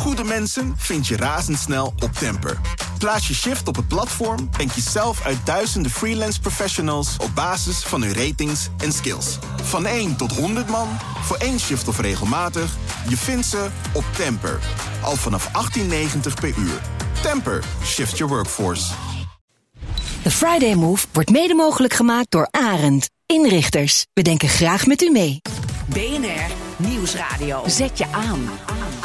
goede 0.00 0.24
mensen 0.24 0.74
vind 0.76 1.06
je 1.06 1.16
razendsnel 1.16 1.94
op 2.02 2.12
Temper. 2.12 2.60
Plaats 2.98 3.28
je 3.28 3.34
shift 3.34 3.68
op 3.68 3.76
het 3.76 3.88
platform 3.88 4.48
en 4.58 4.68
kies 4.68 4.92
zelf 4.92 5.24
uit 5.24 5.38
duizenden 5.44 5.90
freelance 5.90 6.40
professionals 6.40 7.16
op 7.22 7.30
basis 7.34 7.78
van 7.78 8.02
hun 8.02 8.14
ratings 8.14 8.68
en 8.78 8.92
skills. 8.92 9.38
Van 9.62 9.86
1 9.86 10.16
tot 10.16 10.36
100 10.36 10.68
man, 10.68 10.88
voor 11.22 11.36
één 11.36 11.60
shift 11.60 11.88
of 11.88 12.00
regelmatig, 12.00 12.76
je 13.08 13.16
vindt 13.16 13.46
ze 13.46 13.68
op 13.92 14.04
Temper. 14.16 14.58
Al 15.02 15.16
vanaf 15.16 15.50
18,90 15.78 15.82
per 16.40 16.54
uur. 16.58 16.80
Temper, 17.22 17.64
shift 17.84 18.18
your 18.18 18.32
workforce. 18.32 18.92
De 20.22 20.30
Friday 20.30 20.74
Move 20.74 21.06
wordt 21.12 21.30
mede 21.30 21.54
mogelijk 21.54 21.92
gemaakt 21.92 22.30
door 22.30 22.48
Arend. 22.50 23.10
Inrichters, 23.26 24.06
we 24.12 24.22
denken 24.22 24.48
graag 24.48 24.86
met 24.86 25.02
u 25.02 25.10
mee. 25.10 25.40
BNR 25.86 26.52
Nieuwsradio. 26.76 27.62
Zet 27.66 27.98
je 27.98 28.06
aan. 28.12 28.48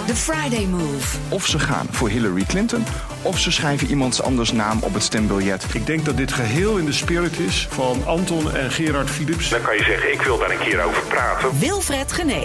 The 0.05 0.15
Friday 0.15 0.65
Move. 0.65 1.17
Of 1.29 1.45
ze 1.45 1.59
gaan 1.59 1.87
voor 1.91 2.09
Hillary 2.09 2.43
Clinton, 2.43 2.83
of 3.21 3.39
ze 3.39 3.51
schrijven 3.51 3.87
iemands 3.87 4.21
anders 4.21 4.51
naam 4.51 4.77
op 4.81 4.93
het 4.93 5.03
stembiljet. 5.03 5.65
Ik 5.73 5.85
denk 5.85 6.05
dat 6.05 6.17
dit 6.17 6.31
geheel 6.31 6.77
in 6.77 6.85
de 6.85 6.91
spirit 6.91 7.39
is 7.39 7.67
van 7.69 8.05
Anton 8.05 8.55
en 8.55 8.71
Gerard 8.71 9.09
Philips. 9.09 9.49
Dan 9.49 9.61
kan 9.61 9.75
je 9.75 9.83
zeggen, 9.83 10.13
ik 10.13 10.21
wil 10.21 10.37
daar 10.37 10.51
een 10.51 10.57
keer 10.57 10.83
over 10.83 11.01
praten. 11.01 11.59
Wilfred 11.59 12.11
Gené. 12.11 12.43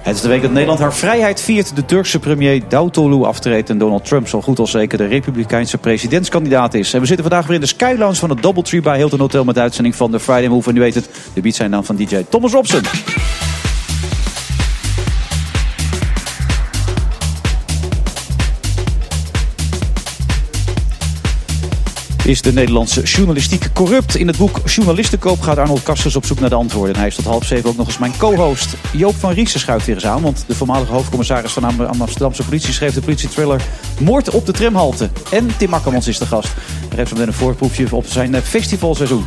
Het 0.00 0.14
is 0.14 0.20
de 0.20 0.28
week 0.28 0.42
dat 0.42 0.50
Nederland 0.50 0.78
haar 0.78 0.94
vrijheid 0.94 1.40
viert. 1.40 1.76
De 1.76 1.84
Turkse 1.84 2.18
premier 2.18 2.68
Davutoglu 2.68 3.24
aftreedt 3.24 3.70
en 3.70 3.78
Donald 3.78 4.04
Trump 4.04 4.28
zal 4.28 4.42
goed 4.42 4.58
als 4.58 4.70
zeker 4.70 4.98
de 4.98 5.06
republikeinse 5.06 5.78
presidentskandidaat 5.78 6.74
is. 6.74 6.94
En 6.94 7.00
we 7.00 7.06
zitten 7.06 7.24
vandaag 7.24 7.46
weer 7.46 7.54
in 7.54 7.60
de 7.60 7.66
Sky 7.66 7.94
Lounge 7.98 8.16
van 8.16 8.30
het 8.30 8.42
Doubletree 8.42 8.80
bij 8.80 8.96
Hilton 8.96 9.20
Hotel 9.20 9.44
met 9.44 9.58
uitzending 9.58 9.96
van 9.96 10.10
de 10.10 10.20
Friday 10.20 10.48
Move. 10.48 10.70
En 10.70 10.76
u 10.76 10.80
weet 10.80 10.94
het, 10.94 11.10
de 11.34 11.40
beat 11.40 11.54
zijn 11.54 11.70
dan 11.70 11.84
van 11.84 11.96
DJ 11.96 12.24
Thomas 12.28 12.52
Robson. 12.52 12.82
Is 22.30 22.42
de 22.42 22.52
Nederlandse 22.52 23.02
journalistiek 23.02 23.72
corrupt? 23.72 24.16
In 24.16 24.26
het 24.26 24.36
boek 24.36 24.60
Journalistenkoop 24.64 25.40
gaat 25.40 25.58
Arnold 25.58 25.82
Kasters 25.82 26.16
op 26.16 26.24
zoek 26.24 26.40
naar 26.40 26.48
de 26.48 26.54
antwoorden. 26.54 26.94
En 26.94 26.98
hij 26.98 27.08
is 27.08 27.14
tot 27.14 27.24
half 27.24 27.44
zeven 27.44 27.70
ook 27.70 27.76
nog 27.76 27.86
eens 27.86 27.98
mijn 27.98 28.16
co-host. 28.16 28.74
Joop 28.92 29.14
van 29.14 29.32
Riesen 29.32 29.60
schuift 29.60 29.86
weer 29.86 29.94
eens 29.94 30.06
aan. 30.06 30.22
Want 30.22 30.44
de 30.46 30.54
voormalige 30.54 30.92
hoofdcommissaris 30.92 31.52
van 31.52 31.76
de 31.76 31.86
Amsterdamse 31.86 32.44
politie 32.44 32.72
schreef 32.72 32.94
de 32.94 33.00
politietriller 33.00 33.62
Moord 34.00 34.30
op 34.30 34.46
de 34.46 34.52
tramhalte. 34.52 35.10
En 35.30 35.56
Tim 35.56 35.74
Akkermans 35.74 36.08
is 36.08 36.18
de 36.18 36.26
gast. 36.26 36.48
Hij 36.88 36.96
heeft 36.96 37.08
zo 37.08 37.14
meteen 37.14 37.28
een 37.28 37.38
voorproefje 37.38 37.86
op 37.90 38.06
zijn 38.06 38.34
eh, 38.34 38.42
festivalseizoen. 38.42 39.24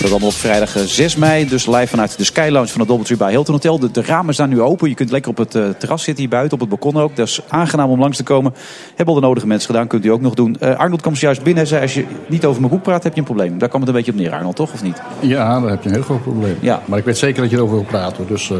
Dat 0.00 0.10
allemaal 0.10 0.28
op 0.28 0.34
vrijdag 0.34 0.76
eh, 0.76 0.82
6 0.82 1.16
mei. 1.16 1.48
Dus 1.48 1.66
live 1.66 1.86
vanuit 1.86 2.18
de 2.18 2.24
Sky 2.24 2.48
Lounge 2.50 2.68
van 2.68 2.78
het 2.80 2.88
Doubletree 2.88 3.18
bij 3.18 3.30
Hilton 3.30 3.54
Hotel. 3.54 3.78
De, 3.78 3.90
de 3.90 4.02
ramen 4.02 4.34
staan 4.34 4.48
nu 4.48 4.60
open. 4.60 4.88
Je 4.88 4.94
kunt 4.94 5.10
lekker 5.10 5.30
op 5.30 5.36
het 5.36 5.54
uh, 5.54 5.68
terras 5.68 6.02
zitten 6.02 6.22
hier 6.22 6.32
buiten, 6.32 6.52
op 6.52 6.60
het 6.60 6.68
balkon 6.68 7.02
ook. 7.02 7.16
Dat 7.16 7.26
is 7.26 7.40
aangenaam 7.48 7.90
om 7.90 8.00
langs 8.00 8.16
te 8.16 8.22
komen. 8.22 8.54
Hebben 8.88 9.14
al 9.14 9.20
de 9.20 9.26
nodige 9.26 9.46
mensen 9.46 9.66
gedaan, 9.70 9.86
kunt 9.86 10.04
u 10.04 10.08
ook 10.08 10.20
nog 10.20 10.34
doen. 10.34 10.56
Uh, 10.60 10.76
Arnold 10.76 11.00
kwam 11.00 11.14
zojuist 11.14 11.42
binnen 11.42 11.62
en 11.62 11.68
zei, 11.68 11.82
als 11.82 11.94
je 11.94 12.04
niet 12.26 12.44
over 12.44 12.60
mijn 12.60 12.72
boek 12.72 12.82
praat, 12.82 13.02
heb 13.02 13.12
je 13.12 13.18
een 13.18 13.24
probleem. 13.24 13.58
Daar 13.58 13.68
kwam 13.68 13.80
het 13.80 13.90
een 13.90 13.96
beetje 13.96 14.12
op 14.12 14.18
neer, 14.18 14.32
Arnold, 14.32 14.56
toch? 14.56 14.72
Of 14.72 14.82
niet? 14.82 15.02
Ja, 15.20 15.60
daar 15.60 15.70
heb 15.70 15.82
je 15.82 15.88
een 15.88 15.94
heel 15.94 16.04
groot 16.04 16.22
probleem. 16.22 16.56
Ja. 16.60 16.82
Maar 16.84 16.98
ik 16.98 17.04
weet 17.04 17.18
zeker 17.18 17.42
dat 17.42 17.50
je 17.50 17.56
erover 17.56 17.74
wil 17.74 17.84
praten. 17.84 18.26
Dus 18.26 18.48
uh, 18.50 18.58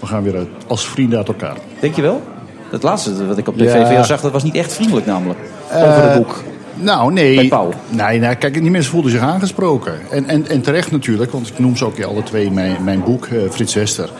we 0.00 0.06
gaan 0.06 0.22
weer 0.22 0.46
als 0.66 0.88
vrienden 0.88 1.18
uit 1.18 1.28
elkaar. 1.28 1.56
Denk 1.80 1.94
je 1.94 2.02
wel? 2.02 2.22
Het 2.70 2.82
laatste 2.82 3.26
wat 3.26 3.38
ik 3.38 3.48
op 3.48 3.58
de 3.58 3.64
Ja. 3.64 3.70
VVL 3.86 4.04
zag, 4.04 4.20
dat 4.20 4.32
was 4.32 4.42
niet 4.42 4.54
echt 4.54 4.72
vriendelijk 4.72 5.06
namelijk. 5.06 5.38
Over 5.72 6.02
het 6.02 6.16
boek. 6.16 6.42
Nou, 6.80 7.12
nee. 7.12 7.52
Nee, 7.88 8.18
nou, 8.20 8.34
kijk, 8.34 8.54
die 8.54 8.70
mensen 8.70 8.90
voelden 8.90 9.10
zich 9.10 9.20
aangesproken. 9.20 9.92
En, 10.10 10.28
en, 10.28 10.48
en 10.48 10.62
terecht 10.62 10.90
natuurlijk, 10.90 11.32
want 11.32 11.48
ik 11.48 11.58
noem 11.58 11.76
ze 11.76 11.84
ook 11.84 12.02
alle 12.02 12.22
twee 12.22 12.44
in 12.44 12.54
mijn, 12.54 12.84
mijn 12.84 13.02
boek, 13.04 13.26
eh, 13.26 13.50
Frits 13.50 13.74
Wester. 13.74 14.10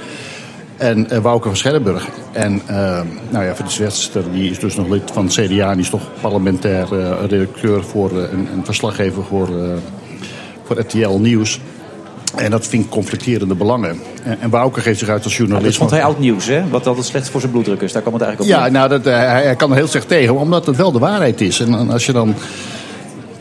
En 0.77 1.07
uh, 1.13 1.19
Wouke 1.19 1.49
van 1.49 1.57
Scherrenburg. 1.57 2.09
En 2.33 2.63
uh, 2.71 3.01
nou 3.31 3.45
ja, 3.45 3.55
Frits 3.55 3.79
Wester 3.79 4.23
die 4.33 4.51
is 4.51 4.59
dus 4.59 4.77
nog 4.77 4.89
lid 4.89 5.11
van 5.13 5.25
het 5.25 5.35
CDA. 5.35 5.69
En 5.69 5.73
die 5.73 5.85
is 5.85 5.91
toch 5.91 6.11
parlementair 6.21 6.89
uh, 6.93 7.13
redacteur 7.29 7.85
voor 7.85 8.13
uh, 8.13 8.19
een, 8.19 8.49
een 8.53 8.65
verslaggever 8.65 9.25
voor, 9.25 9.49
uh, 9.49 9.73
voor 10.65 10.79
RTL 10.79 11.19
Nieuws. 11.19 11.61
En 12.37 12.51
dat 12.51 12.67
vind 12.67 12.85
ik 12.85 12.91
conflicterende 12.91 13.55
belangen. 13.55 14.01
En, 14.23 14.41
en 14.41 14.51
Wouke 14.51 14.81
geeft 14.81 14.99
zich 14.99 15.09
uit 15.09 15.25
als 15.25 15.37
journalist. 15.37 15.67
Dat 15.67 15.77
vond 15.77 15.91
hij 15.91 16.05
oud 16.05 16.19
nieuws, 16.19 16.47
hè? 16.47 16.69
Wat 16.69 16.87
altijd 16.87 17.07
slecht 17.07 17.31
voor 17.31 17.41
zijn 17.41 17.53
bloeddruk 17.53 17.81
is. 17.81 17.93
Daar 17.93 18.03
kwam 18.03 18.15
het 18.15 18.23
eigenlijk 18.23 18.53
op 18.53 18.59
Ja, 18.59 18.63
neer. 18.63 18.73
nou, 18.73 18.89
dat, 18.89 19.05
hij, 19.05 19.43
hij 19.43 19.57
kan 19.57 19.71
er 19.71 19.77
heel 19.77 19.87
slecht 19.87 20.09
tegen, 20.09 20.35
omdat 20.37 20.67
het 20.67 20.77
wel 20.77 20.93
de 20.93 20.99
waarheid 20.99 21.41
is. 21.41 21.61
En, 21.61 21.91
als 21.91 22.07
je 22.07 22.13
dan 22.13 22.35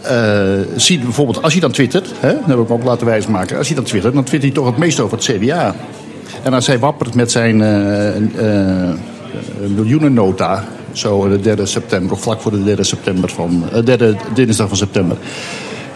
uh, 0.05 0.41
ziet, 0.75 1.03
bijvoorbeeld, 1.03 1.43
als 1.43 1.51
hij 1.51 1.61
dan 1.61 1.71
twittert, 1.71 2.13
hè, 2.19 2.33
dat 2.33 2.45
heb 2.45 2.59
ik 2.59 2.71
ook 2.71 2.83
laten 2.83 3.05
wijsmaken. 3.05 3.57
Als 3.57 3.67
hij 3.67 3.75
dan 3.75 3.85
twittert, 3.85 4.13
dan 4.13 4.23
twittert 4.23 4.53
hij 4.53 4.63
toch 4.63 4.71
het 4.71 4.81
meest 4.83 4.99
over 4.99 5.17
het 5.17 5.25
CDA. 5.25 5.75
En 6.43 6.53
als 6.53 6.67
hij 6.67 6.79
wappert 6.79 7.15
met 7.15 7.31
zijn 7.31 7.59
uh, 7.59 8.15
uh, 8.15 8.89
miljoenennota, 9.75 10.63
zo 10.91 11.29
de 11.29 11.39
3 11.39 11.65
september, 11.65 12.11
of 12.11 12.21
vlak 12.21 12.41
voor 12.41 12.51
de 12.51 12.63
3 12.63 12.83
september 12.83 13.29
van, 13.29 13.63
derde 13.83 14.15
dinsdag 14.33 14.67
van 14.67 14.77
september. 14.77 15.17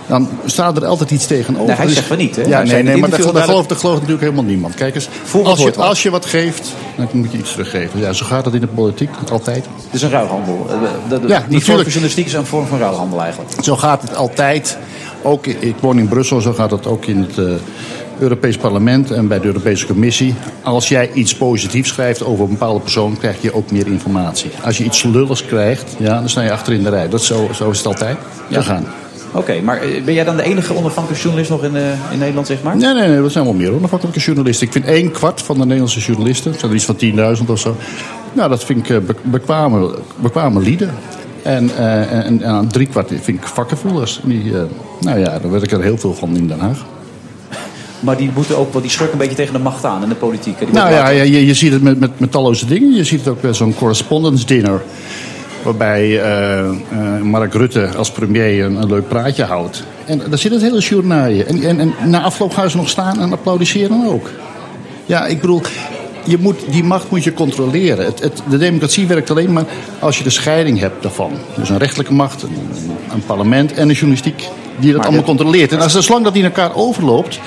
Dan 0.07 0.29
staat 0.45 0.77
er 0.77 0.85
altijd 0.85 1.11
iets 1.11 1.25
tegenover. 1.25 1.67
Nee, 1.67 1.75
hij 1.75 1.85
Dus- 1.85 1.95
zegt 1.95 2.07
van 2.07 2.17
niet, 2.17 2.35
hè? 2.35 2.41
Ja, 2.41 2.49
Hij 2.49 2.63
nee, 2.65 2.83
nee 2.83 2.97
maar 2.97 3.09
dat, 3.09 3.19
dat, 3.33 3.43
gelooft, 3.43 3.69
dat 3.69 3.83
natuurlijk 3.83 4.21
helemaal 4.21 4.43
niemand. 4.43 4.75
Kijk 4.75 4.95
eens, 4.95 5.09
Volgend 5.23 5.51
als 5.51 5.59
je, 5.59 5.65
wat. 5.75 5.85
als 5.87 6.03
je 6.03 6.09
wat 6.09 6.25
geeft, 6.25 6.73
dan 6.95 7.07
moet 7.11 7.31
je 7.31 7.37
iets 7.37 7.51
teruggeven. 7.51 7.99
Ja, 7.99 8.13
zo 8.13 8.25
gaat 8.25 8.45
het 8.45 8.53
in 8.53 8.59
de 8.61 8.67
politiek, 8.67 9.09
altijd. 9.31 9.65
Het 9.85 9.93
is 9.93 10.01
een 10.01 10.09
ruilhandel. 10.09 10.65
Eh, 10.69 10.75
de- 11.09 11.19
de- 11.19 11.27
Ja, 11.27 11.43
die 11.47 11.57
natuurlijk. 11.57 11.87
journalistiek 11.89 12.25
is 12.25 12.33
een 12.33 12.45
vorm 12.45 12.67
van 12.67 12.79
ruilhandel 12.79 13.21
eigenlijk. 13.21 13.63
Zo 13.63 13.75
gaat 13.75 14.01
het 14.01 14.15
altijd. 14.15 14.77
Ook, 15.23 15.45
ik 15.47 15.75
woon 15.79 15.97
in 15.99 16.07
Brussel, 16.07 16.41
zo 16.41 16.53
gaat 16.53 16.71
het 16.71 16.87
ook 16.87 17.05
in 17.05 17.19
het 17.21 17.37
uh, 17.37 17.51
Europees 18.19 18.57
Parlement 18.57 19.11
en 19.11 19.27
bij 19.27 19.39
de 19.39 19.45
Europese 19.45 19.85
Commissie. 19.85 20.35
Als 20.63 20.89
jij 20.89 21.09
iets 21.13 21.35
positiefs 21.35 21.89
schrijft 21.89 22.23
over 22.23 22.43
een 22.43 22.49
bepaalde 22.51 22.79
persoon, 22.79 23.17
krijg 23.17 23.41
je 23.41 23.53
ook 23.53 23.71
meer 23.71 23.87
informatie. 23.87 24.51
Als 24.63 24.77
je 24.77 24.83
iets 24.83 25.03
lulligs 25.03 25.45
krijgt, 25.45 25.95
ja, 25.97 26.19
dan 26.19 26.29
sta 26.29 26.41
je 26.41 26.51
achter 26.51 26.73
in 26.73 26.83
de 26.83 26.89
rij. 26.89 27.09
Dat 27.09 27.23
zo, 27.23 27.49
zo 27.53 27.69
is 27.69 27.77
het 27.77 27.87
altijd 27.87 28.17
gegaan. 28.51 28.85
Oké, 29.31 29.61
maar 29.61 29.81
eh, 29.81 30.03
ben 30.03 30.13
jij 30.13 30.23
dan 30.23 30.35
de 30.35 30.43
enige 30.43 30.75
onafhankelijke 30.75 31.21
journalist 31.23 31.49
nog 31.51 31.63
in, 31.63 31.75
eh, 31.75 31.83
in 32.11 32.17
Nederland, 32.19 32.47
zeg 32.47 32.63
maar? 32.63 32.77
Nee, 32.77 32.93
nee, 32.93 33.07
nee, 33.07 33.23
er 33.23 33.31
zijn 33.31 33.43
wel 33.43 33.53
meer 33.53 33.73
onafhankelijke 33.73 34.19
journalisten. 34.19 34.67
Ik 34.67 34.73
vind 34.73 34.85
één 34.85 35.11
kwart 35.11 35.41
van 35.41 35.55
de 35.57 35.63
Nederlandse 35.63 35.99
journalisten, 35.99 36.53
er 36.63 36.73
iets 36.75 36.85
van 36.85 36.95
10.000 37.41 37.49
of 37.49 37.59
zo. 37.59 37.75
Nou, 38.33 38.49
dat 38.49 38.63
vind 38.63 38.79
ik 38.79 38.89
eh, 38.89 39.05
be- 39.05 39.15
bekwame, 39.23 39.95
bekwame 40.21 40.59
lieden. 40.59 40.91
En, 41.43 41.63
uh, 41.65 42.25
en, 42.25 42.41
en 42.41 42.67
drie 42.67 42.87
kwart 42.87 43.07
vind 43.07 43.37
ik 43.37 43.47
vakkenvullers. 43.47 44.19
Die, 44.23 44.43
uh, 44.43 44.61
nou 44.99 45.19
ja, 45.19 45.39
daar 45.39 45.51
weet 45.51 45.63
ik 45.63 45.71
er 45.71 45.81
heel 45.81 45.97
veel 45.97 46.13
van 46.13 46.35
in 46.35 46.47
Den 46.47 46.59
Haag. 46.59 46.77
Maar 47.99 48.17
die 48.17 48.29
moeten 48.35 48.57
ook 48.57 48.73
wel, 48.73 48.81
die 48.81 48.91
schurken 48.91 49.13
een 49.13 49.19
beetje 49.19 49.35
tegen 49.35 49.53
de 49.53 49.59
macht 49.59 49.85
aan 49.85 50.03
in 50.03 50.09
de 50.09 50.15
politiek. 50.15 50.59
Die 50.59 50.67
Nou 50.71 50.89
ja, 50.91 50.95
later- 50.97 51.25
je, 51.25 51.45
je 51.45 51.53
ziet 51.53 51.71
het 51.71 51.81
met, 51.81 51.99
met, 51.99 52.19
met 52.19 52.31
talloze 52.31 52.65
dingen. 52.65 52.93
Je 52.93 53.03
ziet 53.03 53.19
het 53.19 53.27
ook 53.27 53.41
bij 53.41 53.53
zo'n 53.53 53.73
correspondence 53.75 54.45
dinner. 54.45 54.81
Waarbij 55.63 56.07
uh, 56.09 56.69
uh, 56.93 57.21
Mark 57.21 57.53
Rutte 57.53 57.89
als 57.97 58.11
premier 58.11 58.63
een, 58.63 58.75
een, 58.75 58.89
leuk 58.89 59.07
praatje 59.07 59.43
houdt. 59.43 59.83
En 60.05 60.21
daar 60.29 60.37
zit 60.37 60.51
het 60.51 60.61
hele 60.61 60.79
journaal. 60.79 61.29
En, 61.29 61.63
en, 61.63 61.79
en 61.79 61.93
na 62.05 62.21
afloop 62.21 62.53
gaan 62.53 62.69
ze 62.69 62.77
nog 62.77 62.89
staan 62.89 63.19
en 63.19 63.31
applaudisseren 63.31 64.07
ook. 64.07 64.29
Ja, 65.05 65.25
ik 65.25 65.41
bedoel, 65.41 65.61
je 66.25 66.37
moet, 66.37 66.59
die 66.69 66.83
macht 66.83 67.09
moet 67.09 67.23
je 67.23 67.33
controleren. 67.33 68.05
Het, 68.05 68.19
het, 68.19 68.41
de 68.49 68.57
democratie 68.57 69.07
werkt 69.07 69.29
alleen 69.29 69.53
maar 69.53 69.65
als 69.99 70.17
je 70.17 70.23
de 70.23 70.29
scheiding 70.29 70.79
hebt 70.79 71.01
daarvan. 71.03 71.31
Dus 71.55 71.69
een 71.69 71.77
rechtelijke 71.77 72.13
macht, 72.13 72.43
een, 72.43 72.57
een 73.13 73.23
parlement 73.25 73.73
en 73.73 73.89
een 73.89 73.95
journalistiek 73.95 74.37
die 74.79 74.91
dat 74.91 74.97
Maar 74.97 75.07
allemaal 75.07 75.25
dit- 75.25 75.37
controleert. 75.37 75.71
En 75.71 75.79
als, 75.79 75.99
zolang 75.99 76.23
dat 76.23 76.33
die 76.33 76.43
in 76.43 76.49
elkaar 76.49 76.75
overloopt, 76.75 77.39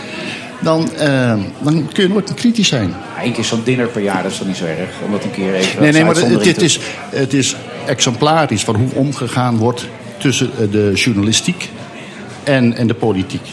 dan, 0.65 0.91
uh, 0.99 1.35
dan 1.63 1.89
kun 1.93 2.03
je 2.03 2.09
nooit 2.09 2.35
kritisch 2.35 2.69
zijn. 2.69 2.95
Eén 3.23 3.33
keer 3.33 3.45
zo'n 3.45 3.63
dinner 3.65 3.87
per 3.87 4.03
jaar, 4.03 4.23
dat 4.23 4.33
is 4.33 4.39
toch 4.39 4.47
niet 4.47 4.57
zo 4.57 4.65
erg? 4.65 4.91
Om 5.05 5.13
dat 5.13 5.25
een 5.25 5.31
keer 5.31 5.55
even 5.55 5.83
Nee, 5.83 5.93
nee, 5.93 6.05
maar 6.05 6.15
het, 6.15 6.45
het, 6.45 6.63
is, 6.63 6.79
het 7.11 7.33
is 7.33 7.57
exemplarisch 7.87 8.65
van 8.65 8.75
hoe 8.75 8.89
omgegaan 8.95 9.57
wordt 9.57 9.87
tussen 10.17 10.51
eh, 10.59 10.71
de 10.71 10.93
journalistiek 10.95 11.71
en, 12.45 12.77
en 12.77 12.87
de 12.87 12.95
politiek. 12.95 13.49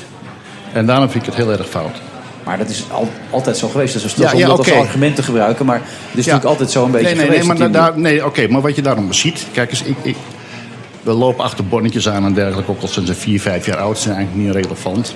En 0.73 0.85
daarom 0.85 1.09
vind 1.09 1.23
ik 1.28 1.29
het 1.29 1.43
heel 1.43 1.52
erg 1.52 1.69
fout. 1.69 2.02
Maar 2.43 2.58
dat 2.58 2.69
is 2.69 2.84
al, 2.91 3.09
altijd 3.29 3.57
zo 3.57 3.67
geweest. 3.67 3.93
Dat 3.93 4.03
is 4.03 4.14
Ja, 4.14 4.31
ja, 4.31 4.41
om 4.41 4.47
dat 4.49 4.59
oké. 4.59 4.72
als 4.72 4.79
argument 4.79 5.16
te 5.16 5.23
gebruiken. 5.23 5.66
Maar 5.66 5.81
het 5.81 5.85
is 6.09 6.16
natuurlijk 6.16 6.46
altijd 6.46 6.72
zo 6.72 6.85
een 6.85 6.91
beetje 6.91 7.07
nee, 7.07 7.16
nee, 7.16 7.25
geweest. 7.25 7.47
nee, 7.47 7.57
maar, 7.57 7.72
daar, 7.72 7.99
nee, 7.99 8.25
oké, 8.25 8.47
maar 8.47 8.61
wat 8.61 8.75
je 8.75 8.81
daarom 8.81 9.14
ziet... 9.14 9.46
Kijk 9.52 9.69
eens, 9.69 9.84
ik, 9.84 9.96
ik, 10.02 10.16
we 11.02 11.11
lopen 11.11 11.43
achter 11.43 11.66
bonnetjes 11.66 12.09
aan 12.09 12.25
en 12.25 12.34
dergelijke... 12.34 12.72
ook 12.72 12.81
al 12.81 12.87
sinds 12.87 13.09
ze 13.09 13.16
vier, 13.16 13.41
vijf 13.41 13.66
jaar 13.66 13.78
oud 13.78 13.99
zijn 13.99 14.16
eigenlijk 14.16 14.46
niet 14.46 14.66
relevant. 14.66 15.16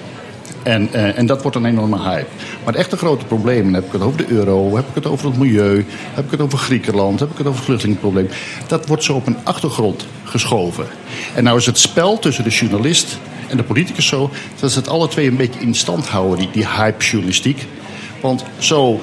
En, 0.66 0.90
eh, 0.92 1.18
en 1.18 1.26
dat 1.26 1.42
wordt 1.42 1.58
een 1.58 1.66
enorme 1.66 2.00
hype. 2.00 2.30
Maar 2.64 2.74
de 2.74 2.80
echte 2.80 2.98
grote 2.98 3.26
problemen, 3.26 3.74
heb 3.74 3.86
ik 3.86 3.92
het 3.92 4.02
over 4.02 4.18
de 4.18 4.28
euro... 4.28 4.76
heb 4.76 4.88
ik 4.88 4.96
het 4.96 5.06
over 5.06 5.26
het 5.26 5.38
milieu, 5.38 5.86
heb 6.14 6.26
ik 6.26 6.32
het 6.32 6.42
over 6.42 6.58
Griekenland... 6.58 7.20
heb 7.20 7.32
ik 7.32 7.38
het 7.38 7.48
over 7.48 7.58
het 7.58 7.66
vluchtelingenprobleem... 7.66 8.30
dat 8.68 8.88
wordt 8.88 9.04
zo 9.04 9.14
op 9.14 9.28
een 9.28 9.38
achtergrond 9.44 10.06
geschoven. 10.24 10.86
En 11.36 11.44
nou 11.44 11.58
is 11.58 11.66
het 11.66 11.78
spel 11.78 12.20
tussen 12.20 12.44
de 12.44 12.50
journalist 12.50 13.20
en 13.48 13.58
de 13.58 13.64
politicus 13.64 14.08
zo... 14.08 14.30
dat 14.60 14.72
ze 14.72 14.80
het 14.80 14.90
alle 14.90 15.08
twee 15.08 15.28
een 15.28 15.38
beetje 15.38 15.60
in 15.60 15.74
stand 15.74 16.08
houden, 16.08 16.38
die, 16.38 16.50
die 16.52 16.68
hype-journalistiek. 16.68 17.66
Want 18.22 18.44
zo 18.58 19.02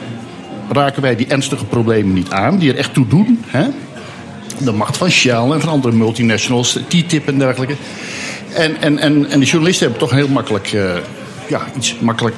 raken 0.69 1.03
wij 1.03 1.17
die 1.17 1.27
ernstige 1.27 1.65
problemen 1.65 2.15
niet 2.15 2.31
aan... 2.31 2.59
die 2.59 2.73
er 2.73 2.79
echt 2.79 2.95
toe 2.95 3.07
doen, 3.07 3.45
hè? 3.47 3.69
de 4.59 4.73
macht 4.73 4.97
van 4.97 5.11
Shell 5.11 5.51
en 5.51 5.61
van 5.61 5.69
andere 5.69 5.95
multinationals, 5.95 6.79
TTIP 6.89 7.29
en 7.29 7.39
dergelijke. 7.39 7.75
En, 8.55 8.81
en, 8.81 8.99
en, 8.99 9.31
en 9.31 9.41
de 9.41 9.47
journalisten 9.47 9.83
hebben 9.83 10.01
toch 10.01 10.11
een 10.11 10.25
heel 10.25 10.35
makkelijk, 10.35 10.73
eh, 10.73 10.95
ja, 11.49 11.61
iets 11.77 11.97
makkelijk 12.01 12.35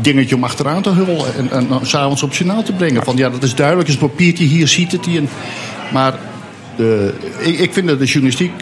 dingetje 0.00 0.34
om 0.34 0.44
achteraan 0.44 0.82
te 0.82 0.90
hullen. 0.90 1.34
En, 1.36 1.50
en, 1.50 1.66
en 1.70 1.86
s'avonds 1.86 2.22
op 2.22 2.32
journaal 2.32 2.62
te 2.62 2.72
brengen. 2.72 3.04
Van 3.04 3.16
ja, 3.16 3.30
dat 3.30 3.42
is 3.42 3.54
duidelijk, 3.54 3.88
is 3.88 3.94
een 3.94 4.00
papiertje, 4.00 4.44
hier 4.44 4.68
ziet 4.68 4.92
het 4.92 5.06
hij. 5.06 5.28
Maar 5.92 6.14
de, 6.76 7.14
ik, 7.38 7.58
ik 7.58 7.72
vind 7.72 7.88
dat 7.88 7.98
de 7.98 8.04
journalistiek 8.04 8.52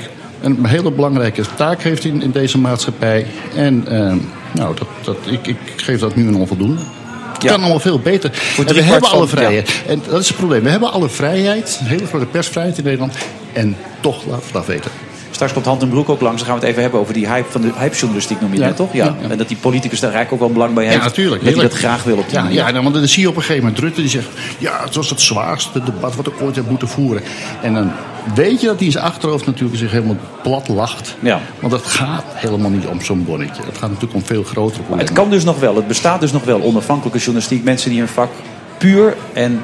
een 0.41 0.67
hele 0.67 0.91
belangrijke 0.91 1.43
taak 1.57 1.83
heeft 1.83 2.05
in, 2.05 2.23
in 2.23 2.31
deze 2.31 2.59
maatschappij. 2.59 3.27
En 3.55 3.87
eh, 3.89 4.15
nou, 4.53 4.75
dat, 4.77 4.89
dat, 5.05 5.17
ik, 5.27 5.47
ik 5.47 5.57
geef 5.77 6.01
dat 6.01 6.17
nu 6.17 6.29
een 6.29 6.37
onvoldoende. 6.37 6.81
Het 7.33 7.43
Ja. 7.43 7.51
kan 7.51 7.61
allemaal 7.61 7.81
veel 7.81 7.99
beter. 7.99 8.31
En 8.67 8.75
we 8.75 8.83
hebben 8.83 9.11
alle 9.11 9.27
vrijheid. 9.27 9.83
En 9.87 10.03
dat 10.09 10.21
is 10.21 10.29
het 10.29 10.37
probleem. 10.37 10.63
We 10.63 10.71
hebben 10.71 10.93
alle 10.93 11.09
vrijheid, 11.09 11.79
een 11.81 11.87
hele 11.87 12.07
grote 12.07 12.27
persvrijheid 12.27 12.79
in 12.79 12.85
Nederland. 12.85 13.15
En 13.53 13.77
toch 14.01 14.27
laten 14.27 14.47
we 14.47 14.53
dat 14.53 14.67
weten. 14.67 14.91
Straks 15.37 15.53
komt 15.55 15.65
Hand 15.67 15.83
en 15.83 15.89
Broek 15.89 16.09
ook 16.09 16.21
langs. 16.21 16.37
Dan 16.37 16.47
gaan 16.47 16.55
we 16.55 16.61
het 16.61 16.71
even 16.71 16.83
hebben 16.83 17.01
over 17.01 17.15
die 17.15 17.29
hype 17.29 17.51
van 17.51 17.61
de 17.61 17.71
hypejournalistiek, 17.79 18.41
noem 18.41 18.53
je 18.53 18.59
Ja. 18.61 18.67
het, 18.67 18.77
toch? 18.77 18.93
Ja. 18.93 19.17
En 19.29 19.39
dat 19.39 19.49
die 19.49 19.57
politicus 19.57 20.01
daar 20.01 20.13
eigenlijk 20.13 20.43
ook 20.43 20.49
wel 20.49 20.57
belang 20.59 20.75
bij 20.75 20.85
heeft. 20.85 20.97
Ja, 20.97 21.03
natuurlijk. 21.05 21.45
Dat 21.45 21.53
hij 21.55 21.63
dat 21.63 21.75
graag 21.75 22.03
wil 22.03 22.17
op 22.17 22.25
die 22.25 22.35
Ja, 22.35 22.43
manier. 22.43 22.57
ja 22.59 22.71
nou, 22.71 22.83
want 22.83 22.95
dan 22.95 23.09
zie 23.09 23.23
je 23.23 23.29
op 23.29 23.37
een 23.37 23.41
gegeven 23.43 23.63
moment 23.65 23.83
Rutte 23.83 24.01
die 24.01 24.11
zegt... 24.11 24.29
ja, 24.59 24.81
het 24.85 24.95
was 24.95 25.11
het 25.11 25.21
zwaarste 25.21 25.83
debat 25.85 26.17
wat 26.17 26.27
ik 26.27 26.33
ooit 26.41 26.57
heb 26.57 26.69
moeten 26.71 26.89
voeren. 26.89 27.23
En 27.63 27.75
dan 27.75 27.93
weet 28.35 28.61
je 28.61 28.67
dat 28.67 28.77
hij 28.77 28.87
in 28.87 28.93
zijn 28.93 29.05
achterhoofd 29.05 29.47
natuurlijk 29.47 29.79
zich 29.79 29.91
helemaal 29.91 30.17
plat 30.43 30.69
lacht. 30.69 31.17
Ja. 31.21 31.41
Want 31.61 31.73
het 31.73 31.87
gaat 31.87 32.25
helemaal 32.35 32.71
niet 32.71 32.87
om 32.87 33.01
zo'n 33.01 33.25
bonnetje. 33.25 33.63
Het 33.67 33.79
gaat 33.79 33.89
natuurlijk 33.89 34.15
om 34.15 34.25
veel 34.25 34.43
grotere 34.43 34.63
Maar 34.65 34.73
problemen. 34.87 35.05
het 35.07 35.15
kan 35.15 35.31
dus 35.31 35.45
nog 35.45 35.59
wel. 35.61 35.77
Het 35.77 35.87
bestaat 35.89 36.21
dus 36.21 36.33
nog 36.33 36.45
wel. 36.45 36.63
Onafhankelijke 36.63 37.19
journalistiek. 37.19 37.65
Mensen 37.65 37.91
die 37.91 37.99
hun 37.99 38.09
vak 38.09 38.31
puur 38.79 39.17
en 39.33 39.63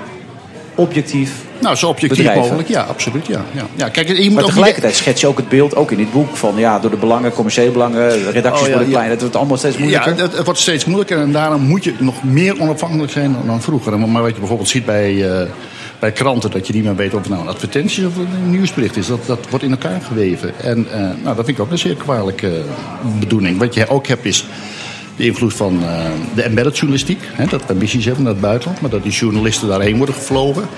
objectief. 0.75 1.32
Nou, 1.62 1.76
zo 1.76 1.88
objectief 1.88 2.19
bedrijven. 2.19 2.43
mogelijk. 2.43 2.69
Ja, 2.69 2.82
absoluut. 2.82 3.26
Ja. 3.26 3.44
Ja. 3.53 3.67
Ja, 3.75 3.88
kijk, 3.88 4.09
je 4.09 4.25
moet 4.25 4.32
Maar 4.32 4.43
ook 4.43 4.49
tegelijkertijd 4.49 4.94
schets 4.94 5.20
je 5.20 5.26
ook 5.26 5.37
het 5.37 5.49
beeld, 5.49 5.76
ook 5.76 5.91
in 5.91 5.97
dit 5.97 6.12
boek, 6.12 6.37
van 6.37 6.55
ja, 6.56 6.79
door 6.79 6.91
de 6.91 6.97
belangen, 6.97 7.32
commerciële 7.32 7.70
belangen, 7.70 8.31
redacties 8.31 8.62
Oh, 8.62 8.69
ja, 8.69 8.73
worden 8.73 8.88
ja. 8.88 8.88
kleiner. 8.88 9.11
Het 9.11 9.20
wordt 9.20 9.37
allemaal 9.37 9.56
steeds 9.56 9.76
Ja, 9.76 9.82
moeilijker. 9.82 10.17
het, 10.17 10.37
het 10.37 10.44
wordt 10.44 10.61
steeds 10.61 10.85
moeilijker 10.85 11.19
en 11.19 11.32
daarom 11.32 11.62
moet 11.62 11.85
je 11.85 11.94
nog 11.99 12.25
meer 12.25 12.61
onafhankelijk 12.61 13.12
zijn 13.12 13.37
dan, 13.47 13.62
vroeger. 13.62 13.99
Maar 13.99 14.23
wat 14.23 14.32
je 14.32 14.38
bijvoorbeeld 14.38 14.69
ziet 14.69 14.85
bij, 14.85 15.31
eh, 15.41 15.49
bij 15.99 16.12
kranten, 16.12 16.50
dat 16.50 16.67
je 16.67 16.73
niet 16.73 16.85
meer 16.85 16.97
weet 16.97 17.14
of 17.14 17.20
het 17.20 17.29
nou 17.29 17.43
een 17.43 17.49
advertentie 17.49 18.06
of 18.06 18.17
een 18.17 18.50
nieuwsbericht 18.50 18.97
is. 18.97 19.06
Dat, 19.06 19.26
dat 19.26 19.38
wordt 19.50 19.64
in 19.64 19.70
elkaar 19.70 20.00
geweven. 20.00 20.53
En 20.61 20.87
eh, 20.93 21.00
nou, 21.00 21.37
dat 21.37 21.44
vind 21.44 21.49
ik 21.49 21.61
ook 21.61 21.70
een 21.70 21.79
zeer 21.79 21.94
kwalijke 21.94 22.49
eh, 22.49 23.19
bedoeling. 23.19 23.59
Wat 23.59 23.75
je 23.75 23.88
ook 23.88 24.06
hebt 24.06 24.25
is 24.25 24.47
de 25.17 25.25
invloed 25.26 25.55
van 25.55 25.82
eh, 25.82 26.05
de 26.35 26.43
embedded 26.43 26.75
journalistiek. 26.76 27.19
Hè, 27.32 27.47
dat 27.47 27.62
we 27.67 27.75
missies 27.75 28.05
hebben 28.05 28.23
naar 28.25 28.32
het 28.32 28.41
buitenland, 28.43 28.81
maar 28.81 28.91
dat 28.91 29.03
die 29.03 29.12
journalisten 29.12 29.69
daarheen 29.69 29.97
worden 29.97 30.14
gevlogen. 30.14 30.69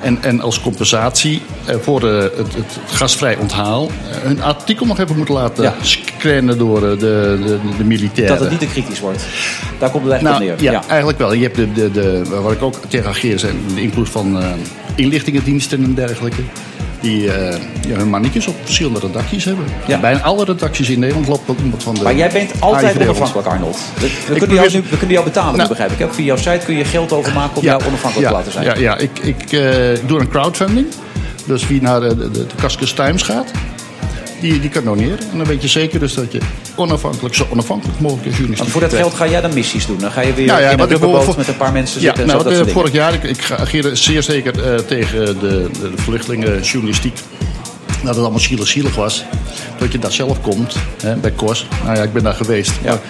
En, 0.00 0.18
en 0.22 0.40
als 0.40 0.60
compensatie 0.60 1.42
eh, 1.64 1.76
voor 1.80 2.08
eh, 2.08 2.22
het, 2.22 2.78
gasvrij 2.86 3.36
onthaal 3.36 3.90
hun 4.02 4.42
artikel 4.42 4.86
nog 4.86 4.98
even 4.98 5.16
moeten 5.16 5.34
laten 5.34 5.62
Ja. 5.64 5.74
scannen 5.80 6.58
door 6.58 6.80
de, 6.80 6.96
de, 6.98 7.58
de 7.78 7.84
militairen. 7.84 8.32
Dat 8.38 8.40
het 8.40 8.50
niet 8.50 8.60
te 8.60 8.66
kritisch 8.66 9.00
wordt. 9.00 9.24
Daar 9.78 9.90
komt 9.90 10.04
het 10.04 10.12
eigenlijk 10.12 10.44
Nou, 10.44 10.52
op 10.52 10.60
neer. 10.60 10.72
ja, 10.72 10.82
eigenlijk 10.88 11.18
wel. 11.18 11.32
Je 11.32 11.42
hebt 11.42 11.56
de, 11.56 11.72
de, 11.72 11.90
de, 11.90 12.22
waar 12.42 12.52
ik 12.52 12.62
ook 12.62 12.76
tegen 12.88 13.08
ageer 13.08 13.38
zijn 13.38 13.56
de 13.74 13.80
invloed 13.82 14.08
van 14.08 14.42
inlichtingendiensten 14.94 15.84
en 15.84 15.94
dergelijke. 15.94 16.42
Die 17.02 17.32
eh, 17.32 17.58
ja, 17.88 17.96
hun 17.96 18.08
mannetjes 18.08 18.46
op 18.46 18.54
verschillende 18.62 18.98
redacties 18.98 19.44
hebben. 19.44 19.64
Ja. 19.86 20.00
Bijna 20.00 20.20
alle 20.20 20.44
redacties 20.44 20.90
in 20.90 20.98
Nederland 20.98 21.28
loopt 21.28 21.48
ook 21.48 21.58
iemand 21.58 21.82
van 21.82 21.94
de 21.94 22.02
Maar 22.02 22.16
jij 22.16 22.30
bent 22.30 22.60
altijd 22.60 23.00
onafhankelijk, 23.00 23.48
Arnold. 23.48 23.78
We, 23.98 24.10
we 24.28 24.38
kunnen, 24.38 24.56
jou, 24.56 24.72
nu, 24.72 24.82
we 24.90 24.96
kunnen 24.96 25.10
jou 25.10 25.24
betalen, 25.24 25.50
nu, 25.50 25.56
Nou. 25.56 25.68
begrijp 25.68 25.90
ik. 25.90 25.98
Hè? 25.98 26.12
Via 26.12 26.24
jouw 26.24 26.36
site 26.36 26.60
kun 26.64 26.76
je 26.76 26.84
geld 26.84 27.12
overmaken 27.12 27.56
om 27.56 27.62
jou 27.62 27.82
onafhankelijk 27.86 28.20
ja, 28.20 28.28
te 28.28 28.34
laten 28.34 28.52
zijn. 28.52 28.64
Ja, 28.64 28.74
ja. 28.74 28.98
ik, 28.98 29.18
ik 29.18 29.52
eh, 29.52 30.06
doe 30.06 30.20
een 30.20 30.28
crowdfunding. 30.28 30.86
Dus 31.46 31.66
wie 31.66 31.82
naar 31.82 32.00
de, 32.00 32.16
de, 32.16 32.30
de 32.30 32.46
Cascus 32.60 32.92
Times 32.92 33.22
gaat, 33.22 33.50
die, 34.42 34.60
die 34.60 34.70
kan 34.70 34.84
doneren. 34.84 35.18
En 35.30 35.36
dan 35.38 35.46
weet 35.46 35.62
je 35.62 35.68
zeker 35.68 36.00
dus 36.00 36.14
dat 36.14 36.32
je 36.32 36.38
onafhankelijk, 36.74 37.34
zo 37.34 37.46
onafhankelijk 37.50 38.00
mogelijk 38.00 38.26
als 38.26 38.36
journalistiek 38.36 38.58
Want 38.58 38.70
voor 38.70 38.80
dat 38.80 39.00
geld 39.00 39.14
ga 39.14 39.28
jij 39.28 39.40
dan 39.40 39.54
missies 39.54 39.86
doen. 39.86 39.98
Dan 39.98 40.10
ga 40.12 40.20
je 40.20 40.34
weer 40.34 40.46
Nou 40.46 40.60
ja, 40.60 40.70
in 40.70 40.78
een 40.80 40.98
voor- 40.98 41.34
met 41.36 41.48
een 41.48 41.56
paar 41.56 41.72
mensen 41.72 42.00
Ja, 42.00 42.06
zitten. 42.06 42.22
en 42.22 42.28
nou, 42.28 42.38
zo, 42.42 42.44
dat 42.44 42.52
de- 42.52 42.58
soort 42.58 42.68
dingen. 42.68 42.80
vorig 42.90 42.92
jaar, 42.94 43.14
ik, 43.14 43.22
ik 43.38 43.50
ageerde 43.60 43.94
zeer 43.96 44.22
zeker 44.22 44.72
eh, 44.72 44.78
tegen 44.78 45.24
de, 45.24 45.38
de, 45.40 45.68
de 45.80 46.02
vluchtelingenjournalistiek. 46.02 47.14
Dat 48.02 48.14
het 48.14 48.24
allemaal 48.24 48.40
zielig 48.40 48.68
zielig 48.68 48.94
was. 48.94 49.24
Dat 49.78 49.92
je 49.92 49.98
daar 49.98 50.12
zelf 50.12 50.40
komt, 50.40 50.76
hè, 51.02 51.14
bij 51.16 51.30
Kos. 51.30 51.66
Nou 51.84 51.96
ja, 51.96 52.02
ik 52.02 52.12
ben 52.12 52.22
daar 52.22 52.34
geweest. 52.34 52.72
Ja. 52.82 52.90
Maar 52.90 53.00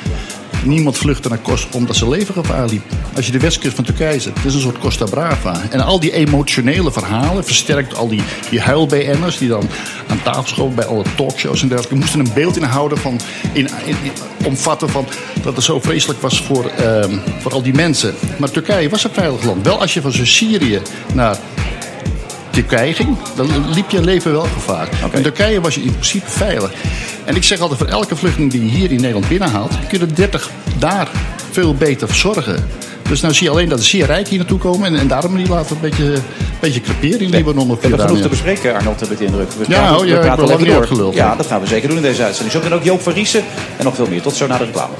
niemand 0.64 0.98
vluchtte 0.98 1.28
naar 1.28 1.38
Kos 1.38 1.66
omdat 1.72 1.96
ze 1.96 2.08
levengevaar 2.08 2.66
liep. 2.68 2.82
Als 3.16 3.26
je 3.26 3.32
de 3.32 3.38
westkust 3.38 3.74
van 3.74 3.84
Turkije 3.84 4.20
zit, 4.20 4.34
het 4.34 4.44
is 4.44 4.54
een 4.54 4.60
soort 4.60 4.78
Costa 4.78 5.04
Brava. 5.04 5.60
En 5.70 5.80
al 5.80 6.00
die 6.00 6.12
emotionele 6.12 6.92
verhalen, 6.92 7.44
versterkt 7.44 7.96
al 7.96 8.08
die, 8.08 8.22
die 8.50 8.60
huil-BN'ers... 8.60 9.38
die 9.38 9.48
dan 9.48 9.68
aan 10.06 10.22
tafel 10.22 10.46
schoven 10.46 10.74
bij 10.74 10.84
alle 10.84 11.04
talkshows 11.16 11.62
en 11.62 11.68
dergelijke... 11.68 11.98
moesten 11.98 12.20
een 12.20 12.30
beeld 12.34 12.56
inhouden 12.56 12.98
van, 12.98 13.20
in, 13.52 13.68
in, 13.84 13.96
in- 14.02 14.12
omvatten 14.44 14.88
van 14.88 15.06
dat 15.42 15.54
het 15.56 15.64
zo 15.64 15.80
vreselijk 15.80 16.20
was 16.20 16.40
voor, 16.42 16.64
ehm, 16.66 17.18
voor 17.40 17.52
al 17.52 17.62
die 17.62 17.74
mensen. 17.74 18.14
Maar 18.38 18.50
Turkije 18.50 18.88
was 18.88 19.04
een 19.04 19.10
veilig 19.12 19.42
land. 19.42 19.64
Wel 19.64 19.80
als 19.80 19.94
je 19.94 20.00
van 20.00 20.12
Syrië 20.12 20.80
naar 21.14 21.36
Turkije 22.50 22.94
ging, 22.94 23.16
dan 23.36 23.70
liep 23.74 23.90
je 23.90 24.00
leven 24.04 24.32
wel 24.32 24.46
gevaar. 24.54 24.88
In 25.12 25.22
Turkije 25.22 25.60
was 25.60 25.74
je 25.74 25.82
in 25.82 25.92
principe 25.92 26.30
veilig. 26.30 26.72
En 27.24 27.36
ik 27.36 27.42
zeg 27.44 27.60
altijd, 27.60 27.78
voor 27.80 27.88
elke 27.88 28.16
vluchteling 28.16 28.50
die 28.50 28.64
je 28.64 28.70
hier 28.70 28.90
in 28.90 28.96
Nederland 29.00 29.28
binnenhaalt... 29.28 29.72
kun 29.88 29.98
je 29.98 30.04
er 30.06 30.14
30 30.14 30.50
daar 30.78 31.08
veel 31.50 31.74
beter 31.74 32.08
verzorgen. 32.08 32.64
Dus 33.08 33.20
nou 33.20 33.34
zie 33.34 33.44
je 33.44 33.50
alleen 33.50 33.69
dat 33.69 33.78
de 33.78 33.84
zeer 33.84 34.06
rijk 34.06 34.28
hier 34.28 34.38
naartoe 34.38 34.58
komen... 34.58 34.86
en, 34.86 34.96
en 35.00 35.08
daarom 35.08 35.36
die 35.36 35.48
laten 35.48 35.74
een 35.76 35.80
beetje, 35.82 36.04
een 36.04 36.22
beetje 36.60 36.80
creperen 36.80 37.20
in 37.20 37.30
Libanon 37.30 37.69
We 37.69 37.76
hebben 37.80 38.00
genoeg 38.00 38.20
te 38.20 38.28
bespreken, 38.28 38.74
Arnold, 38.74 39.00
heb 39.00 39.10
ik 39.10 39.19
de 39.19 39.24
indruk. 39.24 39.50
We 39.52 39.64
Ja, 39.69 39.78
praten- 39.78 39.96
oh 39.96 40.02
we 40.02 40.08
ik 40.08 40.20
praten 40.20 40.36
ben 40.46 40.54
lang 40.54 40.66
door. 40.66 40.76
uitgeluld, 40.76 41.14
Ja, 41.14 41.36
dat 41.36 41.46
gaan 41.46 41.60
we 41.60 41.66
zeker 41.66 41.88
doen 41.88 41.96
in 41.96 42.02
deze 42.02 42.22
uitzending. 42.24 42.62
Zo 42.64 42.74
ook 42.74 42.82
Joop 42.84 43.00
van 43.02 43.12
Riesen 43.12 43.44
en 43.76 43.84
nog 43.84 43.94
veel 43.94 44.06
meer. 44.08 44.22
Tot 44.22 44.34
zo 44.34 44.46
na 44.46 44.58
de 44.58 44.64
reclame. 44.64 44.92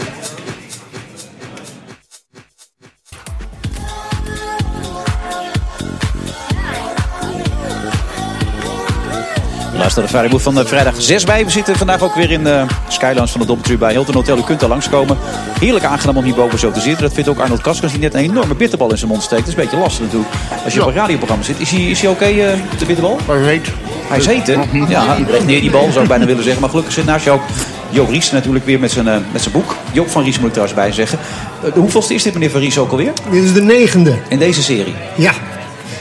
Luister 9.83 10.03
de 10.03 10.09
Friday 10.09 10.31
Move 10.31 10.43
van 10.43 10.59
eh, 10.59 10.67
vrijdag 10.67 10.95
6 10.99 11.25
bij. 11.25 11.45
We 11.45 11.51
zitten 11.51 11.77
vandaag 11.77 12.03
ook 12.03 12.15
weer 12.15 12.31
in 12.31 12.45
de 12.45 12.65
Skylands 12.89 13.31
van 13.33 13.41
de 13.41 13.47
Doubletree 13.47 13.77
bij 13.79 13.93
Hilton 13.93 14.15
Hotel. 14.15 14.39
U 14.39 14.43
kunt 14.43 14.61
daar 14.61 14.69
langskomen. 14.69 15.19
Heerlijk 15.61 15.85
aangenaam 15.85 16.17
om 16.17 16.25
hierboven 16.25 16.59
zo 16.59 16.71
te 16.71 16.81
zitten. 16.81 17.03
Dat 17.03 17.13
vindt 17.13 17.29
ook 17.29 17.39
Arnold 17.39 17.61
Kaskens 17.61 17.93
die 17.93 18.01
net 18.01 18.15
een 18.15 18.21
enorme 18.21 18.55
bitterbal 18.55 18.91
in 18.91 18.99
zijn 18.99 19.11
mond 19.11 19.23
steekt. 19.23 19.41
Dat 19.41 19.49
is 19.49 19.55
een 19.55 19.63
beetje 19.65 19.79
lastig 19.79 20.05
natuurlijk. 20.05 20.33
Als 20.65 20.75
je 20.75 20.81
op 20.83 20.87
een 20.87 20.95
radioprogramma 20.95 21.45
zit. 21.45 21.61
Is 21.61 21.71
hij, 21.71 21.81
is 21.81 22.01
hij 22.01 22.11
oké, 22.11 22.25
eh, 22.25 22.35
de 22.79 22.87
bitterbal? 22.87 23.19
Maar 23.27 23.39
je 23.39 23.45
weet, 23.45 23.69
Hij 24.09 24.19
is 24.19 24.27
heet, 24.27 24.47
hè? 24.47 24.55
Ja, 24.89 25.17
leg 25.31 25.45
neer 25.45 25.61
die 25.61 25.71
bal, 25.71 25.89
zou 25.91 26.03
ik 26.03 26.09
bijna 26.09 26.25
willen 26.27 26.43
zeggen. 26.43 26.61
Maar 26.61 26.71
gelukkig 26.71 26.95
zit 26.95 27.05
naast 27.05 27.25
jou 27.25 27.41
ook 27.41 27.47
Joop 27.91 28.09
Ries 28.11 28.31
natuurlijk 28.31 28.65
weer 28.65 28.81
met 28.81 28.91
zijn, 28.91 29.09
eh, 29.09 29.17
met 29.33 29.43
zijn 29.43 29.55
boek. 29.55 29.77
Joop 29.93 30.11
van 30.11 30.23
Ries 30.23 30.37
moet 30.37 30.47
ik 30.47 30.53
trouwens 30.53 30.79
bij 30.79 30.93
zeggen. 30.93 31.19
Eh, 31.65 31.75
de 31.75 31.81
hoeveelste 31.81 32.15
is 32.15 32.23
dit, 32.23 32.33
meneer 32.33 32.51
Van 32.51 32.61
Ries, 32.61 32.79
ook 32.79 32.91
alweer? 32.91 33.13
Dit 33.31 33.43
is 33.45 33.53
de 33.53 33.63
negende. 33.63 34.19
In 34.29 34.39
deze 34.39 34.63
serie. 34.63 34.95
Ja. 35.17 35.33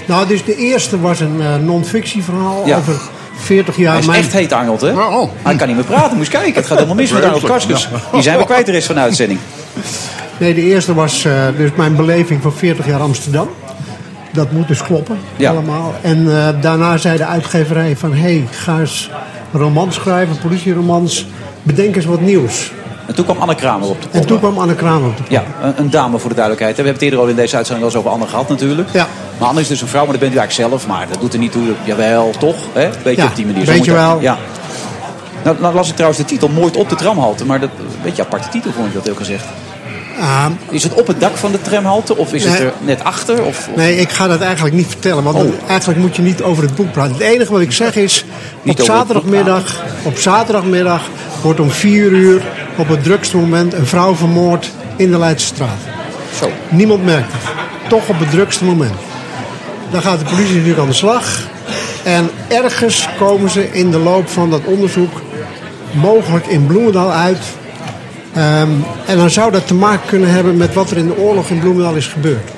Nou, 0.08 0.28
dus 0.28 0.44
de 0.46 0.56
eerste 0.56 1.00
was 1.00 1.20
een 1.20 1.42
eh, 1.42 1.56
non-fictie 1.56 2.24
verhaal 2.24 2.64
Ja. 2.66 2.78
over 2.78 3.02
40 3.36 3.78
jaar 3.78 3.92
Hij 3.92 4.00
is 4.00 4.06
mijn... 4.06 4.20
echt 4.20 4.34
heet, 4.34 4.52
Arnold, 4.52 4.82
hè? 4.82 4.92
Oh. 4.92 5.30
Hij 5.42 5.56
kan 5.56 5.68
niet 5.68 5.76
meer 5.76 5.86
praten, 5.86 6.18
moest 6.18 6.30
kijken. 6.30 6.54
Het 6.54 6.66
gaat 6.66 6.76
helemaal 6.76 6.96
mis 6.96 7.12
met 7.12 7.24
Arnold 7.26 7.44
Karskens. 7.44 7.88
Die 8.12 8.22
zijn 8.22 8.38
we 8.38 8.46
kwijt 8.46 8.66
de 8.66 8.72
rest 8.72 8.86
van 8.86 8.96
de 8.96 9.02
uitzending. 9.02 9.40
Nee, 10.38 10.54
de 10.54 10.62
eerste 10.62 10.94
was 10.94 11.26
eh, 11.26 11.34
dus 11.58 11.70
mijn 11.76 11.96
beleving 11.96 12.42
van 12.42 12.54
40 12.54 12.86
jaar 12.88 13.00
Amsterdam. 13.00 13.50
Dat 14.32 14.52
moet 14.52 14.68
dus 14.68 14.84
kloppen, 14.84 15.18
Ja. 15.36 15.52
allemaal. 15.52 15.96
En 16.02 16.38
eh, 16.38 16.62
daarna 16.62 16.98
zei 16.98 17.18
de 17.18 17.26
uitgeverij 17.26 17.96
van... 17.98 18.14
hé, 18.14 18.20
hey, 18.22 18.48
ga 18.52 18.80
eens 18.80 19.10
een 19.54 19.60
roman 19.60 19.94
schrijven, 19.94 20.38
politieromans. 20.40 21.26
Bedenk 21.64 21.96
eens 21.96 22.06
wat 22.06 22.22
nieuws. 22.22 22.72
En 23.12 23.18
toen 23.18 23.26
kwam 23.26 23.38
Anne 23.40 23.56
Kramer 23.56 23.90
op 23.90 24.02
de 24.02 24.08
En 24.20 24.26
toen 24.26 24.40
kwam 24.40 24.58
Anne 24.58 24.76
Kramer 24.76 25.08
op 25.10 25.18
de 25.18 25.24
Ja, 25.30 25.44
een, 25.64 25.74
een 25.78 25.90
dame 25.90 26.18
voor 26.20 26.30
de 26.30 26.36
duidelijkheid. 26.36 26.76
We 26.78 26.82
hebben 26.84 26.94
het 26.94 27.02
eerder 27.04 27.20
al 27.20 27.28
in 27.28 27.36
deze 27.36 27.56
uitzending 27.56 27.86
wel 27.88 27.96
eens 27.98 28.08
over 28.08 28.20
Anne 28.20 28.32
gehad 28.32 28.50
natuurlijk. 28.50 28.90
Ja. 28.94 29.08
Maar 29.38 29.48
Anne 29.48 29.62
is 29.62 29.68
dus 29.68 29.82
een 29.82 29.88
vrouw, 29.88 30.02
maar 30.04 30.12
dat 30.12 30.20
bent 30.22 30.34
u 30.34 30.38
eigenlijk 30.38 30.70
zelf. 30.70 30.88
Maar 30.88 31.08
dat 31.12 31.22
doet 31.22 31.34
er 31.34 31.40
niet 31.40 31.52
toe. 31.52 31.64
Jawel, 31.84 32.34
toch? 32.40 32.56
Hè? 32.74 32.90
Beetje 33.04 33.22
Ja, 33.22 33.28
op 33.28 33.36
die 33.36 33.46
manier. 33.46 33.66
weet 33.66 33.76
moet 33.78 33.86
je 33.86 33.92
dat- 33.92 34.00
wel. 34.00 34.22
Ja. 34.22 34.38
Nou, 35.44 35.56
nou 35.60 35.74
las 35.76 35.88
ik 35.88 35.94
trouwens 35.96 36.22
de 36.22 36.28
titel, 36.28 36.48
Moord 36.50 36.78
op 36.78 36.90
de 36.90 36.96
tramhalte. 36.96 37.46
Maar 37.46 37.60
dat 37.60 37.70
een 37.80 37.86
beetje 38.04 38.22
aparte 38.24 38.50
titel 38.50 38.72
vond 38.72 38.88
ik 38.88 38.94
dat 38.94 39.06
heel 39.06 39.16
gezegd. 39.16 39.46
Ah, 40.20 40.46
Is 40.70 40.84
het 40.84 40.94
op 40.94 41.08
het 41.08 41.20
dak 41.20 41.36
van 41.38 41.52
de 41.52 41.62
tramhalte 41.62 42.18
of 42.18 42.34
is 42.34 42.44
het 42.46 42.60
er 42.60 42.74
net 42.82 43.04
achter? 43.04 43.44
Of, 43.44 43.48
of- 43.48 43.76
Nee, 43.76 43.96
ik 43.98 44.10
ga 44.10 44.28
dat 44.28 44.42
eigenlijk 44.42 44.76
niet 44.76 44.88
vertellen. 44.88 45.24
Want 45.24 45.36
Oh. 45.36 45.42
dan- 45.42 45.54
eigenlijk 45.68 46.00
moet 46.00 46.16
je 46.16 46.22
niet 46.22 46.42
over 46.42 46.64
het 46.64 46.76
boek 46.76 46.92
praten. 46.92 47.14
Het 47.14 47.22
enige 47.22 47.52
wat 47.52 47.62
ik 47.62 47.72
zeg 47.72 47.96
is... 47.96 48.26
Niet 48.62 48.80
op 48.80 48.86
zaterdagmiddag, 48.86 49.84
op 50.04 50.18
zaterdagmiddag 50.18 51.02
wordt 51.42 51.60
om 51.60 51.70
vier 51.72 52.12
uur... 52.12 52.42
op 52.82 52.88
het 52.88 53.04
drukste 53.04 53.38
moment 53.38 53.74
een 53.74 53.86
vrouw 53.86 54.16
vermoord 54.16 54.72
in 54.96 55.12
de 55.12 55.18
Leidse 55.18 55.46
straat. 55.46 55.80
Zo. 56.40 56.50
Niemand 56.70 57.04
merkt 57.06 57.32
het. 57.32 57.42
Toch 57.90 58.10
op 58.10 58.20
het 58.20 58.30
drukste 58.30 58.66
moment. 58.66 58.94
Dan 59.92 60.02
gaat 60.02 60.20
de 60.20 60.26
politie 60.26 60.54
natuurlijk 60.54 60.80
aan 60.80 60.88
de 60.88 60.94
slag. 60.94 61.40
En 62.04 62.30
ergens 62.48 63.10
komen 63.18 63.50
ze 63.50 63.72
in 63.72 63.92
de 63.92 63.98
loop 63.98 64.30
van 64.30 64.50
dat 64.50 64.62
onderzoek... 64.64 65.22
mogelijk 65.92 66.46
in 66.46 66.66
Bloemendaal 66.66 67.12
uit... 67.12 67.42
Ehm, 68.34 68.70
en 69.06 69.18
dan 69.18 69.30
zou 69.30 69.52
dat 69.52 69.68
te 69.68 69.74
maken 69.74 70.08
kunnen 70.08 70.30
hebben 70.30 70.58
met 70.58 70.74
wat 70.74 70.92
er 70.92 70.98
in 70.98 71.08
de 71.08 71.18
oorlog 71.18 71.50
in 71.50 71.60
Bloemendaal 71.60 71.96
is 71.96 72.08
gebeurd. 72.08 72.50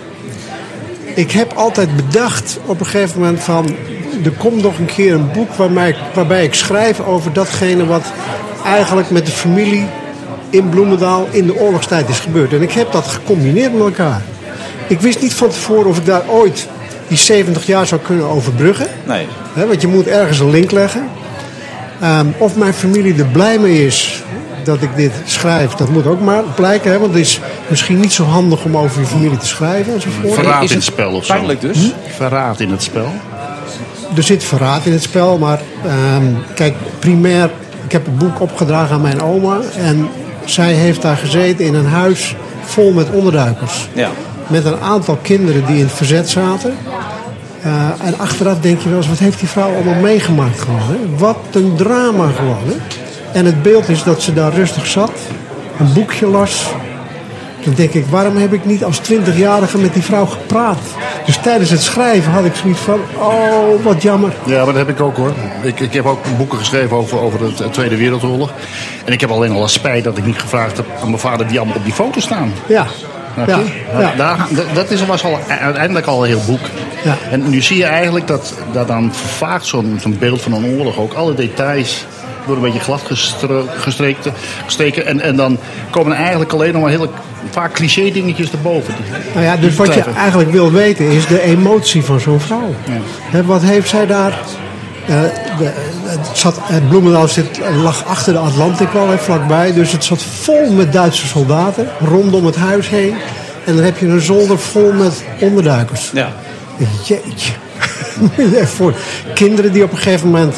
Ik 1.16 1.32
heb 1.32 1.54
altijd 1.54 1.96
bedacht 1.96 2.60
op 2.66 2.80
een 2.80 2.86
gegeven 2.86 3.20
moment 3.20 3.40
van... 3.40 3.76
er 4.24 4.32
komt 4.32 4.62
nog 4.62 4.78
een 4.78 4.86
keer 4.96 5.14
een 5.14 5.32
boek 5.32 5.54
waarbij 5.54 5.90
ik, 5.90 5.98
waarbij 6.14 6.44
ik 6.44 6.54
schrijf 6.54 7.00
over 7.00 7.34
datgene 7.34 7.86
wat 7.86 8.04
eigenlijk 8.66 9.10
met 9.10 9.26
de 9.26 9.32
familie 9.32 9.88
in 10.54 10.70
Bloemendaal 10.70 11.28
in 11.32 11.46
de 11.46 11.56
oorlogstijd 11.56 12.10
is 12.10 12.20
gebeurd. 12.20 12.54
En 12.54 12.62
ik 12.62 12.72
heb 12.72 12.92
dat 12.92 13.08
gecombineerd 13.08 13.74
met 13.74 13.82
elkaar. 13.82 14.22
Ik 14.88 15.00
wist 15.00 15.22
niet 15.22 15.34
van 15.34 15.50
tevoren 15.50 15.86
of 15.86 15.98
ik 15.98 16.06
daar 16.06 16.24
ooit 16.28 16.68
die 17.08 17.18
70 17.18 17.66
jaar 17.66 17.88
zou 17.88 18.02
kunnen 18.02 18.26
overbruggen. 18.26 18.88
Nee. 19.04 19.28
Hè, 19.54 19.68
want 19.68 19.82
je 19.82 19.88
moet 19.88 20.08
ergens 20.08 20.40
een 20.40 20.50
link 20.50 20.72
leggen. 20.72 21.10
Ehm, 22.02 22.26
of 22.38 22.56
mijn 22.56 22.74
familie 22.74 23.16
er 23.18 23.26
blij 23.26 23.60
mee 23.60 23.86
is 23.86 24.24
dat 24.64 24.82
ik 24.82 24.96
dit 24.96 25.12
schrijf, 25.26 25.72
dat 25.72 25.90
moet 25.90 26.08
ook 26.08 26.22
maar 26.22 26.44
blijken. 26.56 26.92
Hè, 26.92 27.00
want 27.00 27.14
het 27.14 27.22
is 27.22 27.40
misschien 27.68 28.00
niet 28.00 28.14
zo 28.14 28.24
handig 28.24 28.64
om 28.64 28.78
over 28.78 29.02
je 29.02 29.08
familie 29.08 29.38
te 29.38 29.48
schrijven 29.48 29.94
enzovoort. 29.94 30.34
Verraad 30.34 30.56
in 30.56 30.62
het 30.62 30.72
het 30.72 30.84
spel 30.84 31.12
of 31.12 31.26
zo. 31.26 31.34
Pijnlijk 31.34 31.62
dus? 31.62 31.78
Hm? 31.78 32.14
Verraad 32.16 32.60
in 32.60 32.72
het 32.72 32.84
spel. 32.84 33.12
Er 34.16 34.24
zit 34.24 34.44
verraad 34.44 34.86
in 34.86 34.92
het 34.92 35.02
spel, 35.02 35.38
maar 35.38 35.62
ehm, 35.86 36.26
kijk, 36.56 36.76
primair, 37.00 37.50
ik 37.86 37.92
heb 37.92 38.06
het 38.06 38.18
boek 38.18 38.42
opgedragen 38.42 38.96
aan 38.96 39.02
mijn 39.02 39.22
oma. 39.22 39.60
En 39.78 40.10
zij 40.46 40.74
heeft 40.74 41.02
daar 41.02 41.18
gezeten 41.18 41.66
in 41.66 41.74
een 41.74 41.86
huis 41.86 42.36
vol 42.62 42.92
met 42.92 43.10
onderduikers. 43.10 43.88
Ja. 43.94 44.10
Met 44.48 44.66
een 44.66 44.80
aantal 44.80 45.18
kinderen 45.22 45.66
die 45.66 45.78
in 45.78 45.84
het 45.84 45.94
verzet 45.94 46.30
zaten. 46.30 46.74
Eh, 47.62 47.90
en 48.04 48.20
achteraf 48.20 48.60
denk 48.60 48.80
je 48.80 48.90
wel 48.90 48.98
eens, 48.98 49.08
wat 49.08 49.20
heeft 49.20 49.40
die 49.40 49.48
vrouw 49.48 49.74
allemaal 49.74 50.02
meegemaakt 50.02 50.62
gewoon. 50.62 50.80
Hè? 50.80 51.18
Wat 51.18 51.38
een 51.52 51.76
drama 51.76 52.30
gewoon. 52.30 52.64
Hè? 52.66 52.76
En 53.34 53.46
het 53.46 53.62
beeld 53.62 53.90
is 53.90 54.04
dat 54.04 54.22
ze 54.22 54.34
daar 54.34 54.54
rustig 54.54 54.88
zat, 54.88 55.12
een 55.80 55.94
boekje 55.94 56.28
las. 56.28 56.66
Dan 57.64 57.74
denk 57.74 57.94
ik, 57.94 58.06
waarom 58.10 58.38
heb 58.38 58.54
ik 58.54 58.66
niet 58.66 58.84
als 58.84 58.98
twintigjarige 58.98 59.78
met 59.78 59.94
die 59.94 60.04
vrouw 60.04 60.26
gepraat? 60.26 60.78
Dus 61.26 61.38
tijdens 61.38 61.70
het 61.70 61.82
schrijven 61.82 62.32
had 62.32 62.46
ik 62.46 62.56
zoiets 62.56 62.80
van, 62.80 63.00
oh, 63.18 63.84
wat 63.84 64.02
jammer. 64.02 64.34
Ja, 64.46 64.56
maar 64.56 64.66
dat 64.66 64.76
heb 64.76 64.90
ik 64.90 65.02
ook 65.02 65.18
hoor. 65.18 65.34
Ik, 65.62 65.80
ik 65.80 65.94
heb 65.94 66.06
ook 66.06 66.20
boeken 66.38 66.58
geschreven 66.58 66.98
over, 66.98 67.20
over 67.20 67.40
de 67.40 67.70
Tweede 67.70 67.98
Wereldoorlog. 67.98 68.52
En 69.06 69.14
ik 69.14 69.22
heb 69.22 69.30
alleen 69.30 69.52
al 69.52 69.62
een 69.64 69.70
spijt 69.70 70.04
dat 70.04 70.18
ik 70.18 70.26
niet 70.26 70.40
gevraagd 70.40 70.78
heb 70.78 70.86
aan 71.02 71.08
mijn 71.08 71.20
vader 71.20 71.48
die 71.48 71.58
allemaal 71.60 71.78
op 71.78 71.84
die 71.84 71.94
foto 71.94 72.20
staan. 72.20 72.54
Ja, 72.68 72.86
ja, 73.48 73.58
je? 73.58 73.64
ja. 74.00 74.14
Daar, 74.18 74.48
dat- 74.74 74.92
is, 74.92 75.06
was 75.06 75.24
al, 75.24 75.40
uiteindelijk 75.62 76.06
al 76.06 76.22
een 76.24 76.28
heel 76.30 76.42
boek. 76.48 76.60
Ja. 77.04 77.18
En 77.32 77.50
nu 77.50 77.62
zie 77.62 77.78
je 77.78 77.86
eigenlijk 77.86 78.28
dat, 78.28 78.54
dat 78.72 78.88
dan 78.88 79.14
vervaagt 79.14 79.66
zo'n 79.66 79.98
zo'n 80.02 80.18
beeld 80.20 80.42
van 80.42 80.54
een 80.54 80.78
oorlog 80.78 80.98
ook. 80.98 81.14
Alle 81.14 81.34
details 81.34 82.06
worden 82.46 82.64
een 82.64 82.72
beetje 82.72 82.86
glad 82.86 83.02
gestre- 83.06 83.64
gestreken. 83.76 84.34
gestreken. 84.66 85.06
En, 85.06 85.22
en 85.22 85.36
dan 85.36 85.58
komen 85.90 86.12
er 86.12 86.18
eigenlijk 86.20 86.54
alleen 86.54 86.74
nog 86.74 86.82
maar 86.82 86.92
hele 86.92 87.10
vaak 87.52 87.74
cliché 87.74 88.12
dingetjes 88.12 88.52
erboven. 88.52 88.94
Nou 89.34 89.46
ja, 89.46 89.58
dus 89.58 89.76
wat 89.76 89.94
je 89.94 90.04
eigenlijk 90.18 90.52
wil 90.52 90.72
weten 90.72 91.06
is 91.06 91.28
de 91.28 91.42
emotie 91.42 92.04
van 92.04 92.20
zo'n 92.20 92.40
vrouw. 92.40 92.76
Hè, 93.30 93.46
wat 93.46 93.62
heeft 93.62 93.90
zij 93.90 94.06
daar... 94.06 94.40
eh, 95.06 95.22
de, 95.58 95.72
het 96.04 96.30
zat, 96.34 96.60
het 96.62 96.90
Bloemendaal 96.90 97.28
zit, 97.28 97.60
lag 97.84 98.06
achter 98.06 98.34
de 98.34 98.40
Atlantic 98.40 98.90
wel, 98.92 99.08
hè, 99.10 99.18
vlakbij. 99.18 99.74
Dus 99.74 99.92
het 99.92 100.04
zat 100.04 100.22
vol 100.24 100.72
met 100.72 100.94
Duitse 100.94 101.28
soldaten 101.28 101.88
rondom 102.00 102.46
het 102.46 102.56
huis 102.56 102.90
heen. 102.90 103.16
En 103.66 103.76
dan 103.76 103.84
heb 103.84 103.98
je 103.98 104.08
een 104.08 104.22
zolder 104.22 104.60
vol 104.60 104.92
met 104.94 105.24
onderduikers. 105.40 106.12
Ja. 106.14 106.32
Jeetje. 107.06 107.52
Voor. 108.76 108.94
Kinderen 109.34 109.72
die 109.72 109.84
op 109.84 109.92
een 109.92 109.98
gegeven 109.98 110.28
moment 110.28 110.56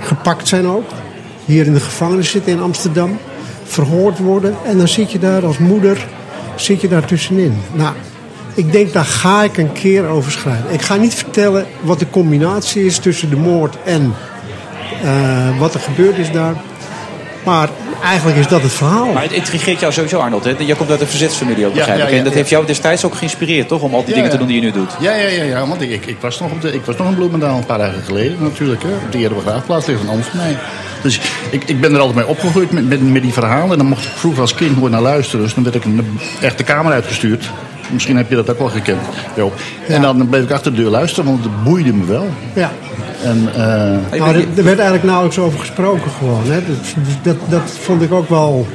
gepakt 0.00 0.48
zijn 0.48 0.66
ook. 0.66 0.90
Hier 1.44 1.66
in 1.66 1.72
de 1.72 1.80
gevangenis 1.80 2.30
zitten 2.30 2.52
in 2.52 2.60
Amsterdam. 2.60 3.18
Verhoord 3.64 4.18
worden. 4.18 4.54
En 4.64 4.78
dan 4.78 4.88
zit 4.88 5.12
je 5.12 5.18
daar 5.18 5.44
als 5.44 5.58
moeder 5.58 6.08
zit 6.60 6.80
je 6.80 6.88
daar 6.88 7.04
tussenin. 7.04 7.58
Nou, 7.72 7.94
ik 8.54 8.72
denk 8.72 8.92
daar 8.92 9.04
ga 9.04 9.42
ik 9.42 9.56
een 9.56 9.72
keer 9.72 10.06
over 10.06 10.32
schrijven. 10.32 10.72
Ik 10.72 10.82
ga 10.82 10.96
niet 10.96 11.14
vertellen 11.14 11.66
wat 11.80 11.98
de 11.98 12.10
combinatie 12.10 12.84
is 12.84 12.98
tussen 12.98 13.30
de 13.30 13.36
moord 13.36 13.76
en 13.84 14.14
eh, 15.02 15.58
wat 15.58 15.74
er 15.74 15.80
gebeurd 15.80 16.18
is 16.18 16.32
daar. 16.32 16.54
Maar 17.44 17.68
eigenlijk 18.02 18.38
is 18.38 18.46
dat 18.46 18.62
het 18.62 18.72
verhaal. 18.72 19.12
Maar 19.12 19.22
het 19.22 19.32
intrigeert 19.32 19.80
jou 19.80 19.92
sowieso, 19.92 20.18
Arnold. 20.18 20.44
Hè? 20.44 20.54
Jij 20.58 20.76
komt 20.76 20.90
uit 20.90 21.00
een 21.00 21.06
verzetsfamilie 21.06 21.66
ook, 21.66 21.74
Ja, 21.74 21.78
begrijp 21.78 21.98
ja, 21.98 22.06
ik. 22.06 22.12
en 22.12 22.24
dat 22.24 22.32
ja. 22.32 22.38
heeft 22.38 22.50
jou 22.50 22.66
destijds 22.66 23.04
ook 23.04 23.14
geïnspireerd, 23.14 23.68
toch? 23.68 23.82
Om 23.82 23.94
al 23.94 24.00
die 24.00 24.08
Ja, 24.08 24.14
dingen 24.14 24.30
te 24.30 24.36
doen 24.36 24.46
die 24.46 24.56
je 24.56 24.62
nu 24.62 24.70
doet. 24.72 24.90
Ja, 25.00 25.14
ja, 25.14 25.28
ja, 25.28 25.42
ja 25.42 25.66
want 25.66 25.80
ik, 25.82 25.90
ik, 25.90 26.06
ik, 26.06 26.16
was 26.20 26.40
nog 26.40 26.50
op 26.50 26.60
de, 26.60 26.72
ik 26.72 26.84
was 26.84 26.96
nog 26.96 27.08
in 27.08 27.14
Bloemendaal 27.14 27.56
een 27.56 27.66
paar 27.66 27.78
dagen 27.78 28.02
geleden 28.02 28.36
natuurlijk. 28.40 28.82
Hè, 28.82 28.88
op 28.88 29.12
de 29.12 29.18
Eerder 29.18 29.36
Begraafplaats 29.36 29.86
ligt 29.86 30.00
een 30.00 30.24
van 30.24 30.36
mij. 30.36 30.56
Dus 31.02 31.20
ik, 31.50 31.64
ik 31.64 31.80
ben 31.80 31.92
er 31.94 31.98
altijd 31.98 32.16
mee 32.16 32.26
opgegroeid 32.26 32.70
met, 32.70 32.88
met, 32.88 33.12
met 33.12 33.22
die 33.22 33.32
verhalen. 33.32 33.70
En 33.70 33.78
dan 33.78 33.86
mocht 33.86 34.04
ik 34.04 34.10
vroeger 34.14 34.40
als 34.40 34.54
kind 34.54 34.78
nooit 34.78 34.92
naar 34.92 35.00
luisteren. 35.00 35.44
Dus 35.44 35.54
dan 35.54 35.62
werd 35.62 35.76
ik 35.76 35.84
een, 35.84 36.18
echt 36.40 36.58
de 36.58 36.64
kamer 36.64 36.92
uitgestuurd. 36.92 37.50
Misschien 37.92 38.16
heb 38.16 38.28
je 38.28 38.34
dat 38.36 38.50
ook 38.50 38.58
wel 38.58 38.68
gekend, 38.68 39.00
Joop. 39.36 39.54
En 39.88 40.02
dan 40.02 40.28
bleef 40.28 40.42
ik 40.42 40.50
achter 40.50 40.74
de 40.74 40.82
deur 40.82 40.90
luisteren, 40.90 41.24
want 41.30 41.44
het 41.44 41.64
boeide 41.64 41.92
me 41.92 42.04
wel. 42.04 42.26
Ja. 42.54 42.70
En, 43.22 43.48
eh, 43.54 44.18
Nou, 44.20 44.34
er, 44.34 44.46
er 44.56 44.64
werd 44.64 44.78
eigenlijk 44.78 45.04
nauwelijks 45.04 45.38
over 45.38 45.58
gesproken 45.58 46.10
gewoon. 46.18 46.42
Hè. 46.44 46.60
Dat, 46.66 46.76
dat, 47.22 47.36
dat 47.50 47.70
vond 47.80 48.02
ik 48.02 48.12
ook 48.12 48.28
wel... 48.28 48.66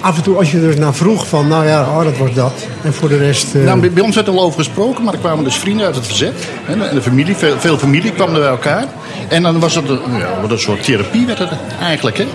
Af 0.00 0.16
en 0.16 0.22
toe 0.22 0.36
als 0.36 0.50
je 0.50 0.60
er 0.60 0.78
naar 0.78 0.94
vroeg 0.94 1.26
van, 1.28 1.48
nou 1.48 1.66
ja, 1.66 1.80
oh, 1.82 2.04
dat 2.04 2.18
was 2.18 2.32
dat. 2.34 2.52
En 2.82 2.92
voor 2.92 3.08
de 3.08 3.16
rest... 3.16 3.54
eh, 3.54 3.62
Nou, 3.64 3.80
bij- 3.80 3.90
bij 3.92 4.02
ons 4.02 4.14
werd 4.14 4.26
er 4.26 4.32
al 4.34 4.42
over 4.42 4.58
gesproken, 4.58 5.04
maar 5.04 5.12
er 5.12 5.18
kwamen 5.20 5.44
dus 5.44 5.56
vrienden 5.56 5.86
uit 5.86 5.94
het 5.94 6.06
verzet. 6.06 6.32
hè, 6.64 6.72
En 6.88 6.94
de 6.94 7.02
familie, 7.02 7.36
veel, 7.36 7.58
veel 7.58 7.78
familie 7.78 8.12
kwam 8.12 8.34
er 8.34 8.40
bij 8.40 8.48
elkaar. 8.48 8.84
En 9.28 9.42
dan 9.42 9.60
was 9.60 9.74
het 9.74 9.88
een, 9.88 9.98
ja, 10.18 10.40
wat 10.40 10.50
een 10.50 10.58
soort 10.58 10.82
therapie 10.84 11.26
werd 11.26 11.38
het 11.38 11.48
eigenlijk. 11.80 12.18
Hè? 12.18 12.26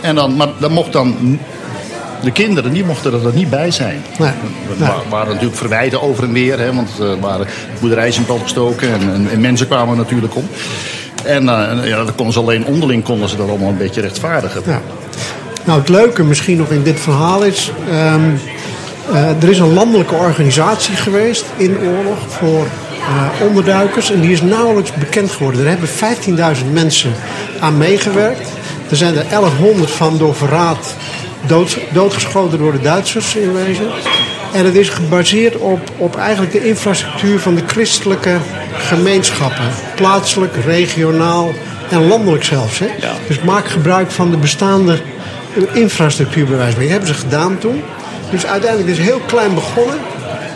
En 0.00 0.14
dan, 0.14 0.36
maar 0.36 0.48
dan 0.58 0.72
mocht 0.72 0.92
dan 0.92 1.38
de 2.24 2.32
kinderen, 2.32 2.72
die 2.72 2.84
mochten 2.84 3.12
er 3.12 3.34
niet 3.34 3.50
bij 3.50 3.70
zijn. 3.70 4.02
Nee, 4.18 4.30
nee. 4.78 4.88
wa- 4.88 5.02
waren 5.08 5.28
natuurlijk 5.28 5.56
verwijten 5.56 6.02
over 6.02 6.24
en 6.24 6.32
weer, 6.32 6.58
hè, 6.58 6.74
want 6.74 6.98
er 6.98 7.20
waren 7.20 7.46
boerderijen 7.80 8.14
in 8.14 8.24
brand 8.24 8.42
gestoken 8.42 8.92
en, 8.92 9.00
en, 9.14 9.28
en 9.32 9.40
mensen 9.40 9.66
kwamen 9.66 9.96
natuurlijk 9.96 10.36
om. 10.36 10.48
En 11.24 11.48
eh, 11.48 11.70
en, 11.70 11.88
ja, 11.88 11.96
dan 11.96 12.14
konden 12.14 12.32
ze 12.32 12.40
alleen 12.40 12.64
onderling 12.66 13.02
konden 13.04 13.28
ze 13.28 13.36
dat 13.36 13.48
allemaal 13.48 13.68
een 13.68 13.76
beetje 13.76 14.00
rechtvaardigen. 14.00 14.62
Ja. 14.66 14.80
Nou, 15.64 15.78
het 15.78 15.88
leuke 15.88 16.22
misschien 16.24 16.56
nog 16.56 16.70
in 16.70 16.82
dit 16.82 17.00
verhaal 17.00 17.42
is... 17.44 17.72
ehm, 17.90 18.20
eh, 19.12 19.42
er 19.42 19.48
is 19.48 19.58
een 19.58 19.72
landelijke 19.72 20.14
organisatie 20.14 20.96
geweest 20.96 21.44
in 21.56 21.76
oorlog 21.78 22.18
voor 22.28 22.66
eh, 23.00 23.46
onderduikers. 23.46 24.10
En 24.12 24.20
die 24.20 24.32
is 24.32 24.42
nauwelijks 24.42 24.92
bekend 24.92 25.30
geworden. 25.30 25.60
Er 25.60 25.68
hebben 25.68 25.88
15.000 26.58 26.72
mensen 26.72 27.12
aan 27.60 27.76
meegewerkt. 27.78 28.48
Er 28.90 28.96
zijn 28.96 29.16
er 29.16 29.24
1100 29.30 29.90
van 29.90 30.18
door 30.18 30.34
verraad 30.34 30.94
dood, 31.46 31.78
doodgeschoten 31.92 32.58
door 32.58 32.72
de 32.72 32.80
Duitsers 32.80 33.36
in 33.36 33.52
wezen. 33.52 33.86
En 34.52 34.64
het 34.64 34.74
is 34.74 34.88
gebaseerd 34.88 35.56
op, 35.56 35.90
op 35.96 36.16
eigenlijk 36.16 36.52
de 36.52 36.66
infrastructuur 36.66 37.38
van 37.38 37.54
de 37.54 37.62
christelijke 37.66 38.36
gemeenschappen. 38.72 39.68
Plaatselijk, 39.94 40.56
regionaal 40.64 41.52
en 41.90 42.06
landelijk 42.08 42.44
zelfs. 42.44 42.78
Hè? 42.78 42.86
Ja. 42.86 43.12
Dus 43.28 43.40
maak 43.40 43.66
gebruik 43.66 44.10
van 44.10 44.30
de 44.30 44.36
bestaande 44.36 44.98
infrastructuur 45.72 46.46
bij 46.46 46.56
wijze 46.56 46.72
van. 46.72 46.82
Dat 46.82 46.90
hebben 46.90 47.08
ze 47.08 47.14
gedaan 47.14 47.58
toen. 47.58 47.82
Dus 48.30 48.46
uiteindelijk 48.46 48.90
is 48.90 48.98
het 48.98 49.06
heel 49.06 49.20
klein 49.26 49.54
begonnen. 49.54 49.96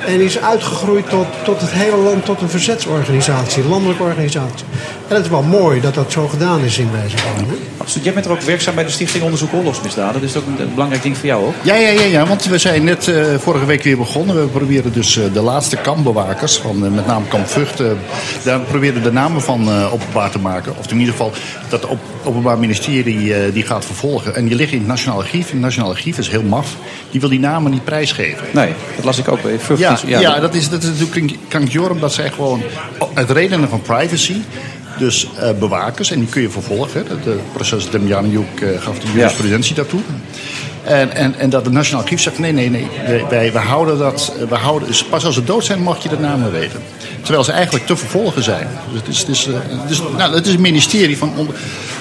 En 0.06 0.20
is 0.20 0.38
uitgegroeid 0.38 1.08
tot, 1.08 1.26
tot 1.44 1.60
het 1.60 1.70
hele 1.70 1.96
land, 1.96 2.24
tot 2.24 2.40
een 2.40 2.48
verzetsorganisatie, 2.48 3.62
een 3.62 3.68
landelijke 3.68 4.02
organisatie. 4.02 4.66
En 5.08 5.14
het 5.14 5.24
is 5.24 5.30
wel 5.30 5.42
mooi 5.42 5.80
dat 5.80 5.94
dat 5.94 6.12
zo 6.12 6.28
gedaan 6.28 6.60
is 6.64 6.78
in 6.78 6.88
gewoon, 6.92 7.48
hè? 7.48 7.54
Absoluut. 7.76 8.04
Jij 8.04 8.12
bent 8.14 8.26
er 8.26 8.32
ook 8.32 8.40
werkzaam 8.40 8.74
bij 8.74 8.84
de 8.84 8.90
Stichting 8.90 9.22
Onderzoek 9.24 9.52
Oorlogsmisdaden. 9.54 10.20
Dat 10.20 10.30
is 10.30 10.36
ook 10.36 10.46
een, 10.46 10.60
een 10.60 10.72
belangrijk 10.74 11.02
ding 11.02 11.16
voor 11.16 11.26
jou, 11.26 11.46
ook. 11.46 11.54
Ja, 11.62 11.74
ja, 11.74 11.88
ja, 11.88 12.02
ja, 12.02 12.26
want 12.26 12.44
we 12.44 12.58
zijn 12.58 12.84
net 12.84 13.08
eh, 13.08 13.24
vorige 13.38 13.64
week 13.64 13.82
weer 13.82 13.96
begonnen. 13.96 14.40
We 14.40 14.46
proberen 14.46 14.92
dus 14.92 15.16
eh, 15.18 15.24
de 15.32 15.40
laatste 15.40 15.76
kampbewakers, 15.76 16.56
van 16.58 16.84
eh, 16.84 16.90
met 16.90 17.06
name 17.06 17.24
kamp 17.28 17.48
Vught, 17.48 17.80
eh, 17.80 17.86
daar 18.44 18.60
proberen 18.60 18.94
we 18.94 19.00
de 19.00 19.12
namen 19.12 19.42
van 19.42 19.68
eh, 19.68 19.92
openbaar 19.92 20.30
te 20.30 20.38
maken. 20.38 20.72
Of 20.78 20.90
in 20.90 20.98
ieder 20.98 21.12
geval 21.12 21.32
dat 21.68 21.82
het 21.82 21.90
op, 21.90 21.98
Openbaar 22.24 22.58
Ministerie 22.58 23.52
die 23.52 23.62
gaat 23.62 23.84
vervolgen. 23.84 24.34
En 24.34 24.44
die 24.44 24.54
liggen 24.54 24.74
in 24.74 24.82
het 24.82 24.88
Nationaal 24.88 25.18
Archief. 25.18 25.46
En 25.46 25.52
het 25.52 25.60
Nationaal 25.60 25.90
Archief 25.90 26.18
is 26.18 26.28
heel 26.28 26.42
maf. 26.42 26.76
Die 27.10 27.20
wil 27.20 27.28
die 27.28 27.40
namen 27.40 27.70
niet 27.70 27.84
prijsgeven. 27.84 28.46
Nee, 28.52 28.72
dat 28.96 29.04
las 29.04 29.18
ik 29.18 29.28
ook 29.28 29.42
bij 29.42 29.58
Vught. 29.58 29.80
Ja, 29.80 29.92
is- 29.92 30.02
ja, 30.06 30.40
dat, 30.40 30.54
is, 30.54 30.68
dat 30.68 30.82
is 30.82 30.88
natuurlijk 30.98 31.34
krankjorum 31.48 32.00
dat 32.00 32.12
zij 32.12 32.30
gewoon 32.30 32.62
uit 33.14 33.30
redenen 33.30 33.68
van 33.68 33.82
privacy. 33.82 34.36
Dus 34.98 35.28
eh, 35.38 35.50
bewakers, 35.58 36.10
en 36.10 36.18
die 36.18 36.28
kun 36.28 36.42
je 36.42 36.50
vervolgen. 36.50 37.04
hè. 37.06 37.20
De 37.24 37.38
proces 37.52 37.90
Demjanjuk 37.90 38.60
eh 38.60 38.80
gaf 38.80 38.98
de 38.98 39.12
jurisprudentie 39.12 39.74
daartoe. 39.74 40.00
En, 40.84 41.12
en, 41.12 41.34
en 41.38 41.50
dat 41.50 41.64
het 41.64 41.74
Nationaal 41.74 42.02
Archief 42.02 42.20
zegt: 42.20 42.38
nee, 42.38 42.52
nee, 42.52 42.70
nee. 42.70 42.86
Wij, 43.06 43.24
wij, 43.28 43.52
we 43.52 43.58
houden 43.58 43.98
dat. 43.98 44.32
We 44.48 44.54
houden, 44.54 44.88
pas 45.10 45.24
als 45.24 45.34
ze 45.34 45.44
dood 45.44 45.64
zijn, 45.64 45.82
mag 45.82 46.02
je 46.02 46.08
de 46.08 46.18
namen 46.18 46.52
weten. 46.52 46.80
Terwijl 47.22 47.44
ze 47.44 47.52
eigenlijk 47.52 47.86
te 47.86 47.96
vervolgen 47.96 48.42
zijn. 48.42 48.68
Dus 48.92 49.00
het 49.00 49.08
is, 49.08 49.18
het 49.18 49.28
is, 49.28 49.46
eh, 49.46 49.54
het 49.82 49.90
is, 49.90 50.02
nou, 50.16 50.34
het 50.34 50.46
is 50.46 50.54
een 50.54 50.60
ministerie 50.60 51.18
van, 51.18 51.32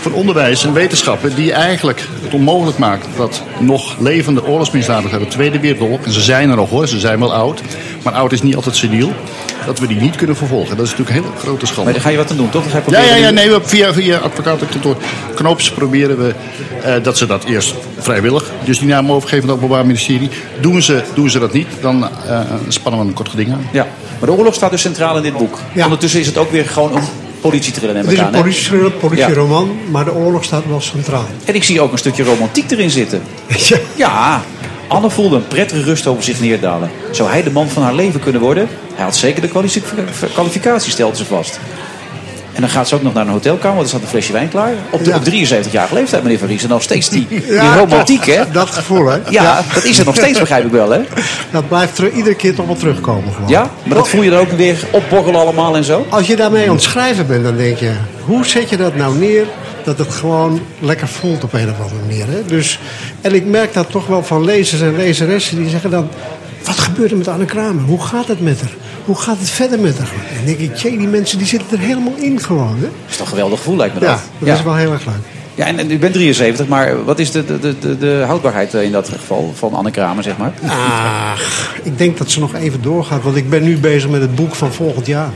van 0.02 0.14
Onderwijs 0.14 0.66
en 0.66 0.74
Wetenschappen. 0.74 1.36
die 1.36 1.54
eigenlijk 1.54 2.08
het 2.24 2.34
onmogelijk 2.34 2.78
maakt 2.78 3.08
dat 3.18 3.42
nog 3.60 4.00
levende 4.00 4.46
oorlogsmisdadigers 4.46 5.14
uit 5.14 5.22
de 5.22 5.28
Tweede 5.28 5.60
Wereldoorlog. 5.60 6.00
en 6.04 6.12
ze 6.12 6.22
zijn 6.22 6.50
er 6.50 6.56
nog 6.56 6.70
hoor, 6.70 6.88
ze 6.88 7.00
zijn 7.00 7.20
wel 7.20 7.34
oud. 7.34 7.62
maar 8.04 8.14
oud 8.14 8.32
is 8.32 8.42
niet 8.42 8.56
altijd 8.56 8.76
seniel. 8.76 9.14
dat 9.66 9.80
we 9.80 9.88
die 9.88 10.02
niet 10.02 10.16
kunnen 10.16 10.36
vervolgen. 10.36 10.78
Dat 10.78 10.86
is 10.86 10.92
natuurlijk 10.92 11.18
een 11.18 11.24
hele 11.24 11.40
grote 11.40 11.66
schande. 11.66 11.84
Maar 11.84 11.94
daar 11.94 12.02
ga 12.02 12.10
je 12.10 12.18
wat 12.18 12.32
aan 12.32 12.38
doen, 12.38 12.50
toch? 12.50 12.64
Ja, 12.88 13.02
ja, 13.02 13.16
ja, 13.16 13.30
nee, 13.30 13.50
we, 13.50 13.60
via, 13.64 13.94
via 13.94 14.18
advocatenkantoor 14.18 14.98
Knoops 15.36 15.72
proberen 15.72 16.18
we 16.18 16.34
eh, 16.84 17.04
dat 17.04 17.18
ze 17.18 17.26
dat 17.26 17.44
eerst 17.44 17.76
vrijwillig, 17.98 18.52
dus 18.66 18.80
die 18.80 18.88
naam 18.88 19.12
overgeven 19.12 19.44
aan 19.44 19.50
het 19.50 19.64
Openbaar 19.64 19.86
Ministerie. 19.86 20.30
Doen 20.62 20.82
ze, 20.82 21.04
doen 21.14 21.30
ze 21.30 21.40
dat 21.40 21.54
niet, 21.54 21.68
dan 21.82 22.04
eh, 22.04 22.42
spannen 22.68 23.02
we 23.02 23.08
een 23.08 23.14
kort 23.14 23.30
geding 23.30 23.52
aan. 23.52 23.70
Ja, 23.72 23.88
maar 24.20 24.30
de 24.30 24.36
oorlog 24.36 24.54
staat 24.54 24.72
dus 24.72 24.82
centraal 24.82 25.18
in 25.18 25.24
dit 25.24 25.38
boek. 25.38 25.60
Ja. 25.74 25.84
Ondertussen 25.84 26.20
is 26.20 26.26
het 26.26 26.38
ook 26.38 26.52
weer 26.52 26.66
gewoon 26.66 26.96
een 26.96 27.04
politietriller 27.42 27.94
neem 27.96 28.04
Het 28.04 28.12
is 28.14 28.20
een 28.20 28.26
aan. 28.26 28.34
hè? 28.34 28.40
politieroman, 28.42 28.92
politieroman 29.00 29.78
maar 29.92 30.06
de 30.06 30.14
oorlog 30.14 30.44
staat 30.44 30.64
wel 30.68 30.82
centraal. 30.82 31.26
En 31.46 31.56
ik 31.56 31.64
zie 31.64 31.82
ook 31.82 31.92
een 31.92 31.98
stukje 31.98 32.24
romantiek 32.24 32.72
erin 32.72 32.90
zitten. 32.90 33.22
Ja. 33.68 33.78
Ja, 33.96 34.42
Anne 34.88 35.10
voelde 35.10 35.36
een 35.36 35.48
prettige 35.48 35.82
rust 35.84 36.08
over 36.08 36.24
zich 36.24 36.40
neerdalen. 36.40 36.92
Zou 37.12 37.30
hij 37.30 37.44
de 37.44 37.52
man 37.52 37.70
van 37.70 37.84
haar 37.84 37.94
leven 37.94 38.20
kunnen 38.20 38.42
worden? 38.42 38.68
Hij 38.96 39.04
had 39.06 39.16
zeker 39.16 39.42
de 39.42 39.48
kwalific- 39.48 39.84
kwalificatie, 40.34 40.92
stelde 40.92 41.16
ze 41.18 41.26
vast. 41.26 41.60
En 42.58 42.64
dan 42.64 42.72
gaat 42.72 42.88
ze 42.88 42.96
ook 42.96 43.02
nog 43.02 43.14
naar 43.14 43.26
een 43.26 43.32
hotelkamer, 43.32 43.76
want 43.76 43.82
er 43.82 43.88
staat 43.88 44.02
een 44.02 44.08
flesje 44.08 44.32
wijn 44.34 44.50
klaar. 44.50 44.74
Op, 44.90 45.04
de, 45.04 45.10
Ja. 45.10 45.16
op 45.16 45.24
73-jarige 45.24 45.94
leeftijd, 45.94 46.24
meneer 46.24 46.40
Van 46.40 46.48
Ries. 46.48 46.64
En 46.64 46.70
nog 46.70 46.82
steeds 46.82 47.10
die, 47.10 47.26
die 47.30 47.46
Ja, 47.54 47.76
romantiek, 47.78 48.26
hè? 48.26 48.44
Dat 48.52 48.70
gevoel, 48.70 49.06
hè? 49.06 49.18
Ja, 49.30 49.62
dat 49.74 49.84
is 49.84 50.00
er 50.00 50.06
nog 50.06 50.16
steeds, 50.16 50.40
begrijp 50.40 50.66
ik 50.66 50.72
wel, 50.72 50.90
hè? 50.90 51.00
Dat 51.52 51.68
blijft 51.68 52.00
iedere 52.00 52.36
keer 52.36 52.56
toch 52.56 52.66
wel 52.66 52.76
terugkomen. 52.76 53.34
Gewoon. 53.34 53.50
Ja, 53.50 53.70
maar 53.84 53.98
dat 53.98 54.08
voel 54.10 54.22
je 54.22 54.30
dan 54.30 54.40
ook 54.40 54.52
weer 54.52 54.84
opborrelen 54.92 55.40
allemaal 55.42 55.76
en 55.76 55.84
zo? 55.84 56.06
Als 56.10 56.28
je 56.28 56.36
daarmee 56.36 56.68
aan 56.68 56.76
het 56.76 56.84
schrijven 56.84 57.28
bent, 57.28 57.44
dan 57.44 57.58
denk 57.58 57.78
je... 57.78 57.92
hoe 58.26 58.46
zet 58.46 58.70
je 58.70 58.78
dat 58.78 58.96
nou 58.96 59.18
neer 59.18 59.46
dat 59.84 59.98
het 59.98 60.14
gewoon 60.14 60.62
lekker 60.80 61.08
voelt 61.08 61.44
op 61.44 61.54
een 61.54 61.70
of 61.70 61.82
andere 61.82 62.02
manier. 62.08 62.26
Hè? 62.28 62.46
Dus, 62.46 62.80
en 63.22 63.34
ik 63.36 63.46
merk 63.46 63.74
dat 63.74 63.90
toch 63.92 64.08
wel 64.08 64.24
van 64.24 64.46
lezers 64.46 64.82
en 64.82 64.96
lezeressen 64.96 65.58
die 65.58 65.70
zeggen 65.70 65.90
dan... 65.90 66.10
wat 66.64 66.78
gebeurt 66.78 67.12
er 67.12 67.18
met 67.18 67.28
Anne 67.28 67.46
Kramer? 67.46 67.84
Hoe 67.84 68.02
gaat 68.02 68.28
het 68.28 68.42
met 68.42 68.60
haar? 68.62 68.72
Hoe 69.08 69.16
gaat 69.16 69.38
het 69.40 69.50
verder 69.50 69.80
met 69.80 69.98
haar? 69.98 70.08
En 70.40 70.46
denk 70.46 70.58
ik, 70.60 70.76
jee, 70.76 70.98
die 70.98 71.08
mensen 71.08 71.38
die 71.38 71.48
zitten 71.48 71.68
er 71.78 71.84
helemaal 71.86 72.14
in 72.16 72.40
gewoon. 72.40 72.76
Hè? 72.76 72.82
Dat 72.82 72.90
is 73.10 73.18
toch 73.18 73.26
een 73.26 73.34
geweldig 73.34 73.58
gevoel, 73.58 73.76
lijkt 73.78 73.94
me 73.94 74.00
dat. 74.00 74.10
Ja, 74.10 74.46
dat 74.46 74.58
is 74.58 74.64
wel 74.64 74.76
heel 74.76 74.92
erg 74.92 75.06
leuk. 75.06 75.16
Ja, 75.56 75.66
en, 75.66 75.80
en 75.80 75.92
u 75.92 75.98
bent 76.00 76.14
73, 76.14 76.68
maar 76.68 77.04
wat 77.06 77.20
is 77.20 77.32
de, 77.32 77.46
de, 77.46 77.60
de- 77.60 77.80
de, 77.80 77.98
de 77.98 78.24
houdbaarheid 78.26 78.74
eh, 78.74 78.84
in 78.84 78.92
dat 78.92 79.10
geval 79.10 79.54
van 79.56 79.74
Anne 79.74 79.92
Kramer, 79.92 80.24
zeg 80.24 80.38
maar? 80.38 80.54
Ach, 80.68 81.72
ik 81.84 81.98
denk 81.98 82.18
dat 82.18 82.32
ze 82.32 82.40
nog 82.40 82.54
even 82.56 82.82
doorgaat. 82.82 83.24
Want 83.24 83.36
ik 83.36 83.50
ben 83.50 83.64
nu 83.64 83.78
bezig 83.78 84.10
met 84.10 84.22
het 84.22 84.36
boek 84.36 84.56
van 84.56 84.74
volgend 84.74 85.06
jaar. 85.06 85.30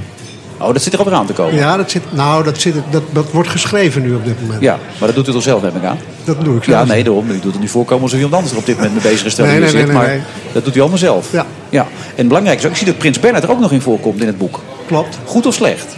Oh, 0.57 0.73
dat 0.73 0.81
zit 0.81 0.93
er 0.93 0.99
alweer 0.99 1.13
aan 1.13 1.25
te 1.25 1.33
komen. 1.33 1.55
Ja, 1.55 1.77
dat, 1.77 1.91
zit, 1.91 2.01
nou, 2.09 2.43
dat, 2.43 2.59
zit, 2.61 2.73
dat, 2.89 3.03
dat 3.11 3.31
wordt 3.31 3.49
geschreven 3.49 4.01
nu 4.01 4.13
op 4.15 4.25
dit 4.25 4.41
moment. 4.41 4.61
Ja, 4.61 4.77
maar 4.97 5.07
dat 5.07 5.15
doet 5.15 5.27
u 5.27 5.31
toch 5.31 5.43
zelf, 5.43 5.61
neem 5.61 5.75
ik 5.75 5.83
aan? 5.83 5.97
Dat 6.23 6.43
doe 6.43 6.57
ik 6.57 6.63
zelf. 6.63 6.79
Ja, 6.87 6.93
nee, 6.93 7.03
daarom. 7.03 7.29
U 7.29 7.39
doet 7.39 7.51
het 7.51 7.61
nu 7.61 7.67
voorkomen 7.67 8.03
alsof 8.03 8.17
iemand 8.17 8.35
anders 8.35 8.53
er 8.53 8.59
op 8.59 8.65
dit 8.65 8.75
moment 8.75 8.93
mee 8.93 9.11
bezig 9.11 9.25
is. 9.25 9.35
Nee, 9.35 9.59
nee, 9.59 9.73
nee, 9.73 9.85
maar 9.85 10.07
nee, 10.07 10.21
dat 10.51 10.65
doet 10.65 10.75
u 10.75 10.79
allemaal 10.79 10.97
zelf. 10.97 11.31
Ja. 11.31 11.45
Ja. 11.71 11.87
En 12.15 12.27
belangrijk 12.27 12.59
is 12.59 12.65
ook, 12.65 12.71
ik 12.71 12.77
zie 12.77 12.85
dat 12.85 12.97
Prins 12.97 13.19
Bernhard 13.19 13.43
er 13.43 13.51
ook 13.51 13.59
nog 13.59 13.71
in 13.71 13.81
voorkomt 13.81 14.21
in 14.21 14.27
het 14.27 14.37
boek. 14.37 14.59
Klopt. 14.87 15.17
Goed 15.25 15.45
of 15.45 15.53
slecht? 15.53 15.95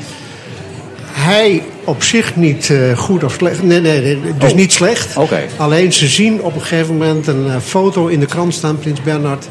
Hij 1.11 1.63
op 1.83 2.03
zich 2.03 2.35
niet 2.35 2.69
eh, 2.69 2.97
goed 2.97 3.23
of 3.23 3.33
slecht. 3.33 3.63
Nee, 3.63 3.81
nee, 3.81 4.01
nee 4.01 4.19
dus 4.37 4.51
Oh. 4.51 4.57
niet 4.57 4.71
slecht. 4.73 5.17
Oké. 5.17 5.41
Alleen 5.57 5.93
ze 5.93 6.07
zien 6.07 6.41
op 6.41 6.55
een 6.55 6.61
gegeven 6.61 6.97
moment 6.97 7.27
een 7.27 7.47
eh, 7.47 7.55
foto 7.63 8.07
in 8.07 8.19
de 8.19 8.25
krant 8.25 8.53
staan, 8.53 8.77
Prins 8.79 9.01
Bernhard. 9.01 9.47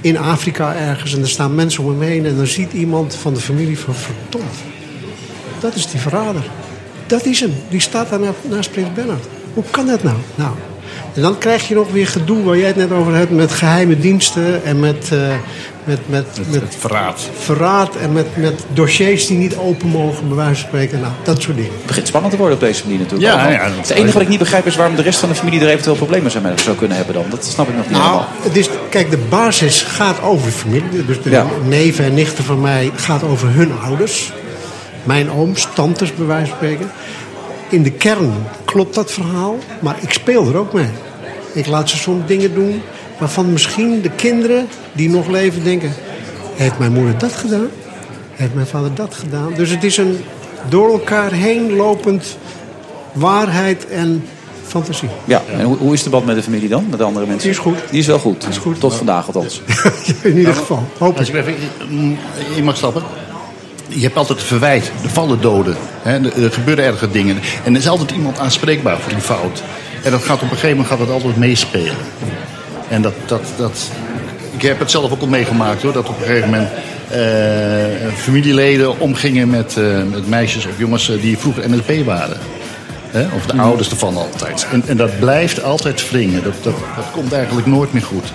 In 0.00 0.18
Afrika 0.18 0.74
ergens. 0.74 1.14
En 1.14 1.20
er 1.20 1.28
staan 1.28 1.54
mensen 1.54 1.84
om 1.84 1.90
hem 1.90 2.00
heen. 2.08 2.26
En 2.26 2.36
dan 2.36 2.46
ziet 2.46 2.72
iemand 2.72 3.14
van 3.14 3.34
de 3.34 3.40
familie 3.40 3.78
van 3.78 3.94
verdomd. 3.94 4.54
Dat 5.60 5.74
is 5.74 5.86
die 5.86 6.00
verrader. 6.00 6.42
Dat 7.06 7.24
is 7.26 7.40
hem. 7.40 7.52
Die 7.68 7.80
staat 7.80 8.10
daar 8.10 8.20
na- 8.20 8.34
naast 8.48 8.70
Prins 8.72 8.92
Bernhard. 8.94 9.24
Hoe 9.54 9.64
kan 9.70 9.86
dat 9.86 10.02
nou? 10.02 10.16
Nou. 10.34 10.50
En 11.14 11.22
dan 11.22 11.38
krijg 11.38 11.68
je 11.68 11.74
nog 11.74 11.90
weer 11.92 12.06
gedoe 12.06 12.42
waar 12.44 12.56
jij 12.56 12.66
het 12.66 12.76
net 12.76 12.92
over 12.92 13.14
hebt 13.14 13.30
met 13.30 13.52
geheime 13.52 13.98
diensten 13.98 14.64
en 14.64 14.80
met, 14.80 15.08
eh, 15.12 15.18
met, 15.84 15.98
met, 16.06 16.26
met, 16.50 16.62
verraad. 16.78 17.28
verraad 17.38 17.96
en 17.96 18.12
met, 18.12 18.26
met 18.36 18.64
dossiers 18.72 19.26
die 19.26 19.38
niet 19.38 19.56
open 19.56 19.88
mogen, 19.88 20.26
bij 20.28 20.36
wijze 20.36 20.60
van 20.60 20.68
spreken. 20.68 21.00
Nou, 21.00 21.12
dat 21.22 21.42
soort 21.42 21.56
dingen. 21.56 21.72
Het 21.72 21.86
begint 21.86 22.06
spannend 22.06 22.32
te 22.32 22.38
worden 22.38 22.58
op 22.58 22.62
deze 22.64 22.82
manier 22.84 22.98
natuurlijk. 22.98 23.32
Ja, 23.32 23.48
ja, 23.48 23.70
het 23.76 23.90
enige 23.90 24.12
wat 24.12 24.22
ik 24.22 24.28
niet 24.28 24.38
begrijp 24.38 24.66
is 24.66 24.76
waarom 24.76 24.96
de 24.96 25.02
rest 25.02 25.18
van 25.18 25.28
de 25.28 25.34
familie 25.34 25.60
er 25.60 25.68
eventueel 25.68 25.96
problemen 25.96 26.30
zijn 26.30 26.42
mee 26.42 26.52
zou 26.56 26.76
kunnen 26.76 26.96
hebben 26.96 27.14
dan. 27.14 27.24
Dat 27.30 27.44
snap 27.44 27.68
ik 27.68 27.76
nog 27.76 27.84
niet 27.88 27.92
Nou, 27.98 28.04
helemaal. 28.04 28.28
het 28.42 28.56
is, 28.56 28.68
kijk, 28.90 29.10
de 29.10 29.18
basis 29.28 29.82
gaat 29.82 30.22
over 30.22 30.46
de 30.46 30.52
familie. 30.52 31.06
Dus 31.06 31.22
de 31.22 31.30
Ja. 31.30 31.46
neven 31.68 32.04
en 32.04 32.14
nichten 32.14 32.44
van 32.44 32.60
mij 32.60 32.90
gaat 32.94 33.22
over 33.22 33.48
hun 33.48 33.72
ouders. 33.84 34.32
Mijn 35.02 35.30
ooms, 35.30 35.68
tantes, 35.74 36.14
bij 36.14 36.26
wijze 36.26 36.46
van 36.46 36.56
spreken. 36.56 36.90
In 37.68 37.82
de 37.82 37.90
kern 37.90 38.32
klopt 38.72 38.94
dat 38.94 39.12
verhaal, 39.12 39.58
maar 39.80 39.96
ik 40.00 40.12
speel 40.12 40.48
er 40.48 40.56
ook 40.56 40.72
mee. 40.72 40.88
Ik 41.52 41.66
laat 41.66 41.90
ze 41.90 41.96
soms 41.96 42.26
dingen 42.26 42.54
doen 42.54 42.82
waarvan 43.18 43.52
misschien 43.52 44.00
de 44.00 44.10
kinderen 44.10 44.68
die 44.92 45.08
nog 45.08 45.28
leven 45.28 45.64
denken... 45.64 45.92
heeft 46.54 46.78
mijn 46.78 46.92
moeder 46.92 47.18
dat 47.18 47.32
gedaan? 47.32 47.68
Heeft 48.30 48.54
mijn 48.54 48.66
vader 48.66 48.94
dat 48.94 49.14
gedaan? 49.14 49.52
Dus 49.54 49.70
het 49.70 49.84
is 49.84 49.96
een 49.96 50.18
door 50.68 50.92
elkaar 50.92 51.32
heen 51.32 51.76
lopend 51.76 52.36
waarheid 53.12 53.88
en 53.88 54.24
fantasie. 54.66 55.08
Ja, 55.24 55.42
en 55.50 55.64
hoe, 55.64 55.76
hoe 55.76 55.92
is 55.92 56.02
de 56.02 56.10
band 56.10 56.26
met 56.26 56.36
de 56.36 56.42
familie 56.42 56.68
dan? 56.68 56.86
Met 56.90 56.98
de 56.98 57.04
andere 57.04 57.26
mensen? 57.26 57.42
Die 57.42 57.58
is 57.58 57.64
goed. 57.64 57.78
Die 57.90 58.00
is 58.00 58.06
wel 58.06 58.18
goed. 58.18 58.48
is 58.48 58.56
goed. 58.56 58.80
Tot 58.80 58.94
vandaag 58.94 59.26
althans. 59.26 59.62
In 60.22 60.36
ieder 60.38 60.54
geval, 60.54 60.82
hoop 60.98 61.18
Als 61.18 61.28
ik. 61.28 61.34
ik 61.34 61.46
even 61.46 61.54
mm, 61.88 62.18
in 62.56 62.64
mag 62.64 62.76
stappen. 62.76 63.02
Je 63.94 64.02
hebt 64.02 64.16
altijd 64.16 64.38
het 64.38 64.48
verwijt, 64.48 64.92
er 65.02 65.10
vallen 65.10 65.40
doden. 65.40 65.76
Hè, 66.02 66.42
er 66.44 66.52
gebeuren 66.52 66.84
erge 66.84 67.10
dingen. 67.10 67.38
En 67.64 67.74
er 67.74 67.80
is 67.80 67.88
altijd 67.88 68.10
iemand 68.10 68.38
aanspreekbaar 68.38 68.98
voor 68.98 69.12
die 69.12 69.22
fout. 69.22 69.62
En 70.02 70.10
dat 70.10 70.22
gaat 70.22 70.36
op 70.36 70.42
een 70.42 70.48
gegeven 70.48 70.70
moment 70.70 70.88
gaat 70.88 70.98
dat 70.98 71.10
altijd 71.10 71.36
meespelen. 71.36 71.96
En 72.88 73.02
dat, 73.02 73.14
dat, 73.26 73.42
dat, 73.56 73.90
ik 74.50 74.62
heb 74.62 74.78
het 74.78 74.90
zelf 74.90 75.12
ook 75.12 75.20
al 75.20 75.26
meegemaakt 75.26 75.82
hoor. 75.82 75.92
Dat 75.92 76.08
op 76.08 76.18
een 76.18 76.26
gegeven 76.26 76.50
moment 76.50 76.68
eh, 77.10 78.12
familieleden 78.16 79.00
omgingen 79.00 79.50
met, 79.50 79.76
eh, 79.76 80.02
met 80.10 80.28
meisjes 80.28 80.66
of 80.66 80.78
jongens 80.78 81.10
eh, 81.10 81.20
die 81.20 81.38
vroeger 81.38 81.70
NLP 81.70 82.04
waren. 82.04 82.36
Hè? 83.10 83.26
Of 83.34 83.46
de 83.46 83.56
ouders 83.56 83.90
ervan 83.90 84.16
altijd. 84.16 84.66
En, 84.72 84.82
en 84.86 84.96
dat 84.96 85.18
blijft 85.18 85.62
altijd 85.62 86.10
wringen. 86.10 86.42
Dat, 86.42 86.54
dat, 86.62 86.74
dat 86.96 87.10
komt 87.12 87.32
eigenlijk 87.32 87.66
nooit 87.66 87.92
meer 87.92 88.02
goed. 88.02 88.32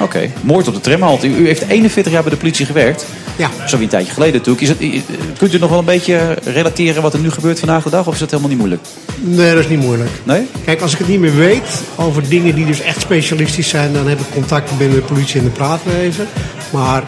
Oké, 0.00 0.30
moord 0.42 0.68
op 0.68 0.74
de 0.74 0.80
tramhalte. 0.80 1.26
U, 1.26 1.36
u 1.36 1.46
heeft 1.46 1.62
41 1.68 2.12
jaar 2.12 2.22
bij 2.22 2.30
de 2.30 2.36
politie 2.36 2.66
gewerkt. 2.66 3.06
Ja. 3.36 3.50
Zo 3.66 3.78
een 3.78 3.88
tijdje 3.88 4.12
geleden 4.12 4.34
natuurlijk. 4.34 4.62
Is 4.62 4.68
het, 4.68 5.38
kunt 5.38 5.54
u 5.54 5.58
nog 5.58 5.70
wel 5.70 5.78
een 5.78 5.84
beetje 5.84 6.38
relateren 6.44 7.02
wat 7.02 7.12
er 7.14 7.20
nu 7.20 7.30
gebeurt 7.30 7.58
vandaag 7.58 7.82
de 7.82 7.90
dag? 7.90 8.06
Of 8.06 8.12
is 8.14 8.18
dat 8.20 8.30
helemaal 8.30 8.50
niet 8.50 8.58
moeilijk? 8.58 8.82
Nee, 9.20 9.54
dat 9.54 9.64
is 9.64 9.68
niet 9.68 9.80
moeilijk. 9.80 10.10
Nee? 10.22 10.46
Kijk, 10.64 10.80
als 10.80 10.92
ik 10.92 10.98
het 10.98 11.08
niet 11.08 11.20
meer 11.20 11.34
weet 11.36 11.82
over 11.96 12.28
dingen 12.28 12.54
die 12.54 12.66
dus 12.66 12.80
echt 12.80 13.00
specialistisch 13.00 13.68
zijn, 13.68 13.92
dan 13.92 14.06
heb 14.08 14.20
ik 14.20 14.26
contact 14.32 14.78
binnen 14.78 14.96
de 14.96 15.02
politie 15.02 15.38
en 15.38 15.44
de 15.46 15.50
praatleven. 15.52 16.26
Maar 16.70 17.02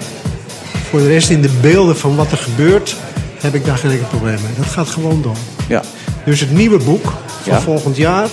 voor 0.91 1.01
de 1.01 1.09
rest 1.09 1.31
in 1.31 1.43
de 1.43 1.51
beelden 1.61 1.97
van 1.97 2.17
wat 2.17 2.33
er 2.33 2.39
gebeurt, 2.39 2.97
heb 3.41 3.55
ik 3.55 3.65
daar 3.65 3.77
geen 3.77 3.91
enkel 3.91 4.07
probleem 4.07 4.35
mee. 4.35 4.53
Dat 4.57 4.67
gaat 4.67 4.89
gewoon 4.89 5.23
door. 5.23 5.37
Ja. 5.69 5.83
Dus 6.25 6.41
het 6.41 6.53
nieuwe 6.53 6.79
boek 6.79 7.05
van 7.43 7.53
Ja. 7.53 7.61
volgend 7.61 7.97
jaar, 7.97 8.29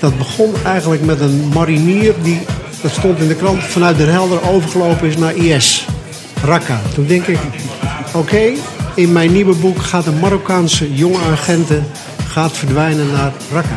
dat 0.00 0.18
begon 0.18 0.52
eigenlijk 0.64 1.04
met 1.04 1.20
een 1.20 1.48
marinier 1.54 2.14
die, 2.22 2.40
dat 2.82 2.90
stond 2.90 3.18
in 3.18 3.28
de 3.28 3.34
krant, 3.34 3.62
vanuit 3.62 3.96
Den 3.98 4.10
Helder 4.12 4.50
overgelopen 4.50 5.08
is 5.08 5.16
naar 5.16 5.34
IS. 5.36 5.86
Raqqa. 6.44 6.80
Toen 6.94 7.06
denk 7.06 7.26
ik, 7.26 7.38
oké, 8.14 8.42
in 8.94 9.12
mijn 9.12 9.32
nieuwe 9.32 9.54
boek 9.54 9.82
gaat 9.82 10.06
een 10.06 10.18
Marokkaanse 10.20 10.94
jonge 10.94 11.18
agenten 11.32 11.86
gaat 12.28 12.56
verdwijnen 12.56 13.12
naar 13.12 13.32
Raqqa. 13.52 13.76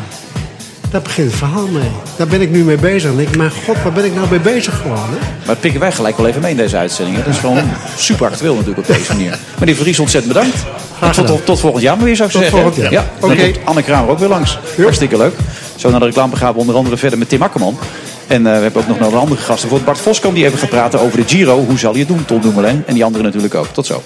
Daar 0.91 1.01
begint 1.01 1.27
het 1.27 1.37
verhaal 1.37 1.67
mee. 1.67 1.89
Daar 2.15 2.27
ben 2.27 2.41
ik 2.41 2.49
nu 2.51 2.63
mee 2.63 2.77
bezig. 2.77 3.11
En 3.11 3.19
ik 3.19 3.37
mijn 3.37 3.51
god, 3.65 3.75
waar 3.83 3.91
ben 3.91 4.05
ik 4.05 4.15
nou 4.15 4.27
mee 4.29 4.39
bezig 4.39 4.77
gewoon? 4.81 4.97
Hè? 4.97 5.17
Maar 5.19 5.45
dat 5.45 5.59
pikken 5.59 5.79
wij 5.79 5.91
gelijk 5.91 6.17
wel 6.17 6.27
even 6.27 6.41
mee 6.41 6.51
in 6.51 6.57
deze 6.57 6.77
uitzending. 6.77 7.17
hè. 7.17 7.23
Dat 7.23 7.33
is 7.33 7.39
gewoon 7.39 7.63
super 7.97 8.27
actueel 8.27 8.53
natuurlijk 8.55 8.87
op 8.89 8.95
deze 8.95 9.13
manier. 9.13 9.37
Meneer 9.59 9.75
Vries, 9.75 9.99
ontzettend 9.99 10.33
bedankt. 10.33 10.57
Tot, 11.27 11.45
tot, 11.45 11.59
volgend 11.59 11.83
jaar 11.83 11.95
maar 11.95 12.05
weer 12.05 12.15
zou 12.15 12.27
ik 12.27 12.33
Tot 12.33 12.43
zeggen. 12.43 12.61
volgend 12.61 12.81
jaar. 12.81 12.91
Ja, 12.91 13.05
Oké. 13.19 13.51
Anne 13.63 13.83
Kramer 13.83 14.09
ook 14.09 14.19
weer 14.19 14.29
langs. 14.29 14.59
Hartstikke 14.77 15.17
leuk. 15.17 15.33
Zo 15.75 15.89
naar 15.89 15.99
de 15.99 16.05
reclame 16.05 16.35
gaan 16.35 16.53
we 16.53 16.59
onder 16.59 16.75
andere 16.75 16.97
verder 16.97 17.19
met 17.19 17.29
Tim 17.29 17.41
Akkerman. 17.41 17.77
En 18.31 18.47
eh, 18.47 18.53
we 18.55 18.61
hebben 18.61 18.81
ook 18.81 18.87
nog 18.87 19.11
een 19.11 19.17
andere 19.17 19.41
gasten. 19.41 19.69
Voor 19.69 19.81
Bart 19.81 19.99
Voskamp 19.99 20.35
die 20.35 20.45
even 20.45 20.57
gaat 20.57 20.69
praten 20.69 20.99
over 20.99 21.17
de 21.17 21.27
Giro. 21.27 21.65
Hoe 21.65 21.79
zal 21.79 21.93
je 21.93 21.99
het 21.99 22.07
doen, 22.07 22.25
Ton 22.25 22.41
Dumoulin? 22.41 22.83
En 22.85 22.93
die 22.93 23.03
anderen 23.03 23.25
natuurlijk 23.25 23.55
ook. 23.55 23.67
Tot 23.67 23.85
zo. 23.85 24.03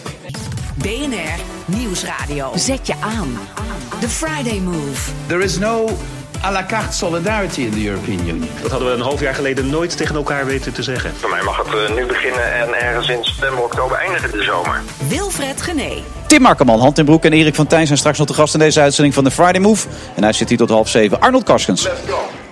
BNR 0.75 1.39
Nieuwsradio. 1.65 2.51
Zet 2.55 2.87
je 2.87 2.93
aan. 2.99 3.37
The 3.99 4.09
Friday 4.09 4.59
Move. 4.59 5.11
There 5.27 5.43
is 5.43 5.57
no 5.57 5.89
à 6.43 6.51
la 6.51 6.65
carte 6.65 6.95
solidarity 6.95 7.61
in 7.61 7.71
the 7.71 7.85
European 7.85 8.19
Union. 8.19 8.49
Dat 8.61 8.71
hadden 8.71 8.89
we 8.89 8.93
een 8.93 9.01
half 9.01 9.19
jaar 9.19 9.35
geleden 9.35 9.69
nooit 9.69 9.97
tegen 9.97 10.15
elkaar 10.15 10.45
weten 10.45 10.73
te 10.73 10.83
zeggen. 10.83 11.13
Voor 11.19 11.29
mij 11.29 11.43
mag 11.43 11.57
het 11.57 11.67
eh, 11.67 11.95
nu 11.95 12.05
beginnen 12.05 12.53
en 12.53 12.73
ergens 12.81 13.09
in 13.09 13.23
september, 13.23 13.63
oktober 13.63 13.97
eindigen 13.97 14.31
de 14.31 14.43
zomer. 14.43 14.81
Wilfred 15.07 15.61
Gené. 15.61 15.91
Tim 16.27 16.45
Akkerman, 16.45 16.79
Hand 16.79 16.97
in 16.97 17.05
Broek 17.05 17.25
en 17.25 17.33
Erik 17.33 17.55
van 17.55 17.67
Tijn 17.67 17.85
zijn 17.85 17.99
straks 17.99 18.17
nog 18.17 18.27
de 18.27 18.33
gast 18.33 18.53
in 18.53 18.59
deze 18.59 18.81
uitzending 18.81 19.13
van 19.13 19.23
de 19.23 19.31
Friday 19.31 19.61
Move. 19.61 19.87
En 20.15 20.23
hij 20.23 20.33
zit 20.33 20.49
hier 20.49 20.57
tot 20.57 20.69
half 20.69 20.89
zeven. 20.89 21.19
Arnold 21.19 21.43
Karskens. 21.43 21.83
Let's 21.83 21.99
go. 22.07 22.44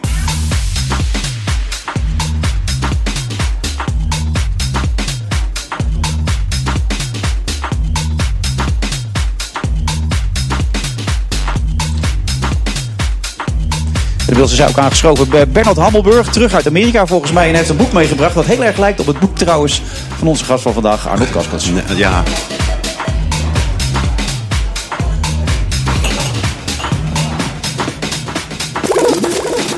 Inmiddels 14.33 14.59
is 14.59 14.69
ook 14.69 14.83
aangeschoven 14.83 15.29
bij 15.29 15.47
Bernard 15.47 15.77
Hammelburg, 15.77 16.31
terug 16.31 16.53
uit 16.53 16.67
Amerika 16.67 17.05
volgens 17.05 17.31
mij. 17.31 17.49
En 17.49 17.55
heeft 17.55 17.69
een 17.69 17.77
boek 17.77 17.91
meegebracht 17.91 18.35
dat 18.35 18.45
heel 18.45 18.63
erg 18.63 18.77
lijkt 18.77 18.99
op 18.99 19.05
het 19.05 19.19
boek 19.19 19.37
trouwens 19.37 19.81
van 20.17 20.27
onze 20.27 20.43
gast 20.43 20.63
van 20.63 20.73
vandaag, 20.73 21.07
Arnold 21.07 21.29
Kaskens. 21.29 21.71
Ja, 21.95 22.23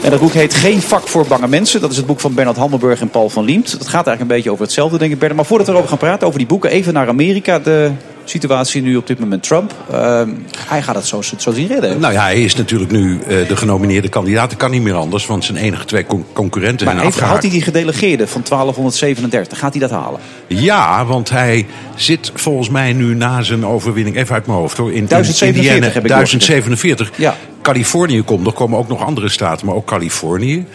En 0.03 0.11
dat 0.11 0.19
boek 0.19 0.33
heet 0.33 0.53
Geen 0.53 0.81
vak 0.81 1.07
voor 1.07 1.25
bange 1.27 1.47
mensen. 1.47 1.81
Dat 1.81 1.91
is 1.91 1.97
het 1.97 2.05
boek 2.05 2.19
van 2.19 2.33
Bernard 2.33 2.57
Hammelburg 2.57 3.01
en 3.01 3.09
Paul 3.09 3.29
van 3.29 3.45
Liemt. 3.45 3.71
Dat 3.71 3.87
gaat 3.87 4.07
eigenlijk 4.07 4.21
een 4.21 4.35
beetje 4.35 4.51
over 4.51 4.63
hetzelfde, 4.63 4.97
denk 4.97 5.11
ik, 5.11 5.19
Bernard. 5.19 5.39
Maar 5.39 5.49
voordat 5.49 5.67
we 5.67 5.73
erover 5.73 5.89
gaan 5.89 5.99
praten, 5.99 6.27
over 6.27 6.39
die 6.39 6.47
boeken, 6.47 6.69
even 6.69 6.93
naar 6.93 7.07
Amerika. 7.07 7.59
De 7.59 7.91
situatie 8.25 8.81
nu 8.81 8.95
op 8.95 9.07
dit 9.07 9.19
moment 9.19 9.43
Trump. 9.43 9.73
Ehm, 9.91 10.29
hij 10.67 10.81
gaat 10.81 10.95
het 10.95 11.05
zo, 11.05 11.21
zo 11.21 11.51
zien 11.51 11.67
redden. 11.67 11.99
Nou 11.99 12.13
ja, 12.13 12.21
hij 12.21 12.41
is 12.43 12.55
natuurlijk 12.55 12.91
nu 12.91 13.19
eh, 13.21 13.47
de 13.47 13.55
genomineerde 13.57 14.09
kandidaat. 14.09 14.49
Dat 14.49 14.59
kan 14.59 14.71
niet 14.71 14.81
meer 14.81 14.93
anders, 14.93 15.25
want 15.25 15.45
zijn 15.45 15.57
enige 15.57 15.85
twee 15.85 16.05
con- 16.05 16.25
concurrenten 16.33 16.85
Maar 16.85 16.95
zijn 16.95 17.05
heeft, 17.05 17.19
had 17.19 17.41
hij 17.41 17.51
die 17.51 17.61
gedelegeerde 17.61 18.27
van 18.27 18.41
1237? 18.43 19.59
Gaat 19.59 19.71
hij 19.71 19.81
dat 19.81 19.89
halen? 19.91 20.19
Ja, 20.47 21.05
want 21.05 21.29
hij 21.29 21.65
zit 21.95 22.31
volgens 22.33 22.69
mij 22.69 22.93
nu 22.93 23.15
na 23.15 23.41
zijn 23.41 23.65
overwinning, 23.65 24.15
even 24.17 24.33
uit 24.35 24.45
mijn 24.45 24.57
hoofd 24.59 24.77
hoor, 24.77 24.93
in 24.93 25.05
1047 25.05 25.63
Indiana, 25.73 25.93
heb 25.93 26.03
ik 26.03 26.09
1047. 26.09 27.11
Ja. 27.15 27.35
Californië 27.61 28.21
komt, 28.21 28.47
er 28.47 28.53
komen 28.53 28.79
ook 28.79 28.87
nog 28.87 29.05
andere 29.05 29.29
staten, 29.29 29.65
maar 29.65 29.75
ook 29.75 29.85
Californië. 29.87 30.65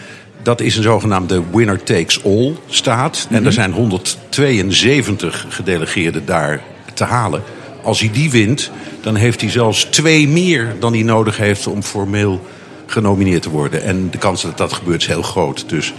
Dat 0.43 0.61
is 0.61 0.77
een 0.77 0.83
zogenaamde 0.83 1.41
winner 1.51 1.83
takes 1.83 2.23
all 2.23 2.55
staat. 2.67 3.27
En 3.29 3.35
Mhm. 3.37 3.45
er 3.45 3.51
zijn 3.53 3.71
172 3.71 5.45
gedelegeerden 5.49 6.25
daar 6.25 6.61
te 7.01 7.07
halen. 7.13 7.43
Als 7.83 7.99
hij 7.99 8.09
die 8.11 8.31
wint, 8.31 8.71
dan 9.01 9.15
heeft 9.15 9.41
hij 9.41 9.49
zelfs 9.49 9.83
twee 9.83 10.27
meer 10.27 10.75
dan 10.79 10.93
hij 10.93 11.03
nodig 11.03 11.37
heeft 11.37 11.67
om 11.67 11.83
formeel 11.83 12.45
genomineerd 12.85 13.41
te 13.41 13.49
worden. 13.49 13.83
En 13.83 14.09
de 14.11 14.17
kans 14.17 14.41
dat 14.41 14.57
dat 14.57 14.73
gebeurt 14.73 15.01
is 15.01 15.07
heel 15.07 15.21
groot. 15.21 15.69
Dus 15.69 15.93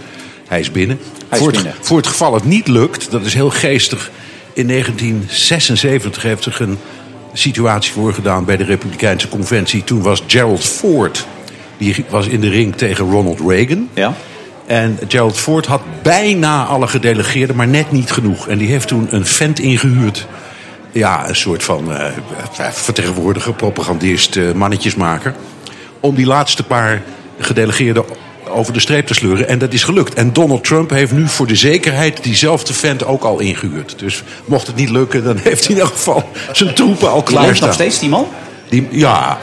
hij 0.47 0.59
is 0.59 0.71
binnen. 0.71 0.99
Hij 1.27 1.37
is 1.37 1.43
voor, 1.43 1.51
binnen. 1.51 1.71
Het, 1.71 1.87
voor 1.87 1.97
het 1.97 2.07
geval 2.07 2.33
het 2.33 2.45
niet 2.45 2.67
lukt, 2.67 3.11
dat 3.11 3.25
is 3.25 3.33
heel 3.33 3.49
geestig. 3.49 4.11
In 4.53 4.67
1976 4.67 6.23
heeft 6.23 6.43
zich 6.43 6.59
een 6.59 6.77
situatie 7.33 7.91
voorgedaan 7.91 8.45
bij 8.45 8.57
de 8.57 8.63
Republikeinse 8.63 9.29
Conventie. 9.29 9.83
Toen 9.83 10.01
was 10.01 10.23
Gerald 10.27 10.63
Ford, 10.63 11.27
die 11.77 12.05
was 12.09 12.27
in 12.27 12.41
de 12.41 12.49
ring 12.49 12.75
tegen 12.75 13.11
Ronald 13.11 13.39
Reagan. 13.39 13.89
Ja. 13.93 14.13
En 14.65 14.99
Gerald 15.07 15.37
Ford 15.37 15.65
had 15.65 15.81
bijna 16.01 16.65
alle 16.65 16.87
gedelegeerden, 16.87 17.55
maar 17.55 17.67
net 17.67 17.91
niet 17.91 18.11
genoeg. 18.11 18.47
En 18.47 18.57
die 18.57 18.67
heeft 18.67 18.87
toen 18.87 19.07
een 19.09 19.25
vent 19.25 19.59
ingehuurd. 19.59 20.27
Ja, 20.93 21.29
een 21.29 21.35
soort 21.35 21.63
van 21.63 21.93
eh, 21.93 22.11
vertegenwoordiger, 22.71 23.53
propagandist, 23.53 24.35
eh, 24.35 24.51
mannetjesmaker. 24.51 25.35
Om 25.99 26.15
die 26.15 26.25
laatste 26.25 26.63
paar 26.63 27.01
gedelegeerden 27.37 28.05
over 28.49 28.73
de 28.73 28.79
streep 28.79 29.07
te 29.07 29.13
sleuren. 29.13 29.47
En 29.47 29.59
dat 29.59 29.73
is 29.73 29.83
gelukt. 29.83 30.13
En 30.13 30.33
Donald 30.33 30.63
Trump 30.63 30.89
heeft 30.89 31.11
nu 31.11 31.27
voor 31.27 31.47
de 31.47 31.55
zekerheid 31.55 32.23
diezelfde 32.23 32.73
vent 32.73 33.05
ook 33.05 33.23
al 33.23 33.39
ingehuurd. 33.39 33.99
Dus 33.99 34.23
mocht 34.45 34.67
het 34.67 34.75
niet 34.75 34.89
lukken, 34.89 35.23
dan 35.23 35.37
heeft 35.37 35.67
hij 35.67 35.75
in 35.75 35.81
elk 35.81 35.91
geval 35.91 36.29
zijn 36.51 36.73
troepen 36.73 37.11
al 37.11 37.23
Die 37.23 37.39
leeft 37.39 37.61
nog 37.61 37.73
steeds, 37.73 37.99
die 37.99 38.09
man? 38.09 38.27
Die, 38.69 38.87
ja, 38.91 39.37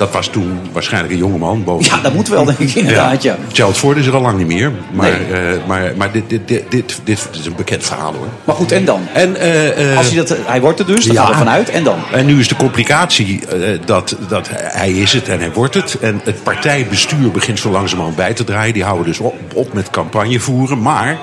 dat 0.00 0.12
was 0.12 0.28
toen 0.28 0.58
waarschijnlijk 0.72 1.12
een 1.12 1.18
jongeman. 1.18 1.64
Boven, 1.64 1.84
Ja, 1.96 2.02
dat 2.02 2.14
moet 2.14 2.28
wel, 2.28 2.44
denk 2.44 2.58
ik 2.58 2.74
inderdaad, 2.74 3.22
ja. 3.22 3.36
Gerald 3.52 3.76
Ford 3.76 3.96
is 3.96 4.06
er 4.06 4.14
al 4.14 4.20
lang 4.20 4.38
niet 4.38 4.46
meer. 4.46 4.72
Maar, 4.92 5.10
Nee. 5.10 5.40
eh, 5.40 5.66
maar, 5.66 5.92
maar 5.96 6.12
dit, 6.12 6.22
dit, 6.28 6.48
dit, 6.48 6.64
dit, 6.70 7.00
dit 7.04 7.28
is 7.32 7.46
een 7.46 7.54
bekend 7.56 7.84
verhaal 7.84 8.12
hoor. 8.12 8.26
Maar 8.44 8.54
goed, 8.54 8.72
en 8.72 8.84
dan? 8.84 9.00
En, 9.12 9.36
eh, 9.36 9.90
eh, 9.92 9.96
Als 9.96 10.06
hij, 10.06 10.16
dat, 10.16 10.36
hij 10.44 10.60
wordt 10.60 10.78
er 10.78 10.86
dus, 10.86 11.04
daar 11.04 11.14
ja. 11.14 11.22
gaan 11.22 11.30
we 11.30 11.38
vanuit. 11.38 11.70
En 11.70 11.84
dan? 11.84 11.98
en 12.12 12.26
nu 12.26 12.38
is 12.38 12.48
de 12.48 12.56
complicatie 12.56 13.40
dat, 13.84 14.16
dat 14.28 14.48
hij 14.52 14.90
is 14.90 15.12
het 15.12 15.28
en 15.28 15.38
hij 15.38 15.52
wordt 15.52 15.74
het. 15.74 15.96
En 16.00 16.20
het 16.24 16.42
partijbestuur 16.42 17.30
begint 17.30 17.58
zo 17.58 17.70
langzamerhand 17.70 18.16
bij 18.16 18.32
te 18.34 18.44
draaien. 18.44 18.74
Die 18.74 18.84
houden 18.84 19.06
dus 19.06 19.18
op, 19.18 19.34
op 19.54 19.72
met 19.72 19.90
campagne 19.90 20.40
voeren. 20.40 20.82
Maar 20.82 21.18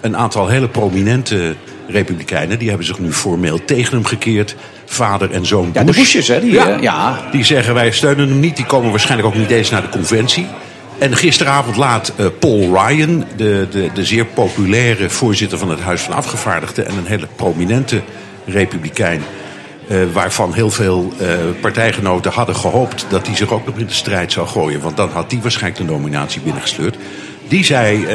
een 0.00 0.16
aantal 0.16 0.48
hele 0.48 0.68
prominente 0.68 1.54
republikeinen... 1.90 2.58
die 2.58 2.68
hebben 2.68 2.86
zich 2.86 2.98
nu 2.98 3.12
formeel 3.12 3.64
tegen 3.64 3.92
hem 3.92 4.04
gekeerd. 4.04 4.56
Vader 4.84 5.30
en 5.30 5.46
zoon 5.46 5.70
Ja, 5.72 5.80
de 5.80 5.86
Bush. 5.86 5.96
Bushes, 5.96 6.28
hè? 6.28 6.40
Die, 6.40 6.52
ja. 6.80 7.20
Die 7.32 7.44
zeggen 7.44 7.74
wij 7.74 7.90
steunen 7.90 8.28
hem 8.28 8.40
niet. 8.40 8.56
Die 8.56 8.66
komen 8.66 8.90
waarschijnlijk 8.90 9.28
ook 9.28 9.40
niet 9.40 9.50
eens 9.50 9.70
naar 9.70 9.82
de 9.82 9.88
conventie. 9.88 10.46
En 11.00 11.16
gisteravond 11.16 11.76
laat 11.76 12.12
eh, 12.16 12.26
Paul 12.38 12.60
Ryan, 12.60 13.24
de, 13.36 13.66
de, 13.70 13.90
de 13.94 14.04
zeer 14.04 14.24
populaire 14.24 15.10
voorzitter 15.10 15.58
van 15.58 15.70
het 15.70 15.80
Huis 15.80 16.00
van 16.00 16.14
Afgevaardigden... 16.14 16.86
en 16.86 16.96
een 16.96 17.06
hele 17.06 17.28
prominente 17.36 18.00
republikein... 18.44 19.22
eh, 19.88 19.98
waarvan 20.12 20.52
heel 20.52 20.70
veel 20.70 21.12
eh, 21.18 21.28
partijgenoten 21.60 22.32
hadden 22.32 22.56
gehoopt 22.56 23.06
dat 23.08 23.26
hij 23.26 23.36
zich 23.36 23.52
ook 23.52 23.66
nog 23.66 23.76
in 23.76 23.86
de 23.86 23.92
strijd 23.92 24.32
zou 24.32 24.46
gooien. 24.46 24.80
Want 24.80 24.96
dan 24.96 25.10
had 25.10 25.30
hij 25.30 25.40
waarschijnlijk 25.40 25.86
de 25.86 25.92
nominatie 25.92 26.40
binnengesleurd. 26.40 26.96
Die 27.48 27.64
zei 27.64 28.06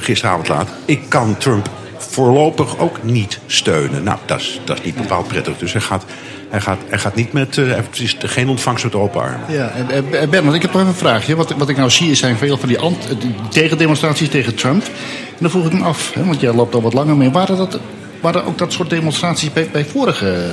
gisteravond 0.00 0.48
laat, 0.48 0.68
ik 0.84 1.00
kan 1.08 1.36
Trump 1.36 1.70
voorlopig 2.14 2.78
ook 2.78 3.02
niet 3.02 3.38
steunen. 3.46 4.02
Nou, 4.02 4.18
dat 4.24 4.40
is, 4.40 4.60
dat 4.64 4.78
is 4.78 4.84
niet 4.84 4.94
bepaald 4.94 5.28
prettig. 5.28 5.58
Dus 5.58 5.72
hij 5.72 5.80
gaat, 5.80 6.04
hij 6.50 6.60
gaat, 6.60 6.78
hij 6.88 6.98
gaat 6.98 7.14
niet 7.14 7.32
met, 7.32 7.58
eh, 7.58 7.66
het 7.66 8.00
is 8.00 8.16
geen 8.18 8.48
ontvangst 8.48 8.84
met 8.84 8.94
open 8.94 9.20
armen. 9.20 9.40
Ja, 9.48 9.70
en, 9.70 9.90
eh, 9.90 10.28
Bernard, 10.28 10.54
ik 10.54 10.62
heb 10.62 10.72
nog 10.72 10.80
even 10.80 10.92
een 10.92 10.98
vraagje. 10.98 11.36
Wat, 11.36 11.54
wat 11.56 11.68
ik 11.68 11.76
nou 11.76 11.90
zie 11.90 12.14
zijn 12.14 12.36
veel 12.36 12.56
van 12.56 12.68
die, 12.68 12.78
ant, 12.78 13.08
die 13.20 13.34
tegendemonstraties 13.50 14.28
tegen 14.28 14.54
Trump. 14.54 14.82
En 14.84 15.40
dan 15.40 15.50
vroeg 15.50 15.66
ik 15.66 15.72
me 15.72 15.84
af, 15.84 16.12
hè, 16.14 16.24
want 16.24 16.40
jij 16.40 16.52
loopt 16.52 16.74
al 16.74 16.82
wat 16.82 16.94
langer 16.94 17.16
mee. 17.16 17.30
Waren, 17.30 17.56
dat, 17.56 17.78
waren 18.20 18.44
ook 18.44 18.58
dat 18.58 18.72
soort 18.72 18.90
demonstraties 18.90 19.52
bij, 19.52 19.68
bij 19.72 19.84
vorige 19.84 20.52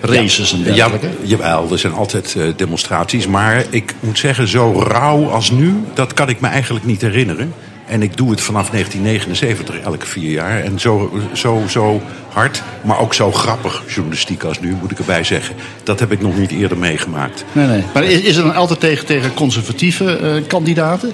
races 0.00 0.52
en 0.52 0.58
Ja, 0.58 0.64
dergelijke? 0.64 1.08
jawel, 1.22 1.68
er 1.72 1.78
zijn 1.78 1.92
altijd 1.92 2.34
eh, 2.36 2.42
demonstraties. 2.56 3.26
Maar 3.26 3.64
ik 3.70 3.94
moet 4.00 4.18
zeggen, 4.18 4.48
zo 4.48 4.82
rauw 4.86 5.28
als 5.28 5.50
nu, 5.50 5.74
dat 5.94 6.14
kan 6.14 6.28
ik 6.28 6.40
me 6.40 6.48
eigenlijk 6.48 6.84
niet 6.84 7.00
herinneren. 7.00 7.52
En 7.90 8.02
ik 8.02 8.16
doe 8.16 8.30
het 8.30 8.40
vanaf 8.40 8.70
1979, 8.70 9.80
elke 9.80 10.06
vier 10.06 10.30
jaar. 10.30 10.60
En 10.62 10.80
zo, 10.80 11.20
zo, 11.32 11.62
zo 11.68 12.02
hard, 12.32 12.62
maar 12.82 12.98
ook 12.98 13.14
zo 13.14 13.32
grappig 13.32 13.82
journalistiek 13.88 14.42
als 14.44 14.60
nu, 14.60 14.76
moet 14.80 14.90
ik 14.90 14.98
erbij 14.98 15.24
zeggen. 15.24 15.54
Dat 15.82 16.00
heb 16.00 16.12
ik 16.12 16.20
nog 16.20 16.38
niet 16.38 16.50
eerder 16.50 16.78
meegemaakt. 16.78 17.44
Nee, 17.52 17.66
nee. 17.66 17.82
Maar 17.94 18.04
is, 18.04 18.20
is 18.20 18.36
het 18.36 18.44
dan 18.44 18.54
altijd 18.54 18.80
tegen, 18.80 19.06
tegen 19.06 19.34
conservatieve 19.34 20.16
eh, 20.16 20.46
kandidaten? 20.46 21.12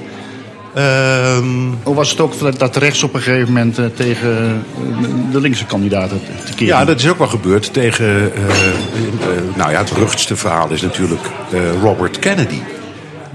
Ehm, 0.75 1.69
Of 1.83 1.95
was 1.95 2.11
het 2.11 2.21
ook 2.21 2.59
dat- 2.59 2.77
rechts 2.77 3.03
op 3.03 3.15
een 3.15 3.21
gegeven 3.21 3.53
moment 3.53 3.79
eh, 3.79 3.85
tegen 3.95 4.63
eh, 4.77 5.33
de 5.33 5.41
linkse 5.41 5.65
kandidaten 5.65 6.21
te 6.45 6.53
keren? 6.53 6.67
Ja, 6.79 6.85
dat 6.85 6.99
is 7.01 7.09
ook 7.09 7.19
wel 7.19 7.29
gebeurd 7.29 7.73
tegen. 7.73 8.33
nou 9.57 9.71
ja, 9.71 9.79
het 9.79 9.91
ruchtste 9.91 10.37
verhaal 10.37 10.71
is 10.71 10.83
natuurlijk 10.83 11.23
Robert 11.83 12.19
Kennedy. 12.19 12.59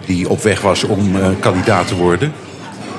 Die 0.05 0.29
op 0.29 0.43
weg 0.43 0.61
was 0.61 0.83
om 0.83 1.11
kandidaat 1.39 1.87
te 1.87 1.95
worden. 1.95 2.31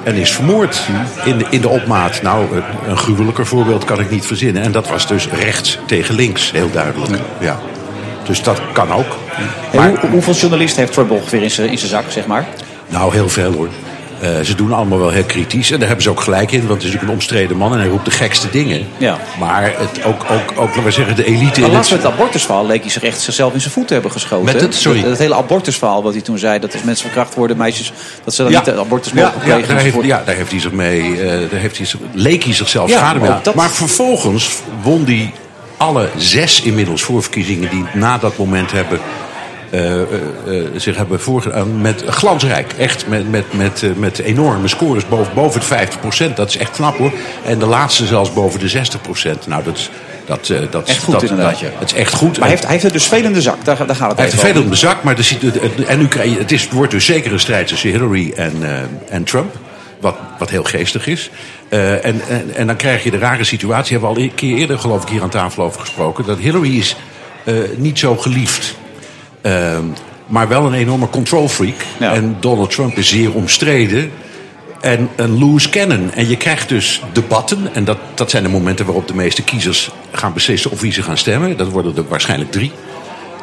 En 0.04 0.14
is 0.14 0.32
vermoord 0.32 0.80
in 1.24 1.38
de, 1.38 1.44
in 1.50 1.60
de 1.60 1.68
opmaat. 1.68 2.22
Nou, 2.22 2.56
een- 2.56 2.62
een 2.90 2.96
gruwelijker 2.96 3.46
voorbeeld 3.46 3.84
kan 3.84 4.00
ik 4.00 4.10
niet 4.10 4.26
verzinnen. 4.26 4.62
En 4.62 4.72
dat 4.72 4.88
was 4.88 5.06
dus 5.06 5.28
rechts 5.28 5.78
tegen 5.86 6.14
links, 6.14 6.50
heel 6.52 6.70
duidelijk. 6.70 7.12
Ja. 7.38 7.58
Dus 8.26 8.42
dat 8.42 8.60
kan 8.72 8.92
ook. 8.92 9.16
En 9.70 9.78
Maar, 9.78 9.88
hoe- 10.00 10.10
hoeveel 10.10 10.34
journalisten 10.34 10.80
heeft 10.80 10.92
Trump 10.92 11.10
ongeveer 11.10 11.42
in 11.42 11.50
zijn 11.50 11.70
in 11.70 11.78
zijn 11.78 11.90
zak, 11.90 12.04
zeg 12.08 12.26
maar? 12.26 12.46
nou, 12.88 13.12
heel 13.12 13.28
veel 13.28 13.52
hoor. 13.52 13.68
Eh, 14.22 14.40
ze 14.40 14.54
doen 14.54 14.72
allemaal 14.72 14.98
wel 14.98 15.10
heel 15.10 15.24
kritisch. 15.24 15.70
En 15.70 15.76
daar 15.78 15.86
hebben 15.86 16.04
ze 16.04 16.10
ook 16.10 16.20
gelijk 16.20 16.52
in. 16.52 16.58
Want 16.58 16.68
het 16.70 16.78
is 16.78 16.84
natuurlijk 16.84 17.08
een 17.08 17.14
omstreden 17.18 17.56
man 17.56 17.72
en 17.72 17.78
hij 17.78 17.88
roept 17.88 18.04
de 18.04 18.10
gekste 18.10 18.50
dingen. 18.50 18.86
Ja. 18.98 19.18
Maar 19.38 19.62
het, 19.62 20.04
ook, 20.04 20.22
ook, 20.30 20.52
ook, 20.56 20.66
laten 20.68 20.84
we 20.84 20.90
zeggen, 20.90 21.16
de 21.16 21.24
elite 21.24 21.60
Maar 21.60 21.68
in 21.68 21.74
laatst 21.74 21.90
het... 21.90 22.02
met 22.02 22.10
het 22.10 22.20
abortusverhaal 22.20 22.66
leek 22.66 22.80
hij 22.82 22.90
zich 22.90 23.02
echt 23.02 23.20
zichzelf 23.20 23.54
in 23.54 23.60
zijn 23.60 23.72
voeten 23.72 23.92
hebben 23.94 24.12
geschoten. 24.12 24.44
Met 24.44 24.60
het- 24.60 24.74
sorry. 24.74 25.00
Dat, 25.00 25.08
dat 25.08 25.18
hele 25.18 25.34
abortusverhaal 25.34 26.02
wat 26.02 26.12
hij 26.12 26.22
toen 26.22 26.38
zei. 26.38 26.58
Dat 26.58 26.72
als 26.72 26.82
mensen 26.82 27.04
verkracht 27.04 27.34
worden, 27.34 27.56
meisjes, 27.56 27.92
dat 28.24 28.34
ze 28.34 28.42
dan 28.42 28.50
Ja. 28.52 28.56
niet 28.58 28.66
de 28.74 28.80
abortus 28.80 29.12
Ja, 29.12 29.22
mogen 29.24 29.48
ja, 29.48 29.54
plegen. 29.54 29.74
daar 29.74 29.84
heeft, 29.84 30.02
ja, 30.02 30.22
daar 30.26 30.34
heeft 30.34 30.50
hij 30.50 30.60
zich 30.60 30.72
mee. 30.72 31.20
eh, 31.22 31.50
daar 31.50 31.60
heeft 31.60 31.76
hij 31.76 31.86
zich, 31.86 32.00
leek 32.12 32.44
hij 32.44 32.54
zichzelf 32.54 32.88
Ja, 32.90 32.96
schade 32.98 33.18
mee. 33.20 33.30
dat- 33.42 33.54
Maar 33.54 33.70
vervolgens 33.70 34.50
won 34.82 35.04
hij 35.04 35.32
alle 35.76 36.08
zes 36.16 36.62
inmiddels 36.62 37.02
voorverkiezingen 37.02 37.70
die 37.70 37.84
na 37.94 38.18
dat 38.18 38.36
moment 38.36 38.72
hebben. 38.72 38.98
Eh, 39.72 40.00
eh, 40.00 40.02
eh, 40.46 40.64
zich 40.76 40.96
hebben 40.96 41.20
voorgedaan 41.20 41.80
met 41.80 42.04
glansrijk. 42.06 42.72
Echt 42.72 43.06
met, 43.06 43.30
met, 43.30 43.44
met, 43.52 43.84
met 43.96 44.18
enorme 44.18 44.68
scores 44.68 45.08
boven, 45.08 45.34
boven 45.34 45.60
het 45.60 45.96
50%. 46.30 46.34
Dat 46.34 46.48
is 46.48 46.56
echt 46.56 46.70
knap 46.70 46.96
hoor. 46.96 47.12
En 47.44 47.58
de 47.58 47.66
laatste 47.66 48.06
zelfs 48.06 48.32
boven 48.32 48.60
de 48.60 48.70
60%. 48.70 49.46
Nou, 49.46 49.64
dat 49.64 49.76
is. 49.76 49.90
Dat, 50.24 50.52
dat, 50.70 50.88
Echt 50.88 51.02
goed 51.02 51.12
dat, 51.12 51.22
inderdaad, 51.22 51.60
dat-. 51.60 51.70
Het 51.78 51.92
is 51.92 51.98
echt 51.98 52.14
goed. 52.14 52.38
Maar 52.38 52.40
hij 52.40 52.48
heeft, 52.48 52.62
hij 52.62 52.72
heeft 52.72 52.84
er 52.84 52.92
dus 52.92 53.06
veel 53.06 53.24
in 53.24 53.32
de 53.32 53.42
zak. 53.42 53.64
Daar, 53.64 53.86
daar 53.86 53.96
gaat 53.96 54.08
het 54.08 54.18
Hij 54.18 54.26
heeft 54.26 54.40
veel 54.40 54.68
de 54.68 54.74
zak, 54.74 55.02
maar 55.02 55.18
er 55.18 55.86
en 55.86 55.98
nu 55.98 56.08
krijg 56.08 56.32
je, 56.32 56.38
het, 56.38 56.52
is, 56.52 56.62
het 56.62 56.72
wordt 56.72 56.90
dus 56.90 57.04
zeker 57.04 57.32
een 57.32 57.40
strijd 57.40 57.66
tussen 57.66 57.90
Hillary 57.90 58.32
en, 58.36 58.52
en 59.08 59.24
Trump. 59.24 59.56
Wat, 60.00 60.16
wat 60.38 60.50
heel 60.50 60.64
geestig 60.64 61.06
is. 61.06 61.30
En, 61.68 62.02
en, 62.02 62.54
en 62.54 62.66
dan 62.66 62.76
krijg 62.76 63.04
je 63.04 63.10
de 63.10 63.18
rare 63.18 63.44
situatie, 63.44 63.92
hebben 63.92 64.14
we 64.14 64.16
al 64.16 64.22
een 64.22 64.34
keer 64.34 64.56
eerder 64.56 64.78
geloof 64.78 65.02
ik 65.02 65.08
hier 65.08 65.22
aan 65.22 65.30
tafel 65.30 65.64
over 65.64 65.80
gesproken. 65.80 66.24
Dat 66.24 66.38
Hillary 66.38 66.78
is 66.78 66.96
niet 67.76 67.98
zo 67.98 68.16
geliefd. 68.16 68.80
Ehm, 69.42 69.84
maar 70.26 70.48
wel 70.48 70.66
een 70.66 70.74
enorme 70.74 71.08
control 71.08 71.48
freak. 71.48 71.84
Ja. 71.98 72.12
En 72.12 72.36
Donald 72.40 72.70
Trump 72.70 72.96
is 72.96 73.08
zeer 73.08 73.32
omstreden. 73.32 74.10
En 74.80 75.08
een 75.16 75.38
loose 75.38 75.68
cannon. 75.68 76.12
En 76.12 76.28
je 76.28 76.36
krijgt 76.36 76.68
dus 76.68 77.02
debatten. 77.12 77.74
En 77.74 77.84
dat, 77.84 77.98
dat 78.14 78.30
zijn 78.30 78.42
de 78.42 78.48
momenten 78.48 78.84
waarop 78.84 79.08
de 79.08 79.14
meeste 79.14 79.42
kiezers 79.42 79.90
gaan 80.12 80.32
beslissen 80.32 80.70
op 80.70 80.80
wie 80.80 80.92
ze 80.92 81.02
gaan 81.02 81.18
stemmen. 81.18 81.56
Dat 81.56 81.68
worden 81.68 81.96
er 81.96 82.08
waarschijnlijk 82.08 82.50
drie. 82.52 82.72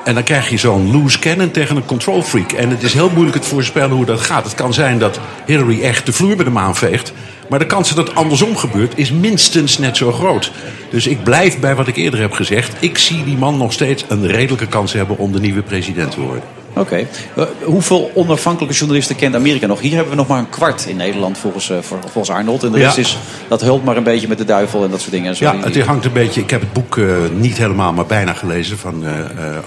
En 0.10 0.16
dan 0.16 0.24
krijg 0.24 0.50
je 0.50 0.58
zo'n 0.58 0.92
loose 0.92 1.20
cannon 1.20 1.52
tegen 1.52 1.76
een 1.76 1.86
control 1.86 2.22
freak. 2.24 2.52
En 2.52 2.70
het 2.70 2.84
is 2.84 2.94
heel 2.94 3.10
moeilijk 3.10 3.42
te 3.42 3.48
voorspellen 3.48 3.96
hoe 3.96 4.06
dat 4.06 4.22
gaat. 4.22 4.44
Het 4.44 4.56
kan 4.56 4.74
zijn 4.74 5.00
dat 5.00 5.20
Hillary 5.46 5.82
echt 5.82 6.06
de 6.06 6.14
vloer 6.14 6.36
met 6.36 6.46
hem 6.46 6.58
aanveegt. 6.58 7.14
Maar 7.50 7.60
de 7.60 7.66
kans 7.66 7.94
dat 7.94 8.08
het 8.08 8.16
andersom 8.16 8.56
gebeurt 8.56 8.98
is 8.98 9.12
minstens 9.12 9.78
net 9.78 9.98
zo 9.98 10.12
groot. 10.12 10.52
Dus 10.90 11.08
ik 11.08 11.24
blijf 11.24 11.60
bij 11.60 11.76
wat 11.76 11.88
ik 11.88 11.96
eerder 11.96 12.20
heb 12.20 12.32
gezegd. 12.32 12.76
Ik 12.80 12.98
zie 12.98 13.24
die 13.24 13.38
man 13.38 13.58
nog 13.58 13.74
steeds 13.74 14.06
een 14.08 14.28
redelijke 14.28 14.68
kans 14.68 14.94
hebben 14.94 15.18
om 15.18 15.32
de 15.32 15.40
nieuwe 15.40 15.62
president 15.62 16.12
te 16.12 16.22
worden. 16.22 16.59
Oké. 16.74 17.08
Eh, 17.36 17.44
hoeveel 17.64 18.12
onafhankelijke 18.14 18.76
journalisten 18.76 19.16
kent 19.16 19.36
Amerika 19.36 19.68
nog? 19.68 19.80
Hier 19.80 19.94
hebben 19.94 20.10
we 20.10 20.16
nog 20.16 20.28
maar 20.28 20.40
een 20.40 20.50
kwart 20.50 20.86
in 20.88 20.96
Nederland 20.96 21.38
volgens, 21.38 21.70
eh, 21.70 21.78
volgens 21.82 22.30
Arnold. 22.30 22.64
En 22.64 22.72
de 22.72 22.78
rest 22.78 22.96
Ja. 22.96 23.02
is, 23.02 23.18
dat 23.48 23.62
hult 23.62 23.84
maar 23.84 23.98
een 23.98 24.04
beetje 24.04 24.28
met 24.28 24.38
de 24.38 24.46
duivel 24.46 24.84
en 24.84 24.90
dat 24.90 25.00
soort 25.00 25.12
dingen. 25.12 25.28
En 25.30 25.36
zo. 25.36 25.46
Ja, 25.46 25.56
het 25.60 25.82
hangt 25.82 26.06
een 26.06 26.14
beetje. 26.14 26.42
Ik 26.42 26.50
heb 26.50 26.62
het 26.62 26.74
boek 26.74 26.98
eh, 26.98 27.06
niet 27.34 27.58
helemaal, 27.58 27.94
maar 27.94 28.06
bijna 28.06 28.34
gelezen 28.34 28.78
van 28.78 29.04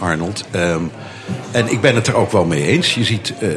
Arnold. 0.00 0.44
Ehm, 0.50 0.82
en 1.50 1.70
ik 1.72 1.80
ben 1.80 1.94
het 1.94 2.06
er 2.06 2.14
ook 2.16 2.32
wel 2.32 2.44
mee 2.44 2.66
eens. 2.66 2.94
Je 2.94 3.04
ziet. 3.04 3.32
eh, 3.38 3.48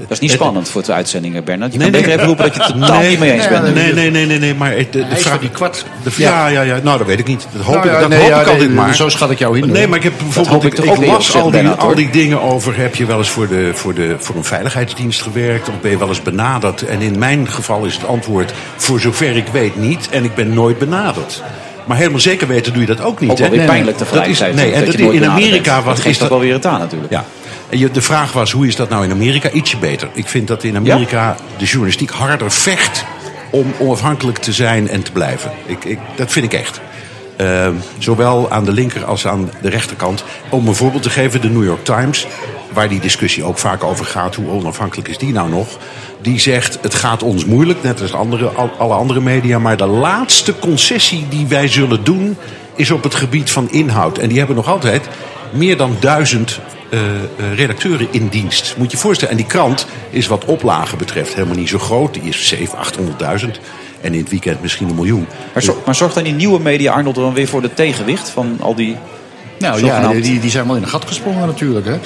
dat 0.00 0.10
is 0.10 0.18
niet 0.18 0.30
het- 0.30 0.40
spannend 0.40 0.68
voor 0.68 0.82
de 0.82 0.92
uitzendingen, 0.92 1.44
Bernard. 1.44 1.72
Je 1.72 1.78
Nee, 1.78 1.90
kan 1.90 2.00
nee. 2.00 2.12
even 2.12 2.26
roepen 2.26 2.44
dat 2.44 2.54
je 2.54 2.62
het 2.62 2.72
totaal 2.80 2.98
Nee, 2.98 3.10
niet 3.10 3.18
mee 3.18 3.32
eens 3.32 3.48
nee, 3.48 3.60
bent. 3.60 3.74
Nee, 3.74 3.92
nee, 3.92 4.10
nee, 4.10 4.26
nee, 4.26 4.38
nee, 4.38 4.54
maar 4.54 4.72
het- 4.76 4.92
de, 4.92 5.06
vraag 5.10 5.38
die 5.38 5.50
kwart. 5.50 5.84
De, 6.02 6.10
ja, 6.16 6.46
ja, 6.46 6.62
ja, 6.62 6.78
nou 6.82 6.98
dat 6.98 7.06
weet 7.06 7.18
ik 7.18 7.26
niet. 7.26 7.46
Dat 7.52 7.62
hoop 7.62 7.74
Nou 7.74 7.86
ja, 7.86 7.94
ik, 7.94 8.00
dat 8.00 8.08
nee, 8.08 8.18
hoop 8.18 8.28
ja, 8.28 8.38
ik 8.38 8.44
nee, 8.44 8.52
altijd 8.54 8.74
maar. 8.74 8.94
zo 8.94 9.08
schat 9.08 9.30
ik 9.30 9.38
jou 9.38 9.58
in, 9.58 9.70
Nee, 9.70 9.86
maar 9.86 9.98
ik 9.98 10.04
heb 10.04 10.12
bijvoorbeeld, 10.18 10.64
ik 10.64 10.72
ik, 10.78 10.84
ik 10.84 11.06
las 11.06 11.34
al 11.36 11.50
die, 11.50 11.68
al 11.68 11.94
die 11.94 12.10
dingen 12.10 12.40
over. 12.42 12.76
Heb 12.76 12.94
je 12.94 13.06
wel 13.06 13.18
eens 13.18 13.28
voor, 13.30 13.48
de, 13.48 13.70
voor, 13.74 13.94
de, 13.94 14.16
voor 14.18 14.36
een 14.36 14.44
veiligheidsdienst 14.44 15.22
gewerkt? 15.22 15.68
Of 15.68 15.74
ben 15.80 15.90
je 15.90 15.98
wel 15.98 16.08
eens 16.08 16.22
benaderd? 16.22 16.82
En 16.86 17.00
in 17.00 17.18
mijn 17.18 17.48
geval 17.48 17.84
is 17.84 17.94
het 17.94 18.06
antwoord 18.06 18.52
voor 18.76 19.00
zover 19.00 19.36
ik 19.36 19.46
weet 19.52 19.76
niet. 19.76 20.08
En 20.10 20.24
ik 20.24 20.34
ben 20.34 20.54
nooit 20.54 20.78
benaderd. 20.78 21.42
Maar 21.86 21.96
helemaal 21.96 22.20
zeker 22.20 22.46
weten 22.46 22.72
doe 22.72 22.80
je 22.80 22.86
dat 22.86 23.00
ook 23.00 23.20
niet. 23.20 23.30
Ook 23.30 23.38
wel 23.38 23.50
hè? 23.50 23.56
weer 23.56 23.66
pijnlijk 23.66 23.98
Dat 23.98 24.06
is- 24.06 24.12
tegelijkertijd. 24.12 24.54
Nee, 24.54 24.72
en 24.72 24.84
dat 24.84 24.96
dat 24.96 25.12
in 25.12 25.24
Amerika 25.30 25.80
Dat 25.82 25.96
is 25.98 26.02
geeft 26.04 26.18
dat 26.20 26.28
wel 26.28 26.40
weer 26.40 26.52
het 26.52 26.66
aan 26.66 26.78
natuurlijk. 26.78 27.12
ja. 27.12 27.24
De 27.92 28.00
vraag 28.02 28.32
was, 28.32 28.52
hoe 28.52 28.66
is 28.66 28.76
dat 28.76 28.88
nou 28.88 29.04
in 29.04 29.10
Amerika? 29.10 29.50
Ietsje 29.50 29.76
beter. 29.76 30.08
Ik 30.12 30.28
vind 30.28 30.48
dat 30.48 30.64
in 30.64 30.76
Amerika 30.76 31.36
de 31.56 31.64
journalistiek 31.64 32.10
harder 32.10 32.50
vecht 32.50 33.04
om 33.50 33.72
onafhankelijk 33.78 34.38
te 34.38 34.52
zijn 34.52 34.88
en 34.88 35.02
te 35.02 35.12
blijven. 35.12 35.50
Ik, 35.66 35.84
ik, 35.84 35.98
dat 36.16 36.32
vind 36.32 36.44
ik 36.44 36.52
echt. 36.60 36.80
Ehm, 37.36 37.72
zowel 37.98 38.50
aan 38.50 38.64
de 38.64 38.72
linker 38.72 39.04
als 39.04 39.26
aan 39.26 39.50
de 39.62 39.68
rechterkant. 39.68 40.24
Om 40.48 40.68
een 40.68 40.74
voorbeeld 40.74 41.02
te 41.02 41.10
geven, 41.10 41.40
de 41.40 41.48
New 41.50 41.64
York 41.64 41.84
Times, 41.84 42.26
waar 42.72 42.88
die 42.88 43.00
discussie 43.00 43.44
ook 43.44 43.58
vaak 43.58 43.84
over 43.84 44.04
gaat, 44.04 44.34
hoe 44.34 44.48
onafhankelijk 44.48 45.08
is 45.08 45.18
die 45.18 45.32
nou 45.32 45.50
nog? 45.50 45.78
Die 46.22 46.40
zegt, 46.40 46.78
het 46.82 46.94
gaat 46.94 47.22
ons 47.22 47.44
moeilijk, 47.44 47.82
net 47.82 48.00
als 48.00 48.12
andere, 48.12 48.48
al- 48.48 48.70
alle 48.78 48.94
andere 48.94 49.20
media, 49.20 49.58
maar 49.58 49.76
de 49.76 49.86
laatste 49.86 50.58
concessie 50.58 51.26
die 51.28 51.46
wij 51.46 51.68
zullen 51.68 52.04
doen, 52.04 52.36
is 52.74 52.90
op 52.90 53.02
het 53.02 53.14
gebied 53.14 53.50
van 53.50 53.70
inhoud. 53.70 54.18
En 54.18 54.28
die 54.28 54.38
hebben 54.38 54.56
nog 54.56 54.68
altijd 54.68 55.08
meer 55.52 55.76
dan 55.76 55.96
duizend 56.00 56.60
eh, 56.90 57.00
eh, 57.00 57.54
redacteuren 57.54 58.08
in 58.10 58.28
dienst. 58.28 58.74
Moet 58.76 58.90
je 58.90 58.96
je 58.96 59.02
voorstellen. 59.02 59.30
En 59.34 59.40
die 59.40 59.46
krant 59.50 59.86
is 60.10 60.26
wat 60.26 60.44
oplagen 60.44 60.98
betreft 60.98 61.34
helemaal 61.34 61.56
niet 61.56 61.68
zo 61.68 61.78
groot. 61.78 62.14
Die 62.14 62.22
is 62.22 62.54
700.000, 62.54 62.58
800.000. 63.42 63.60
En 64.00 64.12
in 64.12 64.20
het 64.20 64.30
weekend 64.30 64.62
misschien 64.62 64.88
een 64.88 64.94
miljoen. 64.94 65.26
Maar, 65.54 65.62
maar 65.84 65.94
zorgt 65.94 66.14
dan 66.14 66.24
die 66.24 66.32
nieuwe 66.32 66.60
media, 66.60 66.92
Arnold, 66.92 67.14
dan 67.14 67.34
weer 67.34 67.48
voor 67.48 67.62
de 67.62 67.74
tegenwicht 67.74 68.28
van 68.28 68.56
al 68.60 68.74
die... 68.74 68.96
Nou 69.58 69.84
ja, 69.84 70.08
die, 70.12 70.40
die 70.40 70.50
zijn 70.50 70.66
wel 70.66 70.76
in 70.76 70.82
een 70.82 70.88
gat 70.88 71.04
gesprongen 71.06 71.46
natuurlijk. 71.46 71.86
Hè. 71.86 71.98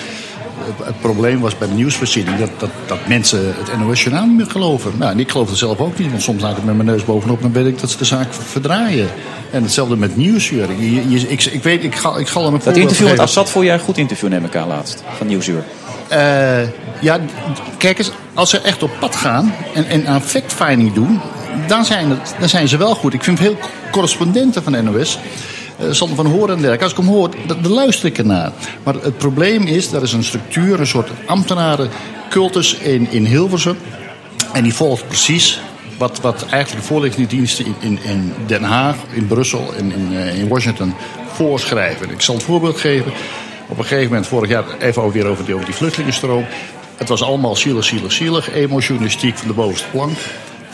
Het, 0.82 1.00
probleem 1.00 1.40
was 1.40 1.58
bij 1.58 1.68
de 1.68 1.74
nieuwsvoorziening 1.74 2.38
dat, 2.38 2.50
dat, 2.58 2.70
dat 2.86 2.98
mensen 3.08 3.54
het 3.58 3.78
NOS-journaal 3.78 4.26
niet 4.26 4.36
meer 4.36 4.50
geloven. 4.50 4.92
Nou, 4.98 5.12
en 5.12 5.20
ik 5.20 5.30
geloof 5.30 5.48
het 5.48 5.58
zelf 5.58 5.78
ook 5.78 5.98
niet, 5.98 6.10
want 6.10 6.22
soms 6.22 6.42
laat 6.42 6.56
ik 6.56 6.64
met 6.64 6.74
mijn 6.76 6.88
neus 6.88 7.04
bovenop... 7.04 7.42
dan 7.42 7.52
weet 7.52 7.66
ik 7.66 7.80
dat 7.80 7.90
ze 7.90 7.98
de 7.98 8.04
zaak 8.04 8.26
verdraaien. 8.34 9.08
En 9.50 9.62
hetzelfde 9.62 9.96
met 9.96 10.16
Nieuwsuur. 10.16 10.68
Je, 10.78 11.08
je- 11.10 11.28
ik, 11.28 11.44
ik 11.44 11.62
weet, 11.62 11.84
ik 11.84 11.94
ga, 11.94 12.16
ik 12.16 12.28
ga 12.28 12.40
hem 12.42 12.58
Dat 12.64 12.76
interview 12.76 13.08
met. 13.08 13.18
Assad 13.18 13.50
vond 13.50 13.64
jij 13.64 13.74
een 13.74 13.80
goed 13.80 13.98
interview, 13.98 14.28
neem 14.28 14.44
ik 14.44 14.56
aan 14.56 14.68
laatst. 14.68 15.02
Van 15.16 15.26
Nieuwsuur. 15.26 15.64
Eh, 16.08 16.62
ja, 17.00 17.18
kijk 17.78 17.98
eens, 17.98 18.10
als 18.34 18.50
ze 18.50 18.58
echt 18.60 18.82
op 18.82 18.90
pad 19.00 19.16
gaan 19.16 19.54
en, 19.74 19.86
en 19.88 20.06
aan 20.06 20.22
fact-finding 20.22 20.92
doen, 20.92 21.20
dan 21.66 21.84
zijn, 21.84 22.10
het, 22.10 22.34
dan 22.38 22.48
zijn 22.48 22.68
ze 22.68 22.76
wel 22.76 22.94
goed. 22.94 23.14
Ik 23.14 23.24
vind 23.24 23.38
veel 23.38 23.56
correspondenten 23.90 24.62
van 24.62 24.84
NOS, 24.84 25.18
eh 25.78 25.86
Sander 25.90 26.16
van 26.16 26.26
Horen 26.26 26.54
en 26.54 26.62
dergelijke, 26.62 26.84
als 26.84 26.92
ik 26.92 26.98
hem 26.98 27.08
hoor, 27.08 27.30
dan, 27.46 27.62
dan 27.62 27.72
luister 27.72 28.06
ik 28.06 28.18
ernaar. 28.18 28.52
Maar 28.82 28.94
het 28.94 29.18
probleem 29.18 29.62
is, 29.62 29.92
er 29.92 30.02
is 30.02 30.12
een 30.12 30.24
structuur, 30.24 30.80
een 30.80 30.86
soort 30.86 31.10
ambtenarencultus 31.26 32.74
in, 32.74 33.10
in 33.10 33.24
Hilversum. 33.24 33.76
En 34.52 34.62
die 34.62 34.74
volgt 34.74 35.08
precies 35.08 35.60
wat, 35.98 36.20
wat 36.20 36.46
eigenlijk 36.48 36.82
de 36.82 36.88
voorlichtingsdiensten 36.92 37.66
in, 37.66 37.74
in, 37.80 37.98
in 38.02 38.32
Den 38.46 38.62
Haag, 38.62 38.96
in 39.12 39.26
Brussel 39.26 39.74
en 39.74 39.92
in, 39.92 40.16
eh, 40.16 40.38
in 40.38 40.48
Washington 40.48 40.94
voorschrijven. 41.32 42.10
Ik 42.10 42.20
zal 42.20 42.34
het 42.34 42.44
voorbeeld 42.44 42.76
geven. 42.76 43.12
Op 43.68 43.78
een 43.78 43.84
gegeven 43.84 44.08
moment, 44.08 44.26
vorig 44.26 44.48
jaar, 44.48 44.64
even 44.78 45.10
weer 45.10 45.26
over 45.26 45.44
die, 45.44 45.54
over 45.54 45.66
die 45.66 45.74
vluchtelingenstroom. 45.74 46.44
Het 46.96 47.08
was 47.08 47.22
allemaal 47.22 47.56
zielig, 47.56 47.84
zielig, 47.84 48.12
zielig. 48.12 48.52
Emojournalistiek 48.52 49.36
van 49.36 49.48
de 49.48 49.54
bovenste 49.54 49.88
plank 49.90 50.18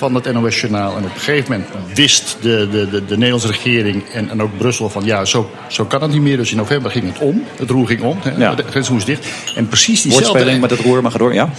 van 0.00 0.14
het 0.14 0.32
NOS-journaal. 0.32 0.96
En 0.96 1.04
op 1.04 1.14
een 1.14 1.20
gegeven 1.20 1.50
moment 1.52 1.68
wist 1.94 2.36
de, 2.40 2.68
de, 2.70 2.88
de, 2.90 3.04
de 3.04 3.14
Nederlandse 3.16 3.48
regering 3.48 4.04
en, 4.12 4.30
en 4.30 4.42
ook 4.42 4.58
Brussel 4.58 4.88
van... 4.90 5.04
ja, 5.04 5.24
zo, 5.24 5.50
zo 5.68 5.84
kan 5.84 6.02
het 6.02 6.10
niet 6.10 6.20
meer. 6.20 6.36
Dus 6.36 6.50
in 6.50 6.56
november 6.56 6.90
ging 6.90 7.04
het 7.06 7.18
om. 7.18 7.44
Het 7.56 7.70
roer 7.70 7.86
ging 7.86 8.00
om. 8.02 8.18
hè. 8.22 8.30
Ja. 8.36 8.54
De 8.54 8.62
grens 8.70 8.88
moest 8.90 9.06
dicht. 9.06 9.26
En 9.54 9.68
precies 9.68 10.02
diezelfde... 10.02 10.28
Woordspeling 10.28 10.60
met 10.60 10.70
het 10.70 10.80
roer, 10.80 11.02
maar 11.02 11.10
ga 11.10 11.18
door, 11.18 11.34
ja. 11.34 11.50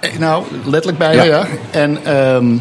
Eh, 0.00 0.10
Nou, 0.18 0.44
letterlijk 0.64 0.98
bijna, 0.98 1.22
Ja. 1.22 1.36
ja. 1.36 1.46
En 1.70 2.04
ehm, 2.04 2.56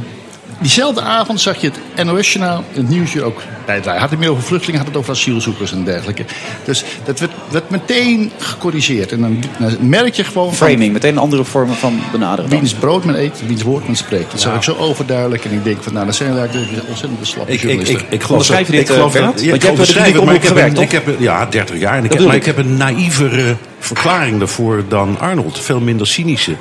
diezelfde 0.60 1.02
avond 1.02 1.42
zag 1.42 1.58
je 1.62 1.72
het 1.94 2.06
NOS-journaal, 2.06 2.64
het 2.74 2.90
nieuwsje 2.90 3.24
ook 3.24 3.42
bijdragen. 3.66 4.02
Had 4.02 4.10
het 4.10 4.20
meer 4.20 4.30
over 4.30 4.44
vluchtelingen, 4.44 4.80
had 4.80 4.88
het 4.90 4.98
over 4.98 5.12
asielzoekers 5.14 5.72
en 5.72 5.84
dergelijke. 5.84 6.26
Dus 6.66 6.84
dat 7.06 7.20
werd, 7.20 7.32
werd 7.52 7.70
meteen 7.70 8.32
gecorrigeerd. 8.38 9.12
En 9.12 9.20
dan, 9.22 9.44
dan 9.60 9.78
merk 9.90 10.14
je 10.14 10.24
gewoon 10.24 10.54
van 10.54 10.68
Framing, 10.68 10.94
meteen 10.94 11.18
andere 11.18 11.44
vormen 11.44 11.76
van 11.76 12.00
benaderen. 12.12 12.50
dan. 12.50 12.60
wiens 12.60 12.74
brood 12.74 13.04
men 13.06 13.20
eet, 13.20 13.42
wiens 13.48 13.62
woord 13.62 13.86
men 13.88 13.96
spreekt. 13.96 14.32
Dat 14.32 14.40
zag 14.42 14.56
ik 14.56 14.64
zo 14.64 14.76
overduidelijk. 14.76 15.46
En 15.46 15.52
ik 15.52 15.64
denk 15.64 15.84
van, 15.84 15.94
nou, 15.94 16.06
dat 16.06 16.16
zijn 16.16 16.38
eigenlijk 16.38 16.72
ontzettend 16.88 17.28
slappe 17.28 17.52
Ik, 17.52 17.56
ik, 17.58 17.62
journalisten. 17.64 18.00
ik, 18.00 18.06
ik 18.10 18.24
geloof 18.24 18.48
je 18.48 18.54
dat- 18.54 18.66
dit, 18.66 18.80
ik 18.80 18.88
geloof 18.88 19.16
eh, 19.16 19.26
dat- 19.26 19.42
ja, 19.42 19.50
Want 19.50 19.56
ik 19.56 19.62
jij 19.62 19.72
hebt 19.72 20.18
ik 20.18 20.42
heb 20.42 20.44
gewerkt, 20.44 20.80
ik 20.80 20.92
heb 20.92 21.20
Ja, 21.20 21.46
30 21.46 21.80
jaar. 21.80 21.98
En 21.98 22.04
ik 22.04 22.14
heb, 22.14 22.22
maar 22.26 22.36
ik. 22.36 22.40
ik 22.40 22.46
heb 22.46 22.58
een 22.58 22.78
naïevere 22.78 23.56
verklaring 23.80 24.40
daarvoor 24.40 24.84
dan 24.88 25.20
Arnold. 25.20 25.60
Veel 25.60 25.80
minder 25.80 26.08
cynische. 26.08 26.56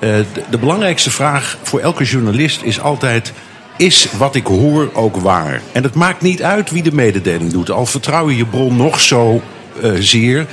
Eh, 0.00 0.10
de, 0.10 0.42
de 0.50 0.58
belangrijkste 0.58 1.10
vraag 1.10 1.58
voor 1.62 1.80
elke 1.80 2.04
journalist 2.04 2.62
is 2.62 2.80
altijd... 2.80 3.32
Is 3.76 4.08
wat 4.16 4.34
ik 4.34 4.46
hoor 4.46 4.90
ook 4.94 5.16
waar? 5.16 5.62
En 5.72 5.82
het 5.82 5.94
maakt 5.94 6.22
niet 6.22 6.42
uit 6.42 6.70
wie 6.70 6.82
de 6.82 6.94
mededeling 6.94 7.52
doet. 7.52 7.70
Al 7.70 7.86
vertrouw 7.86 8.30
je 8.30 8.36
je 8.36 8.46
bron 8.46 8.76
nog 8.76 9.00
zo 9.00 9.42
eh, 9.82 9.90
zeer... 9.98 10.46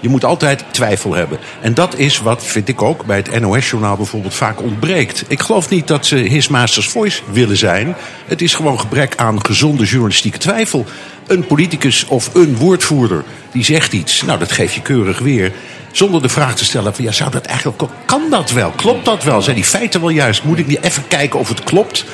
Je 0.00 0.08
moet 0.08 0.24
altijd 0.24 0.64
twijfel 0.70 1.14
hebben. 1.14 1.38
En 1.60 1.74
dat 1.74 1.98
is 1.98 2.20
wat, 2.20 2.44
vind 2.44 2.68
ik 2.68 2.82
ook, 2.82 3.04
bij 3.04 3.16
het 3.16 3.40
NOS-journaal 3.40 3.96
bijvoorbeeld 3.96 4.34
vaak 4.34 4.62
ontbreekt. 4.62 5.24
Ik 5.28 5.40
geloof 5.40 5.68
niet 5.68 5.88
dat 5.88 6.06
ze 6.06 6.16
His 6.16 6.48
Master's 6.48 6.88
Voice 6.88 7.22
willen 7.30 7.56
zijn. 7.56 7.96
Het 8.26 8.42
is 8.42 8.54
gewoon 8.54 8.80
gebrek 8.80 9.16
aan 9.16 9.44
gezonde 9.44 9.84
journalistieke 9.84 10.38
twijfel. 10.38 10.86
Een 11.30 11.46
politicus 11.46 12.04
of 12.08 12.30
een 12.34 12.56
woordvoerder 12.56 13.24
die 13.52 13.64
zegt 13.64 13.92
iets. 13.92 14.22
Nou, 14.22 14.38
dat 14.38 14.52
geef 14.52 14.74
je 14.74 14.80
keurig 14.82 15.18
weer. 15.18 15.52
Zonder 15.92 16.22
de 16.22 16.28
vraag 16.28 16.56
te 16.56 16.64
stellen 16.64 16.94
van, 16.94 17.04
ja, 17.04 17.12
zou 17.12 17.30
dat 17.30 17.44
eigenlijk. 17.44 17.82
Kan 18.04 18.22
dat 18.30 18.50
wel? 18.50 18.70
Klopt 18.70 19.04
dat 19.04 19.24
wel? 19.24 19.42
Zijn 19.42 19.56
die 19.56 19.64
feiten 19.64 20.00
wel 20.00 20.08
juist? 20.10 20.44
Moet 20.44 20.58
ik 20.58 20.66
niet 20.66 20.82
even 20.82 21.02
kijken 21.08 21.38
of 21.38 21.48
het 21.48 21.64
klopt? 21.64 22.04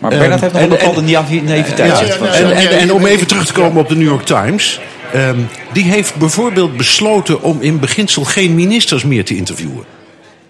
Maar 0.00 0.10
Bernhard 0.10 0.40
heeft 0.40 0.52
nog 0.52 0.62
Ehm, 0.62 0.70
een 0.72 0.78
en- 0.78 0.84
bepaalde 0.86 1.10
naï- 1.12 1.40
naïviteit. 1.42 1.90
ja, 1.90 1.96
zegt 1.96 2.16
van- 2.16 2.26
en, 2.26 2.50
en, 2.56 2.68
en 2.78 2.92
om 2.92 3.06
even 3.06 3.26
terug 3.26 3.46
te 3.46 3.52
komen 3.52 3.80
op 3.82 3.88
de 3.88 3.96
New 3.96 4.08
York 4.08 4.24
Times. 4.24 4.80
ehm, 5.12 5.36
die 5.72 5.84
heeft 5.84 6.14
bijvoorbeeld 6.16 6.76
besloten 6.76 7.42
om 7.42 7.60
in 7.60 7.78
beginsel 7.80 8.24
geen 8.24 8.54
ministers 8.54 9.04
meer 9.04 9.24
te 9.24 9.36
interviewen. 9.36 9.84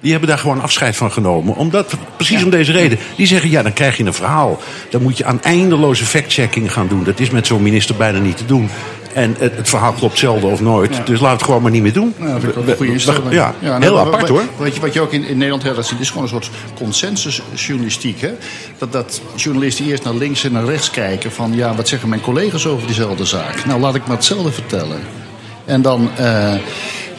Die 0.03 0.11
hebben 0.11 0.29
daar 0.29 0.39
gewoon 0.39 0.61
afscheid 0.61 0.97
van 0.97 1.13
genomen. 1.13 1.57
Omdat, 1.57 1.95
precies 2.17 2.45
om 2.45 2.51
deze 2.51 2.73
reden. 2.73 2.99
Die 3.17 3.27
zeggen, 3.27 3.51
ja, 3.51 3.63
dan 3.63 3.73
krijg 3.73 3.97
je 3.97 4.05
een 4.05 4.15
verhaal. 4.15 4.61
Dan 4.91 5.03
moet 5.03 5.19
je 5.19 5.25
aan 5.25 5.43
eindeloze 5.43 6.05
fact-checking 6.05 6.73
gaan 6.73 6.89
doen. 6.89 7.05
Dat 7.05 7.21
is 7.21 7.31
met 7.31 7.47
zo'n 7.47 7.63
minister 7.63 7.97
bijna 7.97 8.19
niet 8.19 8.37
te 8.37 8.45
doen. 8.45 8.69
En 9.15 9.35
het, 9.39 9.57
het 9.57 9.69
verhaal 9.69 9.93
klopt 9.93 10.19
zelden 10.19 10.51
of 10.51 10.61
nooit. 10.61 11.07
Dus 11.07 11.21
laat 11.21 11.33
het 11.33 11.43
gewoon 11.43 11.63
maar 11.63 11.71
niet 11.71 11.83
meer 11.83 11.93
doen. 11.93 12.15
Ja, 12.19 12.27
dat 12.27 12.43
ik 12.43 12.57
een 12.57 12.63
goede 12.63 12.77
we- 12.77 12.93
instelling. 12.93 13.33
Ja, 13.33 13.55
nou, 13.61 13.83
heel 13.83 13.99
apart 13.99 14.29
hoor. 14.29 14.43
Wat 14.57 14.75
je, 14.75 14.81
wat 14.81 14.93
je 14.93 15.01
ook 15.01 15.13
in, 15.13 15.25
in 15.25 15.35
Nederland 15.37 15.63
hebt, 15.63 15.77
dat 15.77 15.93
is 16.01 16.09
gewoon 16.09 16.23
een 16.23 16.29
soort 16.29 16.51
consensusjournalistiek. 16.75 18.21
Hè? 18.21 18.31
Dat, 18.79 18.93
dat 18.93 19.21
journalisten 19.37 19.85
eerst 19.85 20.05
naar 20.05 20.15
links 20.15 20.45
en 20.45 20.53
naar 20.53 20.65
rechts 20.65 20.91
kijken 20.91 21.33
van... 21.33 21.53
ja, 21.55 21.75
wat 21.75 21.89
zeggen 21.89 22.09
mijn 22.09 22.21
collega's 22.21 22.67
over 22.67 22.87
diezelfde 22.87 23.25
zaak? 23.25 23.65
Nou, 23.67 23.81
laat 23.81 23.95
ik 23.95 24.07
maar 24.07 24.17
hetzelfde 24.17 24.53
vertellen. 24.53 25.01
En 25.65 25.83
dan... 25.83 26.11
eh, 26.17 26.55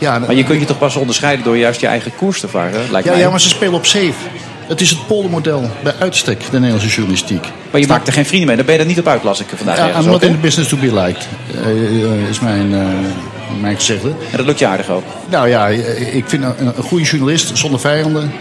ja, 0.03 0.19
Maar 0.19 0.35
je 0.35 0.43
kunt 0.43 0.59
je 0.59 0.65
toch 0.65 0.77
pas 0.77 0.95
onderscheiden 0.95 1.45
door 1.45 1.57
juist 1.57 1.79
je 1.81 1.87
eigen 1.87 2.15
koers 2.15 2.39
te 2.39 2.47
varen, 2.47 2.91
lijkt 2.91 3.07
ja, 3.07 3.13
mij. 3.13 3.21
ja, 3.21 3.29
maar 3.29 3.41
ze 3.41 3.49
spelen 3.49 3.73
op 3.73 3.85
safe. 3.85 4.13
Het 4.67 4.81
is 4.81 4.89
het 4.89 5.07
poldermodel 5.07 5.69
bij 5.83 5.93
uitstek, 5.99 6.39
de 6.51 6.51
Nederlandse 6.59 6.87
journalistiek. 6.87 7.45
Maar 7.71 7.81
je 7.81 7.87
maakt 7.87 8.07
er 8.07 8.13
geen 8.13 8.25
vrienden 8.25 8.47
mee, 8.47 8.55
daar 8.55 8.65
ben 8.65 8.75
je 8.75 8.81
er 8.81 8.87
niet 8.87 8.99
op 8.99 9.07
uit, 9.07 9.23
las 9.23 9.39
ik 9.39 9.45
vandaag 9.55 9.77
Ja, 9.77 9.87
ergens 9.87 10.05
I'm 10.05 10.11
not 10.11 10.23
in 10.23 10.31
the 10.31 10.37
business 10.37 10.69
to 10.69 10.77
be 10.77 10.93
liked, 10.93 11.27
eh, 11.55 11.69
eh, 12.03 12.29
is 12.29 12.39
mijn, 12.39 12.73
eh 12.73 12.79
mijn 13.61 13.75
gezegde. 13.75 14.07
En 14.09 14.37
dat 14.37 14.45
lukt 14.45 14.59
je 14.59 14.67
aardig 14.67 14.89
ook. 14.89 15.03
Nou 15.29 15.49
ja, 15.49 15.67
ik 16.11 16.23
vind 16.27 16.43
een, 16.43 16.67
een 16.77 16.83
goede 16.83 17.03
journalist 17.05 17.57
zonder 17.57 17.79
vijanden, 17.79 18.31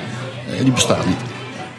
eh, 0.57 0.63
die 0.63 0.73
bestaat 0.73 1.07
niet. 1.07 1.17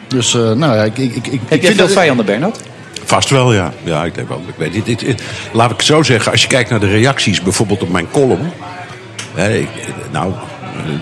Dus, 0.08 0.34
eh, 0.34 0.40
nou 0.52 0.76
ja, 0.76 0.82
ik, 0.82 0.98
ik, 0.98 1.14
ik, 1.16 1.26
ik 1.26 1.32
Heb 1.32 1.40
jij 1.48 1.58
vind 1.58 1.74
veel 1.74 1.76
dat- 1.86 1.92
vijanden, 1.96 2.26
Bernard? 2.26 2.60
Vast 3.04 3.30
wel, 3.30 3.52
ja. 3.52 3.72
Ja, 3.82 4.04
ik 4.04 4.14
denk 4.14 4.28
wel. 4.28 4.42
Ik 4.46 4.54
weet 4.56 4.74
niet. 4.74 4.88
Ik- 4.88 5.02
ik- 5.02 5.18
laat 5.52 5.70
ik 5.70 5.76
het 5.76 5.86
zo 5.86 6.02
zeggen. 6.02 6.32
Als 6.32 6.42
je 6.42 6.48
kijkt 6.48 6.70
naar 6.70 6.80
de 6.80 6.86
reacties, 6.88 7.42
bijvoorbeeld 7.42 7.82
op 7.82 7.88
mijn 7.90 8.06
column. 8.10 8.50
Nou, 10.12 10.32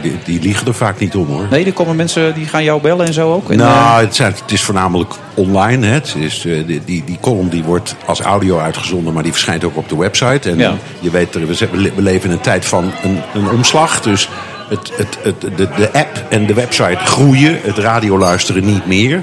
die, 0.03 0.17
die 0.25 0.41
liegen 0.41 0.67
er 0.67 0.75
vaak 0.75 0.99
niet 0.99 1.15
om 1.15 1.27
hoor. 1.27 1.47
Nee, 1.51 1.65
er 1.65 1.73
komen 1.73 1.97
mensen 1.97 2.35
die 2.35 2.47
gaan 2.47 2.65
jou 2.65 2.81
bellen 2.81 3.07
en 3.07 3.13
zo 3.13 3.33
ook. 3.33 3.51
En, 3.51 3.57
nou, 3.57 3.71
eh, 4.01 4.07
het, 4.07 4.15
zijn, 4.15 4.33
het 4.43 4.53
is 4.53 4.63
voornamelijk 4.63 5.15
online. 5.35 5.87
Hè. 5.87 5.93
Het 5.93 6.15
is, 6.19 6.45
eh, 6.47 6.67
die, 6.67 6.81
die, 6.85 7.05
die 7.05 7.19
column 7.21 7.49
die 7.49 7.63
wordt 7.63 7.97
als 8.07 8.21
audio 8.21 8.59
uitgezonden, 8.59 9.13
maar 9.13 9.23
die 9.23 9.33
verschijnt 9.33 9.65
ook 9.65 9.77
op 9.77 9.89
de 9.89 9.97
website. 9.97 10.51
En 10.51 10.59
Ja. 10.59 10.75
je 11.01 11.11
weet, 11.11 11.35
er- 11.35 11.47
we, 11.47 11.91
we 11.95 12.03
leven 12.03 12.29
in 12.31 12.37
een 12.37 12.41
tijd 12.43 12.65
van 12.65 12.93
een, 13.03 13.19
een 13.35 13.51
omslag. 13.51 14.01
Dus 14.01 14.29
het, 14.69 14.93
het, 14.97 15.19
het, 15.23 15.41
de, 15.41 15.69
de 15.77 15.93
app 15.93 16.25
en 16.29 16.47
de 16.47 16.55
website 16.55 16.99
groeien, 17.05 17.59
het 17.63 17.79
radioluisteren 17.79 18.65
niet 18.65 18.87
meer. 18.87 19.23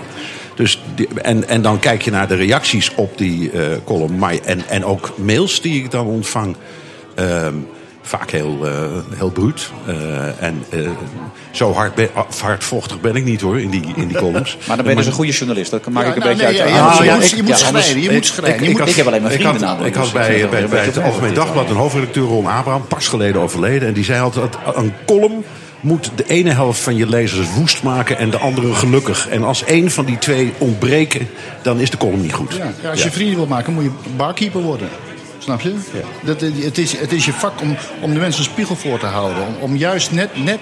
Dus 0.56 0.82
die- 0.96 1.08
en, 1.22 1.48
en 1.50 1.62
dan 1.62 1.80
kijk 1.80 2.02
je 2.02 2.12
naar 2.12 2.28
de 2.28 2.36
reacties 2.36 2.92
op 2.96 3.18
die 3.18 3.52
eh, 3.52 3.62
column. 3.84 4.18
Maar, 4.18 4.34
en, 4.46 4.62
en 4.70 4.86
ook 4.86 5.14
mails 5.18 5.62
die 5.62 5.84
ik 5.84 5.92
dan 5.92 6.06
ontvang. 6.06 6.56
ehm, 7.16 7.54
vaak 8.10 8.32
heel, 8.32 8.60
eh, 8.68 8.74
heel 9.18 9.30
bruut. 9.30 9.70
Eh, 9.86 9.96
en 10.44 10.64
eh, 10.70 10.80
zo 11.52 11.74
hard 11.74 11.96
ben, 11.96 12.10
of 12.30 12.42
hardvochtig 12.42 13.02
ben 13.02 13.16
ik 13.16 13.24
niet 13.24 13.42
hoor, 13.42 13.60
in 13.60 13.70
die, 13.70 13.84
in 13.96 14.08
die 14.08 14.18
columns. 14.18 14.58
Maar 14.68 14.76
dan 14.76 14.86
ben 14.86 14.90
je 14.90 15.00
dus 15.02 15.06
een 15.10 15.14
goede 15.14 15.32
journalist. 15.32 15.72
Dat 15.72 15.90
maak 15.90 16.04
Ja, 16.04 16.10
ik 16.10 16.16
een 16.16 16.22
nou, 16.24 16.36
beetje 16.38 16.52
nee, 16.52 16.62
uit. 16.62 16.72
ja, 16.72 16.88
de 16.90 16.94
ja, 16.96 17.00
je 17.04 17.10
Ja, 17.10 17.16
moet- 17.16 17.24
ik- 17.24 17.30
je 17.36 17.42
moet 17.44 17.48
ja, 17.52 17.56
schrijven, 17.58 17.80
anders- 17.82 18.04
je 18.04 18.10
moet 18.12 18.18
ik- 18.18 18.24
schrijven. 18.24 18.88
Ik, 18.88 18.96
heb 18.96 19.08
alleen 19.08 19.22
maar 19.22 19.32
vrienden 19.32 19.62
namelijk. 19.62 19.88
ik 19.90 19.96
had 19.96 20.04
dus 20.04 20.14
bij, 20.14 20.40
het 20.40 20.50
bij, 20.50 20.68
bij 20.68 20.86
het 20.86 20.98
Algemeen 21.02 21.34
Dagblad 21.34 21.70
een 21.70 21.76
hoofdredacteur 21.76 22.24
Ron 22.24 22.46
Abraham, 22.48 22.88
pas 22.88 23.08
geleden 23.08 23.42
overleden. 23.42 23.88
En 23.88 23.94
die 23.94 24.04
zei 24.04 24.22
altijd, 24.22 24.58
een 24.76 24.94
column 25.06 25.44
moet 25.80 26.12
de 26.16 26.24
ene 26.28 26.52
helft 26.52 26.80
van 26.80 26.96
je 26.96 27.08
lezers 27.08 27.48
woest 27.56 27.84
maken 27.84 28.18
en 28.18 28.30
de 28.30 28.38
andere 28.38 28.74
gelukkig. 28.74 29.28
En 29.30 29.44
als 29.44 29.64
één 29.64 29.92
van 29.92 30.06
die 30.06 30.18
twee 30.18 30.54
ontbreken, 30.58 31.28
dan 31.62 31.80
is 31.80 31.90
de 31.90 31.98
column 31.98 32.22
niet 32.22 32.34
goed. 32.34 32.54
Ja, 32.56 32.72
ja, 32.84 32.90
als 32.90 33.04
je 33.04 33.12
vrienden 33.12 33.36
wil 33.36 33.46
maken, 33.48 33.74
moet 33.74 33.84
je 33.84 33.92
barkeeper 34.16 34.62
worden. 34.62 34.88
Snap 35.50 35.62
je? 35.62 35.76
Dat, 36.24 36.42
eh, 36.42 36.64
het, 36.64 36.78
is, 36.78 36.98
het 36.98 37.12
is 37.12 37.26
je 37.26 37.34
vak 37.34 37.62
om, 37.62 37.78
om 38.02 38.14
de 38.14 38.20
mensen 38.20 38.44
een 38.44 38.50
spiegel 38.50 38.76
voor 38.76 39.00
te 39.00 39.06
houden. 39.06 39.48
Om, 39.48 39.56
om 39.60 39.76
juist 39.76 40.12
net, 40.12 40.44
net 40.44 40.60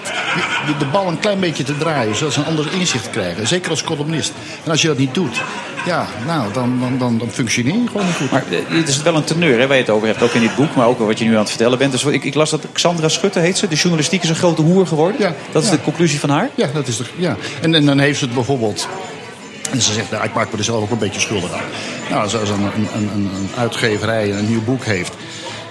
de, 0.65 0.77
de 0.79 0.85
bal 0.85 1.07
een 1.07 1.19
klein 1.19 1.39
beetje 1.39 1.63
te 1.63 1.77
draaien. 1.77 2.15
Zodat 2.15 2.33
ze 2.33 2.39
een 2.39 2.45
ander 2.45 2.73
inzicht 2.73 3.09
krijgen. 3.09 3.47
Zeker 3.47 3.69
als 3.69 3.83
columnist. 3.83 4.31
En 4.63 4.71
als 4.71 4.81
je 4.81 4.87
dat 4.87 4.97
niet 4.97 5.13
doet, 5.13 5.41
ja, 5.85 6.07
nou, 6.25 6.53
dan, 6.53 6.79
dan, 6.79 6.97
dan, 6.97 7.17
dan 7.17 7.29
functioneer 7.31 7.73
je 7.73 7.87
gewoon 7.87 8.05
niet 8.05 8.15
goed. 8.15 8.31
Maar 8.31 8.43
eh, 8.51 8.59
het 8.67 8.87
is 8.87 9.01
wel 9.01 9.15
een 9.15 9.23
teneur 9.23 9.59
hè, 9.59 9.67
waar 9.67 9.77
je 9.77 9.83
het 9.83 9.91
over 9.91 10.07
hebt. 10.07 10.21
Ook 10.21 10.33
in 10.33 10.41
dit 10.41 10.55
boek, 10.55 10.75
maar 10.75 10.87
ook 10.87 10.99
wat 10.99 11.19
je 11.19 11.25
nu 11.25 11.31
aan 11.31 11.39
het 11.39 11.49
vertellen 11.49 11.77
bent. 11.77 11.91
Dus 11.91 12.03
ik, 12.03 12.23
ik 12.23 12.33
las 12.33 12.49
dat 12.49 12.65
Xandra 12.71 13.09
Schutte 13.09 13.39
heet 13.39 13.57
ze. 13.57 13.67
De 13.67 13.75
journalistiek 13.75 14.23
is 14.23 14.29
een 14.29 14.35
grote 14.35 14.61
hoer 14.61 14.87
geworden. 14.87 15.21
Ja, 15.21 15.33
dat 15.51 15.63
is 15.63 15.69
ja. 15.69 15.75
de 15.75 15.81
conclusie 15.81 16.19
van 16.19 16.29
haar. 16.29 16.49
Ja, 16.55 16.67
dat 16.73 16.87
is 16.87 16.97
toch. 16.97 17.09
Ja. 17.15 17.37
En, 17.61 17.75
en 17.75 17.85
dan 17.85 17.99
heeft 17.99 18.19
ze 18.19 18.25
het 18.25 18.33
bijvoorbeeld. 18.33 18.87
En 19.71 19.81
ze 19.81 19.93
zegt, 19.93 20.11
nou, 20.11 20.23
ik 20.23 20.33
maak 20.33 20.51
me 20.51 20.57
er 20.57 20.63
zelf 20.63 20.81
ook 20.81 20.91
een 20.91 20.97
beetje 20.97 21.19
schuldig 21.19 21.51
aan. 21.53 21.65
Nou, 22.09 22.21
als 22.21 22.37
als 22.37 22.49
een, 22.49 22.63
een, 22.63 22.87
een, 22.95 23.09
een 23.13 23.49
uitgeverij 23.57 24.31
een 24.31 24.49
nieuw 24.49 24.63
boek 24.63 24.83
heeft. 24.83 25.13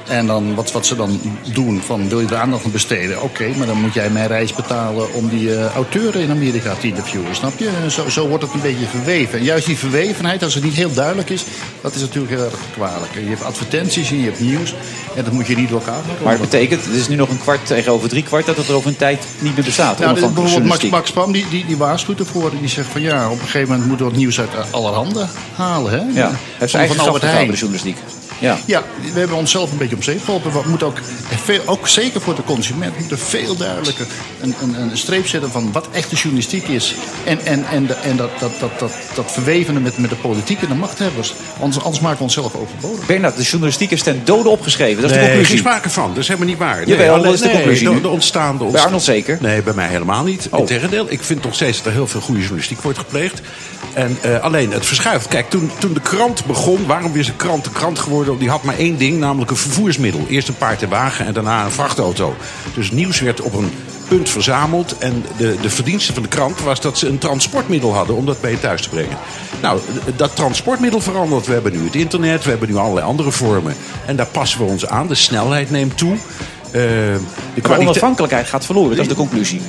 En 0.08 0.26
dan 0.26 0.54
wat, 0.54 0.72
wat 0.72 0.86
ze 0.86 0.96
dan 0.96 1.20
doen, 1.52 1.82
van 1.86 2.08
wil 2.08 2.20
je 2.20 2.26
er 2.26 2.36
aandacht 2.36 2.64
aan 2.64 2.70
besteden? 2.70 3.22
Oké, 3.22 3.48
maar 3.56 3.66
dan 3.66 3.80
moet 3.80 3.94
jij 3.94 4.10
mijn 4.10 4.26
reis 4.26 4.52
betalen 4.54 5.12
om 5.14 5.28
die 5.28 5.54
eh, 5.54 5.74
auteuren 5.74 6.20
in 6.20 6.30
Amerika 6.30 6.74
te 6.74 6.86
interviewen, 6.86 7.34
snap 7.34 7.58
je? 7.58 7.70
Zo, 7.90 8.08
zo 8.08 8.28
wordt 8.28 8.44
het 8.44 8.54
een 8.54 8.60
beetje 8.60 8.86
verweven. 8.86 9.38
En 9.38 9.44
juist 9.44 9.66
die 9.66 9.76
verwevenheid, 9.76 10.42
als 10.42 10.54
het 10.54 10.64
niet 10.64 10.74
heel 10.74 10.92
duidelijk 10.92 11.30
is, 11.30 11.44
dat 11.80 11.94
is 11.94 12.00
natuurlijk 12.00 12.34
heel 12.34 12.44
erg 12.44 12.54
kwalijk. 12.72 13.14
Je 13.14 13.20
hebt 13.28 13.44
advertenties 13.44 14.10
en 14.10 14.18
je 14.18 14.24
hebt 14.24 14.40
nieuws. 14.40 14.74
En 15.16 15.24
dat 15.24 15.32
moet 15.32 15.46
je 15.46 15.56
niet 15.56 15.68
door 15.68 15.78
elkaar 15.80 16.00
maken. 16.06 16.24
Maar 16.24 16.32
het 16.32 16.40
betekent, 16.42 16.84
het 16.84 16.94
is 16.94 17.08
nu 17.08 17.16
nog 17.16 17.28
een 17.28 17.38
kwart 17.40 17.66
tegenover 17.66 18.08
drie 18.08 18.22
kwart, 18.22 18.46
dat 18.46 18.56
het 18.56 18.68
er 18.68 18.74
over 18.74 18.88
een 18.88 18.96
tijd 18.96 19.24
niet 19.38 19.54
meer 19.56 19.64
bestaat. 19.64 19.98
Nou, 19.98 20.14
dit- 20.14 20.22
onafhankelijke 20.24 20.60
bijvoorbeeld 20.60 20.90
Max. 20.90 21.06
Max 21.06 21.10
Pam 21.12 21.32
die, 21.32 21.46
die, 21.50 21.66
die 21.66 21.76
waarschuwt 21.76 22.18
ervoor. 22.18 22.50
Die 22.60 22.68
zegt 22.68 22.88
van 22.88 23.00
ja, 23.02 23.26
op 23.30 23.32
een 23.38 23.44
gegeven 23.44 23.68
moment 23.68 23.86
moeten 23.88 24.06
we 24.06 24.10
wat 24.12 24.20
nieuws 24.20 24.40
uit 24.40 24.50
allerhande 24.70 25.26
halen. 25.54 25.90
Hè? 25.92 26.20
Ja, 26.20 26.30
heeft 26.58 26.70
zijn 26.70 26.82
eigen 26.82 27.00
gegraven, 27.12 27.46
de 27.50 27.56
journalistiek. 27.56 27.96
Ja. 28.38 28.58
Ja, 28.64 28.82
we 29.12 29.18
hebben 29.18 29.36
onszelf 29.36 29.70
een 29.72 29.78
beetje 29.78 29.96
om 29.96 30.02
zeep 30.02 30.24
geholpen. 30.24 30.52
We 30.52 30.60
moeten 30.68 30.86
ook, 30.86 30.98
veel, 31.44 31.60
ook 31.66 31.88
zeker 31.88 32.20
voor 32.20 32.34
de 32.34 32.42
consument, 32.44 32.98
moeten 32.98 33.18
veel 33.18 33.56
duidelijker 33.56 34.06
een, 34.40 34.54
een, 34.62 34.80
een 34.80 34.96
streep 34.98 35.26
zetten 35.26 35.50
van 35.50 35.72
wat 35.72 35.88
echte 35.92 36.14
journalistiek 36.14 36.68
is. 36.68 36.94
En, 37.24 37.38
en, 37.44 37.64
en, 37.70 37.86
de, 37.86 37.94
en 37.94 38.16
dat, 38.16 38.30
dat, 38.38 38.52
dat, 38.60 38.78
dat, 38.78 38.92
dat 39.14 39.32
verwevenen 39.32 39.82
met, 39.82 39.98
met 39.98 40.10
de 40.10 40.16
politiek 40.16 40.62
en 40.62 40.68
de 40.68 40.74
machthebbers. 40.74 41.34
Anders, 41.60 41.84
anders 41.84 42.02
maken 42.02 42.18
we 42.18 42.24
onszelf 42.24 42.54
overbodig. 42.54 43.06
Bernard, 43.06 43.36
de 43.36 43.42
journalistiek 43.42 43.90
is 43.90 44.02
ten 44.02 44.20
dode 44.24 44.48
opgeschreven. 44.48 45.02
Dat 45.02 45.10
is 45.10 45.16
de 45.16 45.22
Nee, 45.22 45.26
conclusie. 45.32 45.56
geen 45.62 45.66
sprake 45.66 45.90
van. 45.90 46.08
Dat 46.08 46.18
is 46.18 46.28
helemaal 46.28 46.48
niet 46.48 46.58
waar. 46.58 46.86
Jawel, 46.88 47.08
alleen- 47.14 47.24
dat 47.24 47.34
is 47.34 47.40
de 47.40 47.50
conclusie 47.50 47.90
De, 47.90 48.00
de 48.00 48.08
ontstaande, 48.08 48.64
Bij 48.64 48.80
Arnold 48.80 49.02
zeker? 49.02 49.38
Nee, 49.40 49.62
bij 49.62 49.74
mij 49.74 49.88
helemaal 49.88 50.24
niet. 50.24 50.48
Oh. 50.50 50.60
Integendeel, 50.60 51.06
ik 51.08 51.22
vind 51.22 51.42
nog 51.44 51.54
steeds 51.54 51.76
dat 51.76 51.86
er 51.86 51.92
heel 51.92 52.06
veel 52.06 52.20
goede 52.20 52.40
journalistiek 52.40 52.80
wordt 52.82 52.98
gepleegd. 52.98 53.40
En 53.94 54.18
eh, 54.22 54.40
alleen, 54.40 54.72
het 54.72 54.86
verschuift. 54.86 55.28
Kijk, 55.28 55.50
toen, 55.50 55.70
toen 55.78 55.92
de 55.92 56.00
krant 56.00 56.44
begon, 56.46 56.86
waarom 56.86 57.14
is 57.14 57.26
de 57.26 57.32
krant 57.36 57.64
de 57.64 57.70
krant 57.70 57.98
geworden? 57.98 58.25
Die 58.34 58.50
had 58.50 58.62
maar 58.62 58.78
één 58.78 58.98
ding, 58.98 59.18
namelijk 59.18 59.50
een 59.50 59.56
vervoersmiddel. 59.56 60.26
Eerst 60.28 60.48
een 60.48 60.56
paard 60.56 60.82
en 60.82 60.88
wagen 60.88 61.26
en 61.26 61.32
daarna 61.32 61.64
een 61.64 61.70
vrachtauto. 61.70 62.36
Dus 62.74 62.90
nieuws 62.90 63.20
werd 63.20 63.40
op 63.40 63.54
een 63.54 63.70
punt 64.08 64.28
verzameld. 64.28 64.98
En 64.98 65.24
de, 65.36 65.56
de 65.60 65.70
verdienste 65.70 66.12
van 66.12 66.22
de 66.22 66.28
krant 66.28 66.60
was 66.60 66.80
dat 66.80 66.98
ze 66.98 67.08
een 67.08 67.18
transportmiddel 67.18 67.94
hadden 67.94 68.16
om 68.16 68.26
dat 68.26 68.40
bij 68.40 68.50
je 68.50 68.60
thuis 68.60 68.82
te 68.82 68.88
brengen. 68.88 69.16
Nou, 69.62 69.80
dat 70.16 70.36
transportmiddel 70.36 71.00
verandert. 71.00 71.46
We 71.46 71.52
hebben 71.52 71.72
nu 71.72 71.84
het 71.84 71.94
internet, 71.94 72.44
we 72.44 72.50
hebben 72.50 72.68
nu 72.68 72.76
allerlei 72.76 73.06
andere 73.06 73.30
vormen. 73.30 73.74
En 74.06 74.16
daar 74.16 74.26
passen 74.26 74.58
we 74.58 74.64
ons 74.64 74.86
aan. 74.86 75.06
De 75.06 75.14
snelheid 75.14 75.70
neemt 75.70 75.96
toe. 75.96 76.16
Eh, 76.76 76.82
de 77.54 77.60
kwaliteit- 77.60 77.88
onafhankelijkheid 77.88 78.46
gaat 78.48 78.64
verloren, 78.66 78.90
dat 78.90 79.00
is 79.00 79.08
de 79.08 79.14
conclusie. 79.14 79.60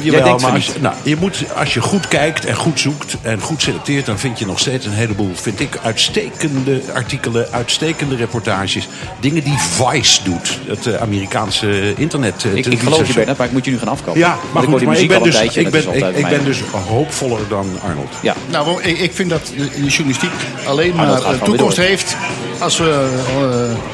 Jawel, 0.00 0.24
denkt 0.24 0.42
maar 0.42 0.52
als, 0.52 0.66
je- 0.66 0.72
nou, 0.80 0.94
je 1.02 1.16
moet, 1.16 1.44
als 1.56 1.74
je 1.74 1.80
goed 1.80 2.08
kijkt 2.08 2.44
en 2.44 2.54
goed 2.56 2.80
zoekt 2.80 3.16
en 3.22 3.40
goed 3.40 3.62
selecteert... 3.62 4.06
dan 4.06 4.18
vind 4.18 4.38
je 4.38 4.46
nog 4.46 4.58
steeds 4.58 4.86
een 4.86 4.92
heleboel, 4.92 5.30
vind 5.34 5.60
ik, 5.60 5.78
uitstekende 5.82 6.80
artikelen... 6.94 7.52
uitstekende 7.52 8.16
reportages. 8.16 8.88
Dingen 9.20 9.44
die 9.44 9.58
Vice 9.58 10.22
doet, 10.24 10.58
het 10.66 10.86
eh, 10.86 11.00
Amerikaanse 11.00 11.94
internet. 11.96 12.44
eh, 12.44 12.54
Ik, 12.54 12.66
ik 12.66 12.78
geloof 12.80 13.06
je 13.06 13.12
Bernard, 13.14 13.38
maar 13.38 13.46
ik 13.46 13.52
moet 13.52 13.64
je 13.64 13.70
nu 13.70 13.78
gaan 13.78 13.88
afkopen. 13.88 14.20
Ja, 14.20 14.28
maar 14.52 14.62
ik 14.62 14.68
hoor 14.68 14.78
goed, 14.78 14.78
die 14.78 14.86
maar 14.88 14.96
ik 14.96 15.02
muziek 15.02 15.08
ben, 15.08 15.18
al 15.18 15.24
een 15.24 15.30
dus, 15.30 15.40
tijdje 15.40 15.60
ik, 15.60 15.70
ben, 15.70 16.08
ik, 16.10 16.16
ik 16.16 16.28
ben 16.28 16.44
dus 16.44 16.60
hoopvoller 16.88 17.40
dan 17.48 17.66
Arnold. 17.82 18.12
Ja. 18.22 18.34
Nou, 18.50 18.82
ik, 18.82 18.98
ik 18.98 19.12
vind 19.14 19.30
dat 19.30 19.52
de 19.56 19.86
journalistiek 19.86 20.30
alleen 20.66 20.94
Maar 20.94 21.06
dat 21.06 21.24
maar 21.24 21.38
toekomst 21.38 21.76
heeft 21.76 22.16
als 22.58 22.78
we 22.78 23.08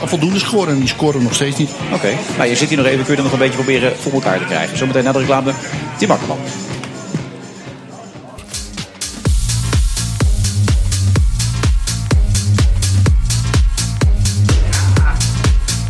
uh, 0.03 0.09
voldoende 0.09 0.39
scoren. 0.39 0.73
En 0.73 0.79
die 0.79 0.89
scoren 0.89 1.23
nog 1.23 1.35
steeds 1.35 1.57
niet. 1.57 1.71
Oké, 1.93 2.10
nou 2.37 2.49
je 2.49 2.57
zit 2.57 2.69
hier 2.69 2.79
nog 2.79 2.87
even, 2.87 3.05
kun 3.05 3.17
je 3.17 3.23
nog 3.23 3.33
een 3.33 3.39
beetje 3.39 3.55
proberen 3.55 3.93
voor 3.97 4.13
elkaar 4.13 4.39
te 4.39 4.45
krijgen. 4.45 4.79
Zometeen 4.79 5.05
na 5.05 5.13
de 5.13 5.19
reclame, 5.19 5.53
Tim 5.99 6.11
Akkerman. 6.11 6.39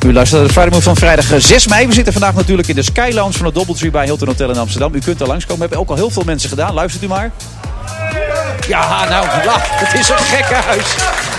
U 0.07 0.13
luistert 0.13 0.41
naar 0.41 0.49
de 0.49 0.55
Friday 0.55 0.73
Move 0.73 0.83
van 0.83 0.97
vrijdag 0.97 1.33
eh, 1.33 1.39
6 1.39 1.67
mei. 1.67 1.87
We 1.87 1.93
zitten 1.93 2.13
vandaag 2.13 2.35
natuurlijk 2.35 2.69
in 2.69 2.75
de 2.75 2.83
Sky 2.83 3.11
Lounge 3.15 3.33
van 3.33 3.47
het 3.47 3.55
Doubletree 3.55 3.91
bij 3.91 4.05
Hilton 4.05 4.29
Hotel 4.29 4.51
in 4.51 4.59
Amsterdam. 4.59 4.95
U 4.95 4.99
kunt 4.99 5.19
daar 5.19 5.29
langskomen. 5.29 5.61
Hebben 5.61 5.79
ook 5.79 5.89
al 5.89 5.97
heel 5.97 6.11
veel 6.11 6.23
mensen 6.27 6.49
gedaan. 6.49 6.75
Luistert 6.75 7.05
u 7.05 7.07
maar. 7.07 7.33
Ja, 8.69 9.09
nou, 9.09 9.27
het 9.29 10.01
is 10.01 10.09
een 10.09 10.17
gekke 10.17 10.55
huis. 10.55 10.95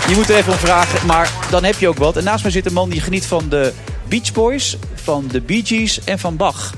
Je 0.08 0.14
moet 0.14 0.28
er 0.30 0.36
even 0.36 0.52
om 0.52 0.58
vragen, 0.58 1.06
maar 1.06 1.30
dan 1.50 1.64
heb 1.64 1.78
je 1.78 1.88
ook 1.88 1.98
wat. 1.98 2.16
En 2.16 2.24
naast 2.24 2.42
mij 2.42 2.52
zit 2.52 2.66
een 2.66 2.72
man 2.72 2.88
die 2.88 3.00
geniet 3.00 3.26
van 3.26 3.48
de 3.48 3.72
Beach 4.12 4.32
Boys, 4.32 4.76
van 4.94 5.28
de 5.28 5.40
Bee 5.40 5.62
Gees 5.64 6.04
en 6.04 6.18
van 6.18 6.36
Bach. 6.36 6.74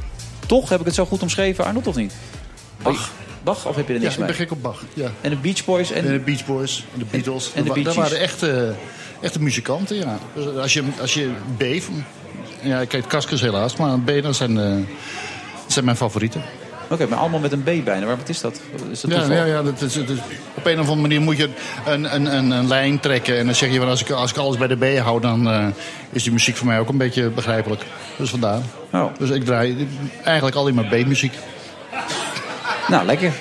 Toch? 0.46 0.68
Heb 0.68 0.80
ik 0.80 0.86
het 0.86 0.94
zo 0.94 1.04
goed 1.04 1.22
omschreven, 1.22 1.64
Arnold, 1.64 1.86
of 1.86 1.96
niet? 1.96 2.14
Bach. 2.82 3.10
Bach, 3.42 3.66
of 3.66 3.76
heb 3.76 3.88
je 3.88 3.94
er 3.94 3.98
Ja, 3.98 4.04
niks 4.04 4.18
ik 4.18 4.26
ben 4.26 4.34
gek 4.34 4.50
op 4.50 4.62
Bach. 4.62 4.82
Ja. 4.94 5.10
En 5.20 5.30
de 5.30 5.36
Beach 5.36 5.64
Boys 5.64 5.90
en... 5.90 6.04
En 6.04 6.12
de 6.12 6.18
Beach 6.18 6.46
Boys, 6.46 6.84
en 6.92 6.98
de 6.98 7.04
Beatles. 7.10 7.50
en 7.54 7.62
de 7.62 7.68
dat 7.68 7.78
Gees. 7.78 7.94
waren 7.94 8.18
echte, 8.18 8.74
echte 9.20 9.42
muzikanten, 9.42 9.96
ja. 9.96 10.18
Dus 10.34 10.56
als 10.56 10.72
je, 10.72 10.82
als 11.00 11.14
je 11.14 11.30
B 11.56 11.82
van... 11.82 12.04
Ja, 12.62 12.80
ik 12.80 12.92
heet 12.92 13.06
Kaskus 13.06 13.40
helaas, 13.40 13.76
maar 13.76 13.98
B, 13.98 14.22
dat 14.22 14.36
zijn, 14.36 14.58
eh, 14.58 14.70
dat 15.62 15.72
zijn 15.72 15.84
mijn 15.84 15.96
favorieten. 15.96 16.42
Oké, 16.88 17.06
maar 17.06 17.18
allemaal 17.18 17.40
met 17.40 17.52
een 17.52 17.62
B 17.62 17.84
bijna. 17.84 18.06
Maar 18.06 18.16
wat 18.16 18.28
is 18.28 18.40
dat? 18.40 18.60
Is 18.90 19.00
dat 19.00 19.10
Ja, 19.10 19.34
ja, 19.34 19.44
ja 19.44 19.62
dat 19.62 19.80
is, 19.80 19.92
dat 19.94 20.08
is- 20.08 20.18
op 20.54 20.66
een 20.66 20.72
of 20.80 20.88
andere 20.88 21.00
manier 21.00 21.20
moet 21.20 21.36
je 21.36 21.48
een, 21.86 22.14
een, 22.14 22.36
een, 22.36 22.50
een 22.50 22.68
lijn 22.68 23.00
trekken. 23.00 23.38
En 23.38 23.44
dan 23.46 23.54
zeg 23.54 23.72
je, 23.72 23.78
van, 23.78 23.88
als 23.88 24.00
ik, 24.00 24.10
als 24.10 24.30
ik 24.30 24.36
alles 24.36 24.56
bij 24.56 24.66
de 24.68 24.76
B 24.76 24.98
hou, 24.98 25.20
dan 25.20 25.48
eh, 25.50 25.66
is 26.10 26.22
die 26.22 26.32
muziek 26.32 26.56
voor 26.56 26.66
mij 26.66 26.78
ook 26.78 26.88
een 26.88 26.96
beetje 26.96 27.28
begrijpelijk. 27.28 27.82
Dus 28.16 28.30
vandaar. 28.30 28.58
Oh. 28.92 29.04
Dus 29.18 29.30
ik 29.30 29.44
draai 29.44 29.88
eigenlijk 30.24 30.56
alleen 30.56 30.74
maar 30.74 30.84
B-muziek. 30.84 31.32
Nou, 32.88 33.06
lekker. 33.06 33.32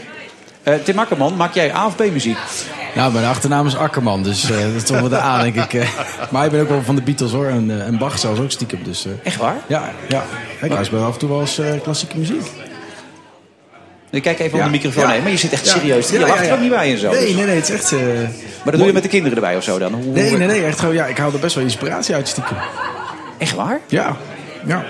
Eh, 0.64 0.74
Tim 0.76 1.00
Akkerman, 1.00 1.36
maak 1.36 1.54
jij 1.54 1.74
A 1.76 1.86
of 1.86 1.96
B 1.96 2.00
muziek? 2.12 2.38
Nou, 2.96 3.14
mijn 3.14 3.26
achternaam 3.26 3.68
is 3.68 3.76
Akkerman, 3.78 4.24
dus 4.24 4.44
eh, 4.44 4.50
dat 4.62 4.74
is 4.74 4.84
toch 4.84 5.00
wel 5.00 5.10
de 5.10 5.22
A, 5.22 5.42
denk 5.42 5.56
ik. 5.56 5.88
Maar 6.32 6.46
ik 6.46 6.52
ben 6.52 6.62
ook 6.62 6.70
wel 6.70 6.84
van 6.84 6.96
de 6.96 7.02
Beatles, 7.02 7.32
hoor. 7.32 7.46
En, 7.48 7.86
en 7.86 7.98
Bach 7.98 8.20
zelfs 8.20 8.40
ook 8.40 8.52
stiekem. 8.52 8.84
Dus, 8.84 9.06
eh, 9.06 9.12
Echt 9.24 9.38
waar? 9.38 9.56
ja, 9.68 9.92
ja. 10.10 10.24
Ik 10.62 10.72
luister 10.72 11.00
af 11.00 11.14
en 11.14 11.20
toe 11.20 11.30
wel 11.30 11.40
eens 11.40 11.60
eh, 11.60 11.82
klassieke 11.82 12.18
muziek. 12.18 12.42
Ik 14.14 14.22
kijk 14.22 14.40
even 14.40 14.58
Ja. 14.58 14.66
om 14.66 14.72
de 14.72 14.78
microfoon 14.78 15.10
heen. 15.10 15.22
Maar 15.22 15.32
je 15.32 15.38
zit 15.38 15.52
echt 15.52 15.68
serieus. 15.68 16.10
Je 16.10 16.20
lacht 16.20 16.48
er 16.48 16.54
ook 16.54 16.60
niet 16.60 16.70
bij 16.70 16.92
en 16.92 16.98
zo. 17.00 17.12
Nee, 17.12 17.34
nee, 17.36 17.46
nee, 17.46 17.56
het 17.56 17.70
is 17.70 17.76
echt... 17.76 17.92
eh, 17.92 18.00
Maar 18.00 18.72
dat 18.72 18.76
doe 18.76 18.86
je 18.86 18.94
met 18.94 19.04
de 19.04 19.10
kinderen 19.10 19.36
erbij 19.38 19.56
of 19.56 19.64
zo 19.64 19.78
dan? 19.80 19.94
Hoe, 19.94 20.04
Nee, 20.14 20.38
nee, 20.38 20.48
nee, 20.48 20.64
echt 20.66 20.80
gewoon, 20.80 20.94
ja, 20.96 21.06
ik 21.06 21.18
haal 21.18 21.34
er 21.34 21.40
best 21.40 21.56
wel 21.56 21.64
inspiratie 21.64 22.16
uit 22.16 22.28
stiekem. 22.28 22.58
Echt 23.38 23.56
waar? 23.56 23.80
Ja, 23.88 24.18
ja. 24.66 24.84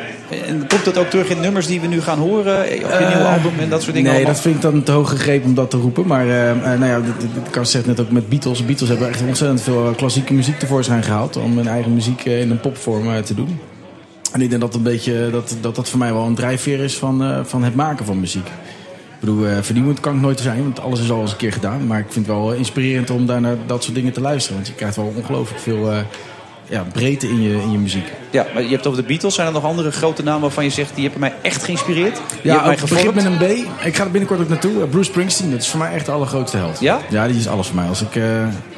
En 0.48 0.68
komt 0.68 0.86
dat 0.86 0.98
ook 0.98 1.10
terug 1.10 1.30
in 1.30 1.40
nummers 1.40 1.68
die 1.68 1.82
we 1.82 1.88
nu 1.88 2.02
gaan 2.02 2.20
horen? 2.20 2.58
Op 2.60 2.66
je 2.70 2.86
Eh, 2.86 3.08
nieuwe 3.16 3.24
album 3.30 3.52
en 3.60 3.70
dat 3.70 3.82
soort 3.82 3.94
dingen? 3.96 4.10
Nee, 4.12 4.20
allemaal? 4.20 4.34
dat 4.34 4.42
vind 4.44 4.56
ik 4.56 4.62
dan 4.62 4.84
te 4.84 4.92
hoog 4.92 5.10
gegrepen 5.10 5.48
om 5.50 5.56
dat 5.56 5.70
te 5.70 5.78
roepen. 5.78 6.08
Maar 6.08 6.28
eh, 6.28 6.50
eh, 6.50 6.58
nou 6.80 6.86
ja, 6.86 7.02
Kars 7.50 7.72
zegt 7.72 7.86
net 7.86 8.00
ook 8.00 8.12
met 8.12 8.30
Beatles. 8.30 8.66
Beatles 8.66 8.90
hebben 8.90 9.08
echt 9.10 9.22
ontzettend 9.28 9.62
veel 9.62 9.88
eh, 9.90 9.96
klassieke 9.96 10.34
muziek 10.34 10.60
tevoorschijn 10.60 11.04
gehaald. 11.04 11.38
Om 11.38 11.58
hun 11.58 11.68
eigen 11.68 11.94
muziek 11.94 12.26
eh, 12.26 12.42
in 12.42 12.52
een 12.52 12.60
popvorm 12.60 13.14
eh, 13.14 13.20
te 13.22 13.34
doen. 13.36 13.60
En 14.32 14.42
ik 14.42 14.50
denk 14.50 14.62
dat, 14.62 14.76
een 14.76 14.84
beetje, 14.84 15.30
dat, 15.32 15.56
dat 15.62 15.76
dat 15.76 15.90
voor 15.90 16.00
mij 16.00 16.14
wel 16.14 16.26
een 16.26 16.36
drijfveer 16.36 16.80
is 16.80 16.98
van, 16.98 17.24
eh, 17.24 17.40
van 17.44 17.64
het 17.64 17.76
maken 17.76 18.06
van 18.06 18.20
muziek. 18.20 18.48
Ik 19.24 19.30
bedoel, 19.30 19.48
eh, 19.48 19.58
vernieuwend 19.62 20.00
kan 20.00 20.16
ik 20.16 20.22
nooit 20.22 20.40
zijn, 20.40 20.62
want 20.64 20.80
alles 20.80 21.00
is 21.00 21.12
al 21.12 21.22
eens 21.22 21.32
een 21.32 21.38
keer 21.38 21.54
gedaan. 21.54 21.88
Maar 21.88 22.00
ik 22.00 22.06
vind 22.10 22.26
het 22.28 22.36
wel 22.36 22.54
inspirerend 22.54 23.10
om 23.10 23.26
daar 23.26 23.42
naar 23.42 23.56
dat 23.66 23.84
soort 23.84 23.96
dingen 23.96 24.14
te 24.14 24.22
luisteren. 24.22 24.56
Want 24.56 24.68
je 24.68 24.74
krijgt 24.74 24.96
wel 24.96 25.14
ongelooflijk 25.18 25.62
veel 25.62 25.92
eh, 25.92 25.98
ja, 26.68 26.86
breedte 26.94 27.28
in 27.30 27.42
je, 27.42 27.62
in 27.62 27.72
je 27.72 27.78
muziek. 27.78 28.12
Ja, 28.30 28.46
maar 28.54 28.62
je 28.62 28.68
hebt 28.70 28.84
het 28.84 28.88
over 28.88 29.02
de 29.02 29.08
Beatles. 29.08 29.36
Zijn 29.36 29.48
er 29.48 29.54
nog 29.54 29.64
andere 29.64 29.92
grote 29.92 30.24
namen 30.24 30.42
waarvan 30.42 30.64
je 30.64 30.70
zegt... 30.70 30.92
die 30.94 31.04
hebben 31.04 31.20
mij 31.20 31.34
echt 31.42 31.64
geïnspireerd? 31.64 32.16
Die 32.16 32.52
Ja, 32.52 32.62
mij 32.66 32.72
het 32.76 32.90
begint 32.90 33.16
met 33.16 33.26
een 33.26 33.38
B. 33.38 33.42
Ik 33.86 33.96
ga 33.96 34.04
er 34.04 34.12
binnenkort 34.12 34.40
ook 34.42 34.50
naartoe. 34.50 34.72
Uh, 34.74 34.84
Bruce 34.90 35.10
Springsteen, 35.10 35.52
dat 35.52 35.60
is 35.62 35.68
voor 35.68 35.80
mij 35.80 35.94
echt 35.94 36.06
de 36.06 36.12
allergrootste 36.12 36.58
held. 36.58 36.80
Ja? 36.80 37.00
Ja, 37.10 37.28
die 37.28 37.38
is 37.38 37.48
alles 37.48 37.68
voor 37.68 37.76
mij. 37.76 37.88
Als 37.88 38.02
ik, 38.02 38.16
eh, 38.16 38.24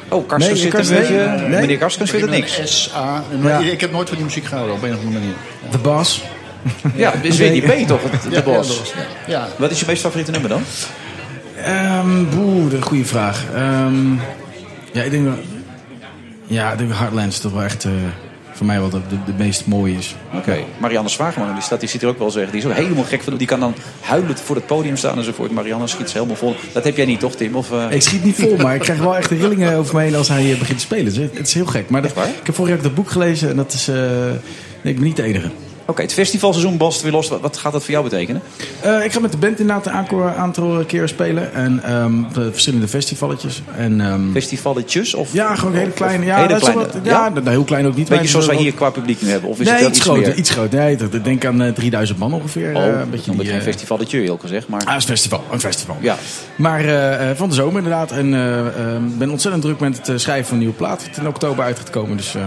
Oh, 0.08 0.28
Karsten 0.28 0.52
Nee, 0.52 0.62
zit 0.62 0.70
Karsten- 0.70 0.96
een 0.96 1.02
beetje... 1.02 1.16
nee, 1.40 1.48
nee. 1.48 1.60
Meneer 1.60 1.78
Karsten 1.78 2.06
vindt 2.06 2.26
het 2.26 2.34
niks. 2.34 2.60
S, 2.64 2.92
A. 2.96 3.22
Ja. 3.42 3.58
Ik 3.58 3.80
heb 3.80 3.92
nooit 3.92 4.08
van 4.08 4.16
die 4.16 4.26
muziek 4.26 4.44
gehouden 4.44 4.74
op 4.76 4.82
een 4.82 4.92
of 4.94 4.98
andere 5.04 5.18
manier. 5.18 5.34
The 5.70 5.78
Boss. 5.78 6.22
Ja, 6.94 7.12
is 7.22 7.36
weer 7.38 7.52
die 7.52 7.84
B 7.84 7.86
toch, 7.88 8.00
het- 8.10 8.22
de 8.22 8.30
Ja, 8.30 8.42
bos. 8.42 8.92
ja. 9.26 9.48
Wat 9.58 9.70
is 9.70 9.80
je 9.80 9.84
meest 9.88 10.00
favoriete 10.02 10.30
nummer 10.30 10.48
dan? 10.50 10.62
Ehm 11.64 12.24
boe, 12.34 12.68
de 12.68 12.82
goede 12.82 13.04
vraag. 13.04 13.44
Ehm, 13.54 14.12
ja, 14.92 15.02
ik 15.02 15.10
denk. 15.10 15.28
Ja, 16.46 16.72
ik 16.72 16.78
denk 16.78 16.92
Heartlands 16.94 17.38
toch 17.38 17.52
wel 17.52 17.62
echt 17.62 17.84
eh, 17.84 17.90
voor 18.52 18.66
mij 18.66 18.78
wel 18.78 18.88
de, 18.90 19.00
de, 19.08 19.16
de 19.26 19.32
meest 19.38 19.66
mooie 19.66 19.96
is. 19.96 20.14
Oké. 20.34 20.56
Marianne 20.78 21.08
Zwageman, 21.08 21.52
die 21.52 21.62
staat, 21.62 21.80
die 21.80 21.88
zit 21.88 22.02
er 22.02 22.08
ook 22.08 22.18
wel 22.18 22.30
zeggen. 22.30 22.52
Die 22.52 22.60
is 22.60 22.66
ook 22.66 22.72
helemaal 22.76 23.04
gek 23.04 23.22
van. 23.22 23.36
Die 23.36 23.46
kan 23.46 23.60
dan 23.60 23.74
huilend 24.00 24.40
voor 24.40 24.56
het 24.56 24.66
podium 24.66 24.96
staan 24.96 25.18
enzovoort. 25.18 25.50
Marianne 25.50 25.86
schiet 25.86 26.06
ze 26.10 26.14
helemaal 26.14 26.36
vol. 26.36 26.56
Dat 26.72 26.84
heb 26.84 26.96
jij 26.96 27.06
niet, 27.06 27.20
toch, 27.20 27.34
Tim? 27.34 27.54
Of, 27.56 27.72
eh, 27.72 27.84
Ik 27.90 28.02
schiet 28.02 28.24
niet 28.24 28.34
vol, 28.36 28.56
maar 28.56 28.74
ik 28.74 28.80
krijg 28.80 28.98
wel 28.98 29.16
echt 29.16 29.28
de 29.28 29.36
rillingen 29.36 29.76
over 29.76 29.94
me 29.94 30.02
heen 30.02 30.14
als 30.14 30.28
hij 30.28 30.52
eh, 30.52 30.58
begint 30.58 30.78
te 30.78 30.84
spelen. 30.84 31.04
Het 31.06 31.16
is, 31.16 31.38
het 31.38 31.46
is 31.46 31.54
heel 31.54 31.66
gek. 31.66 31.90
Maar 31.90 32.02
dat- 32.02 32.12
waar? 32.14 32.28
ik 32.28 32.46
heb 32.46 32.54
vorig 32.54 32.68
jaar 32.70 32.78
ook 32.78 32.84
dat 32.86 32.94
boek 32.94 33.10
gelezen 33.10 33.50
en 33.50 33.56
dat 33.56 33.72
is... 33.72 33.88
eh, 33.88 33.94
nee, 34.82 34.92
ik 34.92 34.94
ben 34.94 35.02
niet 35.04 35.16
de 35.16 35.22
enige. 35.22 35.50
Oké, 35.88 36.02
het 36.02 36.12
festivalseizoen 36.12 36.76
Bast 36.76 37.02
weer 37.02 37.12
los. 37.12 37.28
Wat, 37.28 37.56
gaat 37.56 37.72
dat 37.72 37.82
voor 37.82 37.90
jou 37.90 38.04
betekenen? 38.04 38.42
Eh, 38.80 39.04
ik 39.04 39.12
ga 39.12 39.20
met 39.20 39.32
de 39.32 39.38
band 39.38 39.60
inderdaad 39.60 39.86
een 39.86 39.92
aantal, 39.92 40.28
aantal 40.28 40.84
keer 40.86 41.08
spelen. 41.08 41.54
En 41.54 41.80
ehm, 41.84 42.12
de 42.32 42.52
verschillende 42.52 42.88
festivalletjes. 42.88 43.62
En, 43.76 44.00
ehm, 44.00 44.32
Festivalletjes? 44.32 45.14
Of, 45.14 45.32
ja, 45.32 45.54
gewoon 45.54 45.74
hele 45.74 45.90
kleine. 45.90 46.24
Ja, 46.24 46.36
hele 46.36 46.58
kleine. 46.58 46.80
wat- 46.80 46.96
ja, 47.02 47.28
nou, 47.28 47.48
heel 47.50 47.64
klein 47.64 47.86
ook 47.86 47.96
niet. 47.96 48.08
Beetje 48.08 48.28
zoals 48.28 48.46
wij 48.46 48.56
hier 48.56 48.72
qua 48.72 48.90
publiek 48.90 49.22
nu 49.22 49.28
hebben. 49.30 49.50
Of 49.50 49.60
is 49.60 49.66
nee, 49.66 49.74
het 49.74 49.86
iets 49.88 49.96
iets 49.96 50.06
groter. 50.06 50.34
Iets 50.34 50.50
groter. 50.50 50.78
Nee, 50.78 50.96
ik 51.10 51.24
denk 51.24 51.44
aan 51.44 51.62
eh, 51.62 51.72
3000 51.72 52.18
man 52.18 52.32
ongeveer. 52.32 52.74
Oh, 52.76 52.86
eh, 52.86 53.00
een 53.00 53.10
beetje 53.10 53.36
die, 53.36 53.46
geen 53.46 53.62
festivalletje, 53.62 54.20
heel 54.20 54.38
gezegd. 54.40 54.68
Maar 54.68 54.84
Ah, 54.84 54.94
een 54.94 55.02
festival. 55.02 55.44
Een 55.50 55.60
festival. 55.60 55.96
ja. 56.00 56.16
Maar 56.56 56.84
eh, 56.84 57.36
van 57.36 57.48
de 57.48 57.54
zomer 57.54 57.76
inderdaad. 57.76 58.10
En 58.12 58.34
ik 59.10 59.18
ben 59.18 59.30
ontzettend 59.30 59.62
druk 59.64 59.80
met 59.80 60.06
het 60.06 60.20
schrijven 60.20 60.44
van 60.44 60.52
een 60.54 60.58
nieuwe 60.60 60.74
plaat. 60.76 61.04
Het 61.06 61.16
in 61.16 61.28
oktober 61.28 61.64
uit 61.64 61.78
gaat 61.78 61.90
komen. 61.90 62.16
Dus 62.16 62.34
eh, 62.34 62.42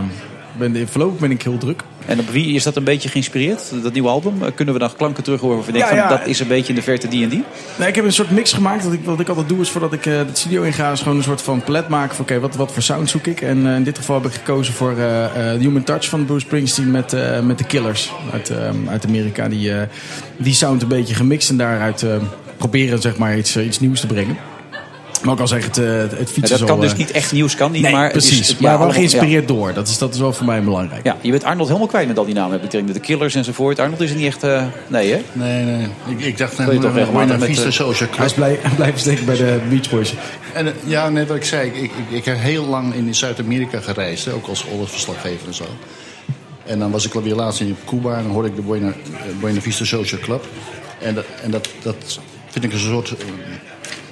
ben, 0.60 0.88
voorlopig 0.88 1.20
ben 1.20 1.32
ik 1.32 1.41
heel 1.41 1.57
druk. 1.57 1.84
En 2.05 2.20
op 2.20 2.30
wie 2.30 2.53
is 2.55 2.64
dat 2.64 2.76
een 2.76 2.84
beetje 2.84 3.10
geïnspireerd? 3.10 3.72
Dat 3.84 3.93
nieuwe 3.93 4.10
album? 4.10 4.43
Eh, 4.43 4.51
Kunnen 4.55 4.74
we 4.74 4.80
dan 4.80 4.95
klanken 4.97 5.24
terug 5.24 5.41
horen? 5.41 5.57
Of 5.57 5.66
je 5.66 5.72
denkt 5.72 5.89
Ja, 5.89 6.07
van, 6.07 6.18
dat 6.18 6.28
is 6.28 6.39
een 6.39 6.47
beetje 6.47 6.70
in 6.70 6.76
de 6.76 6.82
verte 6.82 7.07
die 7.07 7.24
en 7.24 7.30
die? 7.30 7.43
Nee, 7.76 7.88
ik 7.88 7.95
heb 7.95 8.05
een 8.05 8.14
soort 8.14 8.32
mix 8.32 8.53
gemaakt. 8.53 8.84
Wat 8.84 8.93
ik, 8.93 8.99
wat 9.03 9.20
ik 9.20 9.28
altijd 9.28 9.49
doe 9.49 9.60
is 9.60 9.70
voordat 9.70 9.93
ik 9.93 10.05
eh, 10.05 10.14
de 10.14 10.28
studio 10.34 10.62
inga... 10.62 10.91
is 10.91 11.01
gewoon 11.01 11.18
een 11.18 11.24
soort 11.24 11.41
van 11.41 11.64
palet 11.64 11.88
maken 11.88 12.16
van... 12.16 12.26
oké, 12.26 12.39
wat, 12.39 12.55
wat 12.55 12.72
voor 12.74 12.82
sound 12.82 13.10
zoek 13.10 13.26
ik? 13.26 13.41
En 13.41 13.68
eh, 13.68 13.76
in 13.76 13.84
dit 13.84 13.97
geval 13.97 14.16
heb 14.22 14.26
ik 14.26 14.38
gekozen 14.38 14.74
voor 14.74 14.95
The 14.95 15.57
Human 15.60 15.84
Touch 15.84 16.10
van 16.10 16.26
Bruce 16.26 16.45
Springsteen... 16.45 16.91
met, 16.91 17.16
met 17.43 17.57
The 17.57 17.64
Killers 17.64 18.12
uit, 18.34 18.51
uit 18.88 19.05
Amerika. 19.05 19.47
Die, 19.47 19.72
die 20.38 20.53
sound 20.53 20.82
een 20.82 20.88
beetje 20.88 21.16
gemixt 21.16 21.49
en 21.49 21.57
daaruit 21.57 22.05
proberen 22.57 23.01
zeg 23.01 23.18
maar, 23.18 23.38
iets, 23.38 23.57
iets 23.57 23.80
nieuws 23.80 23.99
te 23.99 24.07
brengen. 24.07 24.38
Maar 25.24 25.34
ook 25.34 25.39
al 25.39 25.47
zeg 25.47 25.65
het, 25.65 25.78
eh, 25.78 25.86
het 25.99 26.09
fietsen 26.32 26.41
Ja, 26.41 26.47
dat 26.47 26.59
kan 26.59 26.70
al, 26.76 26.82
dus 26.82 26.91
eh, 26.91 26.97
niet 26.97 27.11
echt 27.11 27.32
nieuws, 27.32 27.55
kan 27.55 27.72
niet. 27.72 27.82
Nee, 27.82 27.91
maar 27.91 28.03
het 28.03 28.11
precies. 28.11 28.39
Is, 28.39 28.47
het- 28.47 28.59
maar 28.59 28.72
ja, 28.72 28.78
wel 28.80 28.91
geïnspireerd 28.91 29.47
door. 29.47 29.74
Dat 29.74 29.88
is, 29.88 29.97
dat 29.97 30.13
is 30.13 30.20
wel 30.20 30.34
voor 30.34 30.45
mij 30.45 30.63
belangrijk. 30.63 31.03
Ja. 31.03 31.17
je 31.22 31.32
bent 31.32 31.43
Arnold 31.43 31.67
helemaal 31.67 31.88
kwijt 31.88 32.07
met 32.07 32.17
al 32.17 32.26
die 32.26 32.34
namen. 32.34 32.51
Heb 32.51 32.63
ik 32.63 32.72
denk 32.72 32.93
de 32.93 32.99
Killers 32.99 33.36
enzovoort. 33.36 33.80
Arnold 33.80 34.01
is 34.01 34.09
er 34.09 34.15
niet 34.15 34.26
echt... 34.26 34.43
eh, 34.43 34.63
nee, 34.88 35.11
hè? 35.11 35.22
Nee, 35.34 35.63
nee. 35.65 35.88
Ik, 36.07 36.20
ik 36.26 36.38
dacht 36.38 36.57
Wil 36.57 36.65
je 36.72 36.74
toch 36.74 36.84
net 36.84 36.93
regelmatig 36.95 37.30
naar 37.30 37.39
met, 37.39 37.47
Vista 37.47 37.65
eh, 37.65 37.72
Social 37.72 37.99
Hij 37.99 38.07
Club. 38.09 38.26
is 38.26 38.34
blij, 38.34 38.59
blijven 38.76 38.99
steken 38.99 39.26
bij 39.26 39.36
de 39.36 39.59
Beach 39.70 39.89
Boys. 39.89 40.13
En, 40.53 40.74
ja, 40.86 41.09
net 41.09 41.28
wat 41.28 41.38
ik 41.38 41.43
zei, 41.45 41.67
ik, 41.70 41.76
ik, 41.84 41.91
ik 42.09 42.26
heb 42.26 42.38
heel 42.39 42.65
lang 42.65 42.93
in 42.93 43.15
Zuid-Amerika 43.15 43.80
gereisd, 43.80 44.26
hè, 44.26 44.34
ook 44.34 44.47
als 44.47 44.65
oorlogsverslaggever 44.72 45.47
en 45.47 45.53
zo. 45.53 45.65
En 46.65 46.80
dan 46.80 46.91
was 46.91 47.05
ik 47.05 47.13
alweer 47.15 47.36
laatst 47.36 47.61
in 47.61 47.76
Cuba 47.88 48.17
en 48.17 48.24
dan 48.24 48.32
hoorde 48.32 48.47
ik 48.49 48.55
de 48.55 48.61
Buena, 48.61 48.93
Buena 49.39 49.61
Vista 49.61 49.86
Social 49.86 50.22
Club. 50.22 50.45
En, 51.01 51.13
dat, 51.15 51.26
en 51.43 51.51
dat, 51.51 51.70
dat 51.84 52.20
vind 52.49 52.65
ik 52.65 52.74
een 52.74 52.80
soort 52.80 53.13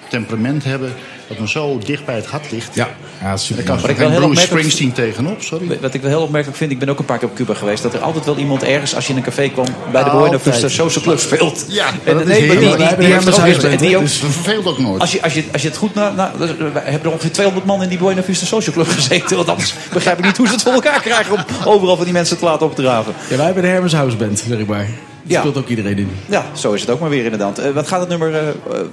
temperament 0.10 0.64
hebben 0.64 0.94
dat 1.28 1.40
me 1.40 1.48
zo 1.48 1.80
dicht 1.86 2.06
bij 2.06 2.16
het 2.16 2.26
hart 2.26 2.52
ligt. 2.52 2.76
Ja, 2.76 2.90
ja 3.22 3.38
super. 3.38 3.66
Daar 3.66 3.80
kan 3.82 3.90
ik 3.90 3.98
wel 3.98 4.10
heel 4.10 4.20
Bruce 4.20 4.42
Springsteen 4.42 4.92
tegenop, 4.92 5.42
sorry. 5.42 5.78
Wat 5.82 5.94
ik 5.94 6.02
wel 6.02 6.10
heel 6.10 6.22
opmerkelijk 6.22 6.58
vind, 6.58 6.72
ik 6.72 6.80
ben 6.80 6.90
ook 6.90 7.00
een 7.00 7.06
paar 7.06 7.18
keer 7.18 7.28
op 7.28 7.36
Cuba 7.36 7.54
geweest, 7.54 7.84
dat 7.84 7.94
er 7.94 8.00
altijd 8.00 8.26
wel 8.26 8.38
iemand 8.38 8.64
ergens, 8.64 8.96
als 8.96 9.06
je 9.06 9.12
in 9.12 9.18
een 9.18 9.24
café 9.24 9.50
kwam, 9.50 9.66
bij 9.92 10.04
de 10.04 10.10
Altijd. 10.10 10.44
Buena 10.44 10.52
Vista 10.52 10.68
Social 10.68 11.04
Club 11.04 11.20
speelt. 11.20 11.66
Ja, 11.68 11.88
en 12.04 12.14
dat 12.14 12.22
is 12.22 12.28
nee, 12.28 12.48
maar 12.48 12.56
heel 12.56 12.60
die, 12.60 12.70
die, 12.70 12.78
Wij 12.78 12.78
die, 12.78 13.08
hebben 13.08 13.44
heeft 13.44 13.80
die 13.80 13.96
ook. 13.98 14.04
dus- 14.04 14.22
Dat 14.22 14.30
verveelt 14.32 14.66
ook 14.66 14.78
nooit. 14.78 15.02
Als 15.02 15.12
je, 15.12 15.22
als, 15.22 15.34
je, 15.34 15.44
als 15.52 15.62
je 15.62 15.68
het 15.68 15.78
goed 15.78 15.94
na, 15.94 16.12
na, 16.12 16.32
we 16.38 16.46
hebben 16.74 17.04
er 17.04 17.12
ongeveer 17.12 17.32
200 17.32 17.66
man 17.66 17.84
in 17.84 17.90
die 17.90 17.98
Buena 17.98 18.24
Vista 18.24 18.46
Social 18.46 18.76
Club 18.76 18.88
gezeten. 18.88 19.38
Want 19.38 19.50
anders 19.50 19.74
begrijp 19.94 20.18
ik 20.18 20.26
niet 20.26 20.38
hoe 20.38 20.48
ze 20.48 20.54
het 20.54 20.62
voor 20.62 20.74
elkaar 20.74 21.02
krijgen 21.02 21.34
om 21.34 21.46
overal 21.66 21.96
van 21.96 22.06
die 22.06 22.14
mensen 22.14 22.38
te 22.38 22.46
laten 22.46 22.66
opdraven. 22.66 23.14
Ja, 23.30 23.36
wij 23.36 23.46
hebben 23.46 23.64
de 23.64 23.70
Hermes 23.70 23.94
House 23.94 24.18
Band, 24.18 24.40
zeg 24.48 24.58
ik 24.58 24.68
maar. 24.68 24.88
Die 25.28 25.36
Ja. 25.36 25.40
speelt 25.42 25.58
ook 25.58 25.68
iedereen 25.68 25.98
in. 25.98 26.10
Ja, 26.30 26.46
zo 26.54 26.74
is 26.74 26.82
het 26.82 26.90
ook 26.90 27.00
maar 27.00 27.10
weer 27.10 27.24
inderdaad. 27.24 27.58
Eh, 27.58 27.72
wat 27.72 27.88
gaat 27.88 28.00
het 28.00 28.10
nummer 28.10 28.36
eh, 28.36 28.44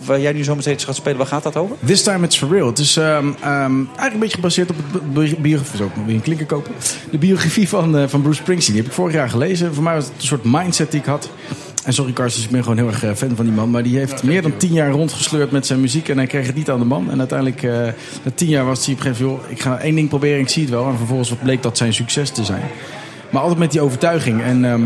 waar 0.05 0.21
jij 0.21 0.33
nu 0.33 0.45
zo 0.45 0.55
meteen 0.55 0.79
gaat 0.79 0.95
spelen, 0.97 1.19
waar 1.19 1.27
gaat 1.27 1.43
dat 1.43 1.57
over? 1.57 1.77
This 1.85 2.03
Time 2.03 2.25
It's 2.25 2.37
For 2.39 2.49
Real. 2.49 2.67
Het 2.67 2.79
is 2.79 2.97
ehm, 2.97 3.27
ehm, 3.41 3.51
eigenlijk 3.51 4.13
een 4.13 4.19
beetje 4.19 4.35
gebaseerd 4.35 4.71
op 4.71 4.77
het 4.93 5.13
bi- 5.15 5.37
biografie. 5.41 5.79
Zo, 5.79 5.91
weer 6.07 6.15
een 6.15 6.23
klinker 6.23 6.47
kopen. 6.47 6.73
De 7.11 7.19
biografie 7.19 7.69
van, 7.69 7.97
eh, 7.99 8.05
van 8.09 8.23
Bruce 8.23 8.41
Springsteen. 8.41 8.75
Die 8.75 8.83
heb 8.83 8.91
ik 8.93 8.97
vorig 8.99 9.15
jaar 9.15 9.29
gelezen. 9.31 9.75
Voor 9.75 9.83
mij 9.83 9.95
was 9.95 10.05
het 10.05 10.13
een 10.17 10.27
soort 10.27 10.45
mindset 10.45 10.91
die 10.91 11.01
ik 11.01 11.07
had. 11.07 11.29
En 11.85 11.93
sorry 11.93 12.13
Karsten, 12.13 12.43
ik 12.45 12.51
ben 12.51 12.63
gewoon 12.63 12.77
heel 12.79 12.87
erg 12.87 12.99
fan 13.19 13.37
van 13.37 13.45
die 13.45 13.55
man. 13.55 13.71
Maar 13.71 13.83
die 13.83 13.99
heeft 13.99 14.23
meer 14.23 14.43
dan 14.43 14.57
tien 14.57 14.73
jaar 14.73 14.91
rondgesleurd 14.91 15.51
met 15.51 15.67
zijn 15.67 15.81
muziek. 15.81 16.09
En 16.09 16.17
hij 16.17 16.27
kreeg 16.27 16.47
het 16.47 16.55
niet 16.57 16.71
aan 16.71 16.79
de 16.79 16.85
man. 16.85 17.11
En 17.11 17.19
uiteindelijk, 17.19 17.63
eh, 17.63 17.71
na 18.23 18.31
tien 18.35 18.49
jaar 18.49 18.65
was 18.65 18.85
hij 18.87 18.95
op 18.95 19.01
een 19.01 19.07
gegeven 19.07 19.27
moment... 19.27 19.45
joh, 19.47 19.53
ik 19.57 19.61
ga 19.63 19.79
één 19.79 19.95
ding 19.95 20.09
proberen, 20.09 20.39
ik 20.41 20.49
zie 20.49 20.63
het 20.63 20.71
wel. 20.71 20.89
En 20.89 20.97
vervolgens 20.97 21.33
bleek 21.43 21.63
dat 21.63 21.77
zijn 21.77 21.93
succes 21.95 22.31
te 22.31 22.45
zijn. 22.45 22.63
Maar 23.31 23.41
altijd 23.43 23.61
met 23.61 23.71
die 23.73 23.81
overtuiging. 23.81 24.43
En... 24.43 24.65
ehm, 24.65 24.83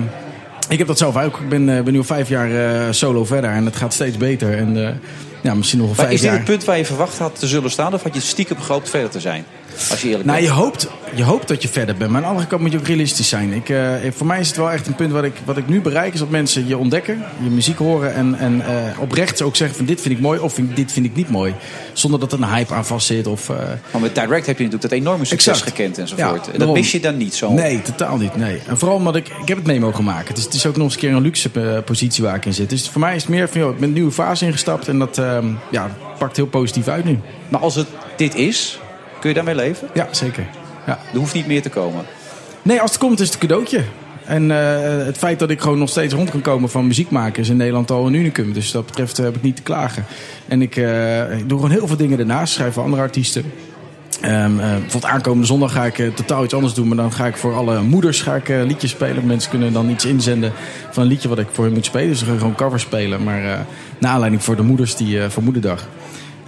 ik 0.69 0.79
heb 0.79 0.87
dat 0.87 0.99
zelf 0.99 1.17
ook. 1.17 1.41
Ik 1.41 1.49
ben, 1.49 1.77
eh, 1.77 1.83
ben 1.83 1.93
nu 1.93 1.99
al 1.99 2.05
vijf 2.05 2.29
jaar 2.29 2.51
eh, 2.51 2.93
solo 2.93 3.25
verder 3.25 3.51
en 3.51 3.65
het 3.65 3.77
gaat 3.77 3.93
steeds 3.93 4.17
beter. 4.17 4.57
En 4.57 4.87
eh, 4.87 4.95
ja, 5.41 5.55
misschien 5.55 5.79
nog 5.79 5.87
wel 5.87 5.97
vijf 5.97 6.11
is 6.11 6.21
dit 6.21 6.29
jaar. 6.29 6.39
het 6.39 6.45
punt 6.49 6.65
waar 6.65 6.77
je 6.79 6.85
verwacht 6.85 7.19
had 7.19 7.39
te 7.39 7.47
zullen 7.47 7.71
staan? 7.71 7.95
Of 7.95 8.03
had 8.03 8.15
je 8.15 8.21
stiekem 8.21 8.61
gehoopt 8.61 8.91
verder 8.91 9.11
te 9.11 9.21
zijn? 9.21 9.45
Als 9.91 10.01
je 10.03 10.09
eerlijk 10.09 10.25
Nou, 10.25 10.39
bent. 10.41 10.51
je 10.51 10.57
hoopt, 10.61 10.89
je 11.15 11.23
hoopt 11.23 11.49
dat 11.49 11.63
je 11.63 11.69
verder 11.69 11.97
bent. 11.97 12.11
Maar 12.11 12.17
aan 12.19 12.23
de 12.23 12.29
andere 12.33 12.49
kant 12.49 12.63
moet 12.63 12.73
je 12.73 12.79
ook 12.79 12.87
realistisch 12.87 13.29
zijn. 13.29 13.53
Ik, 13.53 13.69
eh, 13.69 13.93
voor 14.15 14.27
mij 14.27 14.41
is 14.41 14.47
het 14.49 14.57
wel 14.57 14.71
echt 14.71 14.87
een 14.87 14.95
punt 14.95 15.13
wat 15.13 15.25
ik, 15.25 15.33
wat 15.45 15.57
ik 15.57 15.69
nu 15.69 15.81
bereik. 15.81 16.13
Is 16.13 16.19
dat 16.19 16.31
mensen 16.31 16.67
je 16.67 16.77
ontdekken, 16.79 17.23
je 17.43 17.51
muziek 17.51 17.79
horen. 17.79 18.15
En, 18.15 18.35
en 18.39 18.61
eh, 18.67 19.01
oprecht 19.01 19.43
ook 19.43 19.57
zeggen 19.57 19.77
van 19.77 19.87
dit 19.87 20.01
vind 20.01 20.15
ik 20.15 20.21
mooi 20.21 20.39
of 20.41 20.55
vind- 20.55 20.77
dit 20.77 20.93
vind 20.93 21.07
ik 21.07 21.15
niet 21.15 21.31
mooi. 21.31 21.55
Zonder 21.93 22.21
dat 22.21 22.33
er 22.33 22.43
een 22.43 22.49
hype 22.55 22.75
aan 22.75 22.87
vast 22.87 23.07
zit. 23.07 23.27
Of, 23.27 23.49
eh, 23.49 23.57
Maar 23.93 24.01
met 24.01 24.15
Direct 24.15 24.47
heb 24.47 24.59
je 24.59 24.65
natuurlijk 24.65 24.83
dat 24.83 24.93
enorme 24.93 25.25
succes 25.25 25.53
Exact. 25.53 25.71
gekend 25.77 25.99
enzovoort. 25.99 26.47
Ja, 26.47 26.53
en 26.53 26.59
dat 26.59 26.73
mis 26.73 26.93
je 26.93 27.01
dan 27.01 27.17
niet 27.17 27.35
zo. 27.35 27.53
Nee, 27.53 27.83
totaal 27.83 28.17
niet. 28.17 28.37
Nee. 28.37 28.61
En 28.67 28.79
vooral 28.79 28.97
omdat 28.97 29.17
ik, 29.17 29.29
ik 29.43 29.49
heb 29.49 29.57
het 29.57 29.67
mee 29.67 29.81
mogen 29.81 30.05
maken. 30.05 30.29
Het 30.29 30.39
is, 30.39 30.45
het 30.45 30.55
is 30.55 30.67
ook 30.67 30.77
nog 30.77 30.85
eens 30.85 30.95
een 30.95 31.01
keer 31.01 31.13
een 31.13 31.23
luxe 31.23 31.51
positie 31.85 32.25
waar 32.25 32.35
ik 32.37 32.45
in 32.45 32.55
zit. 32.55 32.71
Dus 32.71 32.89
voor 32.89 33.01
mij 33.01 33.15
is 33.15 33.23
het 33.23 33.31
meer 33.31 33.49
van, 33.49 33.61
joh, 33.61 33.71
ik 33.71 33.79
ben 33.79 33.89
een 33.89 33.95
nieuwe 33.95 34.13
fase 34.13 34.45
ingestapt. 34.45 34.89
En 34.89 34.99
dat 34.99 35.21
ehm, 35.39 35.53
ja, 35.71 35.91
pakt 36.19 36.37
heel 36.37 36.47
positief 36.47 36.89
uit 36.89 37.05
nu. 37.05 37.19
Maar 37.49 37.61
als 37.61 37.75
het 37.75 37.87
dit 38.17 38.35
is, 38.35 38.81
kun 39.21 39.29
je 39.29 39.35
daarmee 39.35 39.55
leven? 39.55 39.89
Ja, 39.95 40.09
zeker. 40.11 40.47
Ja. 40.87 40.99
Er 41.13 41.19
hoeft 41.19 41.35
niet 41.35 41.47
meer 41.47 41.63
te 41.63 41.71
komen. 41.71 42.05
Nee, 42.63 42.81
als 42.81 42.91
het 42.91 43.01
komt 43.01 43.21
is 43.21 43.27
het 43.27 43.35
een 43.35 43.49
cadeautje. 43.49 43.83
En 44.29 44.51
eh, 44.51 45.07
het 45.07 45.19
feit 45.19 45.39
dat 45.39 45.51
ik 45.51 45.61
gewoon 45.61 45.79
nog 45.79 45.89
steeds 45.89 46.15
rond 46.15 46.31
kan 46.31 46.41
komen 46.41 46.71
van 46.71 46.87
muziek 46.87 47.11
maken 47.11 47.43
is 47.43 47.49
in 47.49 47.57
Nederland 47.57 47.91
al 47.91 48.07
een 48.07 48.15
unicum. 48.15 48.53
Dus 48.53 48.71
dat 48.71 48.87
betreft 48.87 49.19
eh, 49.19 49.25
heb 49.25 49.37
ik 49.37 49.43
niet 49.43 49.57
te 49.57 49.63
klagen. 49.63 50.05
En 50.49 50.63
ik, 50.63 50.77
eh, 50.77 51.39
ik 51.39 51.49
doe 51.49 51.59
gewoon 51.59 51.75
heel 51.75 51.87
veel 51.87 51.97
dingen 51.97 52.17
daarnaast. 52.17 52.53
Schrijf 52.53 52.75
voor 52.75 52.83
andere 52.83 53.03
artiesten. 53.03 53.53
Ehm, 54.21 54.61
eh, 54.61 54.71
bijvoorbeeld 54.71 55.13
aankomende 55.13 55.47
zondag 55.47 55.73
ga 55.73 55.85
ik 55.85 56.17
totaal 56.17 56.45
iets 56.45 56.55
anders 56.55 56.75
doen. 56.75 56.89
Maar 56.89 56.97
dan 56.97 57.13
ga 57.13 57.27
ik 57.27 57.37
voor 57.37 57.55
alle 57.55 57.83
moeders 57.83 58.23
ga 58.23 58.35
ik, 58.35 58.49
liedjes 58.49 58.91
spelen. 58.91 59.27
Mensen 59.27 59.51
kunnen 59.51 59.73
dan 59.73 59.91
iets 59.91 60.05
inzenden 60.05 60.53
van 60.91 61.03
een 61.03 61.09
liedje 61.09 61.29
wat 61.29 61.39
ik 61.39 61.49
voor 61.53 61.65
hen 61.65 61.73
moet 61.73 61.85
spelen. 61.85 62.09
Dus 62.09 62.21
we 62.21 62.27
gaan 62.27 62.39
gewoon 62.39 62.55
covers 62.55 62.83
spelen. 62.83 63.23
Maar 63.23 63.67
naar 63.99 64.13
aanleiding 64.13 64.45
voor 64.45 64.57
de 64.57 64.63
moeders 64.63 64.97
die, 64.97 65.23
eh, 65.23 65.29
voor 65.29 65.43
Moederdag. 65.43 65.87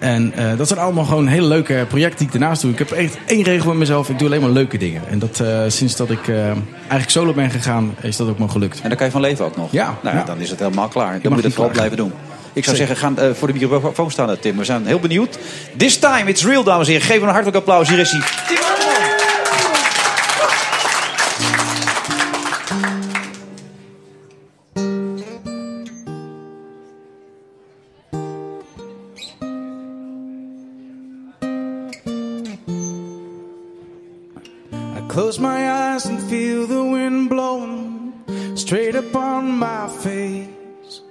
En 0.00 0.32
eh, 0.36 0.56
dat 0.56 0.68
zijn 0.68 0.80
allemaal 0.80 1.04
gewoon 1.04 1.26
hele 1.26 1.46
leuke 1.46 1.84
projecten 1.88 2.18
die 2.18 2.26
ik 2.26 2.32
daarnaast 2.40 2.62
doe. 2.62 2.70
Ik 2.70 2.78
heb 2.78 2.90
echt 2.90 3.18
één 3.26 3.42
regel 3.42 3.68
met 3.68 3.76
mezelf. 3.76 4.08
Ik 4.08 4.18
doe 4.18 4.28
alleen 4.28 4.40
maar 4.40 4.50
leuke 4.50 4.78
dingen. 4.78 5.02
En 5.08 5.18
dat 5.18 5.40
eh, 5.40 5.60
sinds 5.66 5.96
dat 5.96 6.10
ik 6.10 6.28
eh, 6.28 6.44
eigenlijk 6.78 7.10
solo 7.10 7.32
ben 7.32 7.50
gegaan, 7.50 7.94
is 8.00 8.16
dat 8.16 8.28
ook 8.28 8.38
maar 8.38 8.48
gelukt. 8.48 8.80
En 8.80 8.88
daar 8.88 8.96
kan 8.96 9.06
je 9.06 9.12
van 9.12 9.20
leven 9.20 9.44
ook 9.44 9.56
nog. 9.56 9.72
Ja, 9.72 9.98
Nou, 10.02 10.16
ja, 10.16 10.24
dan 10.24 10.38
is 10.38 10.50
het 10.50 10.58
helemaal 10.58 10.88
klaar. 10.88 11.20
Dan 11.20 11.32
moet 11.32 11.36
je 11.36 11.46
dat 11.46 11.52
vooral 11.52 11.72
blijven 11.72 11.96
doen. 11.96 12.12
Ik 12.52 12.64
zou 12.64 12.76
Zeker. 12.76 12.96
zeggen, 12.96 13.16
ga 13.16 13.34
voor 13.34 13.52
de 13.52 13.54
microfoon 13.54 14.10
staan, 14.10 14.38
Tim. 14.40 14.56
We 14.56 14.64
zijn 14.64 14.86
heel 14.86 15.00
benieuwd. 15.00 15.38
This 15.76 15.98
time, 15.98 16.24
it's 16.24 16.44
real, 16.44 16.62
dames 16.64 16.86
en 16.86 16.92
heren. 16.92 17.06
Geef 17.06 17.16
hem 17.16 17.24
een 17.24 17.34
hartelijk 17.34 17.56
applaus. 17.56 17.88
Hier 17.88 17.98
is 17.98 18.10
hij. 18.10 18.89
Close 35.30 35.38
my 35.38 35.70
eyes 35.70 36.06
and 36.06 36.20
feel 36.28 36.66
the 36.66 36.84
wind 36.84 37.30
blowing 37.30 38.12
straight 38.56 38.96
upon 38.96 39.48
my 39.48 39.86
face. 40.02 41.02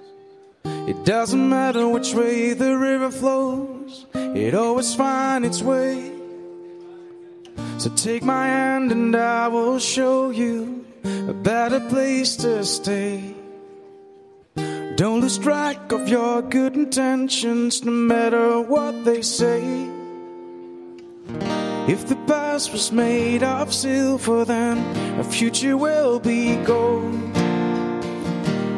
It 0.65 1.05
doesn't 1.05 1.47
matter 1.47 1.87
which 1.87 2.13
way 2.13 2.53
the 2.53 2.75
river 2.77 3.11
flows, 3.11 4.07
it 4.13 4.53
always 4.53 4.93
finds 4.93 5.47
its 5.47 5.61
way. 5.61 6.11
So 7.77 7.89
take 7.95 8.21
my 8.21 8.47
hand 8.47 8.91
and 8.91 9.15
I 9.15 9.47
will 9.47 9.79
show 9.79 10.31
you 10.31 10.85
a 11.05 11.33
better 11.33 11.79
place 11.79 12.35
to 12.43 12.65
stay. 12.65 13.33
Don't 14.97 15.21
lose 15.21 15.37
track 15.37 15.93
of 15.93 16.09
your 16.09 16.41
good 16.41 16.75
intentions, 16.75 17.85
no 17.85 17.93
matter 17.93 18.59
what 18.59 19.05
they 19.05 19.21
say. 19.21 19.61
If 21.87 22.09
the 22.09 22.17
past 22.27 22.48
was 22.67 22.91
made 22.91 23.41
of 23.41 23.73
silver, 23.73 24.43
then 24.43 24.77
our 25.17 25.23
future 25.23 25.77
will 25.77 26.19
be 26.19 26.57
gold. 26.65 27.13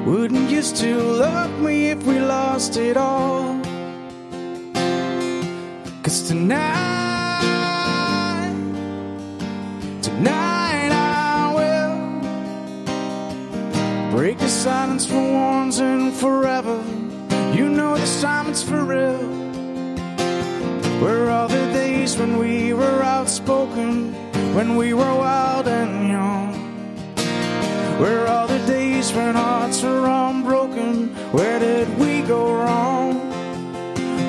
Wouldn't 0.06 0.52
you 0.52 0.62
still 0.62 1.04
love 1.18 1.60
me 1.60 1.90
if 1.90 2.04
we 2.04 2.20
lost 2.20 2.78
it 2.78 2.96
all? 2.96 3.60
Cause 6.04 6.28
tonight, 6.28 6.62
tonight 10.04 10.92
I 10.92 11.54
will 11.58 11.98
break 14.12 14.38
the 14.38 14.48
silence 14.48 15.08
for 15.08 15.16
once 15.34 15.80
and 15.80 16.14
forever. 16.14 16.80
You 17.56 17.68
know 17.68 17.98
this 17.98 18.22
time 18.22 18.48
it's 18.48 18.62
for 18.62 18.84
real. 18.84 19.18
Where 21.02 21.32
are 21.32 21.48
the 21.48 21.66
days 22.02 22.18
when 22.18 22.40
we 22.40 22.74
were 22.74 23.04
outspoken, 23.04 24.12
when 24.56 24.76
we 24.76 24.92
were 24.92 25.14
wild 25.26 25.68
and 25.68 26.10
young? 26.10 26.50
Where 28.02 28.26
are 28.28 28.48
the 28.48 28.58
days 28.66 29.14
when 29.14 29.36
hearts 29.36 29.84
were 29.84 30.08
unbroken? 30.08 31.10
Where 31.32 31.60
did 31.60 31.88
we 32.00 32.24
go 32.24 32.42
wrong? 32.56 33.12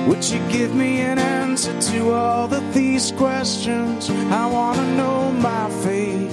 Would 0.06 0.22
you 0.32 0.40
give 0.50 0.74
me 0.74 1.00
an 1.00 1.18
answer 1.18 1.74
to 1.92 2.10
all 2.10 2.52
of 2.52 2.74
these 2.74 3.10
questions? 3.12 4.10
I 4.10 4.44
wanna 4.56 4.86
know 4.98 5.32
my 5.32 5.64
fate. 5.82 6.32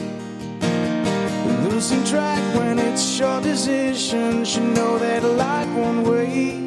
Losing 1.70 2.04
track 2.04 2.44
when 2.60 2.80
it's 2.80 3.18
your 3.18 3.40
decision. 3.42 4.44
You 4.44 4.62
know 4.78 5.00
that 5.00 5.24
life 5.24 5.72
won't 5.80 6.06
wait. 6.06 6.60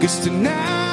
Cause 0.00 0.18
tonight, 0.24 0.85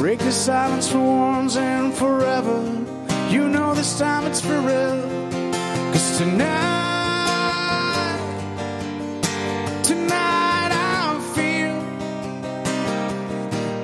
break 0.00 0.18
the 0.20 0.32
silence 0.32 0.88
for 0.90 0.98
once 0.98 1.58
and 1.58 1.92
forever. 1.92 2.58
You 3.28 3.50
know 3.50 3.74
this 3.74 3.98
time 3.98 4.24
it's 4.26 4.40
for 4.40 4.58
real. 4.60 5.02
Cause 5.92 6.16
tonight, 6.16 6.56
tonight 9.82 10.70
I 10.72 11.20
feel 11.34 11.82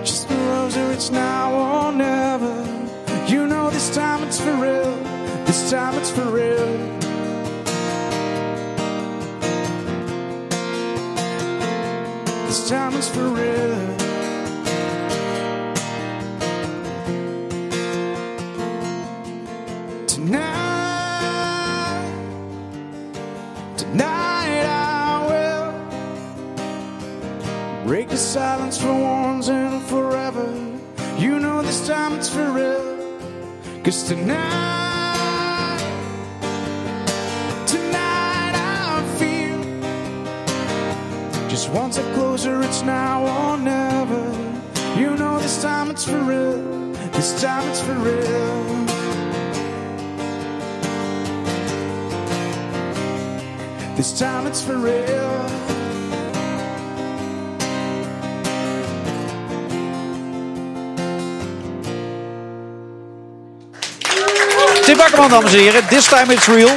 just 0.06 0.26
closer, 0.28 0.90
it's 0.92 1.10
now 1.10 1.52
or 1.52 1.92
never. 1.92 2.64
You 3.26 3.46
know 3.46 3.68
this 3.68 3.94
time 3.94 4.22
it's 4.22 4.40
for 4.40 4.54
real. 4.54 4.96
This 5.44 5.70
time 5.70 5.96
it's 5.96 6.10
for 6.10 6.30
real. 6.30 6.66
This 12.46 12.70
time 12.70 12.94
it's 12.94 13.10
for 13.10 13.28
real. 13.28 14.05
The 28.16 28.22
silence 28.22 28.78
for 28.80 28.94
once 28.94 29.48
and 29.50 29.82
forever. 29.82 30.46
You 31.18 31.38
know 31.38 31.60
this 31.60 31.86
time 31.86 32.14
it's 32.14 32.30
for 32.30 32.50
real. 32.50 32.82
Cause 33.84 34.04
tonight, 34.04 35.76
tonight 37.66 38.54
I 38.56 39.04
feel 39.18 39.60
just 41.50 41.68
one 41.68 41.92
step 41.92 42.10
closer, 42.14 42.62
it's 42.62 42.80
now 42.80 43.18
or 43.36 43.58
never. 43.58 44.24
You 44.98 45.14
know 45.18 45.38
this 45.38 45.60
time 45.60 45.90
it's 45.90 46.04
for 46.04 46.18
real. 46.18 46.92
This 47.12 47.38
time 47.42 47.68
it's 47.68 47.82
for 47.82 47.96
real. 47.96 48.64
This 53.94 54.18
time 54.18 54.46
it's 54.46 54.62
for 54.62 54.78
real. 54.78 55.45
Tim 64.96 65.04
Bakkerman, 65.04 65.30
dames 65.30 65.52
en 65.52 65.58
heren. 65.58 65.86
This 65.88 66.06
time 66.08 66.32
it's 66.32 66.46
real. 66.46 66.70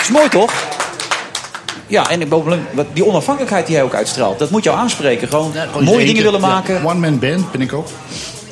Is 0.00 0.08
mooi, 0.08 0.28
toch? 0.28 0.52
Ja, 1.86 2.10
en 2.10 2.28
bovendien, 2.28 2.66
die 2.92 3.04
onafhankelijkheid 3.06 3.66
die 3.66 3.74
hij 3.76 3.84
ook 3.84 3.94
uitstraalt. 3.94 4.38
Dat 4.38 4.50
moet 4.50 4.64
jou 4.64 4.78
aanspreken. 4.78 5.28
Gewoon 5.28 5.52
Gewoon 5.52 5.84
mooie 5.84 5.84
dingen 5.96 6.06
eentje. 6.08 6.22
willen 6.22 6.40
maken. 6.40 6.74
Ja, 6.74 6.82
One-man 6.82 7.18
band 7.18 7.50
ben 7.52 7.60
ik 7.60 7.72
ook. 7.72 7.86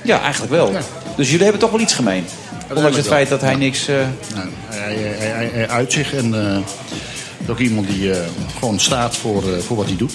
Ja, 0.03 0.21
eigenlijk 0.21 0.53
wel. 0.53 0.73
Dus 1.17 1.27
jullie 1.27 1.43
hebben 1.43 1.61
toch 1.61 1.71
wel 1.71 1.81
iets 1.81 1.95
gemeen. 1.95 2.27
Ondanks 2.69 2.97
het 2.97 3.07
wel. 3.07 3.15
feit 3.17 3.29
dat 3.29 3.41
hij 3.41 3.55
niks... 3.55 3.89
eh, 3.89 3.95
Nou, 4.35 4.49
hij, 4.69 4.95
hij, 4.95 5.29
hij, 5.29 5.51
hij 5.53 5.69
uit 5.69 5.93
zich 5.93 6.15
en 6.15 6.53
eh, 7.47 7.51
ook 7.51 7.59
iemand 7.59 7.87
die 7.89 8.13
eh, 8.13 8.19
gewoon 8.59 8.81
staat 8.81 9.17
voor, 9.17 9.43
eh, 9.43 9.59
voor 9.67 9.77
wat 9.77 9.87
hij 9.87 9.97
doet. 9.97 10.13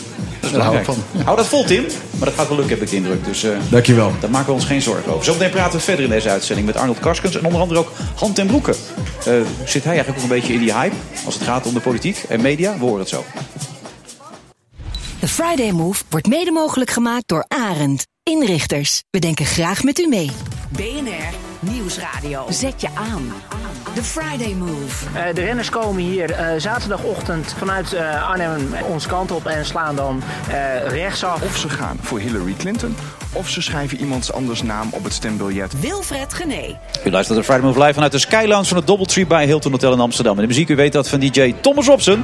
Daar 0.51 0.61
hou 0.61 0.77
ik 0.77 0.85
van. 0.85 0.95
Hou 1.23 1.37
dat 1.37 1.45
vol, 1.45 1.63
Tim. 1.63 1.85
Maar 2.17 2.27
dat 2.27 2.33
gaat 2.33 2.47
wel 2.47 2.57
lukken, 2.57 2.75
heb 2.75 2.83
ik 2.83 2.89
de 2.89 2.95
indruk. 2.95 3.25
Dus, 3.25 3.43
eh, 3.43 3.51
Dankjewel. 3.69 4.11
Daar 4.19 4.29
maken 4.29 4.47
we 4.47 4.53
ons 4.53 4.65
geen 4.65 4.81
zorgen 4.81 5.11
over. 5.11 5.25
Zometeen 5.25 5.49
praten 5.49 5.77
we 5.77 5.83
verder 5.83 6.03
in 6.03 6.09
deze 6.11 6.29
uitzending 6.29 6.67
met 6.67 6.77
Arnold 6.77 6.99
Karskens. 6.99 7.37
En 7.37 7.45
onder 7.45 7.61
andere 7.61 7.79
ook 7.79 7.91
Han 8.15 8.33
ten 8.33 8.47
Broeke. 8.47 8.71
Eh, 8.71 9.33
zit 9.65 9.83
hij 9.83 9.93
eigenlijk 9.93 10.17
ook 10.17 10.23
een 10.23 10.35
beetje 10.39 10.53
in 10.53 10.59
die 10.59 10.73
hype 10.73 10.95
als 11.25 11.33
het 11.33 11.43
gaat 11.43 11.65
om 11.65 11.73
de 11.73 11.79
politiek 11.79 12.23
en 12.29 12.41
media? 12.41 12.73
We 12.77 12.83
horen 12.83 12.99
het 12.99 13.09
zo. 13.09 13.23
De 15.19 15.27
Friday 15.27 15.71
Move 15.71 16.03
wordt 16.09 16.27
mede 16.27 16.51
mogelijk 16.51 16.89
gemaakt 16.91 17.27
door 17.27 17.45
Arend. 17.47 18.05
Inrichters, 18.23 19.03
we 19.09 19.19
denken 19.19 19.45
graag 19.45 19.83
met 19.83 19.99
u 19.99 20.07
mee. 20.07 20.31
BNR 20.69 21.52
Nieuwsradio. 21.71 22.45
Zet 22.49 22.81
je 22.81 22.87
aan. 22.93 23.33
The 23.95 24.03
Friday 24.03 24.53
Move. 24.53 25.19
Eh, 25.19 25.35
de 25.35 25.41
renners 25.41 25.69
komen 25.69 26.01
hier 26.01 26.31
eh, 26.31 26.47
zaterdagochtend 26.57 27.55
vanuit 27.57 27.93
eh, 27.93 28.29
Arnhem 28.29 28.73
onze 28.89 29.07
kant 29.07 29.31
op 29.31 29.45
en 29.45 29.65
slaan 29.65 29.95
dan 29.95 30.21
eh, 30.47 30.87
rechtsaf. 30.87 31.41
Of 31.41 31.57
ze 31.57 31.69
gaan 31.69 31.97
voor 32.01 32.19
Hillary 32.19 32.53
Clinton, 32.57 32.95
of 33.33 33.49
ze 33.49 33.61
schrijven 33.61 33.99
iemands 33.99 34.31
anders 34.33 34.63
naam 34.63 34.87
op 34.91 35.03
het 35.03 35.13
stembiljet. 35.13 35.79
Wilfred 35.79 36.33
Gené. 36.33 36.77
U 37.05 37.11
luistert 37.11 37.37
naar 37.37 37.45
Friday 37.45 37.65
Move 37.65 37.79
Live 37.79 37.93
vanuit 37.93 38.11
de 38.11 38.17
Skylounge 38.17 38.65
van 38.65 38.77
het 38.77 38.87
Doubletree 38.87 39.27
bij 39.27 39.45
Hilton 39.45 39.71
Hotel 39.71 39.93
in 39.93 39.99
Amsterdam. 39.99 40.35
En 40.35 40.41
de 40.41 40.47
muziek, 40.47 40.69
u 40.69 40.75
weet 40.75 40.93
dat, 40.93 41.09
van 41.09 41.19
DJ 41.19 41.53
Thomas 41.61 41.85
Robson. 41.85 42.23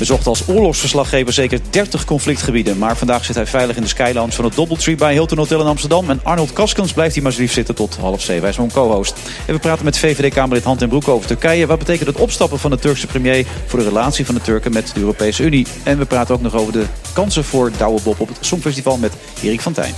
Bezocht 0.00 0.26
als 0.26 0.48
oorlogsverslaggever 0.48 1.32
zeker 1.32 1.60
30 1.70 2.04
conflictgebieden. 2.04 2.78
Maar 2.78 2.96
vandaag 2.96 3.24
zit 3.24 3.34
hij 3.34 3.46
veilig 3.46 3.76
in 3.76 3.82
de 3.82 3.88
Skylounge 3.88 4.32
van 4.32 4.44
het 4.44 4.54
Doubletree 4.54 4.96
bij 4.96 5.12
Hilton 5.12 5.38
Hotel 5.38 5.60
in 5.60 5.66
Amsterdam. 5.66 6.10
En 6.10 6.20
Arnold 6.22 6.52
Kaskens 6.52 6.92
blijft 6.92 7.14
hier 7.14 7.22
maar 7.22 7.34
lief 7.36 7.52
zitten 7.52 7.74
tot 7.74 7.96
half 7.96 8.20
zeven. 8.20 8.40
Hij 8.40 8.50
is 8.50 8.56
mijn 8.56 8.72
co-host. 8.72 9.14
En 9.46 9.54
we 9.54 9.60
praten 9.60 9.84
met 9.84 9.98
VVD-Kamerlid 9.98 10.64
Hand 10.64 10.82
en 10.82 10.88
Broek 10.88 11.08
over 11.08 11.26
Turkije. 11.26 11.66
Wat 11.66 11.78
betekent 11.78 12.08
het 12.08 12.18
opstappen 12.18 12.58
van 12.58 12.70
de 12.70 12.78
Turkse 12.78 13.06
premier 13.06 13.46
voor 13.66 13.78
de 13.78 13.84
relatie 13.84 14.26
van 14.26 14.34
de 14.34 14.40
Turken 14.40 14.72
met 14.72 14.90
de 14.94 15.00
Europese 15.00 15.42
Unie? 15.42 15.66
En 15.82 15.98
we 15.98 16.04
praten 16.04 16.34
ook 16.34 16.42
nog 16.42 16.54
over 16.54 16.72
de 16.72 16.84
kansen 17.12 17.44
voor 17.44 17.70
Douwe 17.76 18.00
Bob 18.02 18.20
op 18.20 18.28
het 18.28 18.38
Songfestival 18.40 18.96
met 18.96 19.12
Erik 19.42 19.60
van 19.60 19.72
Tijn. 19.72 19.94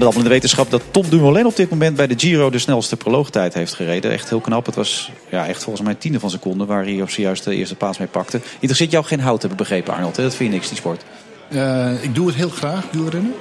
Met 0.00 0.14
in 0.14 0.22
de 0.22 0.28
wetenschap 0.28 0.70
dat 0.70 0.82
Tom 0.90 1.08
Dumoulin 1.08 1.46
op 1.46 1.56
dit 1.56 1.70
moment 1.70 1.96
bij 1.96 2.06
de 2.06 2.14
Giro 2.18 2.50
de 2.50 2.58
snelste 2.58 2.96
proloogtijd 2.96 3.54
heeft 3.54 3.74
gereden. 3.74 4.10
Echt 4.10 4.28
heel 4.28 4.40
knap. 4.40 4.66
Het 4.66 4.74
was 4.74 5.12
ja, 5.30 5.46
echt 5.46 5.62
volgens 5.62 5.84
mij 5.84 5.94
tiende 5.94 6.20
van 6.20 6.30
seconde 6.30 6.64
waar 6.64 6.84
hij 6.84 7.02
op 7.02 7.10
zojuist 7.10 7.44
de 7.44 7.54
eerste 7.54 7.74
paas 7.74 7.98
mee 7.98 8.08
pakte. 8.08 8.40
Interesseert 8.54 8.90
jou 8.90 9.04
geen 9.04 9.20
hout, 9.20 9.42
heb 9.42 9.50
ik 9.50 9.56
begrepen 9.56 9.94
Arnold. 9.94 10.14
Dat 10.14 10.34
vind 10.34 10.50
je 10.50 10.54
niks, 10.54 10.68
die 10.68 10.76
sport. 10.76 11.04
Eh, 11.48 12.02
ik 12.02 12.14
doe 12.14 12.26
het 12.26 12.36
heel 12.36 12.48
graag, 12.48 12.84
wielrennen. 12.90 13.34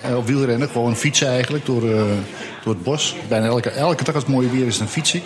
Eh, 0.00 0.16
of 0.16 0.26
wielrennen, 0.26 0.68
gewoon 0.68 0.96
fietsen 0.96 1.28
eigenlijk 1.28 1.66
door, 1.66 1.90
eh, 1.90 2.02
door 2.64 2.74
het 2.74 2.82
bos. 2.82 3.16
Bijna 3.28 3.46
elke, 3.46 3.70
elke 3.70 4.04
dag 4.04 4.14
als 4.14 4.24
het 4.24 4.32
mooi 4.32 4.48
weer 4.50 4.66
is, 4.66 4.78
dan 4.78 4.88
fiets 4.88 5.14
ik. 5.14 5.22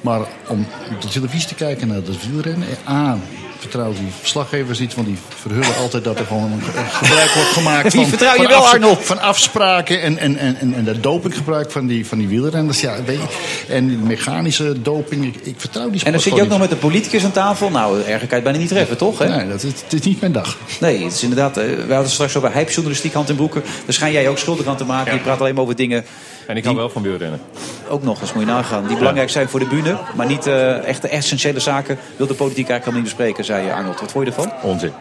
Maar 0.00 0.20
om 0.48 0.66
op 0.94 1.00
de 1.00 1.08
televisie 1.08 1.48
te 1.48 1.54
kijken 1.54 1.88
naar 1.88 1.96
het 1.96 2.26
wielrennen... 2.28 2.68
A, 2.88 3.18
vertrouw 3.62 3.92
die 3.92 4.08
verslaggevers 4.20 4.78
niet, 4.78 4.94
want 4.94 5.06
die 5.06 5.18
verhullen 5.40 5.76
altijd 5.76 6.04
dat 6.04 6.18
er 6.18 6.26
gewoon 6.26 6.52
een 6.52 6.62
gebruik 6.92 7.30
wordt 7.30 7.48
gemaakt 7.50 7.90
Die 7.92 8.00
van, 8.00 8.08
vertrouw 8.08 8.32
je 8.32 8.38
van, 8.38 8.48
wel, 8.48 8.66
Arnold. 8.66 9.04
van 9.04 9.20
afspraken 9.20 10.02
en, 10.02 10.18
en, 10.18 10.36
en, 10.36 10.56
en, 10.60 10.74
en 10.74 10.84
de 10.84 11.00
dopinggebruik 11.00 11.70
van 11.70 11.86
die, 11.86 12.06
van 12.06 12.18
die 12.18 12.28
wielrenners. 12.28 12.80
Ja, 12.80 12.94
weet 13.04 13.18
je, 13.18 13.72
en 13.72 14.02
mechanische 14.06 14.82
doping, 14.82 15.24
ik, 15.24 15.34
ik 15.46 15.54
vertrouw 15.56 15.90
die 15.90 15.98
sport 15.98 16.06
En 16.06 16.12
dan 16.12 16.20
zit 16.20 16.34
je 16.34 16.42
ook 16.42 16.48
nog 16.48 16.58
met 16.58 16.70
de 16.70 16.76
politicus 16.76 17.24
aan 17.24 17.30
tafel. 17.32 17.70
Nou, 17.70 17.96
erger 17.98 18.08
kan 18.18 18.28
je 18.28 18.34
het 18.34 18.42
bijna 18.44 18.58
niet 18.58 18.68
treffen, 18.68 18.96
toch? 18.96 19.18
Hè? 19.18 19.28
Nee, 19.36 19.48
dat 19.48 19.62
is, 19.62 19.72
het 19.82 19.92
is 19.92 20.00
niet 20.00 20.20
mijn 20.20 20.32
dag. 20.32 20.56
Nee, 20.80 21.04
het 21.04 21.12
is 21.12 21.22
inderdaad. 21.22 21.56
eh, 21.56 21.64
We 21.64 21.76
hadden 21.78 21.96
het 21.96 22.10
straks 22.10 22.36
over 22.36 22.52
hypejournalistiek, 22.52 23.12
hand 23.12 23.28
in 23.28 23.36
broeken. 23.36 23.62
Daar 23.62 23.94
schijn 23.94 24.12
jij 24.12 24.28
ook 24.28 24.38
schuldig 24.38 24.66
aan 24.66 24.76
te 24.76 24.84
maken. 24.84 25.14
Je 25.14 25.20
praat 25.20 25.40
alleen 25.40 25.54
maar 25.54 25.62
over 25.62 25.76
dingen. 25.76 26.04
En 26.46 26.56
ik 26.56 26.64
hou 26.64 26.76
wel 26.76 26.90
van 26.90 27.02
wielrennen. 27.02 27.40
Ook 27.88 28.02
nog 28.02 28.20
eens, 28.20 28.32
moet 28.32 28.42
je 28.44 28.48
nagaan. 28.48 28.86
Die 28.86 28.96
belangrijk 28.96 29.30
zijn 29.30 29.48
voor 29.48 29.60
de 29.60 29.66
bühne. 29.66 29.96
Maar 30.16 30.26
niet 30.26 30.46
eh 30.46 30.84
echte 30.88 31.08
essentiële 31.08 31.60
zaken 31.60 31.98
wil 32.16 32.26
de 32.26 32.34
politiek 32.34 32.68
eigenlijk 32.68 32.86
al 32.86 32.92
niet 32.92 33.14
bespreken, 33.14 33.44
zei 33.52 33.70
Arnold. 33.70 34.00
Wat 34.00 34.12
vond 34.12 34.26
je 34.26 34.32
ervan? 34.32 34.52
Onzin. 34.62 34.92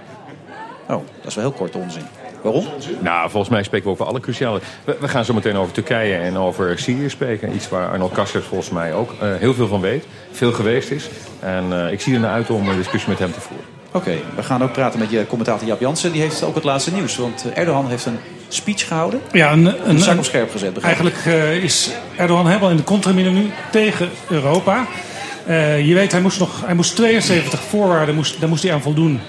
Oh, 0.88 1.02
dat 1.18 1.28
is 1.28 1.36
wel 1.36 1.44
heel 1.44 1.54
kort 1.54 1.76
onzin. 1.76 2.04
Waarom? 2.42 2.66
Nou, 3.00 3.30
volgens 3.30 3.52
mij 3.52 3.64
spreken 3.64 3.88
we 3.88 3.94
over 3.94 4.06
alle 4.06 4.20
cruciale... 4.20 4.60
We, 4.84 4.98
we 5.00 5.08
gaan 5.08 5.26
zo 5.26 5.34
meteen 5.34 5.56
over 5.56 5.74
Turkije 5.74 6.16
en 6.16 6.38
over 6.38 6.80
Syrië 6.80 7.10
spreken. 7.10 7.56
Iets 7.56 7.70
waar 7.70 7.92
Arnold 7.92 8.12
Kassers 8.12 8.46
volgens 8.46 8.70
mij 8.70 8.94
ook 8.94 9.12
eh, 9.22 9.36
heel 9.36 9.54
veel 9.54 9.68
van 9.68 9.82
weet. 9.82 10.06
Veel 10.32 10.52
geweest 10.52 10.92
is. 10.92 11.10
En 11.40 11.86
eh, 11.86 11.92
ik 11.92 12.02
zie 12.02 12.14
er 12.14 12.20
naar 12.20 12.32
uit 12.32 12.50
om 12.50 12.70
een 12.70 12.78
discussie 12.78 13.10
met 13.10 13.20
hem 13.20 13.34
te 13.34 13.42
voeren. 13.42 13.66
Oké, 13.92 14.12
we 14.36 14.44
gaan 14.44 14.64
ook 14.64 14.72
praten 14.72 15.00
met 15.00 15.10
je 15.10 15.28
commentator 15.28 15.68
Jap 15.68 15.80
Jansen. 15.80 16.12
Die 16.12 16.22
heeft 16.22 16.44
ook 16.44 16.56
het 16.56 16.64
laatste 16.64 16.94
nieuws. 16.94 17.18
Want 17.18 17.46
eh, 17.46 17.58
Erdogan 17.58 17.90
heeft 17.90 18.06
een 18.06 18.20
speech 18.48 18.88
gehouden. 18.88 19.22
Ja, 19.32 19.52
een, 19.52 19.90
Een 19.90 20.00
zak 20.00 20.18
op 20.18 20.24
scherp 20.24 20.52
gezet, 20.52 20.74
begrijp. 20.74 21.00
Eigenlijk 21.00 21.26
eh, 21.26 21.64
is 21.64 21.92
Erdogan 22.16 22.48
helemaal 22.48 22.70
in 22.70 22.78
de 22.78 22.84
contramine 22.84 23.30
nu 23.30 23.52
tegen 23.72 24.10
Europa. 24.30 24.88
Eh, 25.46 25.88
je 25.88 25.94
weet, 25.94 26.12
hij 26.12 26.22
moest, 26.22 26.40
nog, 26.40 26.66
hij 26.66 26.76
moest 26.76 26.96
72 26.96 27.62
voorwaarden, 27.62 28.16
moest, 28.16 28.40
daar 28.40 28.50
moest 28.50 28.64
hij 28.64 28.74
aan 28.74 28.82
voldoen... 28.82 29.20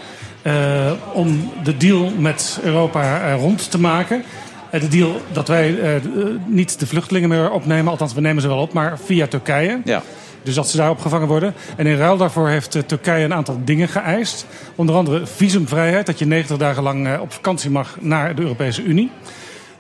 eh, 0.43 0.93
om 1.13 1.51
de 1.63 1.77
deal 1.77 2.11
met 2.19 2.59
Europa 2.63 3.21
eh, 3.21 3.35
rond 3.35 3.71
te 3.71 3.81
maken. 3.81 4.23
De 4.71 4.89
deal 4.89 5.21
dat 5.33 5.49
wij 5.49 6.01
niet 6.47 6.79
de 6.79 6.87
vluchtelingen 6.87 7.29
meer 7.29 7.51
opnemen, 7.51 7.91
althans 7.91 8.15
we 8.15 8.21
nemen 8.21 8.43
ze 8.43 8.49
wel 8.49 8.59
op, 8.59 8.73
maar 8.73 8.99
via 8.99 9.27
Turkije. 9.27 9.81
Ja. 9.85 10.03
Dus 10.43 10.55
dat 10.55 10.69
ze 10.69 10.77
daar 10.77 10.91
opgevangen 10.91 11.29
worden. 11.29 11.55
En 11.77 11.87
in 11.87 11.97
ruil 11.97 12.17
daarvoor 12.17 12.49
heeft 12.49 12.89
Turkije 12.89 13.25
een 13.25 13.35
aantal 13.35 13.61
dingen 13.65 13.89
geëist. 13.89 14.47
Onder 14.75 14.95
andere 14.95 15.27
visumvrijheid, 15.27 16.07
dat 16.07 16.19
je 16.19 16.27
90 16.27 16.57
dagen 16.57 16.83
lang 16.83 17.19
op 17.19 17.33
vakantie 17.33 17.71
mag 17.71 17.97
naar 18.01 18.35
de 18.35 18.43
Europese 18.43 18.83
Unie. 18.83 19.11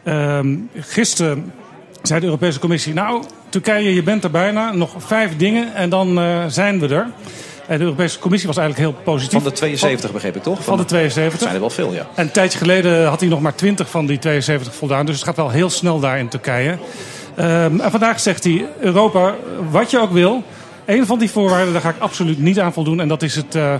Ehm, 0.03 0.57
gisteren 0.77 1.53
zei 2.03 2.21
de 2.21 2.27
Europese 2.27 2.59
Commissie: 2.59 2.95
Nou, 2.95 3.23
Turkije, 3.49 3.95
je 3.95 4.03
bent 4.03 4.25
er 4.25 4.31
bijna. 4.31 4.73
Nog 4.73 4.95
vijf 4.99 5.37
dingen 5.37 5.75
en 5.75 5.89
dan 5.89 6.19
eh, 6.19 6.45
zijn 6.49 6.79
we 6.79 6.89
er. 6.89 7.07
En 7.67 7.79
de 7.79 7.85
Europese 7.85 8.19
Commissie 8.19 8.49
was 8.49 8.57
eigenlijk 8.57 8.91
heel 8.91 9.03
positief. 9.03 9.43
Van 9.43 9.51
de 9.51 9.57
72 9.57 10.13
begreep 10.13 10.37
ik 10.37 10.43
toch? 10.43 10.65
Van 10.65 10.77
de 10.77 10.85
72. 10.85 11.33
Dat 11.33 11.41
zijn 11.41 11.55
er 11.55 11.61
wel 11.61 11.71
veel, 11.71 11.93
ja. 11.93 12.07
En 12.15 12.25
een 12.25 12.31
tijdje 12.31 12.59
geleden 12.59 13.07
had 13.07 13.21
hij 13.21 13.29
nog 13.29 13.41
maar 13.41 13.55
20 13.55 13.91
van 13.91 14.07
die 14.07 14.19
72 14.19 14.75
voldaan. 14.75 15.07
Dus 15.07 15.15
het 15.15 15.25
gaat 15.25 15.37
wel 15.37 15.51
heel 15.51 15.71
snel 15.71 16.01
daar 16.01 16.19
in 16.19 16.29
Turkije. 16.29 16.79
Ehm, 17.35 17.81
en 17.81 17.91
vandaag 17.91 18.21
zegt 18.21 18.45
hij: 18.45 18.67
Europa, 18.81 19.35
wat 19.71 19.91
je 19.91 19.99
ook 19.99 20.13
wil. 20.13 20.43
Een 20.85 21.07
van 21.07 21.19
die 21.19 21.31
voorwaarden, 21.31 21.73
daar 21.73 21.83
ga 21.83 21.89
ik 21.89 21.99
absoluut 21.99 22.39
niet 22.39 22.61
aan 22.61 22.73
voldoen. 22.73 23.01
En 23.01 23.09
dat 23.09 23.23
is 23.23 23.35
het, 23.37 23.55
eh, 23.55 23.75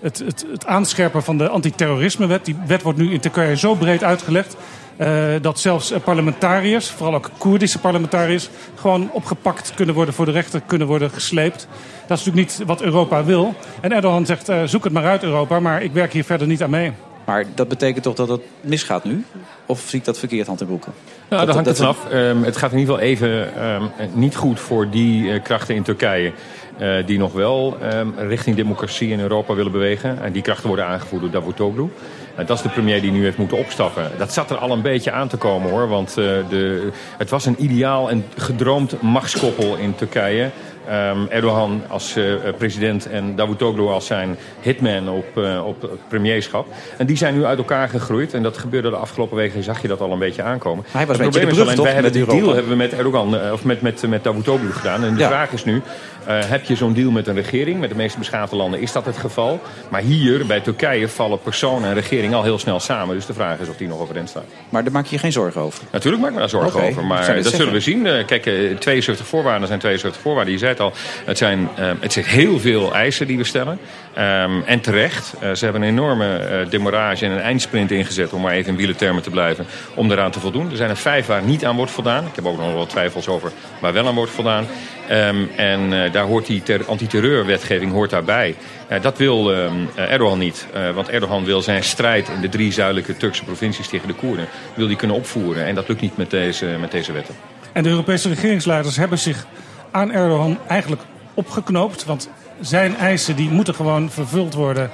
het, 0.00 0.18
het, 0.18 0.46
het 0.52 0.66
aanscherpen 0.66 1.22
van 1.22 1.38
de 1.38 1.48
antiterrorismewet. 1.48 2.44
Die 2.44 2.56
wet 2.66 2.82
wordt 2.82 2.98
nu 2.98 3.12
in 3.12 3.20
Turkije 3.20 3.56
zo 3.56 3.74
breed 3.74 4.04
uitgelegd. 4.04 4.56
Eh, 4.96 5.24
dat 5.40 5.60
zelfs 5.60 5.90
eh, 5.90 6.00
parlementariërs, 6.00 6.90
vooral 6.90 7.14
ook 7.14 7.30
Koerdische 7.38 7.78
parlementariërs, 7.78 8.48
gewoon 8.74 9.10
opgepakt 9.12 9.72
kunnen 9.74 9.94
worden, 9.94 10.14
voor 10.14 10.24
de 10.24 10.30
rechter 10.32 10.60
kunnen 10.66 10.86
worden 10.86 11.10
gesleept. 11.10 11.68
Dat 12.06 12.18
is 12.18 12.24
natuurlijk 12.24 12.58
niet 12.58 12.66
wat 12.66 12.82
Europa 12.82 13.24
wil. 13.24 13.54
En 13.80 13.92
Erdogan 13.92 14.26
zegt: 14.26 14.48
eh, 14.48 14.62
zoek 14.64 14.84
het 14.84 14.92
maar 14.92 15.04
uit, 15.04 15.22
Europa, 15.22 15.60
maar 15.60 15.82
ik 15.82 15.92
werk 15.92 16.12
hier 16.12 16.24
verder 16.24 16.46
niet 16.46 16.62
aan 16.62 16.70
mee. 16.70 16.92
Maar 17.24 17.44
dat 17.54 17.68
betekent 17.68 18.04
toch 18.04 18.14
dat 18.14 18.28
het 18.28 18.40
misgaat 18.60 19.04
nu? 19.04 19.24
Of 19.66 19.80
zie 19.86 19.98
ik 19.98 20.04
dat 20.04 20.18
verkeerd, 20.18 20.46
hand 20.46 20.60
in 20.60 20.66
broeken? 20.66 20.92
Nou, 20.96 21.12
Dat- 21.28 21.54
daar 21.54 21.54
hangt 21.64 21.78
het 21.78 21.86
dat- 21.86 21.96
vanaf. 21.96 22.12
Ehm, 22.12 22.42
het 22.42 22.56
gaat 22.56 22.72
in 22.72 22.78
ieder 22.78 22.94
geval 22.94 23.08
even 23.10 23.56
ehm, 23.56 23.82
niet 24.12 24.36
goed 24.36 24.60
voor 24.60 24.90
die 24.90 25.32
eh, 25.32 25.42
krachten 25.42 25.74
in 25.74 25.82
Turkije. 25.82 26.32
eh, 26.78 27.06
die 27.06 27.18
nog 27.18 27.32
wel 27.32 27.76
ehm, 27.80 28.08
richting 28.16 28.56
democratie 28.56 29.08
in 29.08 29.20
Europa 29.20 29.54
willen 29.54 29.72
bewegen. 29.72 30.22
En 30.22 30.32
die 30.32 30.42
krachten 30.42 30.66
worden 30.66 30.86
aangevoerd 30.86 31.22
door 31.22 31.30
Davutoglu. 31.30 31.88
Eh, 32.36 32.46
dat 32.46 32.56
is 32.56 32.62
de 32.62 32.68
premier 32.68 33.00
die 33.00 33.10
nu 33.12 33.24
heeft 33.24 33.36
moeten 33.38 33.58
opstappen. 33.58 34.10
Dat 34.18 34.32
zat 34.32 34.50
er 34.50 34.56
al 34.56 34.70
een 34.70 34.82
beetje 34.82 35.10
aan 35.12 35.28
te 35.28 35.36
komen 35.36 35.70
hoor. 35.70 35.88
Want 35.88 36.08
eh, 36.08 36.24
de, 36.48 36.88
het 37.18 37.30
was 37.30 37.46
een 37.46 37.56
ideaal 37.58 38.10
en 38.10 38.24
gedroomd 38.36 39.02
machtskoppel 39.02 39.76
in 39.76 39.94
Turkije. 39.94 40.50
Ehm, 40.88 41.18
Erdogan 41.28 41.82
als 41.88 42.16
eh, 42.16 42.24
president 42.58 43.06
en 43.10 43.36
Davutoglu 43.36 43.86
als 43.86 44.06
zijn 44.06 44.36
hitman 44.60 45.08
op, 45.08 45.38
eh, 45.38 45.66
op 45.66 45.82
het 45.82 46.08
premierschap. 46.08 46.66
En 46.96 47.06
die 47.06 47.16
zijn 47.16 47.34
nu 47.34 47.44
uit 47.44 47.58
elkaar 47.58 47.88
gegroeid. 47.88 48.34
En 48.34 48.42
dat 48.42 48.58
gebeurde 48.58 48.90
de 48.90 48.96
afgelopen 48.96 49.36
weken, 49.36 49.62
zag 49.62 49.82
je 49.82 49.88
dat 49.88 50.00
al 50.00 50.12
een 50.12 50.18
beetje 50.18 50.42
aankomen. 50.42 50.84
hij 50.90 51.06
was 51.06 51.16
Het 51.18 51.28
probleem 51.30 51.54
de 51.54 51.72
is 51.72 51.78
wij 51.78 51.92
hebben 51.92 52.12
die 52.12 52.26
met 52.26 52.30
deal 52.36 52.52
hebben 52.54 52.70
we 52.70 52.76
met 52.76 52.92
Erdogan, 52.92 53.52
of 53.52 53.64
met, 53.64 53.80
met, 53.80 54.08
met 54.08 54.24
Davutoglu 54.24 54.72
gedaan. 54.72 55.04
En 55.04 55.14
de 55.14 55.20
Ja. 55.20 55.28
vraag 55.28 55.52
is 55.52 55.64
nu, 55.64 55.82
heb 56.26 56.64
je 56.64 56.76
zo'n 56.76 56.92
deal 56.92 57.10
met 57.10 57.26
een 57.26 57.34
regering? 57.34 57.80
Met 57.80 57.88
de 57.88 57.96
meeste 57.96 58.18
beschaafde 58.18 58.56
landen 58.56 58.80
is 58.80 58.92
dat 58.92 59.04
het 59.04 59.16
geval. 59.16 59.60
Maar 59.88 60.00
hier, 60.00 60.46
bij 60.46 60.60
Turkije, 60.60 61.08
vallen 61.08 61.40
persoon 61.40 61.84
en 61.84 61.94
regering 61.94 62.34
al 62.34 62.42
heel 62.42 62.58
snel 62.58 62.80
samen. 62.80 63.14
Dus 63.14 63.26
de 63.26 63.34
vraag 63.34 63.58
is 63.58 63.68
of 63.68 63.76
die 63.76 63.88
nog 63.88 64.00
overeind 64.00 64.28
staat. 64.28 64.44
Maar 64.68 64.82
daar 64.82 64.92
maak 64.92 65.04
je 65.04 65.14
je 65.14 65.18
geen 65.18 65.32
zorgen 65.32 65.60
over. 65.60 65.82
Natuurlijk 65.90 66.22
maak 66.22 66.30
ik 66.30 66.36
me 66.36 66.40
daar 66.40 66.50
zorgen 66.60 66.82
over. 66.82 67.04
Maar 67.04 67.42
dat 67.42 67.52
zullen 67.52 67.72
we 67.72 67.80
zien. 67.80 68.06
Eh, 68.06 68.26
Kijk, 68.26 68.46
eh, 68.46 68.76
72 68.78 69.26
voorwaarden 69.26 69.68
zijn 69.68 69.78
72 69.78 70.22
voorwaarden. 70.22 70.52
Je 70.52 70.58
zei 70.58 70.70
het 70.70 70.80
al, 70.80 70.92
het 71.24 71.38
zijn, 71.38 71.68
eh, 71.76 71.90
het 72.00 72.12
zijn 72.12 72.24
heel 72.24 72.60
veel 72.60 72.94
eisen 72.94 73.26
die 73.26 73.36
we 73.36 73.44
stellen. 73.44 73.78
Ehm, 74.14 74.60
en 74.64 74.80
terecht. 74.80 75.34
Eh, 75.40 75.52
ze 75.52 75.64
hebben 75.64 75.82
een 75.82 75.88
enorme 75.88 76.36
eh, 76.36 76.70
demorage 76.70 77.24
en 77.24 77.30
een 77.30 77.40
eindsprint 77.40 77.90
ingezet... 77.90 78.32
om 78.32 78.40
maar 78.40 78.52
even 78.52 78.70
in 78.70 78.76
wielertermen 78.76 79.22
te 79.22 79.30
blijven, 79.30 79.66
om 79.94 80.10
eraan 80.10 80.30
te 80.30 80.40
voldoen. 80.40 80.70
Er 80.70 80.76
zijn 80.76 80.90
er 80.90 80.96
vijf 80.96 81.26
waar 81.26 81.42
niet 81.42 81.64
aan 81.64 81.76
wordt 81.76 81.92
voldaan. 81.92 82.26
Ik 82.26 82.34
heb 82.34 82.46
ook 82.46 82.58
nog 82.58 82.72
wel 82.72 82.86
twijfels 82.86 83.28
over 83.28 83.52
waar 83.80 83.92
wel 83.92 84.06
aan 84.06 84.14
wordt 84.14 84.30
voldaan. 84.30 84.66
Ehm, 85.08 85.36
en 85.56 86.04
eh, 86.04 86.12
daar 86.12 86.24
hoort 86.24 86.46
die 86.46 86.62
ter- 86.62 86.86
antiterreurwetgeving 86.86 87.92
hoort 87.92 88.10
daarbij. 88.10 88.54
Dat 89.00 89.18
wil 89.18 89.52
eh, 89.52 89.70
Erdogan 89.94 90.38
niet. 90.38 90.66
Want 90.94 91.08
Erdogan 91.08 91.44
wil 91.44 91.62
zijn 91.62 91.84
strijd 91.84 92.28
in 92.28 92.40
de 92.40 92.48
drie 92.48 92.72
zuidelijke 92.72 93.16
Turkse 93.16 93.44
provincies 93.44 93.88
tegen 93.88 94.08
de 94.08 94.14
Koerden... 94.14 94.46
wil 94.74 94.86
die 94.86 94.96
kunnen 94.96 95.16
opvoeren. 95.16 95.64
En 95.64 95.74
dat 95.74 95.88
lukt 95.88 96.00
niet 96.00 96.16
met 96.16 96.30
deze, 96.30 96.66
met 96.80 96.90
deze 96.90 97.12
wetten. 97.12 97.34
En 97.72 97.82
de 97.82 97.88
Europese 97.88 98.28
regeringsleiders 98.28 98.96
hebben 98.96 99.18
zich 99.18 99.46
aan 99.90 100.12
Erdogan 100.12 100.58
eigenlijk 100.68 101.02
opgeknoopt. 101.34 102.04
Want 102.04 102.28
zijn 102.60 102.96
eisen 102.96 103.36
die 103.36 103.50
moeten 103.50 103.74
gewoon 103.74 104.10
vervuld 104.10 104.54
worden. 104.54 104.90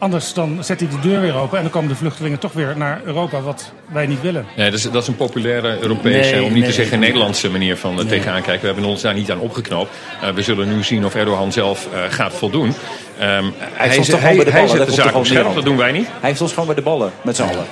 Anders 0.00 0.32
dan 0.32 0.64
zet 0.64 0.80
hij 0.80 0.88
de 0.88 1.08
deur 1.08 1.20
weer 1.20 1.34
open 1.36 1.56
en 1.56 1.62
dan 1.62 1.72
komen 1.72 1.88
de 1.88 1.94
vluchtelingen 1.94 2.38
toch 2.38 2.52
weer 2.52 2.74
naar 2.76 3.00
Europa, 3.04 3.40
wat 3.40 3.72
wij 3.92 4.06
niet 4.06 4.20
willen. 4.20 4.46
Nee, 4.56 4.70
dat 4.70 4.78
is, 4.78 4.90
dat 4.90 5.02
is 5.02 5.08
een 5.08 5.16
populaire 5.16 5.78
Europese, 5.80 6.30
Nee, 6.34 6.42
om 6.42 6.48
niet 6.52 6.58
nee, 6.58 6.62
te 6.68 6.72
zeggen 6.72 6.98
nee. 6.98 7.08
Nederlandse 7.08 7.50
manier 7.50 7.76
van 7.76 8.00
eh, 8.00 8.06
tegenaan 8.06 8.42
kijken. 8.42 8.60
We 8.60 8.66
hebben 8.66 8.84
ons 8.84 9.02
daar 9.02 9.14
niet 9.14 9.30
aan 9.30 9.38
opgeknoopt. 9.38 9.90
Eh, 10.22 10.30
we 10.30 10.42
zullen 10.42 10.68
nu 10.76 10.82
zien 10.82 11.04
of 11.04 11.14
Erdogan 11.14 11.52
zelf 11.52 11.88
eh, 11.92 12.00
gaat 12.08 12.32
voldoen. 12.34 12.74
Ehm, 13.18 13.28
hij, 13.28 13.86
heeft 13.86 13.96
ons 13.98 14.06
zet- 14.06 14.14
toch 14.14 14.20
gewoon 14.20 14.36
bij 14.36 14.44
de 14.44 14.50
hij 14.50 14.60
ballen, 14.60 14.76
zet 14.76 14.86
dat 14.86 14.96
de 14.96 15.02
zaak 15.02 15.14
op 15.14 15.26
scherp, 15.26 15.54
dat 15.54 15.64
doen 15.64 15.76
wij 15.76 15.92
niet. 15.92 16.06
Hij 16.06 16.28
heeft 16.28 16.40
ons 16.40 16.50
gewoon 16.50 16.66
bij 16.66 16.74
de 16.74 16.82
ballen, 16.82 17.10
met 17.22 17.36
z'n 17.36 17.42
allen. 17.42 17.64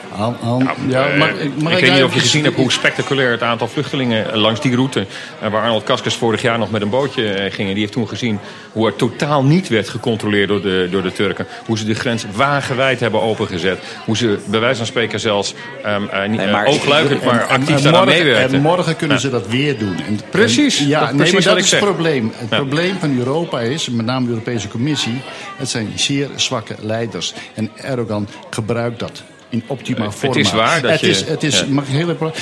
ja, 0.89 1.07
Eh, 1.09 1.19
mag- 1.19 1.29
mag 1.63 1.73
ik 1.73 1.79
ik 1.79 1.85
weet 1.85 1.93
niet 1.95 2.03
of 2.03 2.15
je 2.15 2.21
gezien 2.21 2.45
hebt 2.45 2.57
hoe 2.57 2.73
spectaculair 2.73 3.31
het 3.31 3.43
aantal 3.43 3.69
vluchtelingen 3.69 4.37
langs 4.39 4.61
die 4.61 4.75
route, 4.75 5.07
waar 5.51 5.63
Arnold 5.63 5.83
Kaskers 5.85 6.15
vorig 6.15 6.43
jaar 6.43 6.59
nog 6.59 6.71
met 6.71 6.83
een 6.83 6.91
bootje 6.91 7.29
eh, 7.33 7.53
ging, 7.53 7.67
en 7.69 7.73
die 7.75 7.83
heeft 7.83 7.93
toen 7.93 8.09
gezien 8.09 8.39
hoe 8.73 8.87
er 8.87 8.97
totaal 8.97 9.45
niet 9.45 9.69
werd 9.69 9.89
gecontroleerd 9.89 10.49
door 10.49 10.63
de, 10.63 10.89
door 10.91 11.03
de 11.03 11.13
Turken. 11.13 11.47
Hoe 11.67 11.79
ze 11.79 11.85
de 11.85 11.95
grens 11.95 12.18
wagenwijd 12.35 13.01
hebben 13.01 13.21
opengezet. 13.23 13.79
Hoe 14.05 14.17
ze 14.17 14.39
bij 14.47 14.61
wijze 14.61 14.77
van 14.77 14.87
spreken 14.87 15.21
zelfs 15.21 15.55
ehm 15.83 16.03
eh, 16.09 16.29
niet, 16.29 16.37
Nee, 16.39 16.47
eh, 16.47 16.53
maar- 16.53 16.67
oogluikend, 16.67 17.25
maar 17.25 17.41
en- 17.41 17.49
actief 17.49 17.77
en 17.77 17.83
daaraan 17.83 18.05
morgen- 18.05 18.25
meewerken. 18.25 18.55
En 18.55 18.61
morgen 18.63 18.97
kunnen 18.97 19.21
ze 19.21 19.31
dat 19.31 19.47
weer 19.47 19.79
doen. 19.79 19.97
En, 20.07 20.21
Precies, 20.31 20.79
en- 20.81 20.87
ja, 20.89 21.01
dat- 21.01 21.09
nee, 21.09 21.17
precies 21.17 21.45
maar 21.45 21.55
dat 21.55 21.63
is 21.63 21.69
zeg. 21.69 21.81
het 21.81 21.89
probleem. 21.89 22.33
Het 22.35 22.51
Ja. 22.51 22.57
probleem 22.57 22.97
van 22.99 23.19
Europa 23.19 23.61
is, 23.61 23.89
met 23.89 24.07
name 24.07 24.25
de 24.25 24.31
Europese 24.31 24.69
Commissie... 24.69 25.21
het 25.57 25.69
zijn 25.69 25.93
zeer 25.95 26.29
zwakke 26.37 26.75
leiders. 26.81 27.35
En 27.55 27.71
Erdogan 27.77 28.29
gebruikt 28.51 28.99
dat 28.99 29.23
in 29.49 29.63
optimaal 29.67 30.07
Het 30.09 30.17
forma. 30.17 30.37
is 30.41 30.53
waar 30.53 30.81
dat 30.83 30.91
het 30.91 31.01
je- 31.01 31.07
Is, 31.09 31.25
het 31.25 31.43
is, 31.43 31.59
ja. 31.61 31.65
mag 31.69 31.85
ik 31.85 31.91
heel 31.95 32.11
even- 32.11 32.33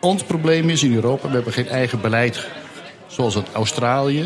ons 0.00 0.22
probleem 0.22 0.70
is 0.70 0.82
in 0.82 0.94
Europa, 0.94 1.28
we 1.28 1.34
hebben 1.34 1.52
geen 1.52 1.68
eigen 1.68 2.00
beleid. 2.00 2.46
Zoals 3.06 3.34
het 3.34 3.46
Australië. 3.52 4.24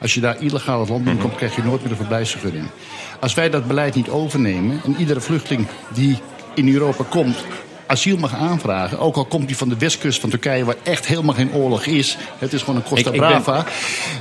Als 0.00 0.14
je 0.14 0.20
daar 0.20 0.36
illegaal 0.42 0.80
het 0.80 0.88
land 0.88 1.04
binnenkomt, 1.04 1.34
krijg 1.36 1.56
je 1.56 1.62
nooit 1.62 1.80
meer 1.82 1.90
een 1.90 1.96
verblijfsvergunning. 1.96 2.66
Als 3.20 3.34
wij 3.34 3.50
dat 3.50 3.66
beleid 3.66 3.94
niet 3.94 4.08
overnemen 4.08 4.80
en 4.84 4.96
iedere 4.98 5.20
vluchteling 5.20 5.66
die 5.94 6.18
in 6.54 6.72
Europa 6.72 7.04
komt 7.08 7.36
asiel 7.86 8.16
mag 8.16 8.34
aanvragen, 8.34 8.98
ook 8.98 9.16
al 9.16 9.24
komt 9.24 9.46
hij 9.48 9.54
van 9.54 9.68
de 9.68 9.76
westkust 9.78 10.20
van 10.20 10.30
Turkije 10.30 10.64
waar 10.64 10.74
echt 10.82 11.06
helemaal 11.06 11.34
geen 11.34 11.52
oorlog 11.52 11.84
is, 11.84 12.16
het 12.38 12.52
is 12.52 12.60
gewoon 12.60 12.76
een 12.76 12.82
Costa 12.82 13.08
Ik- 13.08 13.14
ik 13.14 13.20
ben- 13.20 13.28
Brava, 13.42 13.64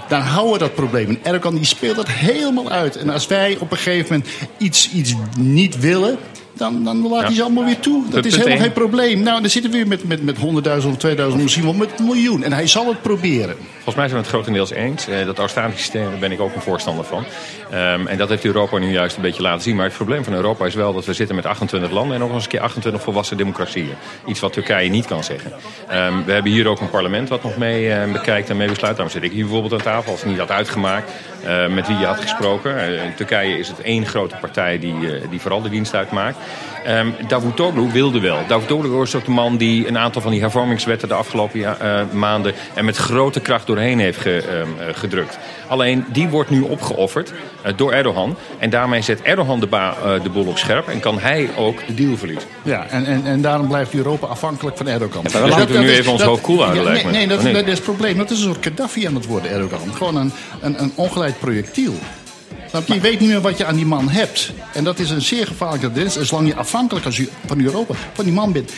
dan 0.07 0.21
houden 0.21 0.53
we 0.53 0.59
dat 0.59 0.75
probleem. 0.75 1.09
En 1.09 1.19
Erdogan 1.23 1.55
die 1.55 1.65
speelt 1.65 1.95
dat 1.95 2.07
helemaal 2.09 2.69
uit. 2.69 2.95
En 2.95 3.09
als 3.09 3.27
wij 3.27 3.57
op 3.59 3.71
een 3.71 3.77
gegeven 3.77 4.13
moment 4.15 4.29
iets, 4.57 4.91
iets 4.91 5.13
niet 5.39 5.79
willen, 5.79 6.17
dan, 6.57 6.83
dan 6.83 7.07
laat 7.07 7.23
hij 7.23 7.33
ze 7.33 7.41
allemaal 7.41 7.65
weer 7.65 7.79
toe. 7.79 8.01
Dat 8.03 8.11
Punt 8.11 8.25
is 8.25 8.31
helemaal 8.31 8.53
één. 8.53 8.63
geen 8.63 8.73
probleem. 8.73 9.19
Nou, 9.19 9.41
dan 9.41 9.49
zitten 9.49 9.71
we 9.71 9.77
weer 9.77 9.87
met, 9.87 10.03
met, 10.03 10.23
met 10.23 10.37
100.000 10.37 10.87
of 10.87 10.97
2000, 10.97 11.41
misschien 11.41 11.63
wel 11.63 11.73
met 11.73 11.99
een 11.99 12.05
miljoen. 12.05 12.43
En 12.43 12.53
hij 12.53 12.67
zal 12.67 12.87
het 12.87 13.01
proberen. 13.01 13.55
Volgens 13.73 13.95
mij 13.95 14.07
zijn 14.07 14.11
we 14.21 14.27
het 14.27 14.27
grotendeels 14.27 14.71
eens. 14.71 15.07
Eh, 15.07 15.25
dat 15.25 15.37
Australische 15.39 15.81
systeem, 15.81 16.09
daar 16.09 16.19
ben 16.19 16.31
ik 16.31 16.39
ook 16.39 16.55
een 16.55 16.61
voorstander 16.61 17.05
van. 17.05 17.25
Ehm, 17.71 18.07
en 18.07 18.17
dat 18.17 18.29
heeft 18.29 18.45
Europa 18.45 18.77
nu 18.77 18.91
juist 18.91 19.15
een 19.15 19.21
beetje 19.21 19.41
laten 19.41 19.61
zien. 19.61 19.75
Maar 19.75 19.85
het 19.85 19.95
probleem 19.95 20.23
van 20.23 20.33
Europa 20.33 20.65
is 20.65 20.75
wel 20.75 20.93
dat 20.93 21.05
we 21.05 21.13
zitten 21.13 21.35
met 21.35 21.45
28 21.45 21.91
landen... 21.91 22.15
en 22.15 22.21
nog 22.21 22.31
eens 22.33 22.43
een 22.43 22.49
keer 22.49 22.59
28 22.59 23.01
volwassen 23.01 23.37
democratieën. 23.37 23.93
Iets 24.25 24.39
wat 24.39 24.53
Turkije 24.53 24.89
niet 24.89 25.05
kan 25.05 25.23
zeggen. 25.23 25.51
Ehm, 25.87 26.23
we 26.25 26.31
hebben 26.31 26.51
hier 26.51 26.67
ook 26.67 26.79
een 26.81 26.89
parlement 26.89 27.29
wat 27.29 27.43
nog 27.43 27.57
mee 27.57 27.91
eh, 27.91 28.11
bekijkt 28.11 28.49
en 28.49 28.57
mee 28.57 28.69
besluit. 28.69 28.95
Daarom 28.95 29.13
zit 29.13 29.23
ik 29.23 29.31
hier 29.31 29.43
bijvoorbeeld 29.43 29.73
aan 29.73 29.81
tafel, 29.81 30.11
als 30.11 30.21
ik 30.21 30.27
niet 30.27 30.37
had 30.37 30.51
uitgemaakt... 30.51 31.11
eh, 31.45 31.67
met 31.67 31.87
wie 31.87 31.97
je 31.97 32.05
had 32.05 32.21
gesproken. 32.21 32.79
Eh, 32.79 33.01
Turkije 33.15 33.57
is 33.57 33.67
het 33.67 33.81
één 33.81 34.05
grote 34.05 34.35
partij 34.41 34.79
die, 34.79 35.13
eh, 35.13 35.29
die 35.29 35.39
vooral 35.39 35.61
de 35.61 35.69
dienst 35.69 35.95
uitmaakt. 35.95 36.37
Ehm 36.85 37.07
Davutoglu 37.27 37.91
wilde 37.91 38.19
wel. 38.19 38.37
Davutoglu 38.47 39.01
is 39.01 39.15
ook 39.15 39.25
de 39.25 39.31
man 39.31 39.57
die 39.57 39.87
een 39.87 39.97
aantal 39.97 40.21
van 40.21 40.31
die 40.31 40.39
hervormingswetten... 40.41 41.07
de 41.07 41.13
afgelopen 41.13 41.59
ja- 41.59 41.77
eh, 41.77 42.01
maanden 42.11 42.53
en 42.73 42.85
met 42.85 42.97
grote 42.97 43.39
kracht 43.39 43.67
doorheen 43.67 43.99
heeft 43.99 44.19
ge- 44.19 44.41
ehm, 44.49 44.89
eh, 44.89 44.95
gedrukt. 44.95 45.37
Alleen, 45.67 46.05
die 46.07 46.27
wordt 46.27 46.49
nu 46.49 46.61
opgeofferd 46.61 47.33
eh, 47.61 47.71
door 47.75 47.91
Erdogan. 47.91 48.35
En 48.59 48.69
daarmee 48.69 49.01
zet 49.01 49.21
Erdogan 49.21 49.59
de, 49.59 49.67
ba- 49.67 49.95
de 50.23 50.29
boel 50.29 50.45
op 50.45 50.57
scherp... 50.57 50.87
en 50.87 50.99
kan 50.99 51.19
hij 51.19 51.49
ook 51.57 51.87
de 51.87 51.93
deal 51.93 52.17
verliezen. 52.17 52.49
Ja, 52.63 52.85
en, 52.89 53.05
en, 53.05 53.21
en 53.25 53.41
daarom 53.41 53.67
blijft 53.67 53.93
Europa 53.93 54.27
afhankelijk 54.27 54.77
van 54.77 54.87
Erdogan. 54.87 55.23
maar 55.33 55.41
we 55.43 55.49
laten 55.49 55.79
nu 55.79 55.89
even 55.89 56.11
ons 56.11 56.21
hoofd 56.21 56.41
koel 56.41 56.61
houden, 56.61 56.83
ja, 56.83 56.89
lijkt 56.89 57.03
nee, 57.03 57.11
me. 57.11 57.17
Nee, 57.17 57.27
dat, 57.27 57.53
dat 57.53 57.67
is 57.67 57.73
het 57.73 57.83
probleem. 57.83 58.17
Dat 58.17 58.31
is 58.31 58.37
een 58.37 58.43
soort 58.53 58.63
Gaddafi 58.65 59.05
aan 59.07 59.15
het 59.15 59.25
worden, 59.25 59.51
Erdogan. 59.51 59.93
Gewoon 59.93 60.15
een, 60.15 60.31
een, 60.61 60.81
een 60.81 60.91
ongeleid 60.95 61.39
projectiel. 61.39 61.93
Snap 62.69 62.87
je? 62.87 62.99
Weet 62.99 63.19
niet 63.19 63.29
meer 63.29 63.41
wat 63.41 63.57
je 63.57 63.65
aan 63.65 63.75
die 63.75 63.85
man 63.85 64.09
hebt. 64.09 64.51
En 64.73 64.83
dat 64.83 64.99
is 64.99 65.09
een 65.09 65.21
zeer 65.21 65.47
gevaarlijke 65.47 65.91
tendens. 65.91 66.17
En 66.17 66.25
zolang 66.25 66.47
je 66.47 66.55
afhankelijk 66.55 67.05
van 67.45 67.61
Europa 67.61 67.93
van 68.13 68.25
die 68.25 68.33
man 68.33 68.51
bent... 68.51 68.71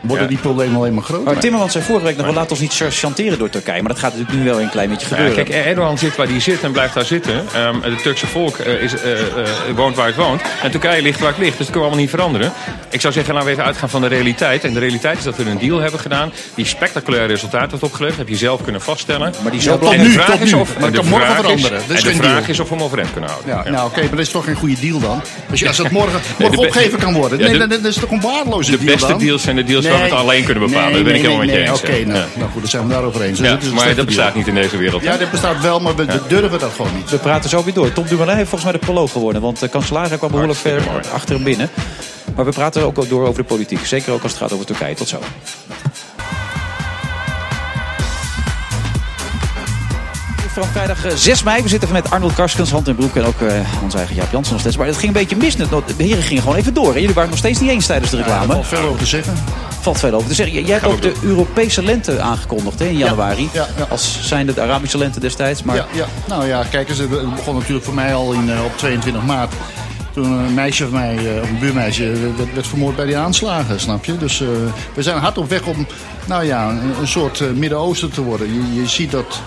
worden 0.00 0.22
Ja. 0.24 0.28
die 0.28 0.38
problemen 0.38 0.76
alleen 0.76 0.94
maar 0.94 1.02
groter. 1.02 1.24
Maar 1.24 1.38
Timmermans 1.38 1.72
zei 1.72 1.84
vorige 1.84 2.04
week 2.04 2.16
nog, 2.16 2.26
we 2.26 2.32
laten 2.32 2.50
ons 2.50 2.60
niet 2.60 2.82
chanteren 2.90 3.38
door 3.38 3.50
Turkije. 3.50 3.80
Maar 3.82 3.92
dat 3.92 3.98
gaat 3.98 4.12
natuurlijk 4.12 4.38
nu 4.38 4.44
wel 4.50 4.60
een 4.60 4.70
klein 4.70 4.88
beetje 4.88 5.06
Ja, 5.10 5.16
gebeuren. 5.16 5.44
kijk, 5.44 5.66
Erdogan 5.66 5.98
zit 5.98 6.16
waar 6.16 6.26
hij 6.28 6.40
zit 6.40 6.62
en 6.62 6.72
blijft 6.72 6.94
daar 6.94 7.04
zitten. 7.04 7.44
Ehm, 7.54 7.80
het 7.82 8.02
Turkse 8.02 8.26
volk 8.26 8.56
eh, 8.58 8.82
is, 8.82 8.94
eh, 9.02 9.12
eh, 9.20 9.26
woont 9.74 9.96
waar 9.96 10.06
het 10.06 10.16
woont. 10.16 10.40
En 10.62 10.70
Turkije 10.70 11.02
ligt 11.02 11.20
waar 11.20 11.28
het 11.28 11.38
ligt. 11.38 11.56
Dus 11.58 11.66
dat 11.66 11.70
kunnen 11.76 11.82
we 11.90 11.96
allemaal 11.96 12.00
niet 12.00 12.10
veranderen. 12.10 12.52
Ik 12.90 13.00
zou 13.00 13.12
zeggen, 13.12 13.32
laten 13.34 13.48
we 13.48 13.54
even 13.54 13.66
uitgaan 13.66 13.88
van 13.90 14.00
de 14.00 14.06
realiteit. 14.06 14.64
En 14.64 14.72
de 14.72 14.80
realiteit 14.80 15.18
is 15.18 15.24
dat 15.24 15.36
we 15.36 15.44
een 15.50 15.58
deal 15.58 15.78
hebben 15.78 16.00
gedaan... 16.00 16.32
die 16.54 16.64
spectaculair 16.66 17.26
resultaat 17.26 17.70
heeft 17.70 17.82
opgeleverd. 17.82 18.18
heb 18.18 18.28
je 18.28 18.36
zelf 18.36 18.62
kunnen 18.62 18.80
vaststellen. 18.80 19.34
Maar 19.42 19.52
die 19.52 19.60
zo 19.60 19.72
En 19.72 19.78
de 19.78 19.84
Tot 20.26 20.40
nu, 20.40 20.46
is 20.46 20.52
of- 20.52 20.68
Maar 20.68 20.76
en 20.76 20.80
dat 20.82 20.92
de 20.92 20.98
kan 20.98 21.08
morgen 21.08 21.34
veranderen. 21.36 21.76
Is 21.78 21.82
En 21.88 21.94
de 21.94 22.00
geen 22.02 22.14
vraag 22.16 22.38
deal. 22.38 22.48
is 22.48 22.60
of 22.60 22.68
we 22.68 22.74
hem 22.74 22.84
overeind 22.84 23.12
kunnen 23.12 23.30
houden. 23.30 23.50
Ja, 23.54 23.62
Ja. 23.64 23.70
Nou, 23.70 23.86
oké, 23.88 24.00
maar 24.00 24.10
dat 24.10 24.18
is 24.18 24.30
toch 24.30 24.44
geen 24.44 24.54
goede 24.54 24.74
deal 24.80 24.98
dan? 24.98 25.22
Als, 25.50 25.60
je, 25.60 25.68
als 25.68 25.78
het 25.78 25.90
morgen, 25.90 26.20
morgen 26.38 26.58
de 26.58 26.66
opgegeven 26.66 26.98
kan 26.98 27.14
worden. 27.14 27.38
Ja, 27.38 27.44
Nee, 27.44 27.52
de- 27.58 27.66
dat, 27.66 27.82
dat 27.82 27.90
is 27.92 27.96
toch 28.00 28.10
een 28.10 28.20
waardeloze 28.20 28.70
De 28.70 28.78
deal 28.78 28.92
beste 28.92 29.08
dan? 29.08 29.18
deals 29.18 29.42
zijn 29.42 29.56
de 29.56 29.64
deals 29.64 29.84
waar 29.90 29.98
we 29.98 30.04
het 30.04 30.12
alleen 30.12 30.44
kunnen 30.44 30.66
bepalen. 30.68 30.92
Daar 30.92 31.02
ben 31.02 31.14
ik 31.14 31.20
helemaal 31.20 31.44
met 31.46 31.54
je 31.54 31.58
eens. 31.60 31.80
Oké, 31.80 31.90
nou, 32.04 32.18
Ja. 32.18 32.26
nou 32.36 32.50
goed, 32.50 32.60
dan 32.60 32.70
zijn 32.70 32.86
we 32.86 32.92
daarover 32.92 33.22
eens. 33.22 33.38
Dus 33.38 33.70
maar 33.70 33.94
dat 33.94 34.06
bestaat 34.06 34.24
deal. 34.24 34.36
niet 34.36 34.46
in 34.46 34.54
deze 34.54 34.76
wereld. 34.76 35.02
Ja, 35.02 35.16
dat 35.16 35.30
bestaat 35.30 35.60
wel, 35.60 35.80
maar 35.80 35.96
we 35.96 36.04
Ja. 36.04 36.18
durven 36.28 36.58
dat 36.58 36.72
gewoon 36.76 36.94
niet. 36.96 37.10
We 37.10 37.18
praten 37.18 37.50
zo 37.50 37.64
weer 37.64 37.74
door. 37.74 37.92
Tom 37.92 38.06
Dumoulin 38.06 38.36
heeft 38.36 38.48
volgens 38.48 38.70
mij 38.70 38.80
de 38.80 38.86
proloog 38.86 39.12
gewonnen. 39.12 39.42
Want 39.42 39.58
de 39.60 39.68
kanselaar 39.68 40.08
kwam 40.18 40.30
behoorlijk 40.30 40.58
ver 40.58 40.82
achter 41.12 41.34
hem 41.34 41.44
binnen. 41.44 41.70
Maar 42.36 42.44
we 42.44 42.50
praten 42.52 42.82
ook 42.82 43.08
door 43.08 43.22
over 43.26 43.42
de 43.42 43.48
politiek. 43.48 43.86
Zeker 43.86 44.12
ook 44.12 44.22
als 44.22 44.32
het 44.32 44.40
gaat 44.40 44.52
over 44.52 44.66
Turkije. 44.66 44.94
Tot 44.94 45.08
zo. 45.08 45.18
Van 50.58 50.66
vrijdag 50.68 51.04
eh, 51.04 51.14
6 51.14 51.42
mei. 51.42 51.62
We 51.62 51.68
zitten 51.68 51.92
met 51.92 52.10
Arnold 52.10 52.34
Karskens, 52.34 52.70
Hand 52.70 52.88
en 52.88 52.94
Broek 52.94 53.16
en 53.16 53.24
ook 53.24 53.40
eh 53.40 53.52
onze 53.82 53.96
eigen 53.96 54.14
Jaap 54.16 54.32
Jansen 54.32 54.52
nog 54.52 54.60
steeds. 54.60 54.76
Maar 54.76 54.86
het 54.86 54.96
ging 54.96 55.06
een 55.14 55.20
beetje 55.20 55.36
mis. 55.36 55.56
De 55.56 55.82
heren 55.96 56.22
gingen 56.22 56.42
gewoon 56.42 56.56
even 56.58 56.74
door. 56.74 56.94
En 56.94 57.00
jullie 57.00 57.06
waren 57.14 57.20
het 57.22 57.30
nog 57.30 57.38
steeds 57.38 57.60
niet 57.60 57.70
eens 57.70 57.86
tijdens 57.86 58.10
de 58.10 58.16
Ja, 58.16 58.22
reclame. 58.22 58.46
daar 58.46 58.54
valt 58.56 58.66
veel 58.66 58.86
over 58.88 58.98
te 58.98 59.06
zeggen. 59.06 59.34
Valt 59.80 59.98
veel 59.98 60.12
over 60.12 60.28
te 60.28 60.34
zeggen. 60.34 60.64
Jij 60.64 60.72
hebt 60.78 60.86
ook 60.86 61.02
de 61.02 61.12
Europese 61.22 61.82
lente 61.82 62.20
aangekondigd 62.20 62.78
hè, 62.78 62.84
in 62.84 62.96
januari. 62.96 63.48
ja, 63.52 63.66
ja. 63.76 63.86
Als 63.88 64.18
zijnde 64.22 64.54
de 64.54 64.60
Arabische 64.60 64.98
lente 64.98 65.20
destijds. 65.20 65.62
Maar 65.62 65.76
Ja, 65.76 65.86
ja, 65.92 66.06
nou 66.28 66.46
ja, 66.46 66.64
kijk 66.70 66.88
eens, 66.88 66.98
het 66.98 67.34
begon 67.34 67.54
natuurlijk 67.54 67.84
voor 67.84 67.94
mij 67.94 68.14
al 68.14 68.32
in, 68.32 68.50
eh, 68.50 68.64
op 68.64 68.76
22 68.78 69.22
maart. 69.24 69.52
Toen 70.12 70.30
een 70.32 70.54
meisje 70.54 70.82
van 70.84 70.92
mij, 70.92 71.16
eh, 71.16 71.42
of 71.42 71.48
een 71.48 71.58
buurmeisje, 71.58 72.04
eh, 72.12 72.18
werd, 72.36 72.54
werd 72.54 72.66
vermoord 72.66 72.96
bij 72.96 73.06
die 73.06 73.16
aanslagen, 73.16 73.80
snap 73.80 74.04
je? 74.04 74.16
Dus 74.16 74.40
eh, 74.40 74.48
we 74.94 75.02
zijn 75.02 75.18
hard 75.18 75.38
op 75.38 75.48
weg 75.48 75.62
om, 75.66 75.86
nou 76.24 76.44
ja, 76.44 76.68
een, 76.68 76.80
een 77.00 77.08
soort 77.08 77.40
eh, 77.40 77.48
Midden-Oosten 77.54 78.10
te 78.10 78.22
worden. 78.22 78.54
Je, 78.54 78.80
je 78.80 78.88
ziet 78.88 79.10
dat, 79.10 79.40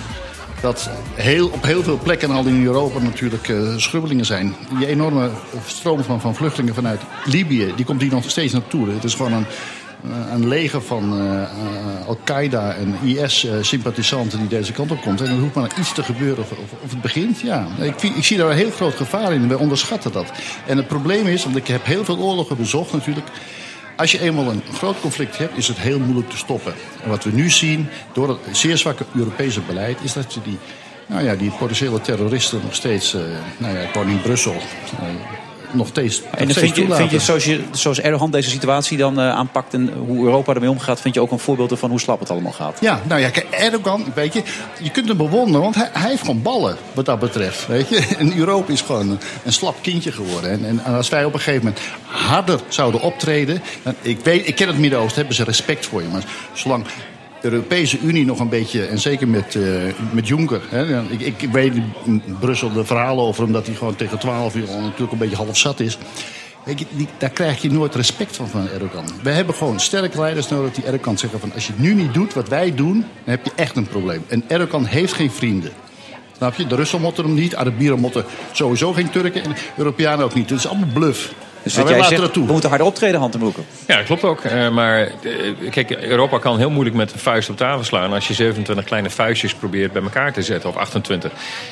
dat 0.61 0.89
heel, 1.13 1.47
op 1.47 1.63
heel 1.63 1.83
veel 1.83 1.99
plekken 2.03 2.31
al 2.31 2.45
in 2.45 2.65
Europa 2.65 2.99
natuurlijk 2.99 3.49
eh, 3.49 3.77
schrubbelingen 3.77 4.25
zijn. 4.25 4.55
Die 4.77 4.87
enorme 4.87 5.29
stroom 5.65 6.03
van, 6.03 6.21
van 6.21 6.35
vluchtelingen 6.35 6.75
vanuit 6.75 7.01
Libië, 7.25 7.73
die 7.75 7.85
komt 7.85 8.01
hier 8.01 8.11
nog 8.11 8.29
steeds 8.29 8.53
naartoe. 8.53 8.89
Het 8.89 9.03
is 9.03 9.13
gewoon 9.13 9.33
een, 9.33 9.45
eh, 10.03 10.33
een 10.33 10.47
leger 10.47 10.81
van 10.81 11.19
eh, 11.19 12.07
Al-Qaeda 12.07 12.73
en 12.73 12.95
IS-sympathisanten 13.03 14.39
die 14.39 14.47
deze 14.47 14.71
kant 14.71 14.91
op 14.91 15.01
komt. 15.01 15.21
En 15.21 15.27
er 15.27 15.39
hoeft 15.39 15.55
maar 15.55 15.71
iets 15.79 15.93
te 15.93 16.03
gebeuren 16.03 16.43
of, 16.43 16.51
of, 16.51 16.91
het 16.91 17.01
begint. 17.01 17.39
Ja. 17.39 17.67
Ik, 17.79 18.01
ik 18.01 18.23
zie 18.23 18.37
daar 18.37 18.49
een 18.49 18.57
heel 18.57 18.71
groot 18.71 18.95
gevaar 18.95 19.33
in. 19.33 19.47
Wij 19.47 19.57
onderschatten 19.57 20.11
dat. 20.11 20.31
En 20.67 20.77
het 20.77 20.87
probleem 20.87 21.27
is, 21.27 21.43
want 21.43 21.55
ik 21.55 21.67
heb 21.67 21.85
heel 21.85 22.05
veel 22.05 22.17
oorlogen 22.17 22.57
bezocht 22.57 22.93
natuurlijk. 22.93 23.27
Als 24.01 24.11
je 24.11 24.19
eenmaal 24.19 24.49
een 24.49 24.63
groot 24.73 24.99
conflict 24.99 25.37
hebt, 25.37 25.57
is 25.57 25.67
het 25.67 25.77
heel 25.77 25.99
moeilijk 25.99 26.29
te 26.29 26.37
stoppen. 26.37 26.73
En 27.03 27.09
wat 27.09 27.23
we 27.23 27.31
nu 27.31 27.49
zien, 27.49 27.89
door 28.13 28.29
het 28.29 28.57
zeer 28.57 28.77
zwakke 28.77 29.05
Europese 29.15 29.61
beleid, 29.61 29.97
is 30.01 30.13
dat 30.13 30.33
je 30.33 30.41
die, 30.41 30.57
nou 31.05 31.23
ja, 31.23 31.35
die 31.35 31.51
potentiële 31.51 32.01
terroristen 32.01 32.61
nog 32.63 32.75
steeds, 32.75 33.13
eh, 33.13 33.21
nou 33.57 33.77
ja, 33.77 34.01
in 34.01 34.21
Brussel, 34.21 34.53
eh, 34.53 35.07
nog 35.73 35.87
steeds, 35.87 36.21
En 36.21 36.49
steeds 36.49 36.59
vind 36.59 36.75
je, 36.75 36.95
vind 36.95 37.11
je, 37.11 37.19
zoals, 37.19 37.45
je 37.45 37.61
zoals 37.71 37.99
Erdogan 37.99 38.31
deze 38.31 38.49
situatie 38.49 38.97
dan 38.97 39.19
eh, 39.19 39.29
aanpakt 39.29 39.73
en 39.73 39.93
hoe 40.07 40.25
Europa 40.25 40.53
ermee 40.53 40.69
omgaat, 40.69 41.01
vind 41.01 41.13
je 41.13 41.21
ook 41.21 41.31
een 41.31 41.39
voorbeeld 41.39 41.79
van 41.79 41.89
hoe 41.89 41.99
slap 41.99 42.19
het 42.19 42.29
allemaal 42.29 42.51
gaat? 42.51 42.77
Ja, 42.81 43.01
nou 43.07 43.21
ja, 43.21 43.29
kijk, 43.29 43.47
Erdogan, 43.49 44.05
weet 44.15 44.33
je, 44.33 44.43
je 44.79 44.89
kunt 44.89 45.07
hem 45.07 45.17
bewonderen, 45.17 45.61
want 45.61 45.75
hij, 45.75 45.89
hij 45.93 46.09
heeft 46.09 46.21
gewoon 46.21 46.41
ballen 46.41 46.77
wat 46.93 47.05
dat 47.05 47.19
betreft, 47.19 47.67
weet 47.67 47.89
je. 47.89 47.99
En 48.21 48.37
Europa 48.37 48.71
is 48.71 48.81
gewoon 48.81 49.09
een, 49.09 49.19
een 49.43 49.53
slap 49.53 49.75
kindje 49.81 50.11
geworden. 50.11 50.51
En, 50.51 50.65
en 50.65 50.95
als 50.95 51.09
wij 51.09 51.25
op 51.25 51.33
een 51.33 51.39
gegeven 51.39 51.65
moment 51.65 51.81
harder 52.05 52.59
zouden 52.67 53.01
optreden, 53.01 53.61
dan, 53.83 53.95
ik, 54.01 54.19
weet, 54.23 54.47
ik 54.47 54.55
ken 54.55 54.67
het 54.67 54.77
Midden-Oosten, 54.77 55.17
hebben 55.17 55.35
ze 55.35 55.43
respect 55.43 55.85
voor 55.85 56.01
je. 56.01 56.07
Maar 56.07 56.23
zolang 56.53 56.85
Europese 57.41 57.99
Unie 57.99 58.25
nog 58.25 58.39
een 58.39 58.49
beetje, 58.49 58.85
en 58.85 58.99
zeker 58.99 59.27
met, 59.27 59.55
eh, 59.55 59.63
met 60.11 60.27
Juncker, 60.27 60.61
hè, 60.69 61.01
ik, 61.01 61.21
ik 61.41 61.49
weet 61.51 61.73
in 62.05 62.23
Brussel 62.39 62.73
de 62.73 62.85
verhalen 62.85 63.23
over 63.23 63.43
hem 63.43 63.51
dat 63.51 63.65
hij 63.65 63.75
gewoon 63.75 63.95
tegen 63.95 64.19
12 64.19 64.55
uur 64.55 64.67
natuurlijk 64.67 65.11
een 65.11 65.17
beetje 65.17 65.35
half 65.35 65.57
zat 65.57 65.79
is. 65.79 65.97
Weet 66.63 66.79
je, 66.79 66.85
daar 67.17 67.29
krijg 67.29 67.61
je 67.61 67.71
nooit 67.71 67.95
respect 67.95 68.35
van 68.35 68.47
van 68.47 68.69
Erdogan. 68.69 69.05
We 69.23 69.29
hebben 69.29 69.55
gewoon 69.55 69.79
sterke 69.79 70.19
leiders 70.19 70.47
nodig 70.47 70.73
die 70.73 70.83
Erdogan 70.83 71.17
zeggen 71.17 71.39
van... 71.39 71.53
als 71.53 71.67
je 71.67 71.73
nu 71.75 71.93
niet 71.93 72.13
doet 72.13 72.33
wat 72.33 72.49
wij 72.49 72.75
doen, 72.75 72.93
dan 72.99 73.05
heb 73.23 73.45
je 73.45 73.51
echt 73.55 73.75
een 73.75 73.87
probleem. 73.87 74.23
En 74.27 74.43
Erdogan 74.47 74.85
heeft 74.85 75.13
geen 75.13 75.31
vrienden. 75.31 75.71
Snap 76.35 76.55
je? 76.55 76.67
De 76.67 76.75
Russen 76.75 77.01
motten 77.01 77.25
hem 77.25 77.33
niet, 77.33 77.55
Arabieren 77.55 77.99
motten 77.99 78.25
sowieso 78.51 78.93
geen 78.93 79.09
Turken... 79.09 79.43
en 79.43 79.55
Europeanen 79.77 80.25
ook 80.25 80.33
niet. 80.33 80.49
Het 80.49 80.59
is 80.59 80.67
allemaal 80.67 80.89
bluff. 80.93 81.33
Dus 81.63 81.75
jij 81.75 82.03
zegt, 82.03 82.35
we 82.35 82.39
moeten 82.39 82.69
harder 82.69 82.87
optreden, 82.87 83.19
hand 83.19 83.33
en 83.33 83.39
broeken. 83.39 83.65
Ja, 83.87 83.95
dat 83.95 84.05
klopt 84.05 84.23
ook. 84.23 84.41
Eh, 84.41 84.69
maar 84.69 84.99
eh, 85.01 85.09
kijk, 85.69 85.91
Europa 85.91 86.37
kan 86.37 86.57
heel 86.57 86.69
moeilijk 86.69 86.95
met 86.95 87.13
een 87.13 87.19
vuist 87.19 87.49
op 87.49 87.57
tafel 87.57 87.83
slaan... 87.83 88.13
als 88.13 88.27
je 88.27 88.33
27 88.33 88.85
kleine 88.85 89.09
vuistjes 89.09 89.53
probeert 89.53 89.91
bij 89.91 90.01
elkaar 90.01 90.33
te 90.33 90.41
zetten, 90.41 90.69
of 90.69 90.75
28. 90.75 91.31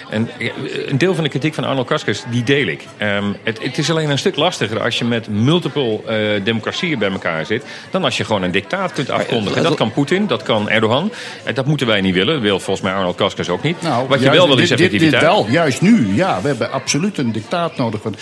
En 0.10 0.30
eh, 0.40 0.50
een 0.88 0.98
deel 0.98 1.16
van 1.16 1.24
de 1.24 1.30
kritiek 1.30 1.54
van 1.54 1.64
Arnold 1.64 1.88
Kaskers, 1.88 2.24
die 2.30 2.44
deel 2.44 2.68
ik. 2.68 2.84
Ehm, 2.98 3.24
het, 3.44 3.64
het 3.64 3.78
is 3.78 3.90
alleen 3.90 4.10
een 4.10 4.18
stuk 4.18 4.36
lastiger 4.36 4.82
als 4.84 4.98
je 4.98 5.06
met 5.06 5.28
multiple 5.30 6.00
eh, 6.06 6.44
democratieën 6.44 7.00
bij 7.00 7.12
elkaar 7.12 7.46
zit... 7.46 7.64
dan 7.92 8.04
als 8.04 8.18
je 8.18 8.26
gewoon 8.26 8.44
een 8.44 8.52
dictaat 8.52 8.94
kunt 8.94 9.10
afkondigen. 9.10 9.64
Dat 9.64 9.76
kan 9.76 9.92
Poetin, 9.92 10.28
dat 10.28 10.44
kan 10.44 10.70
Erdogan. 10.70 11.12
En 11.44 11.54
dat 11.54 11.66
moeten 11.66 11.88
wij 11.88 12.02
niet 12.02 12.14
willen. 12.14 12.34
Dat 12.34 12.44
wil 12.44 12.60
volgens 12.60 12.86
mij 12.86 12.96
Arnold 12.96 13.16
Kaskers 13.16 13.50
ook 13.50 13.64
niet. 13.64 13.82
Nou, 13.82 14.08
Wat 14.08 14.18
je 14.20 14.26
juist 14.26 14.40
wel 14.40 14.48
wil 14.48 14.58
is 14.58 14.70
dit- 14.70 14.78
dit- 14.78 14.88
effectiviteit. 14.88 15.22
Dit 15.22 15.32
wel, 15.32 15.48
juist 15.50 15.82
nu. 15.82 16.16
Ja, 16.16 16.42
we 16.42 16.48
hebben 16.48 16.72
absoluut 16.72 17.18
een 17.18 17.32
dictaat 17.32 17.78
nodig 17.78 18.02
van, 18.02 18.16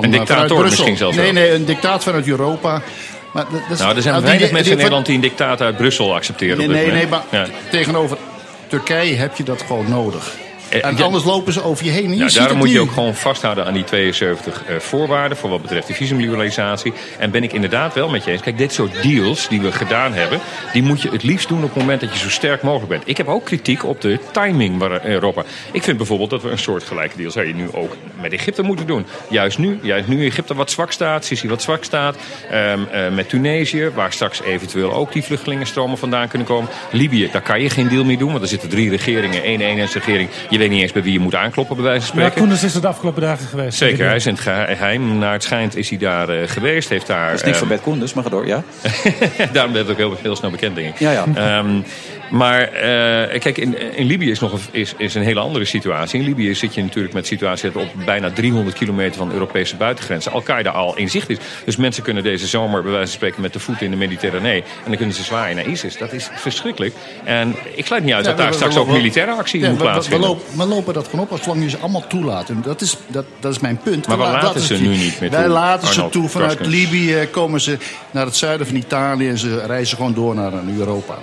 van 0.00 0.04
Een 0.04 0.12
eh, 0.12 0.18
dictator 0.18 0.64
misschien 0.64 0.96
zelfs 0.96 1.16
Nee, 1.16 1.32
nee, 1.32 1.52
een 1.54 1.64
dictaat 1.64 2.02
vanuit 2.02 2.26
Europa. 2.28 2.82
Maar 3.32 3.44
dat 3.68 3.78
Nou, 3.78 3.96
er 3.96 4.02
zijn 4.02 4.20
weinig 4.22 4.44
die- 4.44 4.52
mensen 4.52 4.70
in 4.72 4.76
Nederland 4.78 5.06
die 5.06 5.14
een 5.14 5.20
dictaat 5.20 5.60
uit 5.60 5.76
Brussel 5.76 6.14
accepteren. 6.14 6.58
Nee, 6.58 6.68
nee, 6.68 6.90
nee, 6.90 7.06
maar 7.06 7.22
Ja. 7.30 7.46
tegenover 7.70 8.16
Turkije 8.66 9.14
heb 9.14 9.36
je 9.36 9.42
dat 9.42 9.62
gewoon 9.66 9.88
nodig. 9.90 10.32
Eh, 10.82 10.84
En 10.84 11.02
anders 11.02 11.24
lopen 11.24 11.52
ze 11.52 11.62
over 11.64 11.84
je 11.84 11.90
heen. 11.90 12.16
Je 12.16 12.28
ziet 12.28 12.38
daarom 12.38 12.58
moet 12.58 12.70
je 12.70 12.80
ook 12.80 12.90
gewoon 12.92 13.14
vasthouden 13.14 13.66
aan 13.66 13.72
die 13.72 13.84
72 13.84 14.64
eh, 14.64 14.76
voorwaarden 14.78 15.36
voor 15.38 15.50
wat 15.50 15.62
betreft 15.62 15.86
de 15.86 15.94
visumliberalisatie. 15.94 16.92
En 17.18 17.30
ben 17.30 17.42
ik 17.42 17.52
inderdaad 17.52 17.94
wel 17.94 18.08
met 18.08 18.24
je 18.24 18.30
eens. 18.30 18.40
Kijk, 18.40 18.58
dit 18.58 18.72
soort 18.72 19.02
deals 19.02 19.48
die 19.48 19.60
we 19.60 19.72
gedaan 19.72 20.12
hebben, 20.12 20.40
die 20.72 20.82
moet 20.82 21.02
je 21.02 21.10
het 21.10 21.22
liefst 21.22 21.48
doen 21.48 21.62
op 21.62 21.68
het 21.74 21.78
moment 21.78 22.00
dat 22.00 22.12
je 22.12 22.18
zo 22.18 22.28
sterk 22.28 22.62
mogelijk 22.62 22.88
bent. 22.88 23.02
Ik 23.06 23.16
heb 23.16 23.28
ook 23.28 23.44
kritiek 23.44 23.84
op 23.84 24.00
de 24.00 24.18
timing 24.32 24.78
waar 24.78 25.04
Europa. 25.06 25.42
Ik 25.72 25.82
vind 25.82 25.96
bijvoorbeeld 25.96 26.30
dat 26.30 26.42
we 26.42 26.50
een 26.50 26.58
soort 26.58 26.82
gelijke 26.84 27.16
deal 27.16 27.30
zou 27.30 27.46
je 27.46 27.54
nu 27.54 27.68
ook 27.72 27.96
met 28.20 28.32
Egypte 28.32 28.62
moeten 28.62 28.86
doen. 28.86 29.06
Juist 29.28 29.58
nu, 29.58 29.78
juist 29.82 30.08
nu 30.08 30.26
Egypte 30.26 30.54
wat 30.54 30.70
zwak 30.70 30.92
staat, 30.92 31.24
Sisi 31.24 31.48
wat 31.48 31.62
zwak 31.62 31.84
staat. 31.84 32.16
ehm, 32.50 32.80
eh, 32.92 33.08
met 33.14 33.28
Tunesië, 33.28 33.90
waar 33.94 34.12
straks 34.12 34.42
eventueel 34.42 34.92
ook 34.92 35.12
die 35.12 35.22
vluchtelingenstromen 35.22 35.98
vandaan 35.98 36.28
kunnen 36.28 36.46
komen. 36.46 36.70
Libië, 36.90 37.28
daar 37.32 37.42
kan 37.42 37.60
je 37.60 37.70
geen 37.70 37.88
deal 37.88 38.04
mee 38.04 38.16
doen, 38.16 38.30
want 38.30 38.42
er 38.42 38.48
zitten 38.48 38.68
drie 38.68 38.90
regeringen, 38.90 39.42
één 39.42 39.60
eenheidsregering. 39.60 40.28
Je 40.50 40.58
weet 40.64 40.72
weet 40.72 40.82
niet 40.82 40.82
eens 40.82 40.92
bij 40.92 41.02
wie 41.02 41.12
je 41.12 41.24
moet 41.24 41.34
aankloppen, 41.34 41.76
bij 41.76 41.84
wijze 41.84 42.06
van 42.06 42.16
Maar 42.16 42.24
spreken. 42.24 42.40
Koenders 42.40 42.64
is 42.64 42.74
er 42.74 42.80
de 42.80 42.86
afgelopen 42.86 43.22
dagen 43.22 43.46
geweest. 43.46 43.78
Zeker, 43.78 44.06
hij 44.06 44.16
is 44.16 44.26
in 44.26 44.32
het 44.32 44.42
geheim. 44.42 45.18
Naar 45.18 45.32
het 45.32 45.42
schijnt 45.42 45.76
is 45.76 45.88
hij 45.88 45.98
daar 45.98 46.28
eh, 46.28 46.48
geweest. 46.48 46.88
Heeft 46.88 47.06
daar, 47.06 47.30
Dat 47.30 47.40
is 47.40 47.46
ehm, 47.46 47.58
van 47.58 47.68
Bert 47.68 47.80
Koenders, 47.80 48.14
maar 48.14 48.24
ga 48.24 48.30
door, 48.30 48.46
ja. 48.46 48.62
Daarom 49.52 49.72
werd 49.72 49.88
het 49.88 49.90
ook 49.90 49.96
heel, 49.96 50.16
heel 50.22 50.36
snel 50.36 50.50
bekend, 50.50 50.74
denk 50.74 50.88
ik. 50.88 50.98
Ja, 50.98 51.10
ja. 51.10 51.24
Ehm, 51.34 51.80
maar 52.30 52.60
eh, 52.62 53.40
kijk, 53.40 53.58
in, 53.58 53.96
in 53.96 54.06
Libië 54.06 54.30
is, 54.30 54.40
nog 54.40 54.52
een, 54.52 54.60
is, 54.70 54.94
is 54.96 55.14
een 55.14 55.22
hele 55.22 55.40
andere 55.40 55.64
situatie. 55.64 56.20
In 56.20 56.26
Libië 56.26 56.54
zit 56.54 56.74
je 56.74 56.82
natuurlijk 56.82 57.14
met 57.14 57.26
situatie 57.26 57.70
dat 57.72 57.82
op 57.82 57.88
bijna 58.04 58.30
300 58.30 58.76
kilometer 58.76 59.16
van 59.16 59.28
de 59.28 59.34
Europese 59.34 59.76
buitengrenzen 59.76 60.32
Al-Qaeda 60.32 60.70
al 60.70 60.96
in 60.96 61.10
zicht 61.10 61.30
is. 61.30 61.36
Dus 61.64 61.76
mensen 61.76 62.02
kunnen 62.02 62.22
deze 62.22 62.46
zomer 62.46 62.82
bij 62.82 62.90
wijze 62.90 63.06
van 63.06 63.14
spreken 63.16 63.40
met 63.42 63.52
de 63.52 63.58
voeten 63.58 63.84
in 63.84 63.90
de 63.90 63.96
Mediterranee. 63.96 64.60
En 64.60 64.66
dan 64.86 64.96
kunnen 64.96 65.14
ze 65.14 65.22
zwaaien 65.22 65.56
naar 65.56 65.66
ISIS. 65.66 65.96
Dat 65.96 66.12
is 66.12 66.28
verschrikkelijk. 66.34 66.94
En 67.24 67.54
ik 67.74 67.86
sluit 67.86 68.04
niet 68.04 68.14
uit 68.14 68.24
dat 68.24 68.36
daar 68.36 68.48
we- 68.48 68.54
straks 68.54 68.74
we- 68.74 68.80
ook 68.80 68.88
militaire 68.88 69.32
actie 69.32 69.60
ja, 69.60 69.68
moet 69.68 69.78
plaatsvinden. 69.78 70.28
lopen, 70.28 70.58
we 70.58 70.64
lopen 70.66 70.94
dat 70.94 71.08
gewoon 71.08 71.26
op 71.30 71.42
zolang 71.42 71.62
je 71.62 71.70
ze 71.70 71.78
allemaal 71.78 72.06
toelaat. 72.06 72.48
En 72.48 72.60
dat 72.64 72.80
is, 72.80 72.96
dat, 73.06 73.24
dat 73.40 73.52
is 73.52 73.58
mijn 73.58 73.76
punt. 73.76 74.06
Maar 74.06 74.18
We 74.18 74.24
we 74.24 74.30
la- 74.30 74.42
laten 74.42 74.60
ze 74.60 74.74
nu 74.74 74.88
niet 74.88 75.20
meer 75.20 75.30
Wij 75.30 75.42
toe, 75.42 75.52
laten 75.52 75.88
ze 75.88 76.08
toe. 76.08 76.28
Vanuit. 76.28 76.66
Libië 76.66 77.28
komen 77.30 77.60
ze 77.60 77.78
naar 78.10 78.24
het 78.26 78.36
zuiden 78.36 78.66
van 78.66 78.76
Italië. 78.76 79.28
En 79.28 79.38
ze 79.38 79.62
reizen 79.66 79.96
gewoon 79.96 80.14
door 80.14 80.34
naar 80.34 80.52
Europa. 80.78 81.14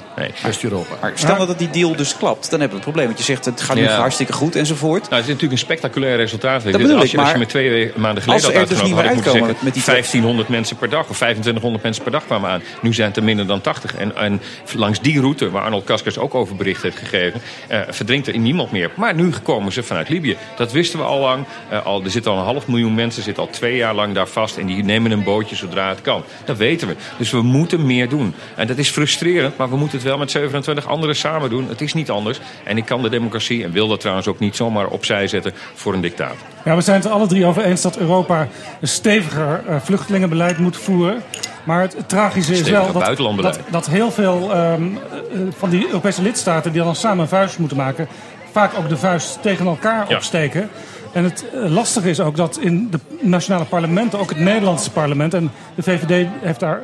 West-Europa. 0.43 0.90
Maar 1.01 1.11
stel 1.15 1.45
dat 1.45 1.59
die 1.59 1.69
deal 1.69 1.95
dus 1.95 2.17
klapt, 2.17 2.49
dan 2.49 2.59
hebben 2.59 2.69
we 2.69 2.75
een 2.75 2.91
probleem. 2.91 3.05
Want 3.05 3.17
je 3.17 3.23
zegt 3.23 3.45
het 3.45 3.61
gaat 3.61 3.75
nu 3.75 3.81
Ja. 3.83 3.97
hartstikke 3.97 4.33
goed 4.33 4.55
enzovoort. 4.55 5.01
Nou, 5.01 5.13
het 5.15 5.21
is 5.23 5.27
natuurlijk 5.27 5.51
een 5.51 5.65
spectaculair 5.67 6.15
resultaat. 6.15 6.63
Dat 6.63 6.71
bedoel 6.71 6.95
als, 6.95 7.03
ik, 7.05 7.11
je, 7.11 7.17
als 7.17 7.31
je 7.31 7.37
me 7.37 7.45
twee 7.45 7.69
we- 7.69 7.99
maanden 7.99 8.23
geleden 8.23 8.57
had 8.57 8.67
dus 8.69 8.81
niet 8.81 8.95
uitgenodigd, 8.95 9.05
had 9.07 9.33
meer 9.33 9.33
ik 9.33 9.39
zeggen, 9.47 9.65
met 9.65 9.73
die 9.73 9.83
1500 9.85 10.49
mensen 10.49 10.75
per 10.77 10.89
dag 10.89 11.09
of 11.09 11.15
2500 11.15 11.83
mensen 11.83 12.03
per 12.03 12.11
dag 12.11 12.25
kwamen 12.25 12.49
aan. 12.49 12.61
Nu 12.81 12.93
zijn 12.93 13.07
het 13.07 13.17
er 13.17 13.23
minder 13.23 13.47
dan 13.47 13.61
80. 13.61 13.95
En, 13.95 14.15
en 14.15 14.41
langs 14.75 14.99
die 15.01 15.19
route, 15.19 15.49
waar 15.51 15.63
Arnold 15.63 15.83
Kaskers 15.83 16.17
ook 16.17 16.35
over 16.35 16.55
bericht 16.55 16.81
heeft 16.81 16.97
gegeven, 16.97 17.41
eh, 17.67 17.79
verdrinkt 17.89 18.27
er 18.27 18.37
niemand 18.37 18.71
meer. 18.71 18.91
Maar 18.95 19.15
nu 19.15 19.29
komen 19.43 19.71
ze 19.71 19.83
vanuit 19.83 20.09
Libië. 20.09 20.37
Dat 20.55 20.71
wisten 20.71 20.99
we 20.99 21.05
al 21.05 21.19
lang. 21.19 21.45
Eh, 21.69 21.85
al, 21.85 22.03
er 22.03 22.11
zitten 22.11 22.31
al 22.31 22.37
een 22.37 22.43
half 22.43 22.67
miljoen 22.67 22.93
mensen 22.95 23.23
zitten 23.23 23.43
al 23.43 23.49
twee 23.49 23.75
jaar 23.75 23.93
lang 23.95 24.13
daar 24.13 24.27
vast. 24.27 24.57
En 24.57 24.65
die 24.65 24.83
nemen 24.83 25.11
een 25.11 25.23
bootje 25.23 25.55
zodra 25.55 25.89
het 25.89 26.01
kan. 26.01 26.23
Dat 26.45 26.57
weten 26.57 26.87
we. 26.87 26.95
Dus 27.17 27.31
we 27.31 27.41
moeten 27.41 27.85
meer 27.85 28.09
doen. 28.09 28.33
En 28.55 28.67
dat 28.67 28.77
is 28.77 28.89
frustrerend, 28.89 29.57
maar 29.57 29.69
we 29.69 29.75
moeten 29.77 29.97
het 29.97 30.07
wel 30.07 30.17
met 30.17 30.31
27 30.31 30.80
anderen 30.88 31.15
samen 31.15 31.49
doen. 31.49 31.67
Het 31.69 31.82
is 31.82 31.93
niet 31.93 32.09
anders. 32.09 32.39
En 32.63 32.77
ik 32.77 32.86
kan 32.86 33.01
de 33.01 33.09
democratie, 33.09 33.63
en 33.63 33.71
wil 33.71 33.88
dat 33.88 33.99
trouwens 33.99 34.27
ook 34.27 34.39
niet 34.39 34.55
zomaar 34.55 34.88
opzij 34.88 35.27
zetten 35.27 35.53
voor 35.73 35.93
een 35.93 36.01
dictaat. 36.01 36.36
Ja, 36.65 36.75
we 36.75 36.82
zijn 36.82 36.95
het 36.97 37.05
er 37.05 37.11
alle 37.11 37.27
drie 37.27 37.45
over 37.45 37.63
eens 37.63 37.82
dat 37.82 37.97
Europa 37.97 38.47
een 38.82 38.88
steviger 38.88 39.63
eh, 39.67 39.75
vluchtelingenbeleid 39.84 40.57
moet 40.57 40.77
voeren. 40.77 41.21
Maar 41.63 41.82
het, 41.82 41.93
het 41.97 42.09
tragische 42.09 42.51
is 42.53 42.69
wel 42.69 42.91
dat, 42.91 43.17
dat, 43.41 43.59
dat 43.69 43.88
heel 43.88 44.11
veel 44.11 44.53
ehm, 44.53 44.84
eh, 44.84 45.39
van 45.57 45.69
die 45.69 45.88
Europese 45.88 46.21
lidstaten 46.21 46.71
die 46.71 46.84
dan 46.84 46.95
samen 46.95 47.19
een 47.19 47.27
vuist 47.27 47.59
moeten 47.59 47.77
maken, 47.77 48.07
vaak 48.51 48.71
ook 48.77 48.89
de 48.89 48.97
vuist 48.97 49.41
tegen 49.41 49.65
elkaar 49.65 50.05
Ja. 50.09 50.15
opsteken. 50.15 50.69
En 51.13 51.23
het 51.23 51.45
eh, 51.53 51.69
lastige 51.71 52.09
is 52.09 52.19
ook 52.19 52.36
dat 52.36 52.57
in 52.57 52.88
de 52.91 52.99
nationale 53.19 53.65
parlementen, 53.65 54.19
ook 54.19 54.29
het 54.29 54.39
Nederlandse 54.39 54.91
parlement, 54.91 55.34
en 55.34 55.51
de 55.75 55.84
VVD 55.84 56.27
heeft 56.41 56.59
daar, 56.59 56.82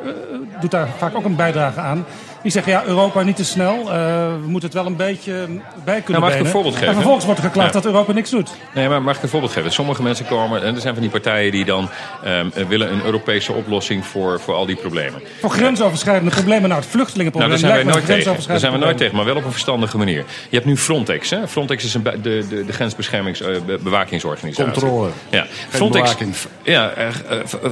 doet 0.59 0.71
daar 0.71 0.87
vaak 0.97 1.15
ook 1.15 1.25
een 1.25 1.35
bijdrage 1.35 1.79
aan. 1.79 2.05
Die 2.47 2.55
zeggen 2.55 2.73
ja, 2.73 2.83
Europa 2.85 3.23
niet 3.23 3.35
te 3.35 3.45
snel. 3.45 3.79
eh, 3.79 3.87
we 4.41 4.47
moeten 4.47 4.69
het 4.69 4.77
wel 4.77 4.85
een 4.85 4.95
beetje 4.95 5.31
bij 5.83 6.01
kunnen 6.01 6.21
Nou, 6.21 6.21
mag 6.21 6.33
ik 6.33 6.39
een 6.39 6.45
voorbeeld 6.51 6.73
geven? 6.73 6.87
En 6.87 6.93
vervolgens 6.93 7.25
wordt 7.25 7.39
er 7.39 7.45
geklaagd 7.45 7.73
Ja. 7.73 7.79
dat 7.79 7.85
Europa 7.91 8.11
niks 8.13 8.29
doet. 8.29 8.51
Nee, 8.73 8.89
maar 8.89 9.01
mag 9.01 9.15
ik 9.15 9.23
een 9.23 9.29
voorbeeld 9.29 9.51
geven? 9.51 9.71
Sommige 9.71 10.03
mensen 10.03 10.25
komen, 10.25 10.63
en 10.63 10.75
er 10.75 10.81
zijn 10.81 10.93
van 10.93 11.01
die 11.03 11.11
partijen 11.11 11.51
die 11.51 11.65
dan 11.65 11.89
ehm, 12.23 12.47
eh, 12.53 12.65
willen 12.65 12.91
een 12.91 13.03
Europese 13.05 13.53
oplossing 13.53 14.05
voor, 14.05 14.39
voor 14.39 14.53
al 14.53 14.65
die 14.65 14.75
problemen. 14.75 15.21
Voor 15.39 15.49
grensoverschrijdende 15.49 16.31
problemen, 16.31 16.69
nou 16.69 16.81
het 16.81 16.93
Nou, 16.93 16.97
vluchtelingenprobleem. 16.97 17.61
daar 17.61 17.69
zijn 17.71 17.85
wij 17.85 17.93
nooit 17.93 18.05
tegen. 18.05 18.47
Daar 18.47 18.59
zijn 18.59 18.71
we 18.71 18.77
nooit 18.77 18.97
tegen, 18.97 19.15
maar 19.15 19.25
wel 19.25 19.35
op 19.35 19.45
een 19.45 19.51
verstandige 19.51 19.97
manier. 19.97 20.25
Je 20.49 20.55
hebt 20.55 20.65
nu 20.65 20.77
Frontex. 20.77 21.29
Hè? 21.29 21.47
Frontex 21.47 21.83
is 21.83 21.93
een 21.93 22.03
de, 22.03 22.19
de, 22.21 22.65
de 22.65 22.73
grensbeschermingsbewakingsorganisatie. 22.73 24.71
Controle. 24.71 25.09
Ja. 25.29 25.45
Frontex 25.69 26.03
bewaking. 26.03 26.35
ja, 26.63 26.89
eh, 26.89 27.07
eh, 27.07 27.13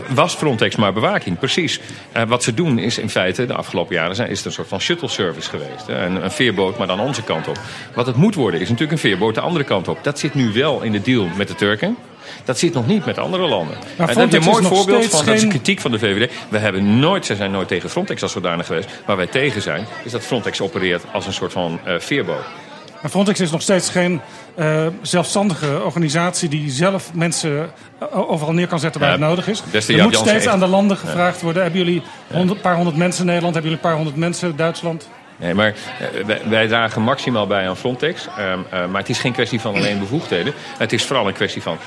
was 0.09 0.33
Frontex 0.35 0.75
maar 0.75 0.93
bewaking, 0.93 1.39
precies. 1.39 1.79
Eh, 2.11 2.23
wat 2.27 2.43
ze 2.43 2.53
doen 2.53 2.79
is 2.79 2.97
in 2.97 3.09
feite, 3.09 3.45
de 3.45 3.53
afgelopen 3.53 3.95
jaren 3.95 4.15
zijn, 4.15 4.29
is 4.29 4.37
het 4.37 4.45
een 4.45 4.51
soort 4.51 4.64
van 4.67 4.79
shuttle 4.81 5.07
service 5.07 5.49
geweest. 5.49 5.87
Hè? 5.87 6.05
Een, 6.05 6.23
een 6.23 6.31
veerboot, 6.31 6.77
maar 6.77 6.87
dan 6.87 6.99
onze 6.99 7.23
kant 7.23 7.47
op. 7.47 7.59
Wat 7.93 8.05
het 8.05 8.15
moet 8.15 8.35
worden 8.35 8.59
is 8.59 8.65
natuurlijk 8.69 8.91
een 8.91 9.09
veerboot 9.09 9.35
de 9.35 9.41
andere 9.41 9.65
kant 9.65 9.87
op. 9.87 10.03
Dat 10.03 10.19
zit 10.19 10.33
nu 10.33 10.53
wel 10.53 10.81
in 10.81 10.91
de 10.91 11.01
deal 11.01 11.27
met 11.37 11.47
de 11.47 11.55
Turken. 11.55 11.97
Dat 12.43 12.59
zit 12.59 12.73
nog 12.73 12.87
niet 12.87 13.05
met 13.05 13.17
andere 13.17 13.47
landen. 13.47 13.77
Maar 13.97 14.09
en 14.09 14.15
dat 14.15 14.33
is 14.33 14.45
een 14.45 14.51
mooi 14.51 14.65
voorbeeld 14.65 15.05
van, 15.05 15.25
dat 15.25 15.33
is 15.33 15.39
geen- 15.41 15.49
kritiek 15.49 15.79
van 15.79 15.91
de 15.91 15.99
VVD. 15.99 16.31
We 16.49 16.57
hebben 16.57 16.99
nooit, 16.99 17.25
ze 17.25 17.35
zijn 17.35 17.51
nooit 17.51 17.67
tegen 17.67 17.89
Frontex 17.89 18.21
als 18.23 18.31
zodanig 18.31 18.65
geweest. 18.65 18.89
Waar 19.05 19.17
wij 19.17 19.27
tegen 19.27 19.61
zijn, 19.61 19.85
is 20.03 20.11
dat 20.11 20.21
Frontex 20.21 20.61
opereert 20.61 21.03
als 21.13 21.25
een 21.27 21.33
soort 21.33 21.51
van 21.51 21.79
eh, 21.83 21.95
veerboot. 21.99 22.45
Maar 23.01 23.11
Frontex 23.11 23.39
is 23.39 23.51
nog 23.51 23.61
steeds 23.61 23.89
geen 23.89 24.21
eh, 24.55 24.87
zelfstandige 25.01 25.83
organisatie 25.83 26.49
die 26.49 26.69
zelf 26.71 27.13
mensen 27.13 27.71
eh, 27.99 28.29
overal 28.29 28.53
neer 28.53 28.67
kan 28.67 28.79
zetten 28.79 29.01
waar 29.01 29.09
Ja, 29.09 29.15
het 29.17 29.27
nodig 29.27 29.47
is. 29.47 29.87
Er 29.87 30.03
moet 30.03 30.15
steeds 30.15 30.31
echt. 30.31 30.47
aan 30.47 30.59
de 30.59 30.67
landen 30.67 30.97
gevraagd 30.97 31.41
worden. 31.41 31.61
Hebben 31.61 31.81
jullie 31.81 32.01
een 32.31 32.61
paar 32.61 32.75
honderd 32.75 32.97
mensen 32.97 33.19
in 33.19 33.27
Nederland? 33.27 33.53
Hebben 33.53 33.71
jullie 33.71 33.85
een 33.85 33.89
paar 33.91 34.01
honderd 34.01 34.17
mensen 34.17 34.55
Duitsland? 34.55 35.07
Nee, 35.37 35.53
maar 35.53 35.67
eh, 35.99 36.25
wij, 36.25 36.41
wij 36.49 36.67
dragen 36.67 37.01
maximaal 37.01 37.47
bij 37.47 37.67
aan 37.67 37.77
Frontex. 37.77 38.27
Ehm, 38.37 38.59
eh, 38.69 38.87
maar 38.87 39.01
het 39.01 39.09
is 39.09 39.19
geen 39.19 39.33
kwestie 39.33 39.59
van 39.59 39.75
alleen 39.75 39.99
bevoegdheden. 39.99 40.53
Het 40.77 40.93
is 40.93 41.03
vooral 41.03 41.27
een 41.27 41.33
kwestie 41.33 41.61
van... 41.61 41.77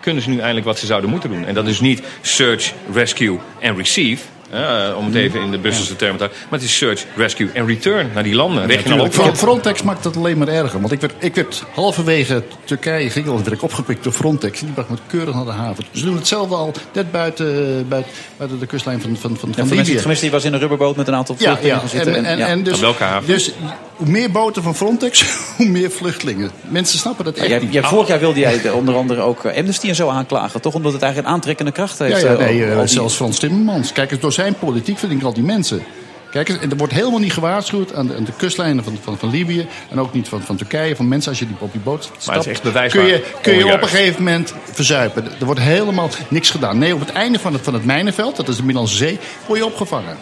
kunnen 0.00 0.22
ze 0.22 0.28
nu 0.28 0.38
eindelijk 0.38 0.66
wat 0.66 0.78
ze 0.78 0.86
zouden 0.86 1.10
moeten 1.10 1.30
doen? 1.30 1.46
En 1.46 1.54
dat 1.54 1.66
is 1.66 1.80
niet 1.80 2.02
search, 2.20 2.72
rescue 2.92 3.38
en 3.58 3.76
receive... 3.76 4.24
eh, 4.54 4.96
om 4.96 5.04
het 5.06 5.14
even 5.14 5.40
in 5.40 5.50
de 5.50 5.58
Brusselse 5.58 5.96
termen 5.96 6.16
te 6.16 6.22
houden. 6.24 6.42
Maar 6.50 6.58
het 6.58 6.68
is 6.68 6.76
search, 6.76 7.04
rescue 7.16 7.50
en 7.52 7.66
return 7.66 8.10
naar 8.14 8.22
die 8.22 8.34
landen. 8.34 8.66
Regionaal 8.66 8.96
Natuurlijk. 8.98 9.14
opvang. 9.18 9.36
Frontex 9.36 9.82
maakt 9.82 10.02
dat 10.02 10.16
alleen 10.16 10.38
maar 10.38 10.48
erger. 10.48 10.80
Want 10.80 10.92
ik 10.92 11.00
werd, 11.00 11.12
ik 11.18 11.34
werd 11.34 11.62
halverwege 11.74 12.42
Turkije, 12.64 13.10
Griekenland, 13.10 13.44
werd 13.44 13.56
ik 13.56 13.62
opgepikt 13.62 14.04
door 14.04 14.12
Frontex. 14.12 14.60
En 14.60 14.64
die 14.66 14.74
bracht 14.74 14.88
me 14.90 14.96
keurig 15.06 15.34
naar 15.34 15.44
de 15.44 15.50
haven. 15.50 15.84
Ze 15.92 16.04
doen 16.04 16.16
hetzelfde 16.16 16.54
al 16.54 16.72
net 16.92 17.12
buiten, 17.12 17.88
buiten, 17.88 18.12
buiten 18.36 18.58
de 18.58 18.66
kustlijn 18.66 19.00
van, 19.00 19.16
van, 19.20 19.36
van, 19.36 19.48
Ja, 19.48 19.54
van 19.54 19.66
voor 19.68 19.76
Libië. 19.76 19.98
gemist, 19.98 20.20
die 20.20 20.30
was 20.30 20.44
in 20.44 20.52
een 20.52 20.58
rubberboot 20.58 20.96
met 20.96 21.08
een 21.08 21.14
aantal 21.14 21.36
vluchtelingen 21.36 21.80
ja. 21.82 21.88
zitten. 21.88 22.14
En, 22.14 22.24
en, 22.24 22.38
ja. 22.38 22.46
en 22.46 22.62
dus, 22.62 22.80
welke 22.80 23.02
haven? 23.02 23.26
Dus 23.26 23.52
hoe 23.96 24.08
meer 24.08 24.30
boten 24.30 24.62
van 24.62 24.74
Frontex, 24.74 25.24
hoe 25.56 25.66
meer 25.68 25.90
vluchtelingen. 25.90 26.50
Mensen 26.60 26.98
snappen 26.98 27.24
dat 27.24 27.34
Ja, 27.36 27.40
echt 27.42 27.50
jij, 27.50 27.60
niet. 27.60 27.72
jij- 27.72 27.82
vorig 27.82 28.08
jaar 28.08 28.18
wilde 28.20 28.40
jij 28.40 28.60
de- 28.60 28.72
onder 28.72 28.94
andere 28.96 29.20
ook 29.20 29.44
eh, 29.44 29.58
Amnesty 29.58 29.88
en 29.88 29.94
zo 29.94 30.08
aanklagen, 30.08 30.60
toch? 30.60 30.74
Omdat 30.74 30.92
het 30.92 31.02
eigenlijk 31.02 31.30
een 31.30 31.36
aantrekkende 31.36 31.72
kracht 31.72 31.98
heeft. 31.98 32.20
Ja, 32.20 32.30
ja, 32.30 32.36
eh, 32.36 32.46
nee, 32.46 32.64
eh, 32.64 32.80
zelfs 32.84 33.14
Frans 33.14 33.38
Timmermans. 33.38 33.92
Kijk 33.92 34.10
eens, 34.10 34.20
door 34.20 34.32
zijn 34.32 34.43
politiek 34.52 34.98
vind 34.98 35.12
ik 35.12 35.22
al 35.22 35.32
die 35.32 35.42
mensen. 35.42 35.82
Kijk 36.30 36.48
er 36.48 36.76
wordt 36.76 36.92
helemaal 36.92 37.18
niet 37.18 37.32
gewaarschuwd 37.32 37.94
aan 37.94 38.06
de, 38.06 38.16
aan 38.16 38.24
de 38.24 38.32
kustlijnen 38.36 38.84
van, 38.84 38.98
van, 39.02 39.18
van 39.18 39.30
Libië. 39.30 39.66
En 39.90 40.00
ook 40.00 40.12
niet 40.12 40.28
van, 40.28 40.42
van 40.42 40.56
Turkije, 40.56 40.96
van 40.96 41.08
mensen 41.08 41.30
als 41.30 41.38
je 41.38 41.46
die 41.46 41.56
op 41.58 41.72
die 41.72 41.80
boot 41.80 42.04
stapt. 42.04 42.26
Maar 42.26 42.36
het 42.36 42.44
is 42.44 42.50
echt 42.52 42.62
bewijsbaar 42.62 43.04
kun 43.04 43.12
je, 43.12 43.24
kun 43.42 43.52
je 43.52 43.58
op 43.58 43.64
onjuist. 43.64 43.82
een 43.92 43.98
gegeven 43.98 44.22
moment 44.22 44.54
verzuipen. 44.72 45.24
Er 45.40 45.46
wordt 45.46 45.60
helemaal 45.60 46.10
niks 46.28 46.50
gedaan. 46.50 46.78
Nee, 46.78 46.94
op 46.94 47.00
het 47.00 47.12
einde 47.12 47.38
van 47.38 47.52
het, 47.52 47.62
van 47.62 47.74
het 47.74 47.84
mijnenveld, 47.84 48.36
dat 48.36 48.48
is 48.48 48.56
de 48.56 48.62
Middellandse 48.62 48.96
Zee, 48.96 49.18
word 49.46 49.58
je 49.58 49.66
opgevangen. 49.66 50.16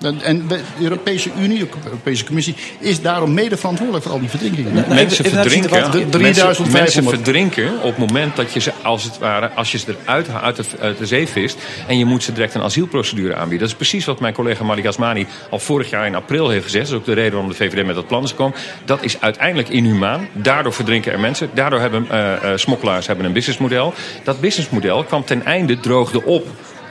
En, 0.00 0.22
en 0.22 0.46
de 0.48 0.60
Europese 0.80 1.30
Unie, 1.38 1.58
de 1.58 1.68
Europese 1.84 2.24
Commissie, 2.24 2.54
is 2.78 3.00
daarom 3.00 3.34
mede 3.34 3.56
verantwoordelijk 3.56 4.04
voor 4.04 4.14
al 4.14 4.20
die 4.20 4.28
verdrinkingen. 4.28 4.72
Mensen 4.88 5.24
verdrinken. 5.24 5.70
De 5.70 5.88
mensen, 5.88 6.10
3500. 6.10 6.72
mensen 6.72 7.04
verdrinken 7.04 7.82
op 7.82 7.96
het 7.96 7.98
moment 8.10 8.36
dat 8.36 8.52
je 8.52 8.60
ze, 8.60 8.72
als 8.82 9.04
het 9.04 9.18
ware, 9.18 9.48
als 9.48 9.72
je 9.72 9.78
ze 9.78 9.94
eruit 10.04 10.28
uit 10.30 10.56
de, 10.56 10.64
uit 10.80 10.98
de 10.98 11.06
zee 11.06 11.28
vist 11.28 11.58
en 11.86 11.98
je 11.98 12.04
moet 12.04 12.22
ze 12.22 12.32
direct 12.32 12.54
een 12.54 12.62
asielprocedure 12.62 13.34
aanbieden. 13.34 13.58
Dat 13.58 13.68
is 13.68 13.74
precies 13.74 14.04
wat 14.04 14.20
mijn 14.20 14.34
collega 14.34 14.64
Malik 14.64 14.86
Asmani 14.86 15.26
al 15.50 15.58
vorig 15.58 15.90
jaar 15.90 16.06
in 16.06 16.14
april 16.14 16.48
heeft 16.48 16.64
gezegd. 16.64 16.84
Dat 16.84 16.92
is 16.92 16.98
ook 16.98 17.06
de 17.06 17.12
reden 17.12 17.32
waarom 17.32 17.50
de 17.50 17.56
VVD 17.56 17.86
met 17.86 17.94
dat 17.94 18.06
plan 18.06 18.22
is 18.22 18.30
gekomen. 18.30 18.58
Dat 18.84 19.02
is 19.02 19.20
uiteindelijk 19.20 19.68
inhumaan. 19.68 20.28
Daardoor 20.32 20.72
verdrinken 20.72 21.12
er 21.12 21.20
mensen. 21.20 21.50
Daardoor 21.54 21.80
hebben 21.80 22.06
eh, 22.10 22.32
eh, 22.32 22.58
smokkelaars 22.58 23.06
hebben 23.06 23.24
een 23.24 23.32
businessmodel. 23.32 23.94
Dat 24.24 24.40
businessmodel 24.40 25.04
kwam 25.04 25.24
ten 25.24 25.44
einde, 25.44 25.80
droogde 25.80 26.24
op 26.24 26.46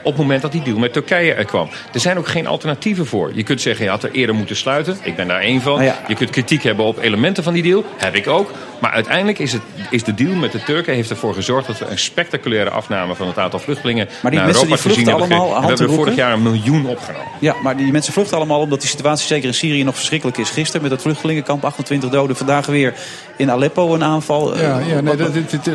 op 0.06 0.12
het 0.12 0.22
moment 0.22 0.42
dat 0.42 0.52
die 0.52 0.62
deal 0.62 0.78
met 0.78 0.92
Turkije 0.92 1.34
er 1.34 1.44
kwam. 1.44 1.68
Er 1.92 2.00
zijn 2.00 2.18
ook 2.18 2.28
geen 2.28 2.46
alternatieven 2.46 3.06
voor. 3.06 3.30
Je 3.34 3.42
kunt 3.42 3.60
zeggen, 3.60 3.84
je 3.84 3.90
had 3.90 4.02
er 4.02 4.10
eerder 4.10 4.34
moeten 4.34 4.56
sluiten. 4.56 4.96
Ik 5.02 5.16
ben 5.16 5.28
daar 5.28 5.40
één 5.40 5.60
van. 5.60 5.72
Nou 5.72 5.84
ja. 5.84 5.98
Je 6.08 6.14
kunt 6.14 6.30
kritiek 6.30 6.62
hebben 6.62 6.84
op 6.84 6.98
elementen 6.98 7.42
van 7.42 7.52
die 7.52 7.62
deal. 7.62 7.84
Heb 7.96 8.14
ik 8.14 8.28
ook. 8.28 8.50
Maar 8.80 8.90
uiteindelijk 8.90 9.38
is, 9.38 9.52
het, 9.52 9.62
is 9.90 10.04
de 10.04 10.14
deal 10.14 10.34
met 10.34 10.52
de 10.52 10.62
Turken 10.62 10.94
heeft 10.94 11.10
ervoor 11.10 11.34
gezorgd... 11.34 11.66
dat 11.66 11.78
we 11.78 11.84
een 11.86 11.98
spectaculaire 11.98 12.70
afname 12.70 13.14
van 13.14 13.26
het 13.26 13.38
aantal 13.38 13.58
vluchtelingen... 13.58 14.08
Maar 14.22 14.30
die 14.30 14.40
naar 14.40 14.48
mensen 14.48 14.68
Europa 14.68 14.82
die 14.82 14.92
vluchten 14.92 15.18
hebben 15.18 15.36
allemaal 15.38 15.48
gekregen. 15.60 15.76
We 15.76 15.82
hebben 15.82 15.96
vorig 15.96 16.14
jaar 16.14 16.32
een 16.32 16.42
miljoen 16.42 16.86
opgenomen. 16.86 17.26
Ja, 17.40 17.54
maar 17.62 17.76
die 17.76 17.92
mensen 17.92 18.12
vluchten 18.12 18.36
allemaal 18.36 18.60
omdat 18.60 18.80
die 18.80 18.88
situatie 18.88 19.26
zeker 19.26 19.48
in 19.48 19.54
Syrië 19.54 19.84
nog 19.84 19.94
verschrikkelijk 19.94 20.38
is. 20.38 20.50
Gisteren 20.50 20.82
met 20.82 20.90
het 20.90 21.02
vluchtelingenkamp 21.02 21.64
28 21.64 22.10
doden. 22.10 22.36
Vandaag 22.36 22.66
weer 22.66 22.94
in 23.36 23.50
Aleppo 23.50 23.94
een 23.94 24.04
aanval. 24.04 24.54
Eh, 24.54 24.60
Ja, 24.62 24.78
ja 24.78 24.84
nee, 25.00 25.02
wat- 25.02 25.18
dat, 25.18 25.32
dit- 25.32 25.50
dit, 25.50 25.66
eh, 25.68 25.74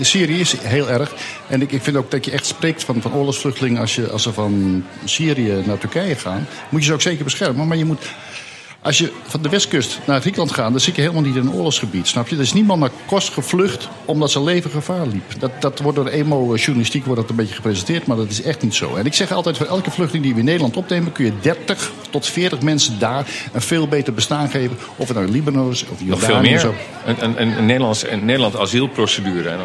Syrië 0.00 0.40
is 0.40 0.54
heel 0.62 0.90
erg. 0.90 1.14
En 1.48 1.62
ik, 1.62 1.72
ik 1.72 1.82
vind 1.82 1.96
ook 1.96 2.10
dat 2.10 2.24
je 2.24 2.30
echt 2.30 2.46
spreekt 2.46 2.84
van, 2.84 3.00
van 3.02 3.14
oorlogsvluchtelingen. 3.14 3.80
Als, 3.80 3.94
je, 3.94 4.10
als 4.10 4.22
ze 4.22 4.32
van 4.32 4.84
Syrië 5.04 5.62
naar 5.64 5.78
Turkije 5.78 6.14
gaan, 6.14 6.46
moet 6.68 6.80
je 6.80 6.86
ze 6.86 6.92
ook 6.92 7.00
zeker 7.02 7.24
beschermen. 7.24 7.66
Maar 7.68 7.76
je 7.76 7.84
moet. 7.84 8.06
Als 8.82 8.98
je 8.98 9.12
van 9.26 9.42
de 9.42 9.48
westkust 9.48 9.98
naar 10.06 10.20
Griekenland 10.20 10.52
gaat, 10.52 10.70
dan 10.70 10.80
zit 10.80 10.94
je 10.96 11.00
helemaal 11.00 11.22
niet 11.22 11.34
in 11.36 11.40
een 11.40 11.52
oorlogsgebied. 11.52 12.08
Snap 12.08 12.28
je? 12.28 12.36
Er 12.36 12.42
is 12.42 12.52
niemand 12.52 12.80
naar 12.80 12.90
Kos 13.06 13.28
gevlucht 13.28 13.88
omdat 14.04 14.30
zijn 14.30 14.44
leven 14.44 14.70
gevaar 14.70 15.06
liep. 15.06 15.22
Dat, 15.38 15.50
dat 15.60 15.78
wordt 15.80 15.96
door 15.96 16.04
de 16.04 16.10
emo-journalistiek 16.10 17.04
wordt 17.04 17.20
dat 17.20 17.30
een 17.30 17.36
beetje 17.36 17.54
gepresenteerd, 17.54 18.06
maar 18.06 18.16
dat 18.16 18.30
is 18.30 18.42
echt 18.42 18.62
niet 18.62 18.74
zo. 18.74 18.94
En 18.96 19.06
ik 19.06 19.14
zeg 19.14 19.32
altijd: 19.32 19.56
voor 19.56 19.66
elke 19.66 19.90
vluchteling 19.90 20.24
die 20.24 20.32
we 20.34 20.38
in 20.40 20.44
Nederland 20.44 20.76
opnemen, 20.76 21.12
kun 21.12 21.24
je 21.24 21.32
30 21.40 21.90
tot 22.10 22.26
40 22.26 22.60
mensen 22.60 22.98
daar 22.98 23.26
een 23.52 23.60
veel 23.62 23.88
beter 23.88 24.12
bestaan 24.14 24.48
geven. 24.50 24.76
Of 24.96 25.08
het 25.08 25.16
nou 25.16 25.30
Libanon 25.30 25.70
is 25.70 25.82
of 25.82 25.88
Nog 26.04 26.20
Jordanië 26.20 26.48
veel 26.48 26.54
is. 26.54 26.62
meer. 26.62 26.74
Een, 27.06 27.24
een, 27.24 27.40
een, 27.42 27.58
een, 27.58 27.66
Nederlands, 27.66 28.06
een 28.10 28.24
Nederland 28.24 28.58
asielprocedure 28.58 29.48
en 29.48 29.58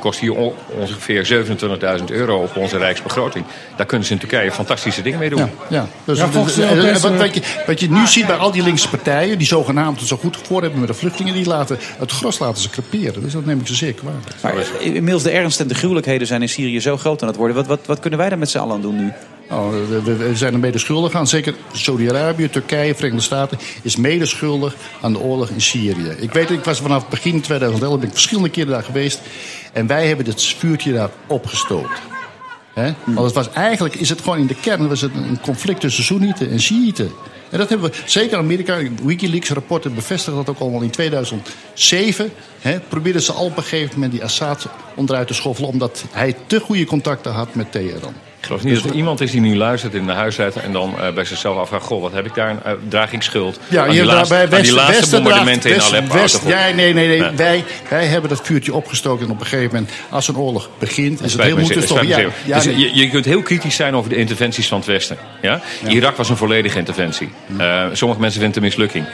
kost 0.00 0.20
hier 0.20 0.34
on- 0.34 0.52
ongeveer 0.78 1.46
27.000 1.98 2.04
euro 2.06 2.42
op 2.42 2.56
onze 2.56 2.76
rijksbegroting. 2.78 3.44
Daar 3.76 3.86
kunnen 3.86 4.06
ze 4.06 4.12
in 4.12 4.18
Turkije 4.18 4.52
fantastische 4.52 5.02
dingen 5.02 5.18
mee 5.18 5.28
doen. 5.30 5.38
Ja, 5.38 5.48
ja. 5.68 5.88
Dus, 6.04 6.18
Ja, 6.18 6.28
volgens 6.28 6.54
de 6.54 6.60
dus, 6.74 6.84
eh, 6.84 7.02
wat, 7.02 7.16
wat, 7.16 7.34
je, 7.34 7.40
wat 7.66 7.80
je 7.80 7.90
nu 7.90 8.06
ziet 8.06 8.26
bij 8.28 8.36
al 8.36 8.50
die 8.50 8.62
linkse 8.62 8.88
partijen, 8.88 9.38
die 9.38 9.46
zogenaamd 9.46 9.98
het 9.98 10.08
zo 10.08 10.16
goed 10.16 10.38
voor 10.42 10.62
hebben 10.62 10.80
met 10.80 10.88
de 10.88 10.94
vluchtelingen, 10.94 11.34
die 11.34 11.46
laten 11.46 11.78
het 11.98 12.12
gros 12.12 12.38
laten 12.38 12.62
ze 12.62 12.70
creperen. 12.70 13.22
Dus 13.22 13.32
dat 13.32 13.44
neem 13.44 13.60
ik 13.60 13.66
ze 13.66 13.74
zeer 13.74 13.92
kwalijk. 13.92 14.34
Maar 14.42 14.54
inmiddels 14.80 15.22
de 15.22 15.30
ernst 15.30 15.60
en 15.60 15.68
de 15.68 15.74
gruwelijkheden 15.74 16.26
zijn 16.26 16.42
in 16.42 16.48
Syrië 16.48 16.80
zo 16.80 16.96
groot 16.96 17.22
aan 17.22 17.28
het 17.28 17.36
worden. 17.36 17.56
Wat, 17.56 17.66
wat, 17.66 17.86
wat 17.86 18.00
kunnen 18.00 18.18
wij 18.18 18.28
daar 18.28 18.38
met 18.38 18.50
z'n 18.50 18.58
allen 18.58 18.74
aan 18.74 18.80
doen 18.80 18.96
nu? 18.96 19.12
Oh, 19.50 19.70
we, 20.04 20.30
zijn 20.34 20.52
er 20.52 20.58
mede 20.58 20.78
schuldig 20.78 21.14
aan. 21.14 21.26
Zeker 21.26 21.54
Saudi-Arabië, 21.72 22.48
Turkije, 22.48 22.94
Verenigde 22.94 23.22
Staten 23.22 23.58
is 23.82 23.96
mede 23.96 24.26
schuldig 24.26 24.74
aan 25.00 25.12
de 25.12 25.18
oorlog 25.18 25.48
in 25.48 25.60
Syrië. 25.60 26.14
Ik 26.18 26.32
weet, 26.32 26.50
ik 26.50 26.64
was 26.64 26.80
vanaf 26.80 27.08
begin 27.08 27.40
2011 27.40 27.98
ben 27.98 28.08
ik 28.08 28.14
verschillende 28.14 28.50
keren 28.50 28.70
daar 28.70 28.82
geweest. 28.82 29.20
En 29.72 29.86
wij 29.86 30.06
hebben 30.06 30.26
het 30.26 30.42
vuurtje 30.42 30.92
daar 30.92 31.10
opgestoken. 31.26 31.96
Hè? 32.74 32.92
Want 33.04 33.26
het 33.26 33.34
was, 33.34 33.50
eigenlijk 33.50 33.94
is 33.94 34.08
het 34.08 34.20
gewoon 34.20 34.38
in 34.38 34.46
de 34.46 34.60
kern 34.60 34.88
was 34.88 35.00
het 35.00 35.14
een 35.14 35.40
conflict 35.40 35.80
tussen 35.80 36.04
Soenieten 36.04 36.50
en 36.50 36.60
Shiiten. 36.60 37.10
En 37.50 37.58
dat 37.58 37.68
hebben 37.68 37.90
we, 37.90 37.96
zeker 38.06 38.38
Amerika, 38.38 38.78
Wikileaks 39.02 39.50
rapporten 39.50 39.94
bevestigen 39.94 40.38
dat 40.38 40.48
ook 40.48 40.60
allemaal 40.60 40.82
in 40.82 40.90
2007. 40.90 42.30
Hè, 42.58 42.80
probeerden 42.80 43.22
ze 43.22 43.32
al 43.32 43.44
op 43.44 43.56
een 43.56 43.62
gegeven 43.62 43.94
moment 43.94 44.12
die 44.12 44.24
Assad 44.24 44.66
onderuit 44.94 45.26
te 45.26 45.34
schoffelen. 45.34 45.70
omdat 45.70 46.04
hij 46.10 46.36
te 46.46 46.60
goede 46.60 46.84
contacten 46.84 47.32
had 47.32 47.54
met 47.54 47.72
Teheran. 47.72 48.14
Geloof 48.48 48.64
niet 48.64 48.74
dat 48.82 48.90
er 48.90 48.96
iemand 48.96 49.20
is 49.20 49.30
die 49.30 49.40
nu 49.40 49.56
luistert 49.56 49.94
in 49.94 50.06
de 50.06 50.12
huisheid 50.12 50.56
en 50.56 50.72
dan 50.72 50.94
eh, 51.00 51.12
bij 51.12 51.24
zichzelf 51.24 51.56
afvraagt: 51.56 51.84
Goh, 51.84 52.02
wat 52.02 52.12
heb 52.12 52.26
ik 52.26 52.34
daar? 52.34 52.56
eh, 52.64 52.72
draag 52.88 53.12
ik 53.12 53.22
schuld? 53.22 53.60
Ja, 53.68 53.82
aan 53.84 53.90
die 53.90 54.04
laatste, 54.04 54.34
bij 54.48 54.58
aan 54.58 54.62
die 54.64 54.72
laatste 54.74 54.92
Westen 54.92 55.22
bombardementen 55.22 55.70
draagt- 55.70 55.92
in 55.92 56.08
West- 56.08 56.10
Aleppo. 56.10 56.14
West- 56.14 56.46
ja, 56.46 56.74
nee, 56.74 56.92
nee, 56.94 57.06
nee. 57.06 57.16
Ja. 57.16 57.34
Wij, 57.34 57.64
wij 57.88 58.06
hebben 58.06 58.30
dat 58.30 58.40
vuurtje 58.42 58.74
opgestoken. 58.74 59.26
En 59.26 59.32
op 59.32 59.40
een 59.40 59.46
gegeven 59.46 59.74
moment, 59.74 59.92
als 60.08 60.28
een 60.28 60.36
oorlog 60.36 60.70
begint, 60.78 61.22
is 61.24 61.32
het 61.32 61.42
heel 61.42 61.56
moeilijk 61.56 61.86
Ja, 62.44 62.54
dus 62.54 62.64
nee. 62.64 62.78
je, 62.78 62.94
je 62.94 63.08
kunt 63.08 63.24
heel 63.24 63.42
kritisch 63.42 63.74
zijn 63.76 63.94
over 63.94 64.10
de 64.10 64.16
interventies 64.16 64.68
van 64.68 64.78
het 64.78 64.86
Westen. 64.86 65.16
Ja? 65.42 65.60
Irak 65.88 66.16
was 66.16 66.28
een 66.28 66.36
volledige 66.36 66.78
interventie. 66.78 67.28
Eh, 67.58 67.84
sommige 67.92 68.20
mensen 68.20 68.40
vinden 68.40 68.46
het 68.46 68.56
een 68.56 68.62
mislukking. 68.62 69.04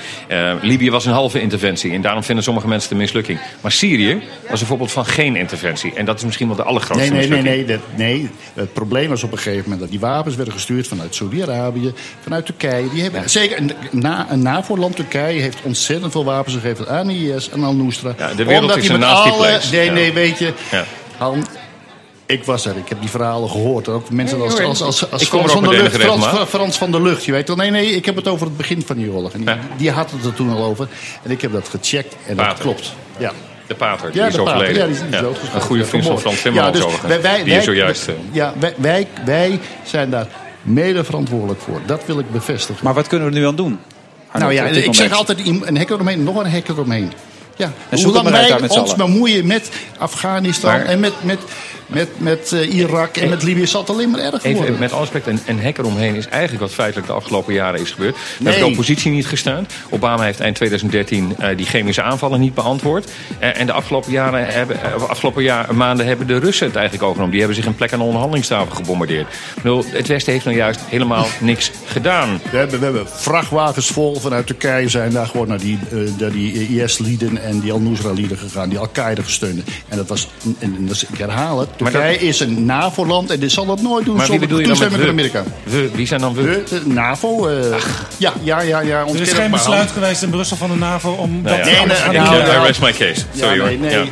Libië 0.62 0.90
was 0.90 1.06
een 1.06 1.12
halve 1.12 1.40
interventie. 1.40 1.92
En 1.92 2.00
daarom 2.02 2.22
vinden 2.22 2.44
sommige 2.44 2.68
mensen 2.68 2.88
het 2.88 2.98
een 2.98 3.02
mislukking. 3.04 3.38
Maar 3.60 3.72
Syrië 3.72 4.22
was 4.50 4.60
een 4.60 4.66
voorbeeld 4.66 4.92
van 4.92 5.06
geen 5.06 5.36
interventie. 5.36 5.92
En 5.94 6.04
dat 6.04 6.16
is 6.18 6.24
misschien 6.24 6.46
wel 6.46 6.56
de 6.56 6.62
allergrootste 6.62 7.10
Nee, 7.12 7.28
nee, 7.28 7.28
nee, 7.28 7.38
mislukking. 7.42 7.66
nee, 7.68 7.76
dat, 7.78 7.96
nee. 7.96 8.30
Het 8.54 8.72
probleem 8.72 9.08
was 9.08 9.23
op 9.24 9.32
een 9.32 9.38
gegeven 9.38 9.62
moment 9.62 9.80
dat 9.80 9.90
die 9.90 10.00
wapens 10.00 10.36
werden 10.36 10.54
gestuurd 10.54 10.88
vanuit 10.88 11.14
Saudi-Arabië, 11.14 11.92
vanuit 12.22 12.46
Turkije. 12.46 12.90
Die 12.90 13.02
hebben, 13.02 13.30
Zeker 13.30 13.58
een, 13.58 13.72
na, 13.90 14.26
een 14.30 14.42
NAVO-land 14.42 14.96
Turkije 14.96 15.40
heeft 15.40 15.58
ontzettend 15.62 16.12
veel 16.12 16.24
wapens 16.24 16.54
gegeven 16.54 16.88
aan 16.88 17.10
IS 17.10 17.48
en 17.50 17.64
al-Nusra. 17.64 18.14
Ja, 18.18 18.28
de 18.34 18.44
wereld 18.44 18.60
Omdat 18.62 18.76
is 18.76 18.82
die 18.82 18.92
een 18.92 18.98
met 18.98 19.08
nasty 19.08 19.28
alle- 19.28 19.36
place. 19.36 19.74
Nee, 19.74 19.84
Ja. 19.84 19.92
nee, 19.92 20.12
weet 20.12 20.38
je. 20.38 20.52
Ja. 20.70 20.84
Han, 21.16 21.46
ik 22.26 22.44
was 22.44 22.66
er, 22.66 22.76
ik 22.76 22.88
heb 22.88 23.00
die 23.00 23.10
verhalen 23.10 23.50
gehoord. 23.50 23.88
Ook 23.88 24.10
mensen 24.10 24.40
als, 24.40 24.60
als, 24.60 24.82
als, 24.82 25.10
als 25.10 25.22
ik 25.22 25.28
kom 25.28 25.38
er 25.42 25.48
Frans 25.48 25.64
van 25.64 25.72
met 25.74 25.82
Lucht. 25.82 25.96
Frans. 25.96 26.48
Frans 26.48 26.76
van 26.76 26.90
der 26.92 27.02
Lucht, 27.02 27.24
je 27.24 27.32
weet 27.32 27.46
wel. 27.48 27.56
Nee, 27.56 27.70
nee, 27.70 27.86
ik 27.90 28.04
heb 28.04 28.16
het 28.16 28.28
over 28.28 28.46
het 28.46 28.56
begin 28.56 28.82
van 28.86 28.96
die 28.96 29.10
oorlog. 29.10 29.32
En 29.32 29.44
die, 29.44 29.54
die 29.76 29.90
had 29.90 30.10
het 30.10 30.24
er 30.24 30.34
toen 30.34 30.50
al 30.50 30.64
over. 30.64 30.88
En 31.22 31.30
ik 31.30 31.40
heb 31.40 31.52
dat 31.52 31.68
gecheckt 31.68 32.14
en 32.26 32.36
dat 32.36 32.58
klopt. 32.58 32.92
Ja. 33.18 33.32
De 33.66 33.74
pater, 33.74 34.12
die 34.12 34.20
Ja, 34.20 34.26
is 34.26 34.32
de 34.34 34.38
pater, 34.42 34.54
overleden. 34.54 34.80
ja, 34.80 34.86
die 34.86 34.94
is- 34.94 35.00
die 35.00 35.10
is 35.14 35.20
doodgeschoten. 35.20 35.54
Een 35.54 35.66
goede 35.66 35.84
vriend 35.84 36.04
van. 36.04 36.18
Frans 36.18 36.42
Timmermans 36.42 36.76
Ja, 36.78 36.84
dus 36.84 36.92
overigens. 36.94 37.22
wij- 37.22 37.32
wij- 37.32 37.44
die 37.44 37.52
is 37.52 37.64
wij- 37.64 37.74
zojuist... 37.74 38.08
eh, 38.08 38.14
Ja, 38.32 38.52
wij, 38.58 38.74
wij, 38.76 39.06
wij 39.24 39.60
zijn 39.84 40.10
daar 40.10 40.26
mede 40.62 41.04
verantwoordelijk 41.04 41.60
voor. 41.60 41.80
Dat 41.86 42.02
wil 42.06 42.18
ik 42.18 42.30
bevestigen. 42.32 42.84
Maar 42.84 42.94
wat 42.94 43.06
kunnen 43.06 43.28
we 43.28 43.34
er 43.34 43.40
nu 43.40 43.46
aan 43.46 43.56
doen? 43.56 43.78
nou 44.32 44.52
ja, 44.52 44.64
ik 44.64 44.94
zeg 44.94 45.12
altijd 45.12 45.46
een 45.46 45.76
hek 45.76 45.90
eromheen, 45.90 46.22
nog 46.24 46.36
een 46.36 46.50
hek 46.50 46.68
eromheen. 46.68 47.12
Ja, 47.56 47.72
hoe 47.90 48.12
lang 48.12 48.28
wij 48.28 48.68
ons 48.68 48.94
bemoeien 48.94 49.46
met 49.46 49.70
Afghanistan 49.98 50.70
Maar- 50.70 50.84
en 50.84 51.00
met, 51.00 51.12
met, 51.20 51.38
met, 51.86 52.08
met 52.20 52.52
eh, 52.52 52.74
Irak 52.74 53.16
en 53.16 53.28
met 53.28 53.42
Libië 53.42 53.66
zal 53.66 53.80
het 53.80 53.90
alleen 53.90 54.10
maar 54.10 54.20
erger 54.20 54.40
Even 54.44 54.56
worden. 54.56 54.78
met 54.78 54.92
alle 54.92 55.00
respect, 55.00 55.26
een, 55.26 55.38
een 55.46 55.60
hek 55.60 55.78
eromheen 55.78 56.14
is 56.14 56.26
eigenlijk 56.28 56.62
wat 56.62 56.72
feitelijk 56.72 57.06
de 57.06 57.12
afgelopen 57.12 57.54
jaren 57.54 57.80
is 57.80 57.90
gebeurd. 57.90 58.14
Daar 58.14 58.22
Nee. 58.38 58.52
heeft 58.52 58.64
de 58.64 58.70
oppositie 58.70 59.10
niet 59.10 59.26
gesteund. 59.26 59.72
Obama 59.90 60.22
heeft 60.22 60.40
eind 60.40 60.54
2013 60.56 61.34
eh, 61.38 61.56
die 61.56 61.66
chemische 61.66 62.02
aanvallen 62.02 62.40
niet 62.40 62.54
beantwoord. 62.54 63.10
Eh, 63.38 63.60
en 63.60 63.66
de 63.66 63.72
afgelopen, 63.72 64.12
jaren 64.12 64.46
hebben, 64.46 65.08
afgelopen 65.08 65.42
jaar, 65.42 65.74
maanden 65.74 66.06
hebben 66.06 66.26
de 66.26 66.38
Russen 66.38 66.66
het 66.66 66.74
eigenlijk 66.76 67.04
overgenomen. 67.04 67.30
Die 67.36 67.40
hebben 67.44 67.56
zich 67.62 67.66
een 67.70 67.74
plek 67.78 67.92
aan 67.92 67.98
de 67.98 68.04
onderhandelingstafel 68.04 68.74
gebombardeerd. 68.74 69.26
Bedoel, 69.54 69.84
het 69.88 70.06
Westen 70.06 70.32
heeft 70.32 70.44
nou 70.44 70.56
juist 70.56 70.80
helemaal 70.88 71.26
niks 71.40 71.70
gedaan. 71.84 72.40
We 72.50 72.56
hebben, 72.56 72.78
we 72.78 72.84
hebben 72.84 73.08
vrachtwagens 73.08 73.86
vol 73.86 74.20
vanuit 74.20 74.46
Turkije 74.46 74.88
zijn 74.88 75.10
daar 75.10 75.26
gewoon 75.26 75.48
naar 75.48 75.58
die, 75.58 75.78
eh, 75.90 75.98
naar 76.18 76.30
die 76.32 76.82
IS-lieden 76.82 77.42
en 77.42 77.60
die 77.60 77.72
Al-Nusra-lieden 77.72 78.38
gegaan, 78.38 78.68
die 78.68 78.78
Al-Qaeda 78.78 79.22
gesteund. 79.22 79.62
En 79.88 79.96
dat 79.96 80.08
was, 80.08 80.28
en, 80.44 80.56
en 80.76 80.86
dat 80.86 80.94
is- 80.96 81.04
ik 81.04 81.18
herhaal 81.18 81.58
het, 81.60 81.68
Turkije 81.76 82.12
dat- 82.12 82.20
is 82.20 82.40
een 82.40 82.64
NAVO-land 82.64 83.30
en 83.30 83.40
dit 83.40 83.52
zal 83.52 83.66
dat 83.66 83.82
nooit 83.82 84.04
doen 84.04 84.16
Maar 84.16 84.26
wie 84.28 84.38
zonder 84.38 84.48
bedoel 84.48 84.62
je 84.62 84.66
dan 84.66 84.78
met 84.78 84.88
toestemming 84.88 85.32
van 85.32 85.42
we? 85.42 85.42
Amerika. 85.70 85.88
We, 85.90 85.96
wie 85.96 86.06
zijn 86.06 86.20
dan 86.20 86.34
we? 86.34 86.42
We, 86.42 86.62
de 86.68 86.82
NAVO, 86.84 87.48
eh, 87.48 87.76
ja, 88.16 88.32
ja, 88.42 88.60
ja, 88.60 88.80
ja. 88.80 88.98
Er 89.00 89.06
is 89.06 89.14
geen 89.14 89.26
het 89.26 89.36
maar, 89.38 89.50
besluit 89.50 89.90
geweest 89.90 90.22
in 90.22 90.30
Brussel 90.30 90.56
van 90.56 90.70
de 90.70 90.76
NAVO 90.76 91.10
om 91.10 91.42
Nou 91.42 91.56
dat 91.56 91.66
ja, 91.66 91.82
te 91.82 91.90
ik, 91.90 91.96
gaan 91.96 92.14
eh, 92.14 92.30
doen. 92.30 92.62
I 92.62 92.66
rest 92.66 92.80
my 92.80 92.92
case. 92.92 93.22
Sorry 93.36 93.72
Ja, 93.72 93.78
nee, 93.78 93.96
hoor. 93.96 94.06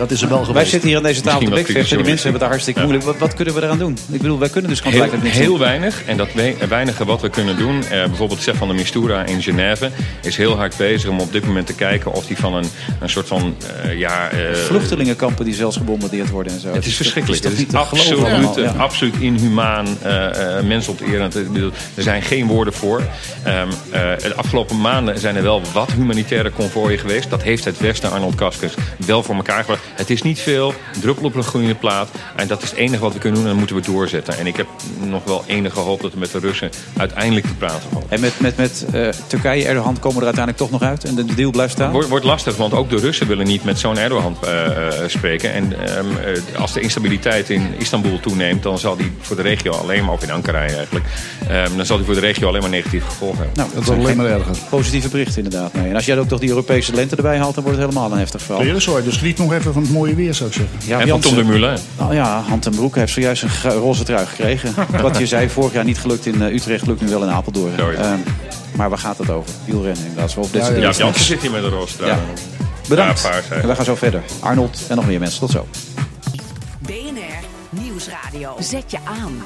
Dat 0.00 0.10
is 0.10 0.22
er 0.22 0.28
wel 0.28 0.38
geweest. 0.38 0.54
Wij 0.54 0.64
zitten 0.64 0.88
hier 0.88 0.96
aan 0.98 1.02
deze 1.02 1.20
tafel 1.20 1.38
te 1.40 1.44
wat 1.50 1.54
bekvechten. 1.54 1.96
Die 1.96 2.06
mensen 2.06 2.22
hebben 2.30 2.30
het 2.32 2.40
daar 2.40 2.48
hartstikke 2.50 2.80
moeilijk. 2.80 3.04
Wat, 3.04 3.18
wat 3.18 3.34
kunnen 3.34 3.54
we 3.54 3.62
eraan 3.62 3.78
doen? 3.78 3.98
Ik 4.10 4.20
bedoel, 4.22 4.38
wij 4.38 4.48
kunnen 4.48 4.70
dus 4.70 4.80
gewoon 4.80 5.02
Heel, 5.08 5.18
niks 5.22 5.36
heel 5.36 5.46
doen. 5.46 5.58
weinig. 5.58 6.02
En 6.06 6.16
dat 6.16 6.32
we- 6.32 6.54
weinige 6.68 7.04
wat 7.04 7.20
we 7.20 7.28
kunnen 7.30 7.56
doen. 7.58 7.82
eh, 7.84 8.04
bijvoorbeeld 8.04 8.40
Stefan 8.40 8.68
de 8.68 8.74
Mistura 8.74 9.24
in 9.24 9.42
Genève 9.42 9.90
is 10.22 10.36
heel 10.36 10.56
hard 10.56 10.76
bezig 10.76 11.10
om 11.10 11.20
op 11.20 11.32
dit 11.32 11.46
moment 11.46 11.66
te 11.66 11.74
kijken 11.74 12.12
of 12.12 12.26
die 12.26 12.36
van 12.36 12.54
een, 12.54 12.64
een 13.00 13.08
soort 13.08 13.26
van. 13.26 13.54
eh, 13.82 13.98
ja, 13.98 14.28
eh, 14.28 14.38
Vluchtelingenkampen 14.54 15.44
die 15.44 15.54
zelfs 15.54 15.76
gebombardeerd 15.76 16.30
worden 16.30 16.52
en 16.52 16.60
zo. 16.60 16.72
Het 16.72 16.86
is 16.86 16.96
verschrikkelijk. 16.96 17.42
Het 17.44 17.52
is 17.68 17.74
absoluut, 17.74 18.24
allemaal, 18.24 18.56
eh, 18.56 18.64
ja. 18.64 18.70
absoluut 18.76 19.14
inhumaan, 19.18 19.86
eh 20.02 20.56
eh 20.58 20.64
mensonterend. 20.64 21.36
Ik 21.36 21.52
bedoel, 21.52 21.70
Er 21.94 22.02
zijn 22.02 22.22
geen 22.22 22.46
woorden 22.46 22.74
voor. 22.74 23.02
Ehm, 23.42 23.68
eh, 23.90 24.00
de 24.18 24.34
afgelopen 24.36 24.80
maanden 24.80 25.18
zijn 25.18 25.36
er 25.36 25.42
wel 25.42 25.62
wat 25.72 25.92
humanitaire 25.92 26.50
konvooien 26.50 26.98
geweest. 26.98 27.30
Dat 27.30 27.42
heeft 27.42 27.64
het 27.64 27.78
Westen, 27.80 28.10
Arnold 28.10 28.34
Kaskens, 28.34 28.74
wel 29.06 29.22
voor 29.22 29.34
elkaar 29.34 29.60
gebracht. 29.60 29.82
Het 29.94 30.10
is 30.10 30.22
niet 30.22 30.38
veel, 30.38 30.74
druppel 31.00 31.24
op 31.24 31.34
een 31.34 31.42
groene 31.42 31.74
plaat. 31.74 32.08
En 32.36 32.46
dat 32.48 32.62
is 32.62 32.70
het 32.70 32.78
enige 32.78 33.02
wat 33.02 33.12
we 33.12 33.18
kunnen 33.18 33.38
doen 33.38 33.48
en 33.48 33.58
dat 33.58 33.68
moeten 33.68 33.92
we 33.92 33.92
doorzetten. 33.92 34.38
En 34.38 34.46
ik 34.46 34.56
heb 34.56 34.66
nog 35.00 35.24
wel 35.24 35.44
enige 35.46 35.78
hoop 35.78 36.00
dat 36.00 36.12
we 36.12 36.18
met 36.18 36.32
de 36.32 36.38
Russen 36.38 36.70
uiteindelijk 36.96 37.46
te 37.46 37.54
praten 37.54 37.90
vallen. 37.92 38.06
En 38.10 38.20
met, 38.20 38.40
met, 38.40 38.56
met 38.56 38.84
eh, 38.92 39.08
Turkije, 39.26 39.66
Erdogan 39.66 39.98
komen 39.98 40.18
we 40.18 40.26
er 40.26 40.34
uiteindelijk 40.34 40.56
toch 40.56 40.70
nog 40.70 40.82
uit? 40.82 41.04
En 41.04 41.14
de, 41.14 41.24
de 41.24 41.34
deal 41.34 41.50
blijft 41.50 41.72
staan? 41.72 41.92
Wordt, 41.92 42.08
wordt 42.08 42.24
lastig, 42.24 42.56
want 42.56 42.72
ook 42.72 42.90
de 42.90 42.96
Russen 42.96 43.26
willen 43.26 43.46
niet 43.46 43.64
met 43.64 43.78
zo'n 43.78 43.98
Erdogan 43.98 44.36
eh, 44.42 44.66
eh, 44.66 45.08
spreken. 45.08 45.52
En 45.52 45.86
ehm, 45.86 46.06
eh, 46.16 46.60
als 46.60 46.72
de 46.72 46.80
instabiliteit 46.80 47.50
in 47.50 47.74
Istanbul 47.78 48.20
toeneemt, 48.20 48.62
dan 48.62 48.78
zal 48.78 48.96
die 48.96 49.12
voor 49.20 49.36
de 49.36 49.42
regio 49.42 49.72
alleen 49.72 50.04
maar, 50.04 50.14
of 50.14 50.22
in 50.22 50.30
Ankara 50.30 50.58
eigenlijk, 50.58 51.04
ehm, 51.48 51.76
dan 51.76 51.86
zal 51.86 51.96
die 51.96 52.06
voor 52.06 52.14
de 52.14 52.20
regio 52.20 52.48
alleen 52.48 52.60
maar 52.60 52.70
negatieve 52.70 53.06
gevolgen 53.06 53.38
hebben. 53.38 53.56
Nou, 53.56 53.70
Dat 53.74 53.84
wordt 53.84 54.00
alleen 54.00 54.16
maar 54.16 54.26
erger. 54.26 54.56
Positieve 54.68 55.08
berichten 55.08 55.44
inderdaad. 55.44 55.74
Nee. 55.74 55.88
En 55.88 55.94
als 55.94 56.04
jij 56.04 56.18
ook 56.18 56.28
nog 56.28 56.40
die 56.40 56.48
Europese 56.48 56.94
lente 56.94 57.16
erbij 57.16 57.38
haalt, 57.38 57.54
dan 57.54 57.64
wordt 57.64 57.78
het 57.78 57.88
helemaal 57.88 58.12
een 58.12 58.18
heftig 58.18 58.42
verhaal. 58.42 58.80
Soort, 58.80 59.04
dus 59.04 59.16
geniet 59.16 59.38
nog 59.38 59.52
even 59.52 59.69
van 59.72 59.82
het 59.82 59.92
mooie 59.92 60.14
weer, 60.14 60.34
zou 60.34 60.48
ik 60.48 60.54
zeggen. 60.54 60.78
Ja, 60.84 61.00
en 61.00 61.08
van 61.08 61.20
Tom 61.20 61.34
de 61.34 61.42
Moulin. 61.44 61.76
Nou 61.98 62.14
ja, 62.14 62.40
Hand 62.48 62.66
en 62.66 62.74
Broek 62.74 62.94
heeft 62.94 63.12
zojuist 63.12 63.42
een 63.42 63.70
roze 63.70 64.02
trui 64.02 64.26
gekregen. 64.26 64.74
Wat 65.02 65.18
je 65.18 65.26
zei, 65.26 65.48
vorig 65.48 65.72
jaar 65.72 65.84
niet 65.84 65.98
gelukt 65.98 66.26
in 66.26 66.42
eh, 66.42 66.54
Utrecht, 66.54 66.86
lukt 66.86 67.00
nu 67.00 67.08
wel 67.08 67.22
in 67.22 67.28
Apeldoorn. 67.30 67.78
Ehm, 67.78 68.18
maar 68.76 68.88
waar 68.88 68.98
gaat 68.98 69.18
het 69.18 69.30
over? 69.30 69.50
Wielrennen 69.64 70.02
inderdaad. 70.04 70.30
Zo 70.30 70.40
op 70.40 70.52
dit 70.52 70.66
Ja, 70.66 70.72
ja, 70.72 70.80
Ja. 70.80 70.90
Jansen 70.90 71.24
zit 71.24 71.40
hier 71.42 71.50
met 71.50 71.62
een 71.62 71.70
roze 71.70 71.94
Ja. 72.04 72.18
Bedankt. 72.88 73.22
Ja, 73.22 73.28
paars, 73.28 73.48
hè. 73.48 73.54
en 73.54 73.66
wij 73.66 73.76
gaan 73.76 73.84
zo 73.84 73.94
verder. 73.94 74.22
Arnold 74.40 74.80
en 74.88 74.96
nog 74.96 75.06
meer 75.06 75.20
mensen. 75.20 75.40
Tot 75.40 75.50
zo. 75.50 75.66
Zet 78.60 78.90
je 78.90 78.98
aan. 79.04 79.42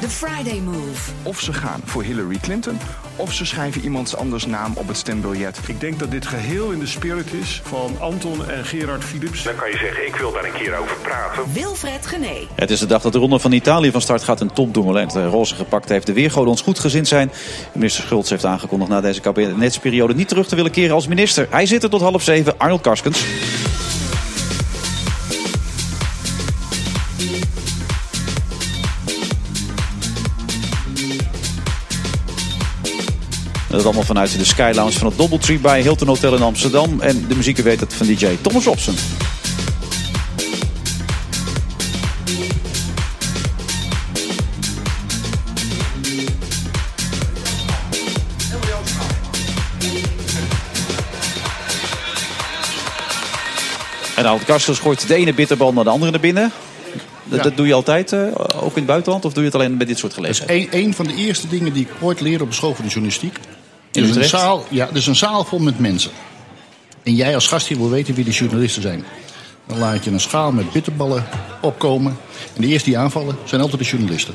The 0.00 0.08
Friday 0.08 0.60
Move. 0.60 1.10
Of 1.22 1.40
ze 1.40 1.52
gaan 1.52 1.80
voor 1.84 2.02
Hillary 2.02 2.38
Clinton, 2.38 2.78
of 3.16 3.32
ze 3.32 3.46
schrijven 3.46 3.82
iemands 3.82 4.16
anders 4.16 4.46
naam 4.46 4.72
op 4.74 4.88
het 4.88 4.96
stembiljet. 4.96 5.58
Ik 5.66 5.80
denk 5.80 5.98
dat 5.98 6.10
dit 6.10 6.26
geheel 6.26 6.70
in 6.70 6.78
de 6.78 6.86
spirit 6.86 7.32
is 7.32 7.60
van 7.64 7.96
Anton 8.00 8.48
en 8.48 8.64
Gerard 8.64 9.04
Philips. 9.04 9.42
Dan 9.42 9.54
kan 9.54 9.70
je 9.70 9.76
zeggen, 9.76 10.06
ik 10.06 10.14
wil 10.14 10.32
daar 10.32 10.44
een 10.44 10.52
keer 10.52 10.76
over 10.76 10.96
praten. 10.96 11.52
Wilfred 11.52 12.06
Gené. 12.06 12.46
Het 12.54 12.70
is 12.70 12.78
de 12.78 12.86
dag 12.86 13.02
dat 13.02 13.12
de 13.12 13.18
ronde 13.18 13.38
van 13.38 13.52
Italië 13.52 13.90
van 13.90 14.00
start 14.00 14.22
gaat. 14.22 14.40
En 14.40 14.50
het 14.94 15.14
eh, 15.14 15.28
roze 15.28 15.54
gepakt 15.54 15.88
heeft. 15.88 16.06
De 16.06 16.12
weergoden 16.12 16.50
ons 16.50 16.62
goed 16.62 16.78
gezind 16.78 17.08
zijn. 17.08 17.32
Minister 17.72 18.04
Schultz 18.04 18.30
heeft 18.30 18.44
aangekondigd 18.44 18.90
na 18.90 19.00
deze 19.00 19.20
kabinetsperiode 19.20 20.14
niet 20.14 20.28
terug 20.28 20.48
te 20.48 20.56
willen 20.56 20.70
keren 20.70 20.94
als 20.94 21.06
minister. 21.06 21.46
Hij 21.50 21.66
zit 21.66 21.82
er 21.82 21.90
tot 21.90 22.00
half 22.00 22.22
zeven. 22.22 22.58
Arnold 22.58 22.80
Karskens. 22.80 23.24
Dat 33.76 33.84
allemaal 33.84 34.02
vanuit 34.02 34.38
de 34.38 34.44
Sky 34.44 34.72
Lounge 34.74 34.92
van 34.92 35.06
het 35.06 35.16
Doubletree 35.16 35.58
bij 35.58 35.80
Hilton 35.80 36.08
Hotel 36.08 36.34
in 36.34 36.42
Amsterdam. 36.42 37.00
En 37.00 37.26
de 37.28 37.34
muziek 37.34 37.58
weet 37.58 37.80
het 37.80 37.94
van 37.94 38.06
DJ 38.06 38.36
Thomas 38.40 38.64
Robson. 38.64 38.94
En 54.16 54.26
Alt 54.26 54.44
Kastels 54.44 54.78
gooit 54.78 55.08
de 55.08 55.14
ene 55.14 55.34
bitterbal 55.34 55.72
naar 55.72 55.84
de 55.84 55.90
andere 55.90 56.10
naar 56.10 56.20
binnen. 56.20 56.52
Dat, 57.24 57.56
doe 57.56 57.66
je 57.66 57.74
altijd, 57.74 58.12
eh, 58.12 58.20
ook 58.60 58.70
in 58.70 58.76
het 58.76 58.86
buitenland? 58.86 59.24
Of 59.24 59.32
doe 59.32 59.42
je 59.42 59.48
het 59.48 59.58
alleen 59.58 59.76
met 59.76 59.86
dit 59.86 59.98
soort 59.98 60.14
gelegenheden? 60.14 60.64
Dat 60.64 60.74
is 60.74 60.84
een, 60.84 60.94
van 60.94 61.06
de 61.06 61.14
eerste 61.14 61.48
dingen 61.48 61.72
die 61.72 61.82
ik 61.82 61.90
ooit 62.00 62.20
leerde 62.20 62.44
op 62.44 62.50
de 62.50 62.56
school 62.56 62.74
van 62.74 62.84
de 62.84 62.90
journalistiek. 62.90 63.38
In 63.96 64.02
Er 64.02 64.08
is 64.08 64.16
een 64.16 64.24
zaal, 64.24 64.64
ja, 64.68 64.88
is 64.92 65.06
een 65.06 65.16
zaal 65.16 65.44
vol 65.44 65.58
met 65.58 65.78
mensen. 65.78 66.10
En 67.02 67.14
jij 67.14 67.34
als 67.34 67.46
gast 67.46 67.66
hier 67.66 67.78
wil 67.78 67.90
weten 67.90 68.14
wie 68.14 68.24
die 68.24 68.32
journalisten 68.32 68.82
zijn. 68.82 69.04
Dan 69.66 69.78
laat 69.78 70.04
je 70.04 70.10
een 70.10 70.20
schaal 70.20 70.52
met 70.52 70.72
bitterballen 70.72 71.24
opkomen. 71.60 72.18
En 72.54 72.62
de 72.62 72.66
eerste 72.66 72.88
die 72.88 72.98
aanvallen 72.98 73.36
zijn 73.44 73.60
altijd 73.60 73.82
de 73.82 73.88
journalisten. 73.88 74.34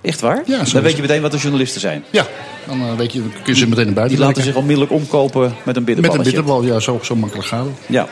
Echt 0.00 0.20
waar? 0.20 0.42
Ja, 0.46 0.62
Dan 0.72 0.82
weet 0.82 0.96
je 0.96 1.02
meteen 1.02 1.22
wat 1.22 1.30
de 1.30 1.38
journalisten 1.38 1.80
zijn. 1.80 2.04
Ja, 2.10 2.26
dan 2.66 2.80
eh, 2.80 2.96
weet 2.96 3.12
je, 3.12 3.20
kun 3.20 3.54
je 3.54 3.58
ze 3.58 3.68
meteen 3.68 3.84
naar 3.84 3.94
buiten 3.94 4.16
Die 4.16 4.26
laten 4.26 4.42
zich 4.42 4.54
onmiddellijk 4.54 4.92
omkopen 4.92 5.54
met 5.64 5.76
een 5.76 5.84
Met 5.84 6.14
een 6.14 6.22
bitterbal, 6.22 6.62
ja, 6.62 6.80
zo, 6.80 7.00
zo 7.02 7.16
makkelijk 7.16 7.48
gaat 7.48 7.64
het. 7.64 7.74
Ja. 7.86 8.08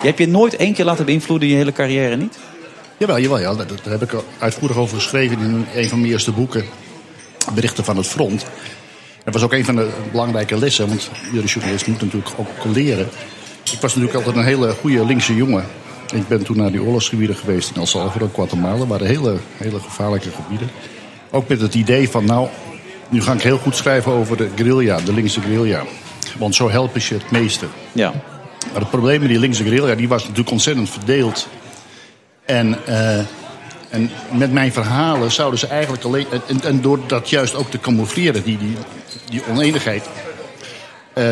Je 0.00 0.06
hebt 0.06 0.18
je 0.18 0.28
nooit 0.28 0.56
één 0.56 0.74
keer 0.74 0.84
laten 0.84 1.04
beïnvloeden 1.04 1.48
in 1.48 1.54
je 1.54 1.60
hele 1.60 1.72
carrière, 1.72 2.16
niet? 2.16 2.38
Jawel, 2.98 3.18
jawel, 3.18 3.38
ja, 3.38 3.54
daar, 3.54 3.66
heb 3.84 4.02
ik 4.02 4.14
uitvoerig 4.38 4.76
over 4.76 4.96
geschreven 4.96 5.38
in 5.38 5.66
een 5.74 5.88
van 5.88 6.00
mijn 6.00 6.12
eerste 6.12 6.32
boeken. 6.32 6.64
Berichten 7.54 7.84
van 7.84 7.96
het 7.96 8.06
front. 8.06 8.44
Dat 9.24 9.34
was 9.34 9.42
ook 9.42 9.52
een 9.52 9.64
van 9.64 9.76
de 9.76 9.90
belangrijke 10.10 10.58
lessen, 10.58 10.88
want 10.88 11.10
iedere 11.26 11.46
journalist 11.46 11.86
moet 11.86 12.00
natuurlijk 12.00 12.32
ook 12.36 12.74
leren. 12.74 13.08
Ik 13.72 13.80
was 13.80 13.94
natuurlijk 13.94 14.14
altijd 14.14 14.36
een 14.36 14.44
hele 14.44 14.72
goede 14.72 15.04
linkse 15.04 15.36
jongen. 15.36 15.64
Ik 16.14 16.28
ben 16.28 16.44
toen 16.44 16.56
naar 16.56 16.70
die 16.70 16.82
oorlogsgebieden 16.82 17.36
geweest 17.36 17.70
in 17.70 17.80
El 17.80 17.86
Salvador, 17.86 18.28
Guatemala. 18.32 18.86
Waren 18.86 19.06
hele, 19.06 19.36
hele 19.56 19.80
gevaarlijke 19.80 20.30
gebieden. 20.30 20.70
Ook 21.30 21.48
met 21.48 21.60
het 21.60 21.74
idee 21.74 22.08
van, 22.08 22.24
nou, 22.24 22.48
nu 23.08 23.22
ga 23.22 23.32
ik 23.32 23.42
heel 23.42 23.58
goed 23.58 23.76
schrijven 23.76 24.12
over 24.12 24.36
de 24.36 24.48
guerrilla, 24.54 25.00
de 25.00 25.12
linkse 25.12 25.40
guerrilla. 25.40 25.82
Want 26.38 26.54
zo 26.54 26.70
helpen 26.70 27.00
ze 27.00 27.14
het 27.14 27.30
meeste. 27.30 27.66
Ja. 27.92 28.12
Maar 28.72 28.80
het 28.80 28.90
probleem 28.90 29.20
met 29.20 29.28
die 29.28 29.38
linkse 29.38 29.62
guerrilla, 29.62 29.94
die 29.94 30.08
was 30.08 30.22
natuurlijk 30.22 30.50
ontzettend 30.50 30.90
verdeeld. 30.90 31.48
En, 32.44 32.86
eh, 32.86 33.18
en 33.92 34.10
met 34.30 34.52
mijn 34.52 34.72
verhalen 34.72 35.32
zouden 35.32 35.58
ze 35.58 35.66
eigenlijk 35.66 36.04
alleen... 36.04 36.26
En, 36.46 36.60
en 36.62 36.80
door 36.80 36.98
dat 37.06 37.30
juist 37.30 37.54
ook 37.54 37.70
te 37.70 37.78
camoufleren, 37.78 38.42
die, 38.42 38.58
die, 38.58 38.76
die 39.30 39.42
oneenigheid... 39.50 40.08
eh, 41.12 41.24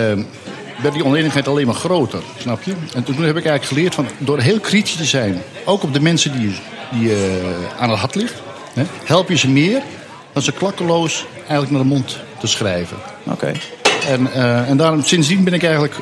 werd 0.83 0.95
die 0.95 1.05
oneenigheid 1.05 1.49
alleen 1.49 1.67
maar 1.67 1.75
groter, 1.75 2.23
snap 2.39 2.63
je? 2.63 2.73
En 2.95 3.03
toen 3.03 3.15
heb 3.15 3.37
ik 3.37 3.47
eigenlijk 3.47 3.65
geleerd 3.65 3.95
van 3.95 4.07
door 4.19 4.41
heel 4.41 4.61
kritisch 4.61 4.97
te 4.97 5.05
zijn... 5.05 5.43
ook 5.65 5.83
op 5.83 5.93
de 5.93 6.01
mensen 6.01 6.39
die, 6.39 6.55
die 6.91 7.09
je 7.09 7.53
aan 7.79 7.91
het 7.91 7.99
hart 7.99 8.15
ligt... 8.15 8.35
Hè, 8.75 8.83
help 9.05 9.29
je 9.29 9.37
ze 9.37 9.49
meer 9.49 9.83
dan 10.33 10.43
ze 10.43 10.53
klakkeloos 10.53 11.27
eigenlijk 11.39 11.71
naar 11.71 11.81
de 11.81 11.87
mond 11.87 12.19
te 12.41 12.47
schrijven. 12.47 12.97
Oké. 13.25 13.53
En, 14.09 14.33
eh, 14.33 14.69
en 14.69 14.77
daarom, 14.77 15.03
sindsdien 15.03 15.45
ben 15.45 15.53
ik 15.53 15.63
eigenlijk 15.63 15.95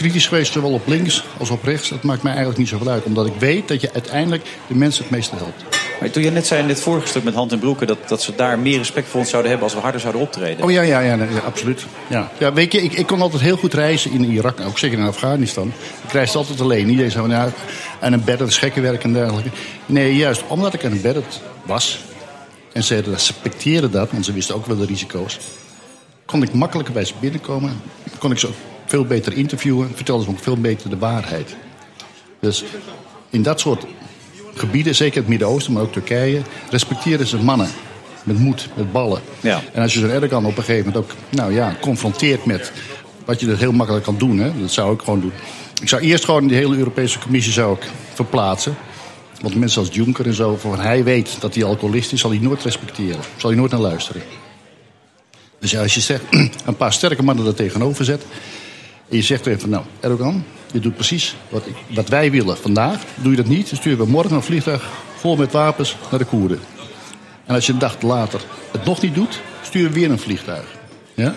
kritisch 0.00 0.26
geweest, 0.26 0.52
zowel 0.52 0.72
op 0.72 0.86
links 0.86 1.24
als 1.38 1.50
op 1.50 1.64
rechts. 1.64 1.88
Dat 1.88 2.02
maakt 2.02 2.22
mij 2.22 2.30
eigenlijk 2.32 2.60
niet 2.60 2.68
zoveel 2.68 2.88
uit, 2.88 3.04
omdat 3.04 3.26
ik 3.26 3.32
weet 3.38 3.68
dat 3.68 3.80
je 3.80 3.92
uiteindelijk 3.92 4.42
de 4.66 4.74
mensen 4.74 5.02
het 5.02 5.12
meeste 5.12 5.36
helpt. 5.36 5.64
Maar 6.00 6.10
toen 6.10 6.22
je 6.22 6.30
net 6.30 6.46
zei 6.46 6.60
in 6.60 6.66
dit 6.66 6.80
vorige 6.80 7.06
stuk 7.06 7.24
met 7.24 7.34
Hand 7.34 7.52
en 7.52 7.58
Broeken... 7.58 7.86
Dat, 7.86 8.08
dat 8.08 8.22
ze 8.22 8.34
daar 8.34 8.58
meer 8.58 8.78
respect 8.78 9.08
voor 9.08 9.20
ons 9.20 9.30
zouden 9.30 9.50
hebben 9.50 9.68
als 9.68 9.76
we 9.78 9.82
harder 9.82 10.00
zouden 10.00 10.22
optreden. 10.22 10.64
Oh 10.64 10.70
ja, 10.70 10.82
ja, 10.82 11.00
ja, 11.00 11.18
absoluut. 11.46 11.86
Ja. 12.06 12.30
Ja, 12.38 12.52
weet 12.52 12.72
je, 12.72 12.82
ik, 12.82 12.92
ik 12.92 13.06
kon 13.06 13.20
altijd 13.20 13.42
heel 13.42 13.56
goed 13.56 13.74
reizen 13.74 14.12
in 14.12 14.24
Irak, 14.24 14.60
ook 14.60 14.78
zeker 14.78 14.98
in 14.98 15.04
Afghanistan. 15.04 15.72
Ik 16.06 16.12
reisde 16.12 16.38
altijd 16.38 16.60
alleen. 16.60 16.86
Niet 16.86 17.00
eens 17.00 17.14
van, 17.14 17.30
ja, 17.30 17.52
aan 18.00 18.12
een 18.12 18.24
bed, 18.24 18.38
dat 18.38 18.48
is 18.48 18.58
gekkenwerk 18.58 19.04
en 19.04 19.12
dergelijke. 19.12 19.50
Nee, 19.86 20.16
juist 20.16 20.42
omdat 20.46 20.74
ik 20.74 20.84
aan 20.84 20.92
een 20.92 21.00
bed 21.00 21.16
was. 21.62 22.00
En 22.72 22.82
ze 22.84 23.00
respecteerden 23.00 23.90
dat, 23.90 24.10
want 24.10 24.24
ze 24.24 24.32
wisten 24.32 24.54
ook 24.54 24.66
wel 24.66 24.76
de 24.76 24.86
risico's. 24.86 25.38
Kon 26.24 26.42
ik 26.42 26.52
makkelijker 26.52 26.94
bij 26.94 27.04
ze 27.04 27.14
binnenkomen. 27.20 27.80
Kon 28.18 28.30
ik 28.30 28.38
ze 28.38 28.48
veel 28.90 29.04
beter 29.04 29.36
interviewen. 29.36 29.90
Vertelden 29.94 30.24
ze 30.24 30.30
ook 30.30 30.38
veel 30.38 30.56
beter 30.56 30.90
de 30.90 30.98
waarheid. 30.98 31.56
Dus 32.40 32.64
in 33.30 33.42
dat 33.42 33.60
soort 33.60 33.86
gebieden, 34.54 34.94
zeker 34.94 35.20
het 35.20 35.28
Midden-Oosten, 35.28 35.72
maar 35.72 35.82
ook 35.82 35.92
Turkije, 35.92 36.40
respecteren 36.70 37.26
ze 37.26 37.36
mannen. 37.36 37.68
Met 38.22 38.38
moed, 38.38 38.68
met 38.74 38.92
ballen. 38.92 39.20
Ja. 39.40 39.62
En 39.72 39.82
als 39.82 39.94
je 39.94 40.00
zo'n 40.00 40.10
Erdogan 40.10 40.44
op 40.44 40.56
een 40.56 40.62
gegeven 40.62 40.86
moment 40.86 41.04
ook 41.04 41.16
nou 41.28 41.52
ja, 41.52 41.76
confronteert 41.80 42.44
met 42.44 42.72
wat 43.24 43.40
je 43.40 43.46
dus 43.46 43.58
heel 43.58 43.72
makkelijk 43.72 44.04
kan 44.04 44.18
doen, 44.18 44.38
hè, 44.38 44.60
dat 44.60 44.70
zou 44.70 44.94
ik 44.94 45.00
gewoon 45.00 45.20
doen. 45.20 45.32
Ik 45.80 45.88
zou 45.88 46.02
eerst 46.02 46.24
gewoon 46.24 46.46
die 46.46 46.56
hele 46.56 46.76
Europese 46.76 47.18
Commissie 47.18 47.52
zou 47.52 47.76
ik 47.76 47.86
verplaatsen. 48.14 48.76
Want 49.40 49.54
mensen 49.54 49.80
als 49.80 49.90
Juncker 49.92 50.26
en 50.26 50.34
zo, 50.34 50.56
van 50.56 50.80
hij 50.80 51.04
weet 51.04 51.36
dat 51.40 51.54
hij 51.54 51.64
alcoholist 51.64 52.12
is, 52.12 52.20
zal 52.20 52.30
hij 52.30 52.38
nooit 52.38 52.62
respecteren. 52.62 53.20
Zal 53.36 53.50
hij 53.50 53.58
nooit 53.58 53.70
naar 53.70 53.80
luisteren. 53.80 54.22
Dus 55.60 55.70
ja, 55.70 55.82
als 55.82 55.94
je 55.94 56.00
zegt, 56.00 56.22
een 56.66 56.76
paar 56.76 56.92
sterke 56.92 57.22
mannen 57.22 57.46
er 57.46 57.54
tegenover 57.54 58.04
zet. 58.04 58.24
En 59.10 59.16
je 59.16 59.22
zegt 59.22 59.46
even, 59.46 59.68
nou, 59.68 59.84
Erdogan, 60.00 60.44
je 60.72 60.80
doet 60.80 60.94
precies 60.94 61.36
wat, 61.48 61.66
ik, 61.66 61.74
wat 61.88 62.08
wij 62.08 62.30
willen 62.30 62.56
vandaag. 62.56 63.02
Doe 63.14 63.30
je 63.30 63.36
dat 63.36 63.46
niet, 63.46 63.68
dan 63.68 63.78
sturen 63.78 63.98
we 63.98 64.10
morgen 64.10 64.36
een 64.36 64.42
vliegtuig 64.42 64.88
vol 65.16 65.36
met 65.36 65.52
wapens 65.52 65.96
naar 66.10 66.18
de 66.18 66.24
Koerden. 66.24 66.60
En 67.46 67.54
als 67.54 67.66
je 67.66 67.72
een 67.72 67.78
dag 67.78 68.02
later 68.02 68.40
het 68.70 68.84
nog 68.84 69.02
niet 69.02 69.14
doet, 69.14 69.40
sturen 69.62 69.92
we 69.92 69.98
weer 69.98 70.10
een 70.10 70.18
vliegtuig. 70.18 70.64
Ja? 71.14 71.34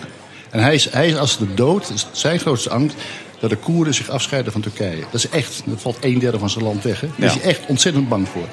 En 0.50 0.60
hij 0.60 0.74
is, 0.74 0.90
hij 0.90 1.08
is 1.08 1.16
als 1.16 1.38
de 1.38 1.54
dood, 1.54 2.08
zijn 2.12 2.38
grootste 2.38 2.70
angst, 2.70 2.96
dat 3.40 3.50
de 3.50 3.56
Koerden 3.56 3.94
zich 3.94 4.08
afscheiden 4.08 4.52
van 4.52 4.60
Turkije. 4.60 5.00
Dat 5.00 5.14
is 5.14 5.28
echt, 5.28 5.62
dat 5.64 5.80
valt 5.80 5.96
een 6.00 6.18
derde 6.18 6.38
van 6.38 6.50
zijn 6.50 6.64
land 6.64 6.82
weg. 6.82 7.00
Hè? 7.00 7.08
Daar 7.16 7.28
is 7.28 7.42
hij 7.42 7.50
echt 7.50 7.60
ontzettend 7.66 8.08
bang 8.08 8.28
voor. 8.28 8.48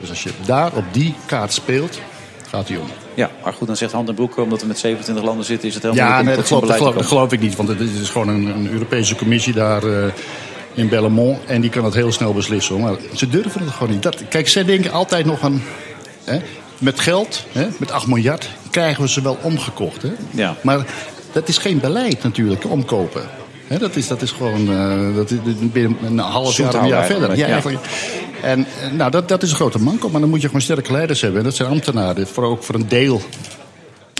Dus 0.00 0.08
als 0.08 0.22
je 0.22 0.30
daar 0.46 0.72
op 0.72 0.84
die 0.92 1.14
kaart 1.26 1.52
speelt, 1.52 2.00
gaat 2.48 2.68
hij 2.68 2.76
om. 2.76 3.05
Ja, 3.16 3.30
maar 3.42 3.52
goed, 3.52 3.66
dan 3.66 3.76
zegt 3.76 3.92
Hand 3.92 4.08
en 4.08 4.14
Broeken... 4.14 4.42
omdat 4.42 4.60
we 4.60 4.66
met 4.66 4.78
27 4.78 5.24
landen 5.24 5.44
zitten, 5.44 5.68
is 5.68 5.74
het 5.74 5.82
helemaal 5.82 6.06
Ja, 6.06 6.16
niet 6.16 6.24
nee, 6.24 6.34
om 6.34 6.40
dat 6.40 6.48
geloof, 6.48 6.66
dat, 6.66 6.76
geloof, 6.76 6.94
dat 6.94 7.06
geloof 7.06 7.32
ik 7.32 7.40
niet. 7.40 7.56
Want 7.56 7.68
het 7.68 7.80
is 7.80 8.10
gewoon 8.10 8.28
een, 8.28 8.46
een 8.46 8.70
Europese 8.70 9.16
commissie 9.16 9.52
daar 9.52 9.82
eh, 9.84 10.12
in 10.74 10.88
Bellemont. 10.88 11.38
En 11.46 11.60
die 11.60 11.70
kan 11.70 11.84
het 11.84 11.94
heel 11.94 12.12
snel 12.12 12.32
beslissen. 12.32 12.74
hoor. 12.74 12.84
Maar 12.84 12.96
ze 13.14 13.28
durven 13.28 13.60
het 13.60 13.70
gewoon 13.70 13.92
niet. 13.92 14.02
Dat, 14.02 14.28
kijk, 14.28 14.48
zij 14.48 14.64
denken 14.64 14.92
altijd 14.92 15.26
nog 15.26 15.40
aan... 15.40 15.62
Hè, 16.24 16.38
met 16.78 17.00
geld, 17.00 17.44
hè, 17.52 17.66
met 17.78 17.90
8 17.90 18.06
miljard, 18.06 18.50
krijgen 18.70 19.02
we 19.02 19.08
ze 19.08 19.22
wel 19.22 19.38
omgekocht. 19.42 20.02
Hè? 20.02 20.12
Ja. 20.30 20.56
Maar 20.60 20.86
dat 21.32 21.48
is 21.48 21.58
geen 21.58 21.80
beleid 21.80 22.22
natuurlijk, 22.22 22.70
omkopen. 22.70 23.22
Hè, 23.66 23.78
dat, 23.78 23.96
is, 23.96 24.08
dat 24.08 24.22
is 24.22 24.30
gewoon 24.30 24.70
uh, 24.70 25.16
dat 25.16 25.30
is 25.30 25.38
binnen 25.60 25.96
een 26.04 26.18
half 26.18 26.56
jaar, 26.56 26.74
een 26.74 26.86
jaar 26.86 27.06
verder. 27.06 27.36
Ja, 27.36 27.46
ja. 27.46 27.62
En 28.42 28.66
eh, 28.82 28.90
nou, 28.90 29.10
dat, 29.10 29.28
dat 29.28 29.42
is 29.42 29.50
een 29.50 29.56
grote 29.56 29.78
manko. 29.78 30.08
Maar 30.08 30.20
dan 30.20 30.30
moet 30.30 30.40
je 30.40 30.46
gewoon 30.46 30.62
sterke 30.62 30.92
leiders 30.92 31.20
hebben. 31.20 31.38
En 31.38 31.46
dat 31.46 31.54
zijn 31.54 31.70
ambtenaren, 31.70 32.26
voor, 32.26 32.44
ook 32.44 32.62
voor 32.62 32.74
een 32.74 32.88
deel 32.88 33.20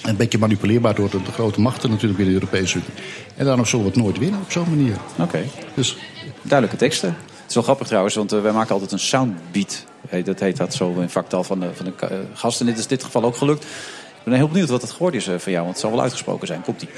een 0.03 0.17
beetje 0.17 0.39
manipuleerbaar 0.39 0.95
door 0.95 1.11
de, 1.11 1.19
grote 1.33 1.61
machten 1.61 1.91
natuurlijk 1.91 2.17
binnen 2.17 2.35
de 2.35 2.41
Europese 2.41 2.77
Unie. 2.79 2.91
En 3.37 3.45
daarom 3.45 3.67
zullen 3.67 3.85
we 3.85 3.91
het 3.91 4.01
nooit 4.01 4.19
winnen 4.19 4.41
op 4.41 4.51
zo'n 4.53 4.69
manier. 4.69 4.97
Oké. 5.19 5.45
Dus. 5.75 5.97
Duidelijke 6.43 6.77
teksten. 6.85 7.09
Het 7.09 7.49
is 7.49 7.55
wel 7.55 7.63
grappig 7.63 7.87
trouwens, 7.87 8.15
want 8.15 8.33
uh, 8.33 8.43
wij 8.43 8.53
maken 8.53 8.73
altijd 8.73 8.93
een 8.93 8.99
soundbeat. 8.99 9.85
Hey, 10.09 10.23
dat 10.23 10.41
heet 10.41 10.57
dat 10.57 10.75
zo 10.75 11.01
in 11.01 11.11
vaktaal 11.11 11.45
van 11.45 11.61
de, 11.61 11.69
van 11.75 11.85
de 11.85 11.93
uh, 12.11 12.19
gasten. 12.35 12.67
Dit 12.67 12.77
is 12.77 12.83
in 12.83 12.89
dit 12.89 13.05
geval 13.05 13.23
ook 13.23 13.37
gelukt. 13.37 13.65
Ik 13.65 14.25
ben 14.25 14.35
heel 14.35 14.49
benieuwd 14.49 14.69
wat 14.69 14.83
het 14.83 14.91
geworden 14.91 15.21
is 15.21 15.43
van 15.43 15.53
jou, 15.53 15.65
want 15.65 15.69
het 15.69 15.79
zal 15.79 15.91
wel 15.91 16.01
uitgesproken 16.01 16.47
zijn. 16.47 16.63
Komt-ie. 16.63 16.89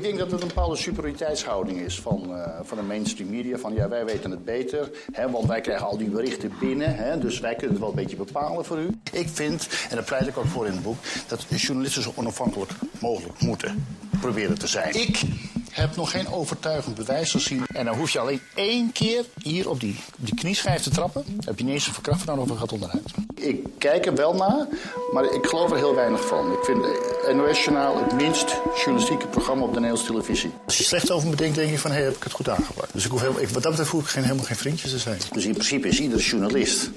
Ik 0.00 0.06
denk 0.06 0.18
dat 0.18 0.30
het 0.30 0.42
een 0.42 0.48
bepaalde 0.48 0.76
superioriteitshouding 0.76 1.80
is 1.80 2.00
van, 2.00 2.30
uh, 2.30 2.46
van 2.62 2.78
de 2.78 2.82
mainstream 2.84 3.30
media. 3.30 3.58
Van 3.58 3.74
ja, 3.74 3.88
wij 3.88 4.04
weten 4.04 4.30
het 4.30 4.44
beter, 4.44 4.90
hè, 5.12 5.30
want 5.30 5.46
wij 5.46 5.60
krijgen 5.60 5.86
al 5.86 5.96
die 5.96 6.08
berichten 6.08 6.52
binnen. 6.60 6.96
Hè, 6.96 7.18
dus 7.18 7.40
wij 7.40 7.54
kunnen 7.54 7.70
het 7.70 7.78
wel 7.80 7.88
een 7.88 7.94
beetje 7.94 8.16
bepalen 8.16 8.64
voor 8.64 8.78
u. 8.78 8.90
Ik 9.12 9.28
vind, 9.28 9.68
en 9.90 9.96
daar 9.96 10.04
pleit 10.04 10.26
ik 10.26 10.36
ook 10.36 10.46
voor 10.46 10.66
in 10.66 10.72
het 10.72 10.82
boek, 10.82 10.96
dat 11.28 11.46
journalisten 11.48 12.02
zo 12.02 12.12
onafhankelijk 12.14 12.70
mogelijk 13.00 13.40
moeten 13.40 13.86
proberen 14.20 14.58
te 14.58 14.66
zijn. 14.66 14.94
Ik 14.94 15.20
heb 15.70 15.96
nog 15.96 16.10
geen 16.10 16.28
overtuigend 16.28 16.94
bewijs 16.94 17.30
gezien. 17.30 17.66
En 17.66 17.84
dan 17.84 17.96
hoef 17.96 18.10
je 18.10 18.18
alleen 18.18 18.40
één 18.54 18.92
keer 18.92 19.24
hier 19.42 19.68
op 19.70 19.80
die, 19.80 19.96
die 20.16 20.34
knieschijf 20.34 20.82
te 20.82 20.90
trappen. 20.90 21.24
Dan 21.26 21.44
heb 21.44 21.58
je 21.58 21.64
niet 21.64 21.74
eens 21.74 21.86
een 21.86 22.38
of 22.38 22.50
een 22.50 22.58
gat 22.58 22.72
onderuit. 22.72 23.10
Ik 23.34 23.66
kijk 23.78 24.06
er 24.06 24.14
wel 24.14 24.34
naar, 24.34 24.66
maar 25.12 25.24
ik 25.24 25.46
geloof 25.46 25.70
er 25.70 25.76
heel 25.76 25.94
weinig 25.94 26.26
van. 26.26 26.52
Ik 26.52 26.64
vind 26.64 26.78
NOS 27.34 27.64
Journaal 27.64 28.04
het 28.04 28.12
minst 28.12 28.60
journalistieke 28.76 29.26
programma 29.26 29.62
op 29.62 29.74
de 29.74 29.80
Nederlandse 29.80 30.12
televisie. 30.12 30.50
Als 30.64 30.78
je 30.78 30.84
slecht 30.84 31.10
over 31.10 31.28
me 31.28 31.36
denkt, 31.36 31.54
denk 31.54 31.70
je 31.70 31.78
van, 31.78 31.90
hé, 31.90 31.96
hey, 31.96 32.06
heb 32.06 32.16
ik 32.16 32.22
het 32.22 32.32
goed 32.32 32.48
aangepakt. 32.48 32.92
Dus 32.92 33.04
ik 33.04 33.10
hoef 33.10 33.20
heel, 33.20 33.40
ik, 33.40 33.48
wat 33.48 33.62
dat 33.62 33.70
betreft 33.70 33.90
hoef 33.90 34.02
ik 34.02 34.08
geen, 34.08 34.22
helemaal 34.22 34.44
geen 34.44 34.56
vriendjes 34.56 34.90
te 34.90 34.98
zijn. 34.98 35.18
Dus 35.32 35.44
in 35.44 35.52
principe 35.52 35.88
is 35.88 36.00
iedere 36.00 36.22
journalist 36.22 36.90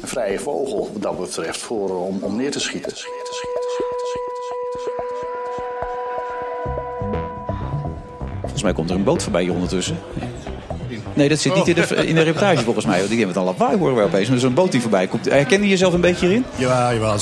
een 0.00 0.08
vrije 0.08 0.38
vogel, 0.38 0.90
wat 0.92 1.02
dat 1.02 1.20
betreft, 1.20 1.60
voor, 1.60 2.06
om, 2.06 2.22
om 2.22 2.36
neer 2.36 2.50
te 2.50 2.60
schieten. 2.60 2.96
schieten, 2.96 3.34
schieten, 3.34 5.09
Volgens 8.60 8.78
mij 8.78 8.86
komt 8.86 8.90
er 8.90 8.96
een 8.96 9.12
boot 9.12 9.22
voorbij 9.22 9.42
hier 9.42 9.52
ondertussen. 9.52 9.98
Nee, 11.14 11.28
dat 11.28 11.38
zit 11.38 11.54
niet 11.54 11.68
in 11.68 11.74
de, 11.74 12.06
in 12.06 12.14
de 12.14 12.22
reportage 12.22 12.62
volgens 12.62 12.86
mij. 12.86 12.98
Die 12.98 13.08
hebben 13.08 13.26
het 13.26 13.36
al 13.36 13.44
lawaai 13.44 13.78
horen 13.78 13.96
we 13.96 14.02
opeens. 14.02 14.28
Is 14.28 14.42
een 14.42 14.54
boot 14.54 14.72
die 14.72 14.80
voorbij 14.80 15.06
komt. 15.06 15.24
Herken 15.24 15.62
je 15.62 15.68
jezelf 15.68 15.92
een 15.92 16.00
beetje 16.00 16.26
hierin? 16.26 16.44
Ja, 16.56 16.92
jawel. 16.92 17.16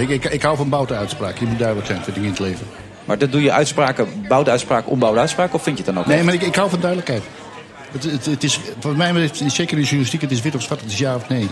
Ik, 0.00 0.08
ik, 0.08 0.24
ik 0.24 0.42
hou 0.42 0.56
van 0.56 0.68
bouwde 0.68 0.94
uitspraken. 0.94 1.40
Je 1.40 1.46
moet 1.46 1.58
duidelijk 1.58 1.86
zijn 1.86 2.02
voor 2.02 2.12
dingen 2.12 2.28
in 2.28 2.34
het 2.34 2.44
leven. 2.44 2.66
Maar 3.04 3.18
dat 3.18 3.32
doe 3.32 3.42
je 3.42 3.52
uitspraken, 3.52 4.06
bouwde 4.28 4.50
uitspraken, 4.50 4.90
onbouwde 4.90 5.20
uitspraken? 5.20 5.54
Of 5.54 5.62
vind 5.62 5.78
je 5.78 5.84
het 5.84 5.94
dan 5.94 6.02
ook? 6.02 6.08
Nee, 6.08 6.22
maar 6.22 6.34
ik, 6.34 6.42
ik 6.42 6.54
hou 6.54 6.70
van 6.70 6.80
duidelijkheid. 6.80 7.22
Het, 7.92 8.04
het, 8.04 8.26
het 8.26 8.44
is, 8.44 8.60
voor 8.78 8.96
mij, 8.96 9.30
zeker 9.32 9.76
in 9.76 9.82
de 9.82 9.82
journalistiek, 9.82 10.20
het 10.20 10.30
is 10.30 10.42
wit 10.42 10.54
of 10.54 10.62
zwart, 10.62 10.80
het 10.80 10.90
is 10.90 10.98
ja 10.98 11.14
of 11.14 11.28
nee. 11.28 11.48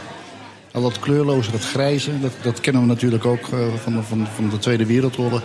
Al 0.73 0.83
dat 0.83 0.99
kleurloze, 0.99 1.51
dat 1.51 1.65
grijze, 1.65 2.21
dat, 2.21 2.33
dat 2.43 2.61
kennen 2.61 2.83
we 2.83 2.89
natuurlijk 2.89 3.25
ook 3.25 3.47
uh, 3.55 3.61
van, 3.83 4.05
van, 4.09 4.27
van 4.35 4.49
de 4.51 4.59
Tweede 4.59 4.87
Wereldoorlog. 4.87 5.43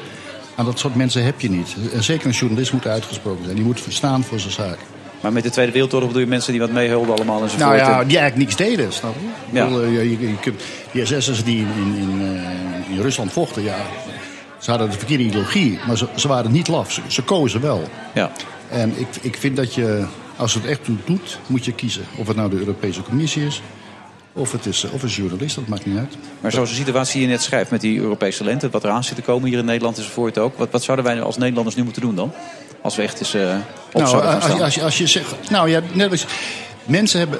Maar 0.56 0.66
dat 0.66 0.80
soort 0.80 0.96
mensen 0.96 1.24
heb 1.24 1.42
je 1.42 1.50
niet. 1.50 1.76
En 1.94 2.04
zeker 2.04 2.28
een 2.28 2.34
journalist 2.34 2.74
moet 2.74 2.88
uitgesproken 2.88 3.44
zijn. 3.44 3.56
Die 3.56 3.66
moet 3.66 3.82
staan 3.90 4.24
voor 4.24 4.40
zijn 4.40 4.54
zaak. 4.54 4.78
Maar 5.22 5.34
met 5.34 5.44
de 5.44 5.50
Tweede 5.50 5.72
Wereldoorlog 5.72 6.08
bedoel 6.08 6.24
je 6.24 6.30
mensen 6.30 6.52
die 6.52 6.62
wat 6.62 6.72
meehielden 6.72 7.16
allemaal 7.16 7.42
enzovoort. 7.42 7.70
Nou 7.70 7.76
ja, 7.76 8.00
En- 8.00 8.08
die 8.08 8.18
eigenlijk 8.18 8.50
niks 8.50 8.70
deden, 8.70 8.94
snap 8.94 9.16
je? 9.20 9.58
Ja. 9.58 9.64
Bedoel, 9.66 9.84
eh, 9.84 9.94
je, 9.94 10.20
je, 10.20 10.28
je 10.28 10.40
kunt, 10.40 10.62
die 10.92 11.06
SS'ers 11.06 11.44
die 11.44 11.58
in, 11.58 12.22
eh, 12.22 12.96
in 12.96 13.02
Rusland 13.02 13.32
vochten, 13.32 13.64
ja, 13.64 13.76
ze 14.60 14.70
hadden 14.70 14.90
de 14.90 14.98
verkeerde 14.98 15.24
ideologie, 15.24 15.80
maar 15.88 15.98
ze, 15.98 16.08
ze 16.16 16.28
waren 16.28 16.52
niet 16.52 16.68
laf. 16.68 16.92
Ze, 16.92 17.02
ze 17.08 17.22
kozen 17.24 17.62
wel. 17.62 17.84
Ja. 18.14 18.32
En 18.70 19.00
ik, 19.00 19.08
ik 19.22 19.38
vind 19.38 19.56
dat 19.56 19.74
je, 19.74 20.06
als 20.36 20.54
het 20.54 20.66
echt 20.66 20.84
toe 20.84 20.96
doet, 21.06 21.40
moet 21.48 21.66
je 21.66 21.72
kiezen. 21.72 22.04
Of 22.16 22.28
het 22.28 22.36
nou 22.36 22.50
de 22.50 22.58
Europese 22.58 23.02
Commissie 23.02 23.46
is, 23.46 23.62
of 24.38 24.52
het 24.52 24.66
is, 24.66 24.84
of 24.92 25.04
een 25.04 25.10
journalist, 25.10 25.56
dat 25.56 25.68
maakt 25.68 25.86
niet 25.86 25.98
uit. 25.98 26.14
Maar 26.42 26.52
zoals 26.52 26.70
de 26.70 26.76
situatie 26.76 27.14
die 27.14 27.22
je 27.22 27.28
net 27.28 27.42
schrijft 27.42 27.72
met 27.72 27.82
die 27.82 28.00
Europese 28.00 28.44
lente, 28.44 28.70
wat 28.70 28.84
eraan 28.84 29.04
zit 29.04 29.16
te 29.16 29.22
komen 29.22 29.50
hier 29.50 29.58
in 29.58 29.66
Nederland 29.66 29.98
enzovoort 29.98 30.38
ook. 30.38 30.58
Wat, 30.58 30.72
wat 30.72 30.84
zouden 30.84 31.06
wij 31.06 31.22
als 31.22 31.38
Nederlanders 31.38 31.76
nu 31.76 31.84
moeten 31.84 32.02
doen 32.02 32.16
dan? 32.16 32.32
Als 32.82 32.96
we 32.96 33.02
echt 33.02 33.20
eens 33.20 33.34
eh 33.34 33.56
op 33.88 33.94
Nou, 33.94 34.08
zouden 34.08 34.32
gaan 34.32 34.40
als, 34.42 34.44
staan. 34.50 34.62
als, 34.62 34.76
je, 34.76 34.84
als 34.84 34.98
je 34.98 35.08
zegt, 35.08 35.50
nou 35.50 35.70
ja, 35.70 35.82
net 35.94 36.12
als 36.12 36.26
mensen 36.84 37.20
hebben, 37.20 37.40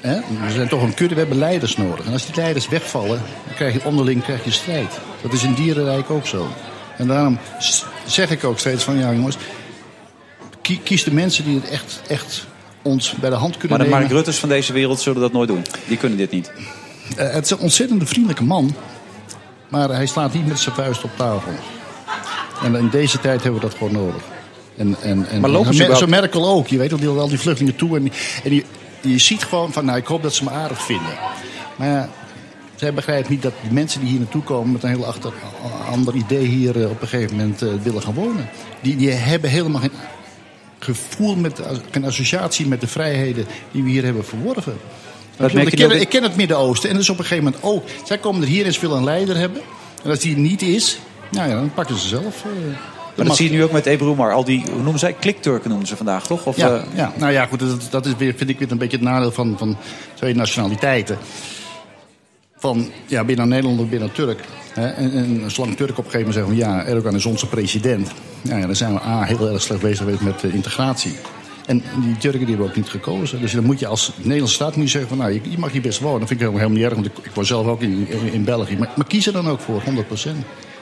hè, 0.00 0.14
we 0.46 0.52
zijn 0.52 0.68
toch 0.68 0.82
een 0.82 0.94
kudde, 0.94 1.14
we 1.14 1.20
hebben 1.20 1.38
leiders 1.38 1.76
nodig. 1.76 2.06
En 2.06 2.12
als 2.12 2.26
die 2.26 2.34
leiders 2.34 2.68
wegvallen, 2.68 3.22
dan 3.46 3.54
krijg 3.54 3.72
je 3.72 3.84
onderling 3.84 4.22
krijg 4.22 4.44
je 4.44 4.50
strijd. 4.50 4.98
Dat 5.22 5.32
is 5.32 5.42
in 5.42 5.54
dierenrijk 5.54 6.10
ook 6.10 6.26
zo. 6.26 6.46
En 6.96 7.06
daarom 7.06 7.38
zeg 8.06 8.30
ik 8.30 8.44
ook 8.44 8.58
steeds 8.58 8.84
van, 8.84 8.98
ja 8.98 9.12
jongens, 9.12 9.36
kie- 10.62 10.80
kies 10.82 11.04
de 11.04 11.12
mensen 11.12 11.44
die 11.44 11.54
het 11.60 11.68
echt, 11.70 12.00
echt 12.08 12.46
ons 12.86 13.14
bij 13.14 13.30
de 13.30 13.36
hand 13.36 13.50
Maar 13.50 13.58
kunnen 13.58 13.78
de 13.78 13.84
nemen. 13.84 14.00
Mark 14.00 14.12
Rutters 14.12 14.38
van 14.38 14.48
deze 14.48 14.72
wereld 14.72 15.00
zullen 15.00 15.20
dat 15.20 15.32
nooit 15.32 15.48
doen. 15.48 15.64
Die 15.86 15.96
kunnen 15.96 16.18
dit 16.18 16.30
niet. 16.30 16.52
Eh, 17.16 17.32
het 17.32 17.44
is 17.44 17.50
een 17.50 17.58
ontzettend 17.58 18.08
vriendelijke 18.08 18.44
man. 18.44 18.74
Maar 19.68 19.88
hij 19.88 20.06
slaat 20.06 20.34
niet 20.34 20.46
met 20.46 20.58
zijn 20.58 20.74
vuist 20.74 21.04
op 21.04 21.10
tafel. 21.16 21.52
En 22.62 22.74
in 22.74 22.88
deze 22.88 23.20
tijd 23.20 23.42
hebben 23.42 23.60
we 23.60 23.66
dat 23.66 23.76
gewoon 23.76 23.92
nodig. 23.92 24.22
En, 24.76 24.96
en, 25.02 25.28
en 25.28 25.40
Maar 25.40 25.50
lopen 25.50 25.74
ze 25.74 25.96
zo, 25.96 26.06
Merkel 26.06 26.48
ook. 26.48 26.66
Je 26.66 26.78
weet 26.78 26.90
wel, 26.90 26.98
die 26.98 27.08
al 27.08 27.28
die 27.28 27.38
vluchtelingen 27.38 27.76
toe. 27.76 27.96
En, 27.96 28.12
en 28.44 28.50
die, 28.50 28.64
je 29.00 29.18
ziet 29.18 29.44
gewoon 29.44 29.72
van, 29.72 29.84
nou, 29.84 29.98
ik 29.98 30.06
hoop 30.06 30.22
dat 30.22 30.34
ze 30.34 30.44
me 30.44 30.50
aardig 30.50 30.84
vinden. 30.84 31.12
Maar 31.76 31.88
ja, 31.88 32.08
zij 32.74 32.94
begrijpt 32.94 33.28
niet 33.28 33.42
dat 33.42 33.52
die 33.62 33.72
mensen 33.72 34.00
die 34.00 34.08
hier 34.08 34.18
naartoe 34.18 34.42
komen... 34.42 34.72
met 34.72 34.82
een 34.82 34.88
heel 34.88 35.06
achter, 35.06 35.32
ander 35.90 36.14
idee 36.14 36.46
hier 36.46 36.82
eh, 36.82 36.90
op 36.90 37.02
een 37.02 37.08
gegeven 37.08 37.36
moment 37.36 37.62
eh, 37.62 37.68
willen 37.82 38.02
gaan 38.02 38.14
wonen. 38.14 38.48
Die, 38.80 38.96
die 38.96 39.10
hebben 39.10 39.50
helemaal 39.50 39.80
geen 39.80 39.92
gevoel, 40.78 41.36
met, 41.36 41.60
geen 41.90 42.04
associatie 42.04 42.66
met 42.66 42.80
de 42.80 42.86
vrijheden 42.86 43.46
die 43.72 43.82
we 43.82 43.90
hier 43.90 44.04
hebben 44.04 44.24
verworven. 44.24 44.76
Dat 45.36 45.52
ik, 45.54 45.70
ken, 45.70 45.86
ook- 45.86 45.92
ik 45.92 46.08
ken 46.08 46.22
het 46.22 46.36
Midden-Oosten 46.36 46.88
en 46.88 46.94
dat 46.94 47.04
is 47.04 47.10
op 47.10 47.18
een 47.18 47.24
gegeven 47.24 47.44
moment 47.44 47.62
ook. 47.62 47.84
Zij 48.04 48.18
komen 48.18 48.42
er 48.42 48.48
hier 48.48 48.64
eens 48.66 48.80
willen 48.80 48.96
een 48.96 49.04
leider 49.04 49.36
hebben. 49.36 49.60
En 50.04 50.10
als 50.10 50.18
die 50.18 50.36
niet 50.36 50.62
is, 50.62 50.98
nou 51.30 51.48
ja, 51.48 51.54
dan 51.54 51.72
pakken 51.74 51.96
ze 51.98 52.08
zelf. 52.08 52.44
eh, 52.44 52.50
Maar 53.16 53.26
dat 53.26 53.36
zie 53.36 53.50
je 53.50 53.56
nu 53.56 53.62
ook 53.62 53.72
met 53.72 53.86
Ebru 53.86 54.10
Umar. 54.10 54.32
Al 54.32 54.44
die, 54.44 54.62
hoe 54.72 54.82
noemen 54.82 54.98
zij? 54.98 55.12
Klikturken 55.12 55.68
noemen 55.70 55.86
ze 55.86 55.96
vandaag, 55.96 56.26
toch? 56.26 56.46
Of, 56.46 56.56
Ja, 56.56 56.74
eh, 56.76 56.82
ja, 56.94 57.12
nou 57.16 57.32
ja, 57.32 57.46
goed, 57.46 57.58
dat, 57.58 57.86
dat 57.90 58.06
is 58.06 58.12
weer, 58.18 58.34
vind 58.36 58.50
ik 58.50 58.58
weer 58.58 58.70
een 58.70 58.78
beetje 58.78 58.96
het 58.96 59.06
nadeel 59.06 59.32
van, 59.32 59.54
van 59.58 59.76
twee 60.14 60.34
nationaliteiten. 60.34 61.18
Van, 62.58 62.90
ja, 63.06 63.24
binnen 63.24 63.48
Nederland 63.48 63.80
of 63.80 63.88
binnen 63.88 64.12
Turk. 64.12 64.40
Hè, 64.72 64.86
en, 64.88 65.12
en 65.12 65.50
zolang 65.50 65.76
Turk 65.76 65.98
op 65.98 66.04
een 66.04 66.10
gegeven 66.10 66.18
moment 66.32 66.34
zeggen 66.34 66.68
van 66.72 66.80
ja, 66.82 66.84
Erdogan 66.84 67.14
is 67.14 67.26
onze 67.26 67.46
president. 67.46 68.10
Nou 68.48 68.60
ja, 68.60 68.66
dan 68.66 68.76
zijn 68.76 68.94
we 68.94 69.00
A, 69.00 69.22
heel 69.22 69.48
erg 69.48 69.62
slecht 69.62 69.80
bezig 69.80 69.98
geweest 69.98 70.20
met 70.20 70.42
integratie. 70.42 71.16
En 71.66 71.82
die 72.00 72.16
Turken 72.18 72.38
die 72.40 72.48
hebben 72.48 72.66
ook 72.66 72.76
niet 72.76 72.88
gekozen. 72.88 73.40
Dus 73.40 73.52
dan 73.52 73.64
moet 73.64 73.78
je 73.78 73.86
als 73.86 74.12
Nederlandse 74.16 74.54
staat 74.54 74.76
moet 74.76 74.84
je 74.84 74.90
zeggen 74.90 75.08
van 75.08 75.18
nou, 75.18 75.32
je, 75.32 75.40
je 75.50 75.58
mag 75.58 75.72
hier 75.72 75.80
best 75.80 76.00
wonen. 76.00 76.18
Dat 76.18 76.28
vind 76.28 76.40
ik 76.40 76.46
helemaal, 76.46 76.70
niet 76.70 76.82
erg, 76.84 76.94
want 76.94 77.06
ik, 77.06 77.12
ik 77.22 77.30
woon 77.34 77.46
zelf 77.46 77.66
ook 77.66 77.80
in, 77.82 78.06
in, 78.08 78.32
in 78.32 78.44
België. 78.44 78.76
Maar, 78.78 78.90
maar 78.96 79.06
kies 79.06 79.26
er 79.26 79.32
dan 79.32 79.48
ook 79.48 79.60
voor, 79.60 79.82
100%. 79.82 79.86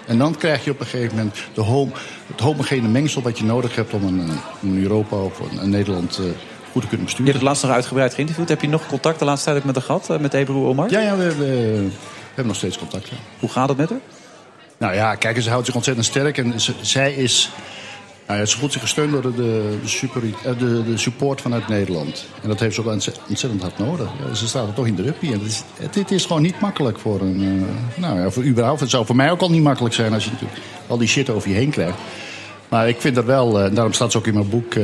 En 0.06 0.18
dan 0.18 0.36
krijg 0.36 0.64
je 0.64 0.70
op 0.70 0.80
een 0.80 0.86
gegeven 0.86 1.16
moment 1.16 1.36
de 1.54 1.60
hom- 1.60 1.92
het 2.26 2.40
homogene 2.40 2.88
mengsel 2.88 3.22
wat 3.22 3.38
je 3.38 3.44
nodig 3.44 3.74
hebt 3.76 3.92
om 3.92 4.04
een, 4.04 4.30
een 4.62 4.82
Europa 4.82 5.16
of 5.16 5.40
een, 5.40 5.62
een 5.62 5.70
Nederland 5.70 6.18
eh, 6.18 6.24
goed 6.72 6.82
te 6.82 6.88
kunnen 6.88 6.90
Je 6.90 6.96
hebt 6.96 7.04
besturen. 7.04 7.32
het 7.34 7.42
laatst 7.42 7.62
nog 7.62 7.72
uitgebreid 7.72 8.14
geïnterviewd. 8.14 8.48
Heb 8.48 8.60
je 8.60 8.68
nog 8.68 8.86
contact 8.86 9.18
de 9.18 9.24
laatste 9.24 9.44
tijd 9.44 9.58
ook 9.58 9.64
met 9.64 9.74
haar 9.74 9.84
gehad? 9.84 10.10
eh, 10.10 10.18
Met 10.18 10.34
Ebru 10.34 10.54
Omar? 10.54 10.90
Ja, 10.90 11.00
ja 11.00 11.16
we, 11.16 11.24
we- 11.34 11.34
we 11.44 12.40
hebben 12.40 12.46
nog 12.46 12.56
steeds 12.56 12.78
contact. 12.78 13.08
Ja. 13.08 13.16
Hoe 13.40 13.48
gaat 13.48 13.68
het 13.68 13.78
met 13.78 13.90
haar? 13.90 13.98
Nou 14.78 14.94
ja, 14.94 15.14
kijk, 15.14 15.42
ze 15.42 15.50
houdt 15.50 15.66
zich 15.66 15.74
ontzettend 15.74 16.06
sterk. 16.06 16.38
En 16.38 16.60
ze- 16.60 16.72
zij 16.80 17.12
is. 17.14 17.50
Nou 18.26 18.38
ja, 18.40 18.44
ze 18.46 18.58
voelt 18.58 18.72
zich 18.72 18.80
gesteund 18.80 19.12
door 19.12 19.34
de, 19.34 19.76
super, 19.84 20.22
eh, 20.44 20.58
de, 20.58 20.82
de 20.84 20.96
support 20.98 21.40
vanuit 21.40 21.68
Nederland. 21.68 22.26
En 22.42 22.48
dat 22.48 22.60
heeft 22.60 22.74
ze 22.74 22.80
ook 22.80 22.86
ontze- 22.86 23.12
ontzettend 23.28 23.62
hard 23.62 23.78
nodig. 23.78 24.08
Ze 24.32 24.46
staat 24.48 24.68
er 24.68 24.74
toch 24.74 24.86
in 24.86 24.94
de 24.94 25.02
rugby. 25.02 25.32
En 25.32 25.40
is, 25.44 25.62
het 25.80 26.10
is 26.10 26.24
gewoon 26.24 26.42
niet 26.42 26.60
makkelijk 26.60 26.98
voor 26.98 27.20
een. 27.20 27.64
eh, 27.96 28.00
nou 28.02 28.20
ja, 28.20 28.30
voor 28.30 28.44
überhaupt. 28.44 28.80
Het 28.80 28.90
zou 28.90 29.06
voor 29.06 29.16
mij 29.16 29.30
ook 29.30 29.40
al 29.40 29.50
niet 29.50 29.62
makkelijk 29.62 29.94
zijn 29.94 30.12
als 30.12 30.24
je 30.24 30.30
natuurlijk 30.30 30.60
al 30.86 30.98
die 30.98 31.08
shit 31.08 31.30
over 31.30 31.48
je 31.48 31.54
heen 31.54 31.70
krijgt. 31.70 31.98
Maar 32.68 32.88
ik 32.88 33.00
vind 33.00 33.14
dat 33.14 33.24
wel, 33.24 33.58
eh, 33.58 33.64
en 33.64 33.74
daarom 33.74 33.92
staat 33.92 34.12
ze 34.12 34.18
ook 34.18 34.26
in 34.26 34.34
mijn 34.34 34.48
boek 34.48 34.74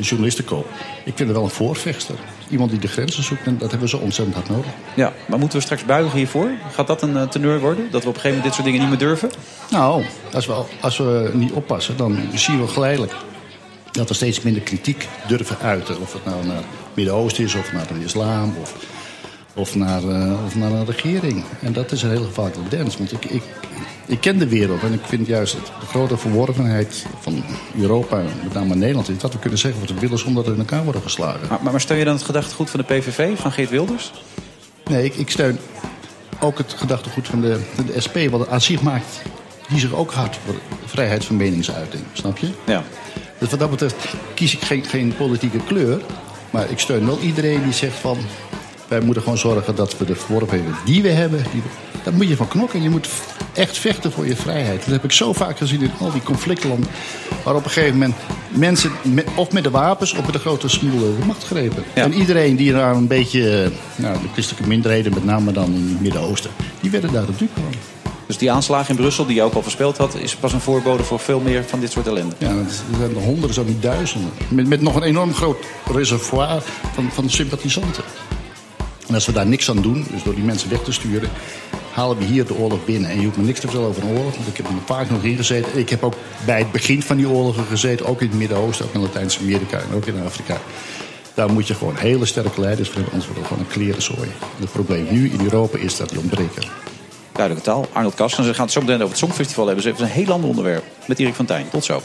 Journalistenkoop. 0.00 0.68
Ik 1.04 1.12
vind 1.16 1.28
haar 1.28 1.32
wel 1.38 1.44
een 1.44 1.50
voorvechter. 1.50 2.14
Iemand 2.50 2.70
die 2.70 2.80
de 2.80 2.88
grenzen 2.88 3.22
zoekt. 3.22 3.46
En 3.46 3.58
dat 3.58 3.70
hebben 3.70 3.88
we 3.88 3.96
zo 3.96 4.02
ontzettend 4.02 4.36
hard 4.36 4.48
nodig. 4.48 4.70
Ja, 4.94 5.12
maar 5.26 5.38
moeten 5.38 5.58
we 5.58 5.64
straks 5.64 5.84
buigen 5.84 6.18
hiervoor? 6.18 6.50
Gaat 6.72 6.86
dat 6.86 7.02
een 7.02 7.16
eh, 7.16 7.28
teneur 7.28 7.60
worden? 7.60 7.90
Dat 7.90 8.02
we 8.02 8.08
op 8.08 8.14
een 8.14 8.20
gegeven 8.20 8.36
moment 8.36 8.44
dit 8.44 8.52
soort 8.54 8.66
dingen 8.66 8.80
niet 8.80 8.88
meer 8.88 9.08
durven? 9.08 9.30
Nou, 9.70 10.04
als 10.32 10.46
we, 10.46 10.62
als 10.80 10.98
we 10.98 11.30
niet 11.34 11.52
oppassen, 11.52 11.96
dan 11.96 12.18
zien 12.34 12.60
we 12.60 12.66
geleidelijk 12.66 13.12
dat 13.92 14.08
we 14.08 14.14
steeds 14.14 14.42
minder 14.42 14.62
kritiek 14.62 15.08
durven 15.26 15.58
uiten. 15.58 16.00
Of 16.00 16.12
het 16.12 16.24
nou 16.24 16.46
naar 16.46 16.56
het 16.56 16.64
Midden-Oosten 16.94 17.44
is, 17.44 17.54
of 17.54 17.72
naar 17.72 17.86
de 17.86 18.04
islam, 18.04 18.54
of, 18.60 18.74
of, 19.58 19.74
naar, 19.74 20.02
eh, 20.08 20.44
of 20.44 20.54
naar 20.54 20.72
een 20.72 20.86
regering. 20.86 21.44
En 21.60 21.72
dat 21.72 21.92
is 21.92 22.02
een 22.02 22.10
heel 22.10 22.24
gevaarlijke 22.24 22.68
tendens. 22.68 22.96
Want 22.96 23.12
ik, 23.12 23.24
ik, 23.24 23.42
ik 24.06 24.20
ken 24.20 24.38
de 24.38 24.48
wereld 24.48 24.82
en 24.82 24.92
ik 24.92 25.00
vind 25.04 25.26
juist 25.26 25.52
de 25.52 25.86
grote 25.86 26.16
verworvenheid 26.16 27.06
van 27.20 27.44
Europa, 27.80 28.22
met 28.42 28.52
name 28.52 28.74
Nederland, 28.74 29.08
is 29.08 29.18
dat 29.18 29.32
we 29.32 29.38
kunnen 29.38 29.58
zeggen 29.58 29.80
wat 29.80 29.90
we 29.90 30.00
willen 30.00 30.18
zonder 30.18 30.44
dat 30.44 30.54
we 30.54 30.60
in 30.60 30.68
elkaar 30.68 30.84
worden 30.84 31.02
geslagen. 31.02 31.48
Maar, 31.48 31.58
maar, 31.62 31.72
maar 31.72 31.80
steun 31.80 31.98
je 31.98 32.04
dan 32.04 32.14
het 32.14 32.22
gedachtegoed 32.22 32.70
van 32.70 32.80
de 32.80 32.94
PVV, 32.94 33.38
van 33.38 33.52
Geert 33.52 33.70
Wilders? 33.70 34.12
Nee, 34.90 35.04
ik, 35.04 35.14
ik 35.14 35.30
steun 35.30 35.58
ook 36.40 36.58
het 36.58 36.72
gedachtegoed 36.72 37.28
van 37.28 37.40
de, 37.40 37.60
de 37.86 38.00
SP, 38.04 38.16
wat 38.30 38.40
het 38.40 38.48
aan 38.48 38.60
zich 38.60 38.82
maakt. 38.82 39.22
Die 39.68 39.80
zich 39.80 39.92
ook 39.92 40.12
hard 40.12 40.38
voor 40.44 40.54
vrijheid 40.84 41.24
van 41.24 41.36
meningsuiting, 41.36 42.02
snap 42.12 42.38
je? 42.38 42.48
Ja. 42.64 42.82
Dus 43.38 43.50
wat 43.50 43.58
dat 43.58 43.70
betreft 43.70 44.14
kies 44.34 44.54
ik 44.54 44.62
geen, 44.62 44.84
geen 44.84 45.14
politieke 45.16 45.58
kleur. 45.58 46.00
Maar 46.50 46.70
ik 46.70 46.78
steun 46.78 47.06
wel 47.06 47.18
iedereen 47.18 47.62
die 47.62 47.72
zegt 47.72 47.96
van... 47.96 48.18
wij 48.88 49.00
moeten 49.00 49.22
gewoon 49.22 49.38
zorgen 49.38 49.74
dat 49.74 49.98
we 49.98 50.04
de 50.04 50.14
verworvenheden 50.14 50.76
die 50.84 51.02
we 51.02 51.08
hebben... 51.08 51.44
Die, 51.52 51.62
daar 52.04 52.12
moet 52.12 52.28
je 52.28 52.36
van 52.36 52.48
knokken. 52.48 52.82
Je 52.82 52.90
moet 52.90 53.08
echt 53.54 53.78
vechten 53.78 54.12
voor 54.12 54.26
je 54.26 54.36
vrijheid. 54.36 54.80
Dat 54.80 54.90
heb 54.92 55.04
ik 55.04 55.12
zo 55.12 55.32
vaak 55.32 55.58
gezien 55.58 55.80
in 55.82 55.90
al 56.00 56.12
die 56.12 56.22
conflictlanden. 56.22 56.90
Waar 57.44 57.54
op 57.54 57.64
een 57.64 57.70
gegeven 57.70 57.98
moment 57.98 58.14
mensen 58.48 58.92
met, 59.02 59.26
of 59.34 59.52
met 59.52 59.64
de 59.64 59.70
wapens... 59.70 60.12
of 60.12 60.24
met 60.24 60.32
de 60.32 60.38
grote 60.38 60.68
smoelen 60.68 61.20
de 61.20 61.26
macht 61.26 61.44
grepen. 61.44 61.84
En 61.94 62.12
iedereen 62.12 62.56
die 62.56 62.72
daar 62.72 62.94
een 62.94 63.06
beetje... 63.06 63.70
Nou, 63.96 64.18
de 64.22 64.28
christelijke 64.32 64.68
minderheden, 64.68 65.14
met 65.14 65.24
name 65.24 65.52
dan 65.52 65.74
in 65.74 65.88
het 65.88 66.00
Midden-Oosten... 66.00 66.50
die 66.80 66.90
werden 66.90 67.12
daar 67.12 67.24
natuurlijk 67.26 67.52
van. 67.52 67.62
Dus 68.26 68.38
die 68.38 68.52
aanslag 68.52 68.88
in 68.88 68.96
Brussel, 68.96 69.26
die 69.26 69.34
je 69.34 69.42
ook 69.42 69.54
al 69.54 69.62
voorspeld 69.62 69.96
had... 69.96 70.14
is 70.14 70.36
pas 70.36 70.52
een 70.52 70.60
voorbode 70.60 71.02
voor 71.02 71.18
veel 71.18 71.40
meer 71.40 71.64
van 71.64 71.80
dit 71.80 71.92
soort 71.92 72.06
ellende. 72.06 72.34
Ja, 72.38 72.48
er 72.48 72.64
zijn 72.98 73.10
er 73.10 73.22
honderden, 73.22 73.54
zo 73.54 73.64
niet 73.64 73.82
duizenden. 73.82 74.30
Met, 74.48 74.66
met 74.66 74.80
nog 74.80 74.94
een 74.94 75.02
enorm 75.02 75.34
groot 75.34 75.66
reservoir 75.92 76.62
van, 76.94 77.10
van 77.12 77.30
sympathisanten. 77.30 78.04
En 79.08 79.14
als 79.14 79.26
we 79.26 79.32
daar 79.32 79.46
niks 79.46 79.70
aan 79.70 79.82
doen, 79.82 80.06
dus 80.10 80.22
door 80.22 80.34
die 80.34 80.44
mensen 80.44 80.70
weg 80.70 80.82
te 80.82 80.92
sturen... 80.92 81.30
halen 81.92 82.18
we 82.18 82.24
hier 82.24 82.46
de 82.46 82.54
oorlog 82.54 82.84
binnen. 82.84 83.10
En 83.10 83.18
je 83.20 83.24
hoeft 83.24 83.36
me 83.36 83.44
niks 83.44 83.60
te 83.60 83.66
vertellen 83.66 83.88
over 83.88 84.02
een 84.02 84.16
oorlog, 84.18 84.34
want 84.34 84.48
ik 84.48 84.56
heb 84.56 84.66
er 84.66 84.72
een 84.72 84.84
paar 84.84 85.06
nog 85.10 85.22
in 85.22 85.36
gezeten. 85.36 85.78
Ik 85.78 85.88
heb 85.88 86.02
ook 86.02 86.14
bij 86.46 86.58
het 86.58 86.72
begin 86.72 87.02
van 87.02 87.16
die 87.16 87.28
oorlogen 87.28 87.64
gezeten, 87.64 88.06
ook 88.06 88.20
in 88.20 88.28
het 88.28 88.38
Midden-Oosten... 88.38 88.86
ook 88.86 88.94
in 88.94 89.00
Latijns-Amerika 89.00 89.78
en 89.78 89.94
ook 89.94 90.06
in 90.06 90.24
Afrika. 90.24 90.60
Daar 91.34 91.52
moet 91.52 91.66
je 91.66 91.74
gewoon 91.74 91.96
hele 91.96 92.26
sterke 92.26 92.60
leiders 92.60 92.88
voor 92.88 92.96
hebben, 92.96 93.12
anders 93.12 93.30
wordt 93.32 93.48
het 93.48 93.58
gewoon 93.58 93.66
een 93.68 93.72
klerenzooi. 93.72 94.28
En 94.40 94.60
het 94.60 94.72
probleem 94.72 95.06
nu 95.10 95.30
in 95.30 95.40
Europa 95.40 95.78
is 95.78 95.96
dat 95.96 96.08
die 96.08 96.18
ontbreken. 96.18 96.62
Duidelijke 97.32 97.70
taal. 97.70 97.86
Arnold 97.92 98.14
Kastens. 98.14 98.46
We 98.46 98.54
gaan 98.54 98.64
het 98.64 98.72
zo 98.72 98.80
meteen 98.80 98.94
over 98.94 99.08
het 99.08 99.18
Songfestival 99.18 99.66
hebben. 99.66 99.84
Dus 99.84 99.92
even 99.92 100.04
een 100.06 100.12
heel 100.12 100.32
ander 100.32 100.48
onderwerp. 100.48 100.84
Met 101.06 101.18
Erik 101.18 101.34
van 101.34 101.44
Tijn. 101.44 101.66
Tot 101.70 101.84
zo. 101.84 102.02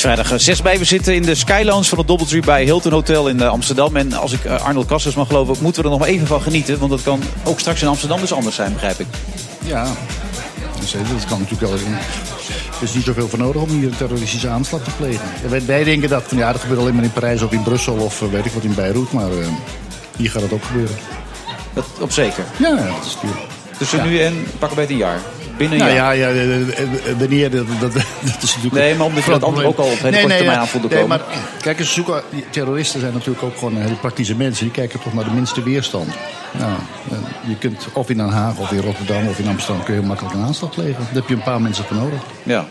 Vrijdag 0.00 0.32
6 0.40 0.62
bij. 0.62 0.78
We 0.78 0.84
zitten 0.84 1.14
in 1.14 1.22
de 1.22 1.34
Skylounge 1.34 1.84
van 1.84 1.98
het 1.98 2.06
Doubletree 2.06 2.40
bij 2.40 2.64
Hilton 2.64 2.92
Hotel 2.92 3.28
in 3.28 3.40
eh, 3.40 3.48
Amsterdam. 3.48 3.96
En 3.96 4.12
als 4.12 4.32
ik 4.32 4.44
eh, 4.44 4.64
Arnold 4.64 4.86
Kastens 4.86 5.14
mag 5.14 5.26
geloven, 5.26 5.56
moeten 5.60 5.82
we 5.82 5.88
er 5.88 5.94
nog 5.94 6.00
maar 6.06 6.14
even 6.14 6.26
van 6.26 6.42
genieten. 6.42 6.78
Want 6.78 6.90
dat 6.90 7.02
kan 7.02 7.22
ook 7.44 7.60
straks 7.60 7.82
in 7.82 7.88
Amsterdam 7.88 8.20
dus 8.20 8.32
anders 8.32 8.56
zijn, 8.56 8.72
begrijp 8.72 8.98
ik. 9.00 9.06
Ja, 9.64 9.82
eh, 9.84 11.10
dat 11.12 11.24
kan 11.28 11.38
natuurlijk 11.38 11.60
wel. 11.60 11.72
Er 11.72 12.82
is 12.86 12.94
niet 12.94 13.04
zoveel 13.04 13.28
voor 13.28 13.38
nodig 13.38 13.62
om 13.62 13.68
hier 13.68 13.86
een 13.88 13.96
terroristische 13.96 14.48
aanslag 14.48 14.82
te 14.84 14.90
plegen. 14.96 15.24
Wij- 15.48 15.64
Wij 15.66 15.84
denken 15.84 16.08
dat, 16.08 16.22
van, 16.26 16.38
ja, 16.38 16.52
dat 16.52 16.60
gebeurt 16.60 16.80
alleen 16.80 16.94
maar 16.94 17.04
in 17.04 17.12
Parijs 17.12 17.42
of 17.42 17.52
in 17.52 17.62
Brussel 17.62 17.94
of 17.94 18.22
eh, 18.22 18.28
weet 18.28 18.44
ik 18.46 18.52
wat 18.52 18.62
in 18.64 18.74
Beirut. 18.74 19.12
Maar 19.12 19.30
eh, 19.30 19.46
hier 20.16 20.30
gaat 20.30 20.42
het 20.42 20.52
ook 20.52 20.64
gebeuren. 20.64 20.96
Dat 21.74 21.84
op 22.00 22.12
zeker. 22.12 22.44
Ja, 22.56 22.68
ja, 22.68 22.74
dat 22.86 23.04
is 23.06 23.14
natuurlijk. 23.14 23.42
Tussen 23.78 24.02
nu 24.08 24.20
en 24.20 24.46
pak 24.58 24.70
een 24.70 24.76
beetje 24.76 24.92
een 24.92 24.98
jaar. 24.98 25.18
Binnen 25.60 25.78
nou, 25.78 25.90
ja, 25.90 26.10
ja, 26.10 26.28
eh, 26.28 26.60
eh, 26.60 26.68
eh, 26.68 27.18
wanneer, 27.18 27.50
dat, 27.50 27.66
dat, 27.80 27.92
dat 27.92 28.42
is 28.42 28.54
natuurlijk... 28.54 28.74
Nee, 28.74 28.94
maar 28.94 29.06
omdat 29.06 29.24
je 29.24 29.30
dat 29.30 29.44
andere 29.44 29.66
ook 29.66 29.78
al 29.78 29.84
op 29.84 29.98
hele 29.98 30.20
korte 30.20 30.36
termijn 30.36 30.58
aan 30.58 30.68
voelde 30.68 30.88
nee, 30.88 31.00
komen. 31.00 31.18
maar 31.18 31.26
kijk 31.60 31.78
eens, 31.78 31.92
zoeken, 31.92 32.22
terroristen 32.50 33.00
zijn 33.00 33.12
natuurlijk 33.12 33.42
ook 33.42 33.56
gewoon 33.58 33.76
hele 33.76 33.94
praktische 33.94 34.36
mensen. 34.36 34.64
Die 34.64 34.72
kijken 34.72 35.00
toch 35.00 35.14
naar 35.14 35.24
de 35.24 35.30
minste 35.30 35.62
weerstand. 35.62 36.08
Nou, 36.58 36.72
eh, 37.10 37.18
je 37.48 37.56
kunt 37.56 37.88
of 37.92 38.10
in 38.10 38.16
Den 38.16 38.28
Haag, 38.28 38.58
of 38.58 38.72
in 38.72 38.80
Rotterdam, 38.80 39.28
of 39.28 39.38
in 39.38 39.48
Amsterdam... 39.48 39.84
kun 39.84 39.94
je 39.94 40.00
heel 40.00 40.08
makkelijk 40.08 40.34
een 40.34 40.42
aanslag 40.42 40.70
plegen. 40.70 40.98
Daar 41.04 41.14
heb 41.14 41.28
je 41.28 41.34
een 41.34 41.42
paar 41.42 41.60
mensen 41.60 41.84
voor 41.84 41.96
nodig. 41.96 42.20
Ja. 42.42 42.66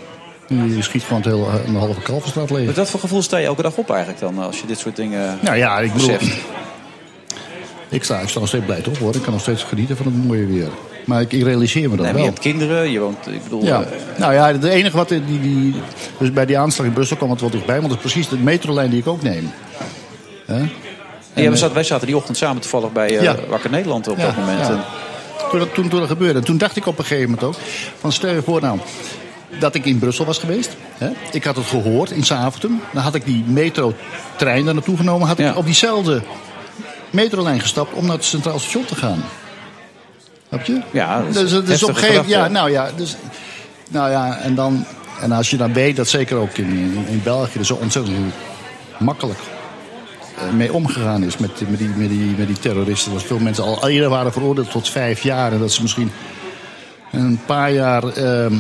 Je 0.47 0.81
schiet 0.81 1.03
gewoon 1.03 1.21
het 1.21 1.31
hele, 1.31 1.45
een 1.65 1.75
halve 1.75 2.01
Kalverstraat 2.01 2.49
leeg. 2.49 2.65
Met 2.65 2.75
wat 2.75 2.89
voor 2.89 2.99
gevoel 2.99 3.21
sta 3.21 3.37
je 3.37 3.45
elke 3.45 3.61
dag 3.61 3.75
op 3.75 3.89
eigenlijk 3.89 4.19
dan, 4.19 4.39
als 4.39 4.59
je 4.59 4.67
dit 4.67 4.79
soort 4.79 4.95
dingen 4.95 5.39
Nou 5.41 5.57
ja, 5.57 5.79
ik 5.79 5.93
bedoel, 5.93 6.17
ik 7.89 8.03
sta, 8.03 8.19
ik 8.19 8.29
sta 8.29 8.39
nog 8.39 8.47
steeds 8.47 8.65
blij 8.65 8.83
op 8.87 8.97
hoor. 8.97 9.15
Ik 9.15 9.21
kan 9.21 9.31
nog 9.31 9.41
steeds 9.41 9.63
genieten 9.63 9.97
van 9.97 10.05
het 10.05 10.25
mooie 10.25 10.45
weer. 10.45 10.69
Maar 11.09 11.21
ik, 11.21 11.33
ik 11.33 11.43
realiseer 11.43 11.89
me 11.89 11.95
dat 11.95 12.05
Nee, 12.05 12.13
wel. 12.13 12.21
je 12.23 12.27
hebt 12.27 12.39
kinderen, 12.41 12.91
je 12.91 12.99
woont, 12.99 13.27
ik 13.27 13.43
bedoel... 13.43 13.63
Ja. 13.65 13.81
eh, 13.81 13.87
nou 14.19 14.33
ja, 14.33 14.47
het 14.47 14.63
enige 14.63 14.97
wat 14.97 15.09
die, 15.09 15.21
die, 15.41 15.75
dus 16.17 16.33
bij 16.33 16.45
die 16.45 16.57
aanslag 16.57 16.87
in 16.87 16.93
Brussel 16.93 17.17
kwam 17.17 17.29
het 17.29 17.41
wel 17.41 17.49
dichtbij, 17.49 17.75
want 17.75 17.87
dat 17.87 17.97
is 17.97 18.11
precies 18.11 18.29
de 18.29 18.37
metrolijn 18.37 18.89
die 18.89 18.99
ik 18.99 19.07
ook 19.07 19.21
neem. 19.21 19.51
En 20.45 21.43
ja, 21.43 21.49
we 21.49 21.55
zaten, 21.57 21.73
wij 21.75 21.83
zaten 21.83 22.07
die 22.07 22.15
ochtend 22.17 22.37
samen 22.37 22.61
toevallig 22.61 22.91
bij 22.91 23.17
eh 23.17 23.21
Ja. 23.23 23.35
Wakker 23.49 23.69
Nederland 23.69 24.07
op 24.07 24.17
Ja, 24.17 24.25
dat 24.25 24.37
moment. 24.37 24.59
ja. 24.59 24.69
En- 24.69 24.83
Toen, 25.49 25.59
dat- 25.59 25.73
toen, 25.73 25.87
toen 25.89 25.99
dat 25.99 26.07
gebeurde. 26.09 26.39
Toen 26.39 26.57
dacht 26.57 26.75
ik 26.75 26.85
op 26.85 26.97
een 26.99 27.05
gegeven 27.05 27.29
moment 27.29 27.43
ook: 27.47 27.55
van 27.99 28.11
stel 28.11 28.33
je 28.33 28.41
voor 28.41 28.61
nou 28.61 28.79
dat 29.59 29.75
ik 29.75 29.85
in 29.85 29.99
Brussel 29.99 30.25
was 30.25 30.37
geweest. 30.37 30.75
Hè? 30.97 31.09
Ik 31.31 31.43
had 31.43 31.55
het 31.55 31.65
gehoord 31.65 32.11
in 32.11 32.23
Zaventem. 32.25 32.81
Dan 32.93 33.03
had 33.03 33.15
ik 33.15 33.25
die 33.25 33.43
metrotrein 33.47 34.65
daar 34.65 34.73
naartoe 34.73 34.97
genomen. 34.97 35.27
Had 35.27 35.39
ik 35.39 35.57
op 35.57 35.65
diezelfde 35.65 36.21
metrolijn 37.09 37.59
gestapt 37.59 37.93
om 37.93 38.05
naar 38.05 38.15
het 38.15 38.25
Centraal 38.25 38.59
Station 38.59 38.85
te 38.85 38.95
gaan. 38.95 39.23
Snap 40.49 40.65
je? 40.65 40.81
Ja, 40.91 41.21
dat 41.21 41.35
is 41.35 41.51
dus, 41.51 41.65
dus 41.65 41.83
op 41.83 41.89
een 41.89 41.95
gegeven 41.95 42.27
ja, 42.27 42.47
nou 42.47 42.71
ja, 42.71 42.89
dus, 42.95 43.15
nou 43.89 44.11
ja, 44.11 44.37
en 44.37 44.55
dan, 44.55 44.85
en 45.21 45.31
als 45.31 45.49
je 45.49 45.57
dan 45.57 45.73
weet 45.73 45.95
dat 45.95 46.07
zeker 46.07 46.37
ook 46.37 46.57
in, 46.57 46.69
in, 46.69 47.05
in 47.07 47.21
België 47.23 47.59
er 47.59 47.65
zo 47.65 47.75
ontzettend 47.81 48.17
makkelijk 48.99 49.39
eh, 50.37 50.49
mee 50.53 50.73
omgegaan 50.73 51.23
is 51.23 51.37
met, 51.37 51.69
met, 51.69 51.79
die, 51.79 51.87
met, 51.87 52.09
die, 52.09 52.35
met 52.37 52.47
die 52.47 52.59
terroristen. 52.59 53.13
Dat 53.13 53.23
veel 53.23 53.39
mensen 53.39 53.63
al 53.63 53.89
eerder 53.89 54.09
waren 54.09 54.31
veroordeeld 54.31 54.71
tot 54.71 54.89
vijf 54.89 55.23
jaar. 55.23 55.51
En 55.51 55.59
dat 55.59 55.71
ze 55.71 55.81
misschien 55.81 56.11
een 57.11 57.39
paar 57.45 57.71
jaar 57.71 58.03
ehm, 58.03 58.53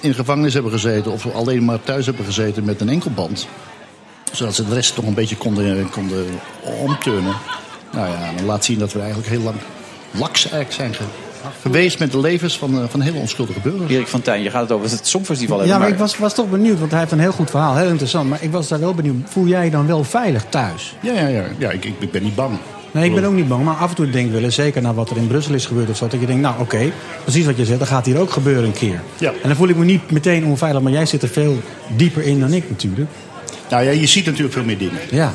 in 0.00 0.14
gevangenis 0.14 0.54
hebben 0.54 0.72
gezeten. 0.72 1.12
Of 1.12 1.34
alleen 1.34 1.64
maar 1.64 1.82
thuis 1.82 2.06
hebben 2.06 2.24
gezeten 2.24 2.64
met 2.64 2.80
een 2.80 2.88
enkelband. 2.88 3.48
Zodat 4.32 4.54
ze 4.54 4.68
de 4.68 4.74
rest 4.74 4.94
toch 4.94 5.06
een 5.06 5.14
beetje 5.14 5.36
konden, 5.36 5.90
konden 5.90 6.26
omturnen. 6.62 7.34
Nou 7.92 8.08
ja, 8.08 8.32
dan 8.36 8.44
laat 8.44 8.64
zien 8.64 8.78
dat 8.78 8.92
we 8.92 8.98
eigenlijk 8.98 9.28
heel 9.28 9.42
lang 9.42 9.56
laks 10.10 10.42
eigenlijk 10.50 10.72
zijn 10.72 10.94
ge- 10.94 11.04
geweest 11.60 11.98
met 11.98 12.12
de 12.12 12.20
levens 12.20 12.58
van, 12.58 12.74
eh, 12.82 12.84
van 12.88 13.00
hele 13.00 13.18
onschuldige 13.18 13.60
burgers. 13.60 13.90
Erik 13.92 14.06
van 14.06 14.22
Tijn, 14.22 14.42
je 14.42 14.50
gaat 14.50 14.62
het 14.62 14.72
over 14.72 14.90
het 14.90 15.06
Songfestival 15.06 15.58
hebben. 15.58 15.74
Ja, 15.76 15.80
maar 15.82 15.90
ik 15.92 15.98
was, 15.98 16.18
was 16.18 16.34
toch 16.34 16.50
benieuwd, 16.50 16.78
want 16.78 16.90
hij 16.90 17.00
heeft 17.00 17.12
een 17.12 17.20
heel 17.20 17.32
goed 17.32 17.50
verhaal, 17.50 17.76
heel 17.76 17.88
interessant. 17.88 18.28
Maar 18.28 18.42
ik 18.42 18.52
was 18.52 18.68
daar 18.68 18.80
wel 18.80 18.94
benieuwd, 18.94 19.16
voel 19.24 19.46
jij 19.46 19.64
je 19.64 19.70
dan 19.70 19.86
wel 19.86 20.04
veilig 20.04 20.44
thuis? 20.48 20.94
Ja, 21.00 21.12
ja, 21.14 21.26
ja. 21.26 21.44
ja 21.58 21.70
ik, 21.70 21.84
ik 21.84 22.10
ben 22.10 22.22
niet 22.22 22.34
bang. 22.34 22.56
Nee, 22.90 23.04
ik 23.08 23.14
ben 23.14 23.24
ook 23.24 23.32
niet 23.34 23.48
bang, 23.48 23.64
maar 23.64 23.74
af 23.74 23.88
en 23.90 23.96
toe 23.96 24.10
denk 24.10 24.26
ik 24.26 24.32
wel 24.32 24.42
eens, 24.42 24.54
zeker 24.54 24.82
na 24.82 24.94
wat 24.94 25.10
er 25.10 25.16
in 25.16 25.26
Brussel 25.26 25.54
is 25.54 25.66
gebeurd 25.66 25.88
of 25.90 25.96
zo, 25.96 26.08
dat 26.08 26.20
je 26.20 26.26
denkt, 26.26 26.42
nou 26.42 26.60
oké, 26.60 26.90
precies 27.22 27.44
wat 27.46 27.56
je 27.56 27.64
zegt, 27.64 27.78
dat 27.78 27.88
gaat 27.88 28.06
hier 28.06 28.18
ook 28.18 28.30
gebeuren 28.30 28.64
een 28.64 28.72
keer. 28.72 29.00
Ja. 29.18 29.30
En 29.30 29.48
dan 29.48 29.56
voel 29.56 29.68
ik 29.68 29.76
me 29.76 29.84
niet 29.84 30.10
meteen 30.10 30.44
onveilig, 30.44 30.82
maar 30.82 30.92
jij 30.92 31.06
zit 31.06 31.22
er 31.22 31.28
veel 31.28 31.60
dieper 31.96 32.22
in 32.22 32.40
dan 32.40 32.52
ik 32.52 32.70
natuurlijk. 32.70 33.08
Nou 33.70 33.84
ja, 33.84 33.90
je 33.90 34.06
ziet 34.06 34.24
natuurlijk 34.24 34.52
veel 34.52 34.64
meer 34.64 34.78
dingen. 34.78 34.98
Ja. 35.10 35.32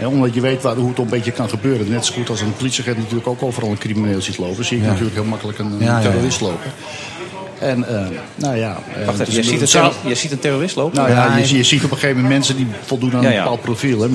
Ja, 0.00 0.06
omdat 0.08 0.34
je 0.34 0.40
weet 0.40 0.62
waar, 0.62 0.76
hoe 0.76 0.88
het 0.88 0.98
een 0.98 1.06
beetje 1.08 1.32
kan 1.32 1.48
gebeuren. 1.48 1.90
Net 1.90 2.06
zo 2.06 2.14
goed 2.14 2.28
als 2.30 2.40
een 2.40 2.52
politieagent 2.56 2.96
natuurlijk 2.98 3.26
ook 3.28 3.42
overal 3.42 3.70
een 3.70 3.78
crimineel 3.78 4.20
ziet 4.20 4.38
lopen. 4.38 4.64
Zie 4.64 4.76
ik 4.76 4.82
Ja. 4.82 4.88
natuurlijk 4.88 5.14
heel 5.16 5.24
makkelijk 5.24 5.58
een, 5.58 5.66
een 5.66 5.78
Ja, 5.78 5.84
ja, 5.86 5.96
ja. 5.96 6.02
terrorist 6.02 6.40
lopen. 6.40 6.70
En 7.58 7.88
eh, 7.88 8.06
nou 8.34 8.56
ja... 8.56 8.78
eh, 8.98 9.06
Wacht 9.06 9.18
het 9.18 9.28
even, 9.28 9.42
je 9.42 9.48
ziet, 9.48 9.60
een 9.60 9.66
terror- 9.66 9.92
je 10.04 10.14
ziet 10.14 10.32
een 10.32 10.38
terrorist 10.38 10.76
lopen? 10.76 10.96
Nou 10.96 11.10
ja, 11.10 11.36
je, 11.36 11.56
je 11.56 11.62
ziet 11.62 11.84
op 11.84 11.90
een 11.90 11.96
gegeven 11.96 12.16
moment 12.16 12.34
mensen 12.34 12.56
die 12.56 12.66
voldoen 12.84 13.14
aan 13.16 13.22
Ja, 13.22 13.28
een 13.30 13.36
bepaald 13.36 13.60
profiel. 13.60 14.00
Hè. 14.00 14.08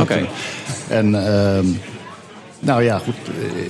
En 0.87 1.27
ehm, 1.27 1.65
nou 2.59 2.83
ja, 2.83 2.97
goed. 2.97 3.15
eh, 3.27 3.63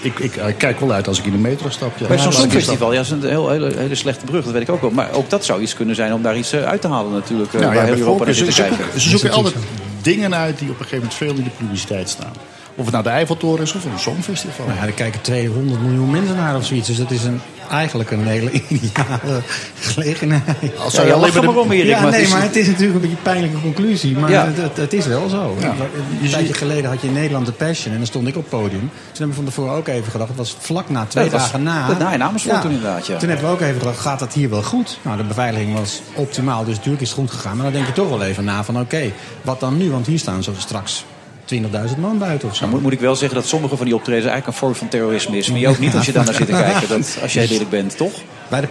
ik, 0.00 0.18
ik, 0.18 0.36
ik 0.36 0.58
kijk 0.58 0.80
wel 0.80 0.92
uit 0.92 1.08
als 1.08 1.18
ik 1.18 1.24
in 1.24 1.32
de 1.32 1.38
metro 1.38 1.68
stap. 1.68 1.98
Ja. 1.98 2.06
Bij 2.06 2.18
zo'n 2.18 2.32
Songfestival, 2.32 2.90
ja, 2.92 2.96
dat 2.96 3.06
is 3.06 3.10
een 3.12 3.28
heel, 3.28 3.50
hele, 3.50 3.72
hele 3.76 3.94
slechte 3.94 4.24
brug, 4.24 4.44
dat 4.44 4.52
weet 4.52 4.62
ik 4.62 4.70
ook 4.70 4.80
wel. 4.80 4.90
Maar 4.90 5.08
ook 5.12 5.30
dat 5.30 5.44
zou 5.44 5.60
iets 5.62 5.74
kunnen 5.74 5.94
zijn 5.94 6.12
om 6.14 6.22
daar 6.22 6.36
iets 6.36 6.52
eh, 6.52 6.62
uit 6.64 6.80
te 6.80 6.88
halen 6.88 7.12
natuurlijk. 7.12 7.52
eh, 7.54 7.60
Nou 7.60 7.74
waar 7.74 7.86
ja, 7.86 7.92
heel 7.92 7.98
Europa 8.00 8.24
naar 8.24 8.34
te 8.34 8.44
kijken. 8.44 9.00
ze 9.00 9.08
zoeken 9.08 9.30
altijd 9.30 9.54
dingen 10.02 10.34
uit 10.34 10.58
die 10.58 10.70
op 10.70 10.78
een 10.78 10.84
gegeven 10.84 10.98
moment 10.98 11.14
veel 11.14 11.34
in 11.34 11.42
de 11.42 11.64
publiciteit 11.64 12.08
staan. 12.08 12.32
Of 12.74 12.84
het 12.84 12.92
nou 12.92 13.04
de 13.04 13.10
Eiffeltoren 13.10 13.62
is 13.62 13.74
of 13.74 13.84
een 13.84 13.98
Songfestival. 13.98 14.66
Nou 14.66 14.78
ja, 14.78 14.86
er 14.86 14.92
kijken 14.92 15.20
200 15.20 15.82
miljoen 15.82 16.10
mensen 16.10 16.36
naar 16.36 16.56
of 16.56 16.66
zoiets. 16.66 16.86
Dus 16.86 16.96
dat 16.96 17.10
is 17.10 17.24
een, 17.24 17.40
eigenlijk 17.70 18.10
een 18.10 18.26
hele 18.26 18.50
ideale 18.68 19.42
gelegenheid. 19.80 20.78
Als 20.78 20.94
zou 20.94 21.06
je 21.06 21.12
alleen 21.12 21.32
maar 21.32 21.66
de- 21.68 21.76
Ja, 21.86 22.00
maar 22.00 22.10
nee, 22.10 22.22
is- 22.22 22.30
maar 22.30 22.42
het 22.42 22.56
is 22.56 22.66
natuurlijk 22.66 22.94
een 22.94 23.00
beetje 23.00 23.16
een 23.16 23.22
pijnlijke 23.22 23.60
conclusie. 23.60 24.16
Maar 24.18 24.30
Ja. 24.30 24.46
het, 24.46 24.56
het, 24.56 24.76
het 24.76 24.92
is 24.92 25.06
wel 25.06 25.28
zo. 25.28 25.56
Ja. 25.60 25.74
Een 26.22 26.30
tijdje 26.30 26.54
geleden 26.54 26.90
had 26.90 27.00
je 27.00 27.06
in 27.06 27.12
Nederland 27.12 27.46
de 27.46 27.52
Passion. 27.52 27.92
En 27.92 27.98
dan 27.98 28.06
stond 28.06 28.26
ik 28.28 28.36
op 28.36 28.50
het 28.50 28.60
podium. 28.60 28.80
Toen 28.80 28.90
hebben 29.12 29.28
we 29.28 29.34
van 29.34 29.44
tevoren 29.44 29.72
ook 29.72 29.88
even 29.88 30.10
gedacht. 30.10 30.28
Het 30.28 30.38
was 30.38 30.56
vlak 30.60 30.88
na, 30.90 31.04
twee 31.04 31.30
was- 31.30 31.40
dagen 31.42 31.62
na. 31.62 31.96
na 31.98 32.12
in 32.12 32.22
Amersfoort 32.22 32.60
toen 32.60 32.70
inderdaad, 32.70 33.06
ja. 33.06 33.16
Toen 33.16 33.28
hebben 33.28 33.46
we 33.46 33.52
ook 33.52 33.60
even 33.60 33.78
gedacht, 33.80 33.98
gaat 34.00 34.18
dat 34.18 34.32
hier 34.32 34.50
wel 34.50 34.62
goed? 34.62 34.98
Nou, 35.02 35.16
de 35.16 35.22
beveiliging 35.24 35.74
was 35.78 36.00
optimaal. 36.14 36.64
Dus 36.64 36.74
natuurlijk 36.76 37.02
is 37.02 37.08
het 37.10 37.18
goed 37.18 37.30
gegaan. 37.30 37.54
Maar 37.54 37.64
dan 37.64 37.72
denk 37.74 37.86
je 37.86 37.92
toch 37.92 38.08
wel 38.08 38.22
even 38.22 38.44
na 38.44 38.64
van 38.64 38.80
oké, 38.80 39.12
wat 39.42 39.60
dan 39.60 39.76
nu? 39.76 39.90
Want 39.90 40.06
hier 40.06 40.18
staan 40.18 40.42
zo 40.42 40.52
straks 40.58 41.04
20.000 41.54 41.98
man 41.98 42.18
buiten 42.18 42.48
of 42.48 42.54
zo. 42.54 42.60
Nou, 42.60 42.72
moet, 42.74 42.82
moet 42.82 42.92
ik 42.92 43.00
wel 43.00 43.16
zeggen 43.16 43.36
dat 43.38 43.46
sommige 43.46 43.76
van 43.76 43.86
die 43.86 43.94
optredens 43.94 44.26
eigenlijk 44.26 44.54
een 44.54 44.66
vorm 44.66 44.74
van 44.74 44.88
terrorisme 44.88 45.36
is. 45.36 45.50
Maar 45.50 45.58
je 45.58 45.68
ook 45.68 45.78
niet 45.78 45.94
als 45.94 46.06
je 46.06 46.12
daar 46.12 46.24
naar 46.24 46.34
zit 46.34 46.46
te 46.46 46.52
kijken. 46.62 46.88
Dat, 46.88 47.18
als 47.22 47.32
jij 47.32 47.48
eerlijk 47.48 47.70
bent, 47.70 47.96
toch? 47.96 48.12
Bij 48.48 48.60
de 48.60 48.66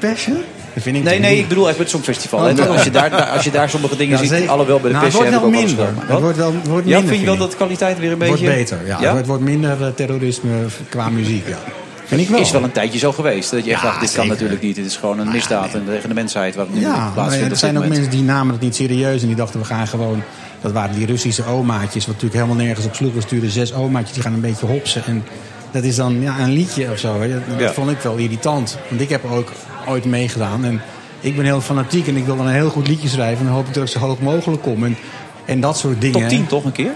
vind 0.81 0.97
ik 0.97 1.03
Nee, 1.03 1.19
nee, 1.19 1.31
niet. 1.31 1.39
ik 1.41 1.47
bedoel 1.47 1.67
echt 1.67 1.77
met 1.77 1.91
het 1.91 1.95
Songfestival. 1.95 2.39
Oh, 2.39 2.55
hè. 2.55 2.67
als, 2.67 2.83
je 2.83 2.91
daar, 2.91 3.25
als 3.25 3.43
je 3.43 3.51
daar 3.51 3.69
sommige 3.69 3.95
dingen 3.95 4.13
Ja, 4.13 4.21
ziet, 4.21 4.29
zeker. 4.29 4.49
alhoewel 4.49 4.79
bij 4.79 4.91
de 4.91 4.95
Nou, 4.95 5.05
het 5.05 5.13
Passion 5.17 5.41
wordt 5.41 5.53
wel 5.53 5.61
wel 5.61 5.85
minder. 5.95 6.07
Het 6.07 6.19
wordt 6.21 6.37
wel, 6.37 6.51
wordt 6.51 6.87
ja, 6.87 6.93
minder, 6.93 7.07
vind 7.07 7.19
je 7.19 7.25
wel 7.25 7.37
dat 7.37 7.49
de 7.49 7.55
kwaliteit 7.55 7.99
weer 7.99 8.11
een 8.11 8.17
beetje... 8.17 8.45
Wordt 8.45 8.55
beter, 8.55 8.77
ja. 8.85 9.15
Het, 9.15 9.27
wordt, 9.27 9.43
minder 9.43 9.83
eh, 9.83 9.87
terrorisme 9.95 10.51
qua 10.89 11.09
muziek, 11.09 11.47
ja. 11.47 11.57
Vind 12.05 12.21
ik 12.21 12.29
wel. 12.29 12.39
is 12.39 12.51
wel 12.51 12.63
een 12.63 12.71
tijdje 12.71 12.99
zo 12.99 13.11
geweest. 13.11 13.51
Dat 13.51 13.65
je 13.65 13.71
echt 13.71 13.81
Ja, 13.81 13.87
dacht, 13.87 13.99
dit 14.01 14.11
kan 14.11 14.27
natuurlijk 14.27 14.61
niet. 14.61 14.75
Dit 14.75 14.85
is 14.85 14.95
gewoon 14.95 15.19
een 15.19 15.31
misdaad 15.31 15.73
en 15.73 15.83
tegen 15.85 16.09
de 16.09 16.15
mensheid 16.15 16.55
wat 16.55 16.73
nu 16.73 16.79
Ja, 16.79 17.11
plaatsvindt. 17.13 17.51
er 17.51 17.57
zijn 17.57 17.77
ook 17.77 17.87
mensen 17.87 18.09
die 18.09 18.21
namen 18.21 18.53
het 18.53 18.61
niet 18.61 18.75
serieus. 18.75 19.21
En 19.21 19.27
die 19.27 19.35
dachten, 19.35 19.59
we 19.59 19.65
gaan 19.65 19.87
gewoon... 19.87 20.23
Dat 20.68 20.76
waren 20.76 20.95
die 20.95 21.06
Russische 21.06 21.45
omaatjes, 21.45 22.06
wat 22.06 22.15
natuurlijk 22.15 22.41
helemaal 22.41 22.65
nergens 22.65 22.85
op 22.85 22.95
sloeg. 22.95 23.14
We 23.14 23.22
sturen 23.22 23.49
zes 23.49 23.73
omaatjes, 23.73 24.14
die 24.14 24.22
gaan 24.23 24.34
een 24.34 24.41
beetje 24.41 24.65
hopsen. 24.65 25.06
En 25.06 25.23
dat 25.72 25.84
is 25.84 25.95
dan 25.95 26.22
ja, 26.22 26.39
een 26.39 26.52
liedje 26.52 26.91
of 26.91 26.99
zo. 26.99 27.22
hè. 27.22 27.30
Dat, 27.34 27.41
dat 27.49 27.60
Ja. 27.60 27.72
vond 27.73 27.91
ik 27.91 27.99
wel 27.99 28.15
irritant. 28.15 28.77
Want 28.89 29.02
ik 29.02 29.10
heb 29.10 29.31
ook 29.31 29.52
ooit 29.88 30.06
meegedaan. 30.06 30.65
En 30.65 30.81
ik 31.19 31.35
ben 31.35 31.45
heel 31.45 31.61
fanatiek 31.61 32.07
en 32.07 32.15
ik 32.18 32.26
wil 32.26 32.38
dan 32.38 32.48
een 32.48 32.53
heel 32.53 32.69
goed 32.69 32.88
liedje 32.88 33.07
schrijven. 33.07 33.38
En 33.39 33.45
dan 33.45 33.53
hoop 33.53 33.68
ik 33.68 33.73
dat 33.73 33.84
ik 33.84 33.89
zo 33.89 33.99
hoog 33.99 34.19
mogelijk 34.19 34.61
kom. 34.61 34.84
En, 34.84 34.98
en 35.45 35.60
dat 35.60 35.77
soort 35.77 36.02
dingen. 36.02 36.19
Top 36.19 36.30
10 36.30 36.48
toch 36.48 36.64
een 36.65 36.72
keer? 36.72 36.91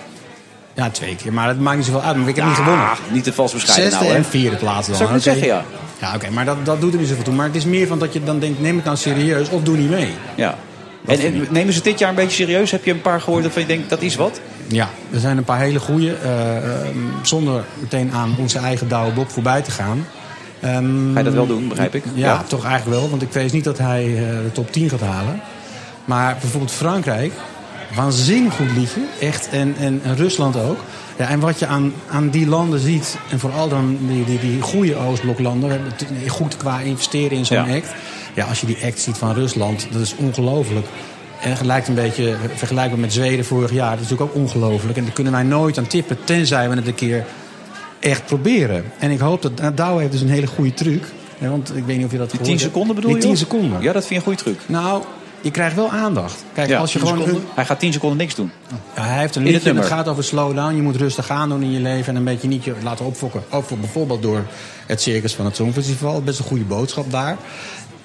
Ja, 0.74 0.90
twee 0.90 1.16
keer. 1.16 1.34
Maar 1.34 1.48
dat 1.48 1.58
maakt 1.60 1.78
niet 1.78 1.86
zoveel 1.86 2.02
uit. 2.02 2.18
Maar 2.18 2.28
ik 2.28 2.36
heb 2.36 2.46
niet 2.46 2.56
gewonnen. 2.56 2.88
Niet 3.12 3.24
te 3.24 3.34
vals 3.34 3.54
bescheiden 3.54 3.90
Zesde 3.90 4.04
nou, 4.06 4.16
hè? 4.18 4.24
en 4.24 4.30
vierde 4.30 4.56
plaats 4.56 4.88
dan. 4.88 4.96
Zou 4.96 5.10
ik 5.10 5.16
Oké. 5.16 5.24
zeggen, 5.24 5.48
ja. 5.48 5.64
Ja, 6.02 6.16
oké. 6.16 6.30
maar 6.30 6.46
dat, 6.46 6.66
dat 6.66 6.82
doet 6.82 6.94
er 6.94 7.00
niet 7.00 7.08
zoveel 7.08 7.24
toe. 7.24 7.34
Maar 7.34 7.46
het 7.46 7.56
is 7.56 7.66
meer 7.66 7.88
van 7.88 8.00
dat 8.00 8.14
je 8.14 8.24
dan 8.24 8.40
denkt, 8.40 8.62
neem 8.62 8.76
het 8.76 8.86
nou 8.86 8.98
serieus 8.98 9.50
of 9.50 9.64
doe 9.64 9.78
niet 9.78 9.90
mee. 9.90 10.10
Ja. 10.36 10.58
En, 11.08 11.20
en 11.20 11.48
nemen 11.50 11.74
ze 11.74 11.82
dit 11.82 12.00
jaar 12.00 12.10
een 12.10 12.16
beetje 12.16 12.44
serieus? 12.46 12.72
Heb 12.72 12.86
je 12.86 12.92
een 12.92 13.02
paar 13.02 13.22
gehoord 13.22 13.44
waarvan 13.44 13.62
je 13.62 13.68
denkt, 13.68 13.90
dat 13.90 14.02
is 14.02 14.16
wat? 14.16 14.42
Ja, 14.68 14.90
er 15.14 15.20
zijn 15.20 15.38
een 15.38 15.44
paar 15.44 15.60
hele 15.60 15.80
goede. 15.80 16.16
zonder 17.22 17.64
meteen 17.80 18.12
aan 18.14 18.36
onze 18.40 18.58
eigen 18.60 18.88
Douwe 18.88 19.12
Bob 19.12 19.30
voorbij 19.30 19.62
te 19.62 19.72
gaan. 19.72 20.06
Ehm, 20.60 21.12
Ga 21.14 21.18
je 21.18 21.24
dat 21.24 21.34
wel 21.34 21.48
doen, 21.48 21.68
begrijp 21.68 21.96
ik? 21.96 22.04
Ja, 22.14 22.28
Ja. 22.28 22.44
toch 22.48 22.66
eigenlijk 22.66 23.00
wel. 23.00 23.10
Want 23.10 23.22
ik 23.22 23.28
vrees 23.32 23.52
niet 23.52 23.64
dat 23.64 23.78
hij 23.78 24.04
eh, 24.06 24.20
de 24.22 24.52
top 24.54 24.72
10 24.72 24.90
gaat 24.90 25.02
halen. 25.02 25.42
Maar 26.06 26.38
bijvoorbeeld 26.42 26.72
Frankrijk. 26.72 27.34
Waanzinnig 27.96 28.56
goed 28.56 28.72
liedje. 28.72 29.02
Echt. 29.20 29.50
En, 29.52 29.76
en, 29.80 30.02
en 30.04 30.16
Rusland 30.16 30.56
ook. 30.56 30.80
Ja, 31.18 31.28
en 31.30 31.40
wat 31.40 31.60
je 31.60 31.66
aan, 31.66 31.94
aan 32.12 32.30
die 32.30 32.48
landen 32.48 32.80
ziet. 32.80 33.18
En 33.32 33.40
vooral 33.40 33.70
dan 33.70 33.98
die, 34.02 34.26
die, 34.26 34.40
die 34.40 34.62
goede 34.62 34.96
Oostbloklanden. 34.96 35.82
Goed 36.28 36.58
qua 36.58 36.80
investeren 36.80 37.38
in 37.38 37.46
zo'n 37.46 37.58
Ja. 37.68 37.76
act. 37.76 37.88
Ja, 38.34 38.46
als 38.46 38.62
je 38.62 38.66
die 38.66 38.78
act 38.84 39.00
ziet 39.00 39.18
van 39.18 39.34
Rusland. 39.34 39.88
Dat 39.92 40.02
is 40.02 40.16
ongelooflijk. 40.16 40.86
En 41.42 41.66
lijkt 41.66 41.88
een 41.88 41.96
beetje 41.96 42.36
vergelijkbaar 42.56 43.00
met 43.00 43.14
Zweden 43.14 43.46
vorig 43.46 43.72
jaar. 43.72 43.92
Dat 43.92 44.00
is 44.00 44.10
natuurlijk 44.10 44.36
ook 44.36 44.44
ongelooflijk. 44.44 44.98
En 44.98 45.04
daar 45.04 45.14
kunnen 45.14 45.34
wij 45.34 45.44
nooit 45.44 45.78
aan 45.78 45.88
tippen. 45.88 46.18
Tenzij 46.24 46.70
we 46.70 46.76
het 46.76 46.88
een 46.88 46.96
keer 46.96 47.26
echt 48.00 48.26
proberen. 48.26 48.84
En 49.00 49.12
ik 49.12 49.20
hoop 49.20 49.42
dat... 49.42 49.56
Nou, 49.56 49.74
Douwe 49.74 50.00
heeft 50.00 50.12
dus 50.12 50.22
een 50.22 50.30
hele 50.30 50.48
goede 50.48 50.74
truc. 50.74 51.04
Want 51.38 51.76
ik 51.76 51.86
weet 51.86 51.98
niet 51.98 52.06
of 52.06 52.12
je 52.12 52.18
dat 52.18 52.30
Die 52.32 52.40
gehoord 52.40 52.60
10 52.60 52.60
hebt. 52.60 52.62
seconden 52.62 52.96
bedoel 52.96 53.12
Die 53.12 53.22
je? 53.22 53.28
10 53.28 53.38
seconden. 53.38 53.82
Ja, 53.82 53.94
dat 53.94 54.06
vind 54.06 54.10
je 54.10 54.16
een 54.16 54.22
goede 54.22 54.38
truc. 54.38 54.60
Nou, 54.66 55.04
je 55.42 55.52
krijgt 55.52 55.76
wel 55.76 55.90
aandacht. 55.90 56.44
Kijk, 56.54 56.70
Ja, 56.70 56.80
als 56.80 56.94
je 56.94 57.00
10 57.00 57.08
gewoon... 57.08 57.24
seconden. 57.24 57.50
Hij 57.56 57.66
gaat 57.66 57.80
10 57.80 57.94
seconden 57.94 58.18
niks 58.18 58.36
doen. 58.36 58.52
Ja, 58.96 59.04
hij 59.04 59.20
heeft 59.20 59.36
een 59.36 59.44
het 59.44 59.52
liedje 59.52 59.70
en 59.70 59.76
het 59.76 59.86
gaat 59.86 60.08
over 60.08 60.24
slow 60.24 60.56
down. 60.56 60.76
Je 60.76 60.82
moet 60.82 60.96
rustig 60.96 61.30
aan 61.30 61.50
doen 61.50 61.62
in 61.62 61.72
je 61.72 61.80
leven 61.80 62.08
en 62.08 62.16
een 62.16 62.24
beetje 62.24 62.48
niet 62.48 62.64
je 62.64 62.74
laten 62.84 63.06
opfokken. 63.06 63.44
Ook 63.50 63.70
bijvoorbeeld 63.80 64.22
door 64.22 64.46
het 64.86 65.02
circus 65.02 65.34
van 65.34 65.46
het 65.46 65.56
Songfestival. 65.56 66.22
Best 66.22 66.40
een 66.40 66.46
goede 66.46 66.64
boodschap 66.64 67.12
daar. 67.12 67.38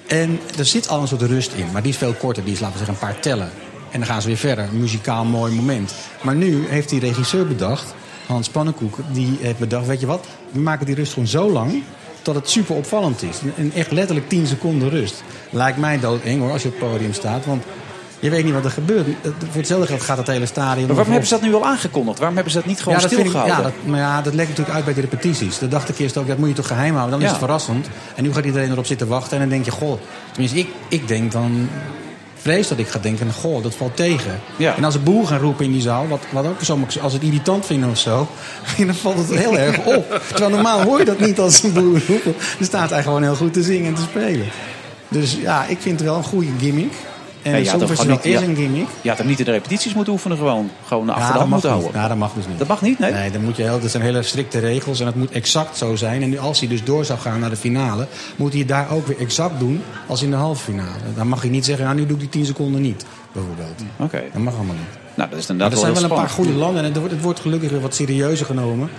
En 0.07 0.39
er 0.57 0.65
zit 0.65 0.89
al 0.89 1.01
een 1.01 1.07
soort 1.07 1.21
rust 1.21 1.53
in, 1.53 1.71
maar 1.71 1.81
die 1.81 1.91
is 1.91 1.97
veel 1.97 2.13
korter. 2.13 2.43
Die 2.43 2.53
is, 2.53 2.59
laten 2.59 2.79
we 2.79 2.85
zeggen, 2.85 3.07
een 3.07 3.13
paar 3.13 3.21
tellen. 3.21 3.49
En 3.91 3.99
dan 3.99 4.09
gaan 4.09 4.21
ze 4.21 4.27
weer 4.27 4.37
verder. 4.37 4.63
Een 4.63 4.79
muzikaal 4.79 5.25
mooi 5.25 5.53
moment. 5.53 5.93
Maar 6.21 6.35
nu 6.35 6.67
heeft 6.67 6.89
die 6.89 6.99
regisseur 6.99 7.47
bedacht, 7.47 7.93
Hans 8.27 8.49
Pannenkoek, 8.49 8.97
die 9.11 9.37
heeft 9.41 9.59
bedacht, 9.59 9.87
weet 9.87 9.99
je 9.99 10.05
wat? 10.05 10.25
We 10.51 10.59
maken 10.59 10.85
die 10.85 10.95
rust 10.95 11.13
gewoon 11.13 11.27
zo 11.27 11.51
lang 11.51 11.83
dat 12.21 12.35
het 12.35 12.49
super 12.49 12.75
opvallend 12.75 13.23
is. 13.23 13.37
En 13.55 13.71
echt 13.73 13.91
letterlijk 13.91 14.29
10 14.29 14.47
seconden 14.47 14.89
rust. 14.89 15.23
Lijkt 15.49 15.77
mij 15.77 15.99
doodeng 15.99 16.39
hoor, 16.39 16.51
als 16.51 16.61
je 16.61 16.67
op 16.67 16.79
het 16.79 16.89
podium 16.89 17.13
staat. 17.13 17.45
Want 17.45 17.63
je 18.19 18.29
weet 18.29 18.43
niet 18.43 18.53
wat 18.53 18.65
er 18.65 18.71
gebeurt. 18.71 19.07
Het- 19.21 19.33
Voor 19.39 19.57
hetzelfde 19.57 19.87
geld 19.87 20.01
gaat 20.01 20.17
het 20.17 20.27
hele 20.27 20.45
stadion... 20.45 20.85
Maar 20.85 20.95
waarom 20.95 21.11
hebben 21.11 21.29
ze 21.29 21.33
dat 21.33 21.43
nu 21.43 21.53
al 21.53 21.65
aangekondigd? 21.65 22.17
Waarom 22.17 22.35
hebben 22.35 22.53
ze 22.53 22.59
dat 22.59 22.67
niet 22.67 22.81
gewoon 22.81 22.99
ja, 22.99 23.07
stilgehouden? 23.07 23.55
ja, 23.57 23.61
dat, 23.61 23.71
maar 23.85 23.99
ja, 23.99 24.21
dat 24.21 24.33
legt 24.33 24.49
natuurlijk 24.49 24.75
uit 24.75 24.85
bij 24.85 24.93
de 24.93 25.01
repetities. 25.01 25.59
Dat 25.59 25.71
dacht 25.71 25.89
ik 25.89 25.99
eerst 25.99 26.17
ook, 26.17 26.27
dat 26.27 26.37
moet 26.37 26.47
je 26.47 26.53
toch 26.53 26.67
geheim 26.67 26.95
houden. 26.95 27.11
Dan 27.11 27.21
is 27.21 27.29
het 27.29 27.39
verrassend. 27.39 27.87
En 28.15 28.23
nu 28.23 28.33
gaat 28.33 28.45
iedereen 28.45 28.71
erop 28.71 28.85
zitten 28.85 29.07
wachten. 29.07 29.33
En 29.33 29.39
dan 29.39 29.49
denk 29.49 29.65
je, 29.65 29.71
goh... 29.71 29.99
Tenminste, 30.31 30.59
ik, 30.59 30.67
ik 30.87 31.07
denk 31.07 31.31
dan... 31.31 31.69
Vrees 32.41 32.67
dat 32.67 32.77
ik 32.77 32.87
ga 32.87 32.99
denken, 32.99 33.33
goh, 33.33 33.63
dat 33.63 33.75
valt 33.75 33.95
tegen. 33.95 34.39
En 34.75 34.83
als 34.83 34.93
ze 34.93 34.99
boer 34.99 35.27
gaan 35.27 35.39
roepen 35.39 35.65
in 35.65 35.71
die 35.71 35.81
zaal... 35.81 36.07
Wat, 36.07 36.23
wat 36.29 36.45
ook 36.45 36.61
zo, 36.61 36.79
als 37.01 37.13
het 37.13 37.21
irritant 37.21 37.65
vinden 37.65 37.89
of 37.89 37.97
zo... 37.97 38.27
dan 38.77 38.95
valt 38.95 39.17
het 39.17 39.37
heel 39.37 39.57
erg 39.57 39.77
op. 39.85 40.21
Terwijl 40.27 40.49
normaal 40.49 40.81
hoor 40.81 40.99
je 40.99 41.05
dat 41.05 41.19
niet 41.19 41.39
als 41.39 41.63
een 41.63 41.73
boer 41.73 42.01
roepen. 42.07 42.35
Dan 42.57 42.67
staat 42.67 42.89
hij 42.89 43.03
gewoon 43.03 43.23
heel 43.23 43.35
goed 43.35 43.53
te 43.53 43.63
zingen 43.63 43.87
en 43.87 43.93
te 43.95 44.01
spelen. 44.01 44.47
Dus 45.07 45.37
ja, 45.41 45.65
ik 45.65 45.77
vind 45.79 45.99
het 45.99 46.09
wel 46.09 46.17
een 46.17 46.23
goede 46.23 46.51
gimmick. 46.59 46.93
En 47.47 47.53
Nee, 47.53 47.63
je 47.63 47.67
is 47.67 48.03
niet- 48.05 48.25
een 48.47 48.55
gimmick. 48.55 48.87
Je 49.01 49.09
had 49.09 49.17
hem 49.17 49.27
niet 49.27 49.39
in 49.39 49.45
de 49.45 49.51
repetities 49.51 49.93
moeten 49.93 50.13
oefenen 50.13 50.37
gewoon. 50.37 50.69
Gewoon 50.85 51.09
achter 51.09 51.25
de 51.25 51.31
dat 51.31 51.37
hand 51.39 51.51
moeten 51.51 51.71
niet. 51.71 51.79
houden. 51.81 52.01
Ja, 52.01 52.07
dat 52.07 52.17
mag 52.17 52.33
dus 52.33 52.47
niet. 52.47 52.57
Dat 52.57 52.67
mag 52.67 52.81
niet, 52.81 52.99
nee? 52.99 53.11
Nee, 53.11 53.31
dan 53.31 53.43
moet 53.43 53.55
je 53.55 53.63
heel, 53.63 53.79
dat 53.79 53.91
zijn 53.91 54.03
hele 54.03 54.23
strikte 54.23 54.59
regels 54.59 54.99
en 54.99 55.05
het 55.05 55.15
moet 55.15 55.31
exact 55.31 55.77
zo 55.77 55.95
zijn. 55.95 56.21
En 56.23 56.39
als 56.39 56.59
hij 56.59 56.69
dus 56.69 56.83
door 56.83 57.05
zou 57.05 57.19
gaan 57.19 57.39
naar 57.39 57.49
de 57.49 57.55
finale, 57.55 58.07
moet 58.35 58.49
hij 58.51 58.59
het 58.59 58.69
daar 58.69 58.91
ook 58.91 59.07
weer 59.07 59.17
exact 59.19 59.59
doen 59.59 59.81
als 60.07 60.21
in 60.21 60.29
de 60.29 60.35
halve 60.35 60.63
finale. 60.63 60.87
Dan 61.15 61.27
mag 61.27 61.41
hij 61.41 61.49
niet 61.49 61.65
zeggen, 61.65 61.85
nou 61.85 61.97
nu 61.97 62.05
doe 62.05 62.13
ik 62.15 62.19
die 62.19 62.29
10 62.29 62.45
seconden 62.45 62.81
niet, 62.81 63.05
bijvoorbeeld. 63.31 63.81
Oké. 63.97 64.23
Dat 64.33 64.41
mag 64.41 64.55
allemaal 64.55 64.75
niet. 64.75 64.97
Nou, 65.15 65.29
dat 65.29 65.39
is 65.39 65.47
Maar 65.47 65.55
inderdaad 65.55 65.71
er 65.71 65.77
zijn 65.93 65.93
wel 65.93 66.03
een 66.17 66.23
paar 66.23 66.29
goede 66.35 66.51
landen 66.53 66.83
en 66.83 66.87
het 66.89 66.97
wordt, 66.97 67.13
het 67.13 67.21
wordt 67.23 67.39
gelukkig 67.39 67.69
weer 67.71 67.81
wat 67.81 67.95
serieuzer 67.95 68.45
genomen. 68.45 68.89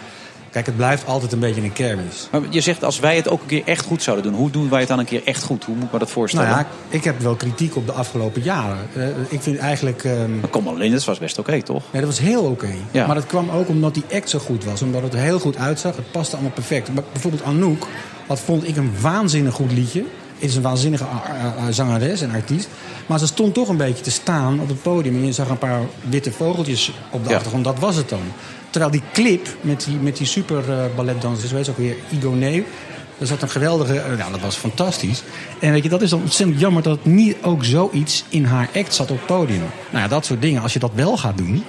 Kijk, 0.51 0.67
het 0.67 0.77
blijft 0.77 1.07
altijd 1.07 1.33
een 1.33 1.39
beetje 1.39 1.63
een 1.63 1.73
kermis. 1.73 2.29
Maar 2.33 2.41
je 2.51 2.61
zegt, 2.61 2.85
als 2.85 2.99
wij 3.01 3.17
het 3.17 3.29
ook 3.29 3.41
een 3.41 3.47
keer 3.47 3.63
echt 3.65 3.85
goed 3.87 4.03
zouden 4.03 4.25
doen... 4.31 4.41
hoe 4.41 4.51
doen 4.51 4.69
wij 4.69 4.79
het 4.79 4.89
dan 4.89 4.99
een 4.99 5.05
keer 5.05 5.23
echt 5.25 5.43
goed? 5.43 5.65
Hoe 5.65 5.75
moet 5.75 5.85
ik 5.85 5.93
me 5.93 5.99
dat 5.99 6.11
voorstellen? 6.11 6.49
Nou 6.49 6.61
ja, 6.61 6.67
ik 6.89 7.05
heb 7.05 7.21
wel 7.21 7.35
kritiek 7.35 7.77
op 7.77 7.87
de 7.87 7.93
afgelopen 7.93 8.43
jaren. 8.43 8.79
Eh, 8.95 9.07
ik 9.29 9.43
vind 9.43 9.57
eigenlijk... 9.59 10.05
ehm 10.05 10.41
Maar 10.41 10.51
Common 10.51 10.77
Linders 10.77 11.05
was 11.05 11.19
best 11.19 11.39
oké, 11.39 11.63
toch? 11.63 11.83
Nee, 11.93 12.03
dat 12.03 12.11
was 12.11 12.21
heel 12.21 12.43
oké. 12.43 12.71
Ja. 12.91 13.07
Maar 13.07 13.15
dat 13.15 13.27
kwam 13.27 13.51
ook 13.51 13.69
omdat 13.69 13.95
die 13.95 14.05
act 14.13 14.31
zo 14.31 14.39
goed 14.39 14.65
was. 14.65 14.83
Omdat 14.83 15.03
het 15.03 15.13
er 15.15 15.21
heel 15.21 15.39
goed 15.39 15.57
uitzag. 15.57 15.97
Het 15.97 16.11
paste 16.11 16.35
allemaal 16.35 16.53
perfect. 16.55 16.95
Maar 16.95 17.03
bijvoorbeeld 17.13 17.43
Anouk, 17.43 17.87
wat 18.27 18.41
vond 18.41 18.69
ik 18.69 18.77
een 18.77 18.93
waanzinnig 19.01 19.55
goed 19.55 19.73
liedje. 19.73 20.05
Is 20.41 20.57
een 20.57 20.63
waanzinnige 20.63 21.05
a- 21.05 21.55
a- 21.67 21.71
zangeres 21.73 22.21
en 22.21 22.31
artiest. 22.31 22.69
Maar 23.07 23.19
ze 23.19 23.27
stond 23.27 23.55
toch 23.55 23.69
een 23.69 23.77
beetje 23.77 24.03
te 24.05 24.11
staan 24.11 24.61
op 24.61 24.69
het 24.69 24.83
podium. 24.83 25.15
En 25.15 25.25
je 25.27 25.33
zag 25.33 25.49
een 25.49 25.59
paar 25.59 25.81
witte 26.09 26.33
vogeltjes 26.33 26.93
op 27.11 27.23
de 27.25 27.29
Ja. 27.31 27.35
achtergrond. 27.37 27.65
Dat 27.65 27.79
was 27.79 27.97
het 27.97 28.09
dan. 28.09 28.21
Terwijl 28.71 28.93
die 28.93 29.03
clip 29.13 29.49
met 29.61 29.85
die, 29.85 29.97
met 29.97 30.17
die 30.17 30.27
super 30.27 30.65
balletdansers, 30.97 31.53
weet 31.53 31.65
je 31.65 31.71
ook 31.71 31.79
weer, 31.79 31.97
Igoné. 32.11 32.63
Er 33.19 33.27
zat 33.27 33.43
een 33.43 33.51
geweldige, 33.51 34.01
eh, 34.01 34.19
ja, 34.19 34.31
dat 34.31 34.41
was 34.41 34.57
fantastisch. 34.57 35.23
En 35.61 35.73
weet 35.73 35.83
je, 35.83 35.89
dat 35.89 36.03
is 36.03 36.11
dan 36.11 36.21
ontzettend 36.21 36.61
jammer 36.61 36.83
dat 36.83 36.97
het 36.97 37.05
niet 37.05 37.37
ook 37.43 37.65
zoiets 37.65 38.25
in 38.29 38.45
haar 38.45 38.69
act 38.75 38.95
zat 38.95 39.11
op 39.11 39.17
het 39.17 39.27
podium. 39.27 39.63
Nou 39.91 40.03
ja, 40.03 40.09
dat 40.09 40.25
soort 40.25 40.43
dingen. 40.43 40.63
Als 40.63 40.73
je 40.73 40.79
dat 40.79 40.91
wel 40.95 41.17
gaat 41.17 41.37
doen, 41.39 41.65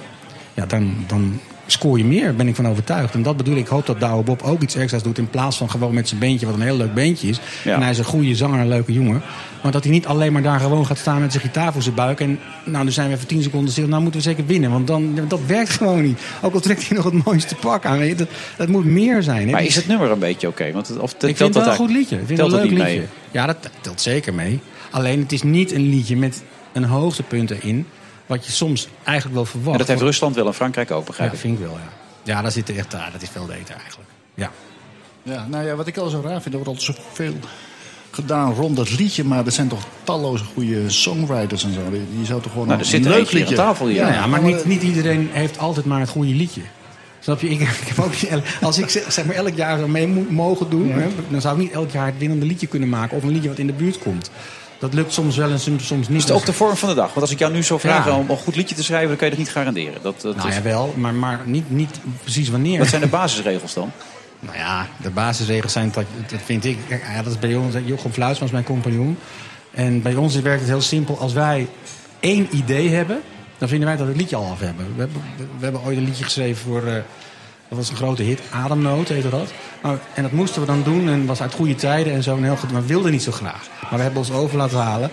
ja, 0.54 0.66
dan, 0.66 1.04
dan 1.06 1.40
scoor 1.72 1.98
je 1.98 2.04
meer, 2.04 2.34
ben 2.34 2.48
ik 2.48 2.54
van 2.54 2.68
overtuigd. 2.68 3.14
En 3.14 3.22
dat 3.22 3.36
bedoel 3.36 3.54
ik. 3.54 3.58
Ik 3.60 3.66
hoop 3.66 3.86
dat 3.86 4.00
Douwe 4.00 4.22
Bob 4.22 4.42
ook 4.42 4.62
iets 4.62 4.74
extra's 4.74 5.02
doet. 5.02 5.18
In 5.18 5.30
plaats 5.30 5.56
van 5.56 5.70
gewoon 5.70 5.94
met 5.94 6.08
zijn 6.08 6.20
beentje, 6.20 6.46
wat 6.46 6.54
een 6.54 6.60
heel 6.60 6.76
leuk 6.76 6.94
beentje 6.94 7.28
is. 7.28 7.40
Ja. 7.64 7.74
En 7.74 7.80
hij 7.82 7.90
is 7.90 7.98
een 7.98 8.04
goede 8.04 8.34
zanger, 8.34 8.60
een 8.60 8.68
leuke 8.68 8.92
jongen. 8.92 9.22
Maar 9.62 9.72
dat 9.72 9.82
hij 9.84 9.92
niet 9.92 10.06
alleen 10.06 10.32
maar 10.32 10.42
daar 10.42 10.60
gewoon 10.60 10.86
gaat 10.86 10.98
staan 10.98 11.20
met 11.20 11.32
zijn 11.32 11.44
gitaar 11.44 11.72
voor 11.72 11.82
zijn 11.82 11.94
buik. 11.94 12.20
En 12.20 12.38
nou, 12.64 12.84
nu 12.84 12.90
zijn 12.90 13.08
we 13.08 13.14
even 13.14 13.26
tien 13.26 13.42
seconden 13.42 13.72
stil. 13.72 13.88
Nou 13.88 14.02
moeten 14.02 14.20
we 14.20 14.26
zeker 14.28 14.46
winnen. 14.46 14.70
Want 14.70 14.86
dan, 14.86 15.18
dat 15.28 15.40
werkt 15.46 15.70
gewoon 15.70 16.02
niet. 16.02 16.20
Ook 16.42 16.54
al 16.54 16.60
trekt 16.60 16.88
hij 16.88 16.96
nog 16.96 17.04
het 17.12 17.24
mooiste 17.24 17.54
pak 17.54 17.84
aan. 17.84 17.98
weet 17.98 18.08
je, 18.08 18.14
Dat, 18.14 18.28
dat 18.56 18.68
moet 18.68 18.84
meer 18.84 19.22
zijn. 19.22 19.46
Hè? 19.46 19.52
Maar 19.52 19.64
is 19.64 19.76
het 19.76 19.86
nummer 19.86 20.10
een 20.10 20.18
beetje 20.18 20.48
oké? 20.48 20.72
Want 20.72 20.88
het- 20.88 20.98
Of 20.98 21.12
ik 21.12 21.18
telt 21.18 21.36
vind 21.36 21.38
het 21.54 21.54
wel 21.54 21.64
dat 21.64 21.72
een 21.72 21.86
goed 21.86 21.96
liedje. 21.96 22.16
Ik 22.18 22.26
vind 22.26 22.38
telt 22.38 22.52
het 22.52 22.60
een 22.62 22.68
dat 22.68 22.78
leuk 22.78 22.86
liedje. 22.86 22.98
mee? 23.00 23.08
Ja, 23.30 23.46
dat 23.46 23.56
telt 23.80 24.00
zeker 24.00 24.34
mee. 24.34 24.60
Alleen 24.90 25.20
het 25.20 25.32
is 25.32 25.42
niet 25.42 25.72
een 25.72 25.88
liedje 25.88 26.16
met 26.16 26.42
een 26.72 26.84
hoogtepunt 26.84 27.50
erin. 27.50 27.86
Wat 28.30 28.46
je 28.46 28.52
soms 28.52 28.88
eigenlijk 29.04 29.36
wel 29.36 29.44
verwacht. 29.44 29.72
En 29.72 29.78
dat 29.78 29.86
heeft 29.88 30.00
Rusland 30.00 30.34
wel 30.34 30.46
en 30.46 30.54
Frankrijk 30.54 30.90
ook, 30.90 31.06
begrijp 31.06 31.28
Ja, 31.30 31.34
ik. 31.34 31.40
vind 31.40 31.58
ik 31.58 31.64
wel, 31.64 31.74
ja. 31.74 31.88
Ja, 32.22 32.42
daar 32.42 32.52
zit 32.52 32.68
er 32.68 32.76
echt, 32.78 32.94
ah, 32.94 33.12
dat 33.12 33.22
is 33.22 33.28
veel 33.28 33.46
beter 33.46 33.74
eigenlijk. 33.74 34.08
Ja. 34.34 34.50
Ja, 35.22 35.46
nou 35.48 35.66
ja, 35.66 35.74
wat 35.74 35.86
ik 35.86 35.96
al 35.96 36.08
zo 36.08 36.20
raar 36.24 36.42
vind, 36.42 36.54
er 36.54 36.60
wordt 36.64 36.68
altijd 36.68 36.96
zoveel 36.96 37.34
gedaan 38.10 38.52
rond 38.54 38.76
dat 38.76 38.98
liedje. 38.98 39.24
Maar 39.24 39.46
er 39.46 39.52
zijn 39.52 39.68
toch 39.68 39.82
talloze 40.04 40.44
goede 40.44 40.90
songwriters 40.90 41.64
en 41.64 41.72
zo. 41.74 41.80
Die- 41.90 42.24
zou 42.26 42.40
toch 42.42 42.52
gewoon 42.52 42.66
Nou, 42.66 42.78
een 42.78 42.84
er 42.84 42.90
zit 42.90 43.04
er 43.04 43.10
leuk 43.10 43.18
hier 43.28 43.32
aan 43.32 43.38
liedje... 43.38 43.54
tafel 43.56 43.86
hier. 43.86 43.96
Ja, 43.96 44.12
ja, 44.12 44.26
maar 44.26 44.42
niet, 44.42 44.64
niet 44.64 44.82
iedereen 44.82 45.28
heeft 45.32 45.58
altijd 45.58 45.86
maar 45.86 46.00
het 46.00 46.08
goede 46.08 46.34
liedje. 46.34 46.60
Snap 47.20 47.40
je? 47.40 47.48
Ik, 47.48 47.60
ik 47.84 47.88
heb 47.94 47.98
ook, 47.98 48.12
als 48.60 48.78
ik 48.78 48.88
zeg 48.88 49.12
zeg 49.12 49.24
maar 49.24 49.34
elk 49.34 49.54
jaar 49.56 49.78
zo 49.78 49.88
mee 49.88 50.06
moet 50.06 50.30
mogen 50.30 50.70
doen... 50.70 50.90
Hè, 50.90 51.06
dan 51.28 51.40
zou 51.40 51.54
ik 51.56 51.62
niet 51.62 51.72
elk 51.72 51.90
jaar 51.90 52.06
het 52.06 52.18
winnende 52.18 52.46
liedje 52.46 52.66
kunnen 52.66 52.88
maken... 52.88 53.16
of 53.16 53.22
een 53.22 53.30
liedje 53.30 53.48
wat 53.48 53.58
in 53.58 53.66
de 53.66 53.72
buurt 53.72 53.98
komt. 53.98 54.30
Dat 54.80 54.94
lukt 54.94 55.12
soms 55.12 55.36
wel 55.36 55.50
en 55.50 55.60
soms 55.60 55.90
niet. 55.90 56.08
Is 56.10 56.22
het 56.22 56.32
ook 56.32 56.44
de 56.46 56.52
vorm 56.52 56.76
van 56.76 56.88
de 56.88 56.94
dag? 56.94 57.06
Want 57.06 57.20
als 57.20 57.30
ik 57.30 57.38
jou 57.38 57.52
nu 57.52 57.62
zou 57.62 57.80
vragen 57.80 58.12
Ja. 58.12 58.18
om 58.18 58.30
een 58.30 58.36
goed 58.36 58.56
liedje 58.56 58.74
te 58.74 58.82
schrijven... 58.82 59.08
dan 59.08 59.16
kan 59.16 59.26
je 59.28 59.34
dat 59.34 59.44
niet 59.44 59.52
garanderen. 59.52 60.02
Dat, 60.02 60.20
dat 60.20 60.36
Nou 60.36 60.48
is- 60.48 60.54
ja, 60.54 60.62
wel, 60.62 60.94
maar, 60.96 61.14
maar 61.14 61.40
niet, 61.44 61.70
niet 61.70 62.00
precies 62.22 62.48
wanneer. 62.48 62.78
Wat 62.78 62.88
zijn 62.88 63.00
de 63.00 63.06
basisregels 63.08 63.74
dan? 63.74 63.90
Nou 64.42 64.56
ja, 64.56 64.86
de 65.02 65.10
basisregels 65.10 65.72
zijn, 65.72 65.90
dat, 65.92 66.04
dat 66.30 66.40
vind 66.44 66.64
ik, 66.64 66.78
ja, 66.88 67.22
dat 67.22 67.32
is 67.32 67.38
bij 67.38 67.54
ons, 67.54 67.74
Jochem 67.84 68.12
Fluitsman 68.12 68.46
is 68.48 68.52
mijn 68.54 68.64
compagnon. 68.64 69.18
En 69.70 70.02
bij 70.02 70.14
ons 70.14 70.34
werkt 70.40 70.60
het 70.60 70.68
heel 70.68 70.80
simpel. 70.80 71.18
Als 71.18 71.32
wij 71.32 71.68
één 72.20 72.48
idee 72.56 72.88
hebben, 72.88 73.20
dan 73.58 73.68
vinden 73.68 73.88
wij 73.88 73.96
dat 73.96 74.06
we 74.06 74.12
het 74.12 74.20
liedje 74.20 74.36
al 74.36 74.50
af 74.50 74.60
hebben. 74.60 74.86
We 74.94 75.00
hebben, 75.00 75.22
we 75.58 75.62
hebben 75.64 75.82
ooit 75.84 75.96
een 75.96 76.04
liedje 76.04 76.24
geschreven 76.24 76.62
voor, 76.62 76.86
eh, 76.86 76.94
dat 77.70 77.78
was 77.78 77.90
een 77.90 77.96
grote 77.96 78.22
hit, 78.22 78.40
Ademnood 78.50 79.08
heette 79.08 79.28
dat. 79.28 79.52
Nou, 79.82 79.98
en 80.14 80.22
dat 80.22 80.32
moesten 80.32 80.60
we 80.60 80.66
dan 80.66 80.82
doen 80.82 81.08
en 81.08 81.26
was 81.26 81.42
uit 81.42 81.52
goede 81.52 81.74
tijden 81.74 82.12
en 82.12 82.22
zo. 82.22 82.36
En 82.36 82.42
heel 82.42 82.56
goed, 82.56 82.72
maar 82.72 82.80
we 82.80 82.86
wilden 82.86 83.12
niet 83.12 83.22
zo 83.22 83.32
graag. 83.32 83.68
Maar 83.80 83.96
we 83.98 84.02
hebben 84.02 84.18
ons 84.18 84.30
over 84.30 84.56
laten 84.56 84.78
halen. 84.78 85.10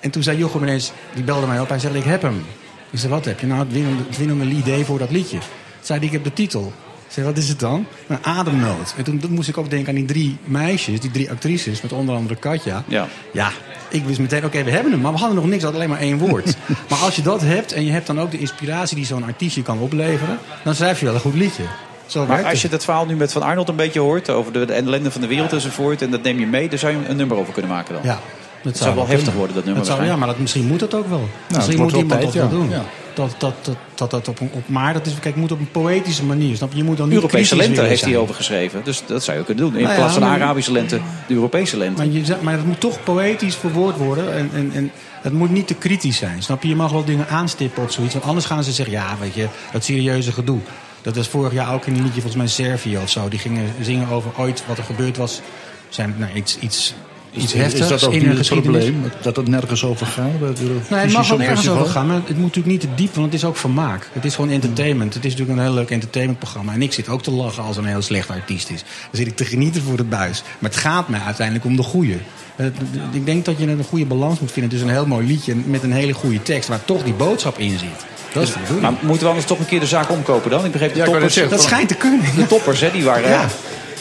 En 0.00 0.10
toen 0.10 0.22
zei 0.22 0.38
Jochem 0.38 0.62
ineens, 0.62 0.92
die 1.14 1.24
belde 1.24 1.46
mij 1.46 1.60
op, 1.60 1.68
hij 1.68 1.78
zei, 1.78 1.94
ik 1.94 2.04
heb 2.04 2.22
hem. 2.22 2.44
Ik 2.90 2.98
zei, 2.98 3.12
wat 3.12 3.24
heb 3.24 3.40
je? 3.40 3.46
Nou, 3.46 3.60
het 3.60 3.72
winnende, 3.72 4.02
het 4.06 4.18
winnende 4.18 4.44
idee 4.44 4.84
voor 4.84 4.98
dat 4.98 5.10
liedje. 5.10 5.38
Zei 5.80 5.98
hij, 5.98 6.06
ik 6.06 6.12
heb 6.12 6.24
de 6.24 6.32
titel. 6.32 6.72
Ik 7.06 7.12
zei, 7.12 7.26
wat 7.26 7.36
is 7.36 7.48
het 7.48 7.60
dan? 7.60 7.86
Een 8.06 8.24
ademnood. 8.24 8.94
En 8.96 9.04
toen, 9.04 9.20
moest 9.30 9.48
ik 9.48 9.58
ook 9.58 9.70
denken 9.70 9.88
aan 9.88 9.94
die 9.94 10.04
drie 10.04 10.38
meisjes, 10.44 11.00
die 11.00 11.10
drie 11.10 11.30
actrices, 11.30 11.80
met 11.80 11.92
onder 11.92 12.14
andere 12.14 12.36
Katja. 12.36 12.84
Ja. 12.86 13.08
Ja, 13.32 13.50
ik 13.88 14.04
wist 14.04 14.18
meteen, 14.18 14.44
oké, 14.44 14.64
we 14.64 14.70
hebben 14.70 14.92
hem, 14.92 15.00
maar 15.00 15.12
we 15.12 15.18
hadden 15.18 15.36
nog 15.36 15.46
niks, 15.46 15.64
alleen 15.64 15.88
maar 15.88 16.00
één 16.00 16.18
woord. 16.18 16.56
maar 16.90 16.98
als 16.98 17.16
je 17.16 17.22
dat 17.22 17.40
hebt 17.40 17.72
en 17.72 17.84
je 17.84 17.90
hebt 17.90 18.06
dan 18.06 18.20
ook 18.20 18.30
de 18.30 18.38
inspiratie 18.38 18.96
die 18.96 19.06
zo'n 19.06 19.24
artiestje 19.24 19.62
kan 19.62 19.78
opleveren, 19.78 20.38
dan 20.64 20.74
schrijf 20.74 20.98
je 20.98 21.04
wel 21.04 21.14
een 21.14 21.20
goed 21.20 21.34
liedje. 21.34 21.64
Zo 22.12 22.26
Maar 22.26 22.44
als 22.44 22.62
je 22.62 22.68
dat 22.68 22.84
verhaal 22.84 23.06
nu 23.06 23.14
met 23.16 23.32
Van 23.32 23.42
Arnold 23.42 23.68
een 23.68 23.76
beetje 23.76 24.00
hoort... 24.00 24.30
over 24.30 24.52
de, 24.52 24.64
de 24.64 24.72
ellende 24.72 25.10
van 25.10 25.20
de 25.20 25.26
wereld 25.26 25.52
enzovoort... 25.52 26.02
en 26.02 26.10
dat 26.10 26.22
neem 26.22 26.38
je 26.38 26.46
mee, 26.46 26.68
daar 26.68 26.78
zou 26.78 26.92
je 26.92 26.98
een 27.08 27.16
nummer 27.16 27.36
over 27.36 27.52
kunnen 27.52 27.70
maken 27.70 27.94
dan. 27.94 28.02
Ja, 28.04 28.18
Dat 28.62 28.76
zou 28.76 28.94
wel 28.94 29.06
heftig 29.06 29.34
worden, 29.34 29.54
dat 29.54 29.64
nummer 29.64 29.84
Dat 29.84 29.92
zou, 29.96 30.06
ja, 30.08 30.16
maar 30.16 30.28
dat, 30.28 30.38
misschien 30.38 30.66
moet 30.66 30.80
dat 30.80 30.94
ook 30.94 31.08
wel. 31.08 31.28
misschien 31.48 31.70
het 31.72 31.82
moet 31.82 31.92
iemand 31.92 32.20
tijd, 32.20 32.22
dat 32.22 32.34
wel 32.34 32.48
doen. 32.48 32.70
Ja. 32.70 32.82
Dat, 33.14 33.34
dat, 33.38 33.54
dat, 33.62 33.76
dat, 33.94 34.10
dat 34.10 34.28
op, 34.28 34.40
een- 34.40 34.50
op, 34.52 34.62
maar 34.68 34.92
dat 34.92 35.06
is, 35.06 35.12
kijk, 35.12 35.24
het 35.24 35.36
moet 35.36 35.52
op 35.52 35.58
een 35.58 35.70
poëtische 35.70 36.24
manier. 36.24 36.56
Snap 36.56 36.70
je? 36.72 36.76
Je 36.78 36.84
moet 36.84 36.96
dan 36.96 37.06
niet 37.06 37.14
Europese 37.16 37.56
lente 37.56 37.80
heeft 37.82 38.04
hij 38.04 38.16
over 38.16 38.34
geschreven. 38.34 38.80
Dus 38.84 39.02
dat 39.06 39.24
zou 39.24 39.38
je 39.38 39.44
kunnen 39.44 39.64
doen. 39.64 39.74
In 39.76 39.82
Nou 39.82 39.92
ja, 39.94 39.98
plaats 39.98 40.12
van 40.12 40.22
de 40.22 40.28
maar- 40.28 40.40
Arabische 40.40 40.72
lente, 40.72 41.00
de 41.26 41.34
Europese 41.34 41.76
lente. 41.76 42.02
Maar, 42.02 42.12
je, 42.12 42.24
zegt- 42.24 42.42
maar 42.42 42.52
het 42.54 42.66
moet 42.66 42.80
toch 42.80 43.02
poëtisch 43.04 43.54
verwoord 43.56 43.96
worden. 43.96 44.34
En, 44.34 44.50
en, 44.54 44.70
en 44.74 44.90
het 45.22 45.32
moet 45.32 45.50
niet 45.50 45.66
te 45.66 45.74
kritisch 45.74 46.16
zijn. 46.16 46.42
Snap 46.42 46.62
je? 46.62 46.68
Je 46.68 46.76
mag 46.76 46.90
wel 46.92 47.04
dingen 47.04 47.28
aanstippen 47.28 47.82
of 47.82 47.92
zoiets. 47.92 48.12
Want 48.14 48.26
anders 48.26 48.46
gaan 48.46 48.64
ze 48.64 48.72
zeggen, 48.72 48.94
ja, 48.94 49.16
weet 49.20 49.34
je, 49.34 49.46
dat 49.72 49.84
serieuze 49.84 50.32
gedoe. 50.32 50.58
Dat 51.02 51.16
was 51.16 51.28
vorig 51.28 51.52
jaar 51.52 51.74
ook 51.74 51.86
in 51.86 51.94
een 51.94 52.02
liedje, 52.02 52.20
volgens 52.20 52.34
mij 52.36 52.46
Servië 52.46 52.96
of 52.98 53.10
zo. 53.10 53.28
Die 53.28 53.38
gingen 53.38 53.64
zingen 53.80 54.08
over 54.08 54.30
ooit 54.36 54.62
wat 54.66 54.78
er 54.78 54.84
gebeurd 54.84 55.16
was. 55.16 55.40
Zijn, 55.88 56.14
nou, 56.18 56.32
iets, 56.34 56.58
iets, 56.58 56.94
iets 57.34 57.52
heftigs 57.52 57.80
Is 57.82 57.88
dat 57.88 58.04
ook 58.04 58.12
in 58.12 58.28
het 58.28 58.46
probleem? 58.48 59.02
Dat 59.22 59.36
het 59.36 59.48
nergens 59.48 59.84
over 59.84 60.06
gaat? 60.06 60.24
het 60.26 60.40
Nee, 60.40 60.48
het 60.50 60.60
Eurovisie 60.60 61.12
mag 61.12 61.28
wel 61.28 61.38
nergens 61.38 61.68
over 61.68 61.86
gaan, 61.86 62.06
maar 62.06 62.16
het 62.16 62.28
moet 62.28 62.54
natuurlijk 62.54 62.66
niet 62.66 62.80
te 62.80 62.94
diep, 62.94 63.14
want 63.14 63.26
het 63.26 63.34
is 63.34 63.44
ook 63.44 63.56
vermaak. 63.56 64.08
Het 64.12 64.24
is 64.24 64.34
gewoon 64.34 64.50
entertainment. 64.50 65.14
Het 65.14 65.24
is 65.24 65.30
natuurlijk 65.30 65.58
een 65.58 65.64
heel 65.64 65.74
leuk 65.74 65.90
entertainmentprogramma. 65.90 66.72
En 66.72 66.82
ik 66.82 66.92
zit 66.92 67.08
ook 67.08 67.22
te 67.22 67.30
lachen 67.30 67.62
als 67.62 67.76
een 67.76 67.84
heel 67.84 68.02
slecht 68.02 68.30
artiest 68.30 68.70
is. 68.70 68.80
Dan 68.80 69.10
zit 69.12 69.26
ik 69.26 69.36
te 69.36 69.44
genieten 69.44 69.82
voor 69.82 69.96
de 69.96 70.04
buis. 70.04 70.42
Maar 70.58 70.70
het 70.70 70.78
gaat 70.78 71.08
mij 71.08 71.20
uiteindelijk 71.20 71.66
om 71.66 71.76
de 71.76 71.82
goede. 71.82 72.16
Het- 72.56 72.76
Ik 73.12 73.26
denk 73.26 73.44
dat 73.44 73.58
je 73.58 73.66
een 73.66 73.84
goede 73.84 74.04
balans 74.06 74.40
moet 74.40 74.52
vinden 74.52 74.70
tussen 74.70 74.88
een 74.88 74.94
heel 74.94 75.06
mooi 75.06 75.26
liedje 75.26 75.54
met 75.54 75.82
een 75.82 75.92
hele 75.92 76.12
goede 76.12 76.42
tekst, 76.42 76.68
waar 76.68 76.84
toch 76.84 77.02
die 77.04 77.14
boodschap 77.14 77.58
in 77.58 77.78
zit. 77.78 78.06
Dat 78.32 78.42
is. 78.42 78.52
Maar 78.80 78.92
moeten 79.00 79.22
we 79.22 79.28
anders 79.28 79.46
toch 79.46 79.58
een 79.58 79.66
keer 79.66 79.80
de 79.80 79.86
zaak 79.86 80.10
omkopen 80.10 80.50
dan? 80.50 80.64
Ik 80.64 80.72
begreep 80.72 80.92
de 80.92 80.98
Ja, 80.98 81.04
toppers. 81.04 81.34
zeggen, 81.34 81.52
dat 81.52 81.62
schijnt 81.62 81.88
te 81.88 81.94
kunnen. 81.94 82.20
De 82.36 82.46
toppers, 82.46 82.80
hè, 82.80 82.90
die 82.90 83.04
waren. 83.04 83.28
Ja. 83.30 83.46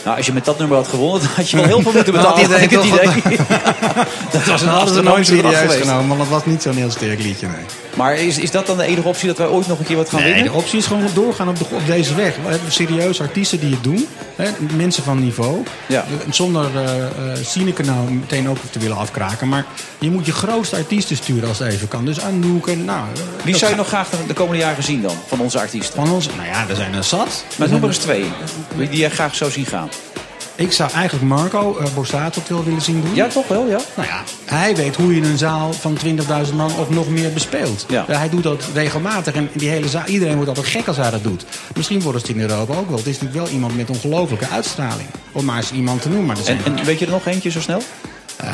Nou, 0.06 0.18
als 0.18 0.26
je 0.26 0.34
met 0.34 0.46
dat 0.46 0.58
nummer 0.60 0.78
had 0.78 0.88
gewonnen, 0.88 1.20
dan 1.24 1.30
had 1.36 1.50
je 1.50 1.58
wel 1.58 1.66
heel 1.66 1.82
veel 1.82 1.92
moeten 1.92 2.14
betalen. 2.14 2.52
had 2.52 2.62
ik 2.62 2.70
het 2.70 2.84
idee. 2.84 3.06
dat 4.32 4.44
was 4.46 4.62
een 4.62 4.68
Dat 4.68 4.82
astronomische 4.82 5.34
bedrag 5.36 5.52
serieus 5.52 5.72
geweest. 5.72 5.90
genomen, 5.90 6.08
want 6.08 6.20
het 6.20 6.30
was 6.30 6.46
niet 6.46 6.62
zo'n 6.62 6.76
heel 6.76 6.92
sterk 6.92 7.22
liedje. 7.22 7.48
Nee. 7.48 7.56
Maar 7.96 8.16
is, 8.16 8.38
is 8.38 8.52
dat 8.52 8.66
dan 8.68 8.78
de 8.78 8.84
enige 8.84 9.08
optie 9.08 9.28
dat 9.28 9.38
wij 9.38 9.48
ooit 9.48 9.68
nog 9.68 9.80
een 9.80 9.86
keer 9.86 9.96
wat 9.96 10.10
gaan 10.10 10.20
Nee, 10.22 10.34
winnen? 10.34 10.52
de 10.52 10.58
optie 10.58 10.78
is 10.80 10.86
gewoon 10.86 11.04
doorgaan 11.14 11.50
op, 11.50 11.58
de, 11.60 11.66
op 11.72 11.86
deze 11.86 12.16
weg. 12.16 12.36
We 12.44 12.50
hebben 12.52 12.72
serieuze 12.72 13.22
artiesten 13.24 13.60
die 13.60 13.72
het 13.72 13.84
doen. 13.84 14.08
Hè, 14.36 14.50
mensen 14.76 15.04
van 15.04 15.20
niveau. 15.20 15.64
Ja. 15.86 16.06
Zonder 16.30 16.66
nou 17.86 18.12
meteen 18.12 18.50
ook 18.50 18.58
te 18.72 18.80
willen 18.80 18.98
afkraken. 18.98 19.48
Maar 19.50 19.66
je 20.00 20.12
moet 20.12 20.26
je 20.26 20.32
grootste 20.32 20.76
artiesten 20.76 21.16
sturen 21.16 21.50
als 21.50 21.60
het 21.60 21.74
even 21.74 21.88
kan. 21.88 22.06
Dus 22.06 22.22
Anouk 22.22 22.68
en 22.68 22.86
nou... 22.86 23.00
eh, 23.14 23.22
Wie 23.44 23.52
dat 23.52 23.60
zou 23.60 23.72
je 23.72 23.78
nog 23.78 23.88
graag 23.88 24.10
de, 24.10 24.18
de 24.28 24.34
komende 24.34 24.62
jaren 24.62 24.84
zien 24.84 25.02
dan, 25.02 25.16
van 25.28 25.40
onze 25.40 25.60
artiesten? 25.60 25.96
Van 25.96 26.12
ons? 26.12 26.26
Nou 26.36 26.48
ja, 26.48 26.66
er 26.70 26.76
zijn 26.76 26.94
er 26.94 27.04
zat. 27.04 27.44
Maar 27.56 27.70
noem 27.70 27.82
er 27.82 27.88
eens 27.88 27.98
twee, 27.98 28.26
die 28.76 29.00
jij 29.00 29.10
graag 29.10 29.36
zou 29.36 29.52
zien 29.52 29.66
gaan. 29.66 29.90
Ik 30.62 30.72
zou 30.72 30.92
eigenlijk 30.92 31.26
Marco 31.28 31.78
uh, 31.82 31.86
Borsato 31.96 32.42
wel 32.48 32.64
willen 32.64 32.82
zien 32.82 33.02
doen. 33.02 33.16
Ja, 33.16 33.28
toch 33.28 33.48
wel, 33.48 33.68
ja. 33.68 33.80
Nou 33.96 34.08
ja, 34.08 34.24
hij 34.46 34.76
weet 34.76 34.96
hoe 34.96 35.16
je 35.16 35.22
een 35.22 35.38
zaal 35.38 35.74
van 35.74 35.98
20.000 36.48 36.54
man 36.56 36.76
of 36.78 36.90
nog 36.90 37.10
meer 37.10 37.34
bespeelt. 37.34 37.86
Ja. 37.90 38.06
hij 38.08 38.30
doet 38.30 38.44
dat 38.44 38.64
regelmatig 38.74 39.34
en 39.34 39.50
die 39.54 39.70
hele 39.70 39.90
zaal, 39.90 40.06
iedereen 40.06 40.34
wordt 40.36 40.50
altijd 40.50 40.68
gek 40.68 40.88
als 40.88 40.98
hij 40.98 41.10
dat 41.12 41.24
doet. 41.24 41.46
Misschien 41.76 42.02
wordt 42.02 42.18
het 42.18 42.30
in 42.30 42.40
Europa 42.42 42.74
ook 42.76 42.88
wel. 42.90 42.98
Het 42.98 43.08
is 43.08 43.20
natuurlijk 43.20 43.44
wel 43.46 43.54
iemand 43.54 43.76
met 43.78 43.90
ongelofelijke 43.90 44.48
uitstraling. 44.48 45.08
Om 45.32 45.46
maar 45.46 45.58
eens 45.58 45.72
iemand 45.72 46.02
te 46.02 46.10
noemen. 46.10 46.26
Maar 46.28 46.38
En, 46.46 46.78
en 46.78 46.86
weet 46.86 47.00
je 47.00 47.06
er 47.06 47.12
nog 47.12 47.26
eentje 47.26 47.50
zo 47.52 47.60
snel? 47.62 47.82
Ehm, 48.38 48.54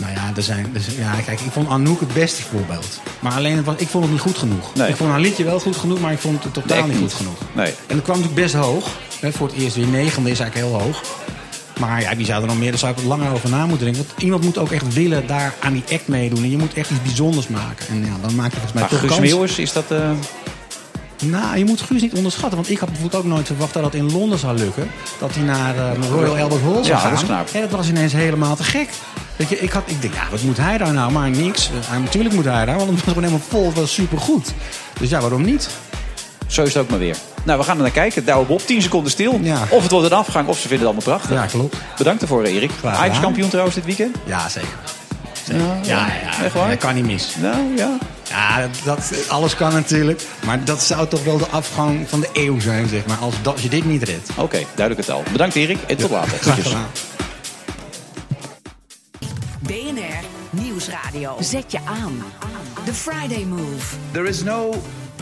nou 0.00 0.12
ja, 0.12 0.32
er 0.36 0.42
zijn, 0.42 0.70
er 0.74 0.80
zijn- 0.80 0.96
ja, 0.96 1.12
kijk, 1.26 1.40
ik 1.40 1.52
vond 1.52 1.68
Anouk 1.68 2.00
het 2.00 2.12
beste 2.14 2.42
voorbeeld. 2.42 3.00
Maar 3.20 3.32
alleen, 3.32 3.56
het 3.56 3.64
was, 3.64 3.74
ik 3.78 3.88
vond 3.88 4.04
het 4.04 4.12
niet 4.12 4.22
goed 4.22 4.38
genoeg. 4.38 4.74
Nee. 4.74 4.88
Ik 4.88 4.96
vond 4.96 5.10
haar 5.10 5.20
liedje 5.20 5.44
wel 5.44 5.60
goed 5.60 5.76
genoeg, 5.76 6.00
maar 6.00 6.12
ik 6.12 6.18
vond 6.18 6.44
het 6.44 6.54
totaal 6.54 6.78
Nee, 6.78 6.86
niet 6.88 6.98
goed 6.98 7.12
genoeg. 7.14 7.38
Nee. 7.52 7.66
En 7.86 7.94
het 7.96 8.02
kwam 8.04 8.16
natuurlijk 8.20 8.42
best 8.42 8.54
hoog. 8.54 8.88
Hè, 9.20 9.32
voor 9.32 9.46
het 9.46 9.56
eerst 9.56 9.76
weer 9.76 9.86
negende 9.86 10.30
is 10.30 10.40
eigenlijk 10.40 10.70
heel 10.70 10.80
hoog. 10.80 11.02
Maar 11.80 12.00
ja, 12.00 12.16
wie 12.16 12.26
zou 12.26 12.40
er 12.42 12.46
nog 12.48 12.58
meer? 12.58 12.70
Daar 12.70 12.78
zou 12.78 12.92
ik 12.92 12.98
wat 12.98 13.06
langer 13.06 13.32
over 13.32 13.50
na 13.50 13.66
moeten 13.66 13.84
denken. 13.86 14.04
Want 14.08 14.22
iemand 14.22 14.44
moet 14.44 14.58
ook 14.58 14.70
echt 14.70 14.94
willen 14.94 15.26
daar 15.26 15.54
aan 15.60 15.72
die 15.72 15.82
act 15.92 16.08
meedoen. 16.08 16.42
En 16.42 16.50
je 16.50 16.58
moet 16.58 16.74
echt 16.74 16.90
iets 16.90 17.02
bijzonders 17.02 17.48
maken. 17.48 17.86
En 17.88 18.04
ja, 18.04 18.12
dan 18.22 18.34
maak 18.34 18.44
je 18.46 18.52
volgens 18.52 18.72
mij 18.72 18.82
Maar 18.82 18.90
toch 18.90 19.00
Guus 19.16 19.30
kans. 19.32 19.58
Is 19.58 19.72
dat... 19.72 19.90
eh, 19.90 20.10
Nou, 21.24 21.58
je 21.58 21.64
moet 21.64 21.80
Guus 21.80 22.00
niet 22.00 22.12
onderschatten. 22.14 22.54
Want 22.58 22.70
ik 22.70 22.78
had 22.78 22.88
bijvoorbeeld 22.90 23.22
ook 23.24 23.28
nooit 23.30 23.46
verwacht 23.46 23.72
dat 23.72 23.82
dat 23.82 23.94
in 23.94 24.12
Londen 24.12 24.38
zou 24.38 24.58
lukken. 24.58 24.90
Dat 25.18 25.34
hij 25.34 25.42
naar 25.44 25.76
eh, 25.76 26.08
Royal 26.10 26.36
Albert 26.36 26.62
Hall 26.62 26.72
zou 26.72 26.86
Ja, 26.86 26.98
gaan. 26.98 27.10
dat 27.10 27.20
is 27.20 27.26
knap. 27.26 27.48
En 27.52 27.60
dat 27.60 27.70
was 27.70 27.88
ineens 27.88 28.12
helemaal 28.12 28.56
te 28.56 28.62
gek. 28.64 28.88
Weet 29.36 29.48
je, 29.48 29.58
ik, 29.60 29.70
had, 29.70 29.82
ik 29.86 30.00
denk, 30.02 30.14
ja, 30.14 30.26
wat 30.30 30.42
moet 30.42 30.56
hij 30.56 30.78
daar 30.78 30.92
nou? 30.92 31.12
Maar 31.12 31.30
niks. 31.30 31.70
Eh, 31.90 31.98
natuurlijk 31.98 32.34
moet 32.34 32.44
hij 32.44 32.64
daar, 32.64 32.76
want 32.76 32.88
het 32.88 32.98
was 33.04 33.08
gewoon 33.08 33.22
helemaal 33.22 33.46
vol. 33.48 33.66
Het 33.66 33.74
was 33.74 33.92
supergoed. 33.94 34.52
Dus 35.00 35.10
ja, 35.10 35.20
waarom 35.20 35.44
niet? 35.44 35.68
Zo 36.48 36.62
is 36.62 36.74
het 36.74 36.82
ook 36.82 36.90
maar 36.90 36.98
weer. 36.98 37.16
Nou, 37.44 37.58
we 37.58 37.64
gaan 37.64 37.76
er 37.76 37.82
naar 37.82 37.90
kijken. 37.90 38.24
Douwe 38.24 38.46
Bob, 38.46 38.66
10 38.66 38.82
seconden 38.82 39.10
stil. 39.10 39.40
Of 39.68 39.82
het 39.82 39.90
wordt 39.90 40.10
een 40.10 40.16
afgang, 40.16 40.48
of 40.48 40.54
ze 40.58 40.68
vinden 40.68 40.86
het 40.86 40.96
allemaal 40.96 41.18
prachtig. 41.18 41.36
Ja, 41.36 41.46
klopt. 41.46 41.76
Bedankt 41.98 42.22
ervoor, 42.22 42.42
Erik. 42.44 42.70
gedaan. 42.70 42.94
Ajax-kampioen 42.94 43.48
trouwens 43.48 43.74
dit 43.76 43.84
weekend? 43.84 44.16
Ja, 44.24 44.48
zeker. 44.48 44.68
Ja, 45.44 45.54
Ja, 45.82 46.06
ja, 46.06 46.44
Echt 46.44 46.54
waar? 46.54 46.68
dat 46.68 46.78
kan 46.78 46.94
niet 46.94 47.04
mis. 47.04 47.34
Nou, 47.40 47.76
ja. 47.76 47.98
Ja, 48.28 48.68
dat, 48.84 49.12
alles 49.28 49.54
kan 49.54 49.72
natuurlijk. 49.72 50.22
Maar 50.44 50.64
dat 50.64 50.82
zou 50.82 51.08
toch 51.08 51.24
wel 51.24 51.38
de 51.38 51.46
afgang 51.50 52.08
van 52.08 52.20
de 52.20 52.28
eeuw 52.32 52.60
zijn, 52.60 52.88
zeg 52.88 53.06
maar. 53.06 53.16
Als, 53.16 53.34
dat, 53.42 53.52
als 53.52 53.62
je 53.62 53.68
dit 53.68 53.84
niet 53.84 54.02
redt. 54.02 54.28
Oké, 54.36 54.58
duidelijk 54.74 55.06
het 55.06 55.16
al. 55.16 55.22
Bedankt 55.32 55.54
Erik 55.54 55.78
en 55.86 55.96
tot 55.96 56.10
later. 56.10 56.38
Graag 56.38 56.62
gedaan. 56.62 56.86
BNR 59.60 60.24
Nieuwsradio. 60.50 61.36
Zet 61.40 61.72
je 61.72 61.78
aan. 61.84 62.22
The 62.84 62.94
Friday 62.94 63.44
Move. 63.44 63.96
There 64.12 64.28
is 64.28 64.42
no 64.42 64.74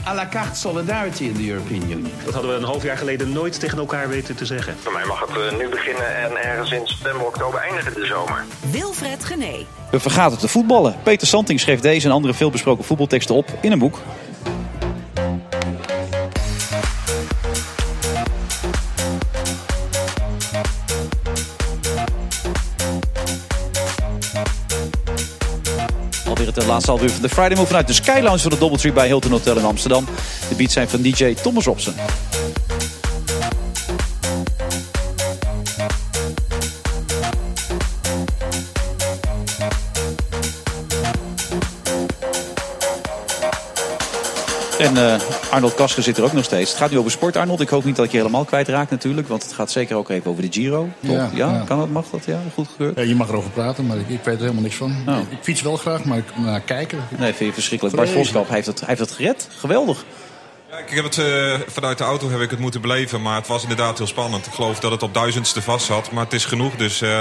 à 0.06 0.14
la 0.14 0.28
carte 0.28 0.56
solidarity 0.56 1.24
in 1.24 1.34
the 1.34 1.46
European 1.48 1.82
Union. 1.82 2.12
Dat 2.24 2.34
hadden 2.34 2.50
we 2.50 2.56
een 2.56 2.64
half 2.64 2.82
jaar 2.82 2.96
geleden 2.96 3.32
nooit 3.32 3.60
tegen 3.60 3.78
elkaar 3.78 4.08
weten 4.08 4.36
te 4.36 4.46
zeggen. 4.46 4.76
Voor 4.82 4.92
mij 4.92 5.04
mag 5.04 5.20
het 5.20 5.30
eh, 5.30 5.58
nu 5.58 5.68
beginnen 5.68 6.16
en 6.16 6.36
ergens 6.36 6.70
in 6.70 6.86
september, 6.86 7.26
oktober 7.26 7.60
eindigen 7.60 7.94
de 7.94 8.06
zomer. 8.06 8.44
Wilfred 8.70 9.24
Gené. 9.24 9.66
We 9.90 10.00
vergaten 10.00 10.38
te 10.38 10.48
voetballen. 10.48 10.96
Peter 11.02 11.26
Santing 11.26 11.60
schreef 11.60 11.80
deze 11.80 12.06
en 12.06 12.12
andere 12.12 12.34
veelbesproken 12.34 12.84
voetbalteksten 12.84 13.34
op 13.34 13.58
in 13.60 13.72
een 13.72 13.78
boek. 13.78 13.98
Het 26.56 26.66
laatste 26.66 26.90
half 26.90 27.02
uur 27.02 27.10
van 27.10 27.22
de 27.22 27.28
Friday 27.28 27.56
Move 27.56 27.66
vanuit 27.66 27.86
de 27.86 27.92
Sky 27.92 28.20
Lounge 28.22 28.38
van 28.38 28.50
de 28.50 28.58
Doubletree 28.58 28.92
bij 28.92 29.06
Hilton 29.06 29.30
Hotel 29.30 29.56
in 29.56 29.64
Amsterdam. 29.64 30.04
De 30.48 30.54
beats 30.54 30.72
zijn 30.72 30.88
van 30.88 31.02
DJ 31.02 31.34
Thomas 31.34 31.64
Robson. 31.64 31.94
En 44.78 44.96
eh, 44.96 45.20
Arnold 45.56 45.74
Kasker 45.74 46.02
zit 46.02 46.16
er 46.18 46.24
ook 46.24 46.32
nog 46.32 46.44
steeds. 46.44 46.70
Het 46.70 46.78
gaat 46.78 46.90
nu 46.90 46.98
over 46.98 47.10
sport, 47.10 47.36
Arnold. 47.36 47.60
Ik 47.60 47.68
hoop 47.68 47.84
niet 47.84 47.96
dat 47.96 48.04
ik 48.04 48.10
je 48.10 48.16
helemaal 48.16 48.44
kwijtraakt 48.44 48.90
natuurlijk. 48.90 49.28
Want 49.28 49.42
het 49.42 49.52
gaat 49.52 49.70
zeker 49.70 49.96
ook 49.96 50.10
even 50.10 50.30
over 50.30 50.42
de 50.42 50.48
Giro. 50.52 50.88
Toch? 51.06 51.16
Ja, 51.16 51.30
Ja, 51.32 51.52
ja. 51.52 51.62
kan 51.66 51.78
dat? 51.78 51.88
Mag 51.88 52.04
dat? 52.10 52.24
Ja, 52.24 52.38
goed 52.54 52.68
gekeurd. 52.68 52.96
Ja, 52.96 53.02
je 53.02 53.14
mag 53.14 53.28
erover 53.28 53.50
praten, 53.50 53.86
maar 53.86 53.96
ik, 53.96 54.08
ik 54.08 54.20
weet 54.24 54.34
er 54.34 54.40
helemaal 54.40 54.62
niks 54.62 54.74
van. 54.74 54.96
Oh. 55.08 55.16
Ik, 55.16 55.30
ik 55.30 55.38
fiets 55.40 55.62
wel 55.62 55.76
graag, 55.76 56.04
maar 56.04 56.18
ik, 56.18 56.24
naar 56.36 56.60
kijken. 56.60 56.98
Nee, 57.18 57.32
vind 57.32 57.48
je 57.48 57.52
verschrikkelijk. 57.52 57.96
Bart. 57.96 58.10
Voskamp 58.10 58.46
hij 58.46 58.54
heeft, 58.54 58.66
het, 58.66 58.78
hij 58.80 58.88
heeft 58.88 59.00
het 59.00 59.10
gered. 59.10 59.48
Geweldig. 59.58 60.04
Ik 60.86 60.94
heb 60.94 61.04
het, 61.04 61.18
eh, 61.18 61.54
vanuit 61.66 61.98
de 61.98 62.04
auto 62.04 62.30
heb 62.30 62.40
ik 62.40 62.50
het 62.50 62.58
moeten 62.58 62.80
beleven, 62.80 63.22
maar 63.22 63.36
het 63.36 63.46
was 63.46 63.62
inderdaad 63.62 63.98
heel 63.98 64.06
spannend. 64.06 64.46
Ik 64.46 64.52
geloof 64.52 64.80
dat 64.80 64.90
het 64.90 65.02
op 65.02 65.14
duizendste 65.14 65.62
vast 65.62 65.86
zat, 65.86 66.10
maar 66.10 66.24
het 66.24 66.32
is 66.32 66.44
genoeg. 66.44 66.76
Dus 66.76 67.00
eh, 67.00 67.20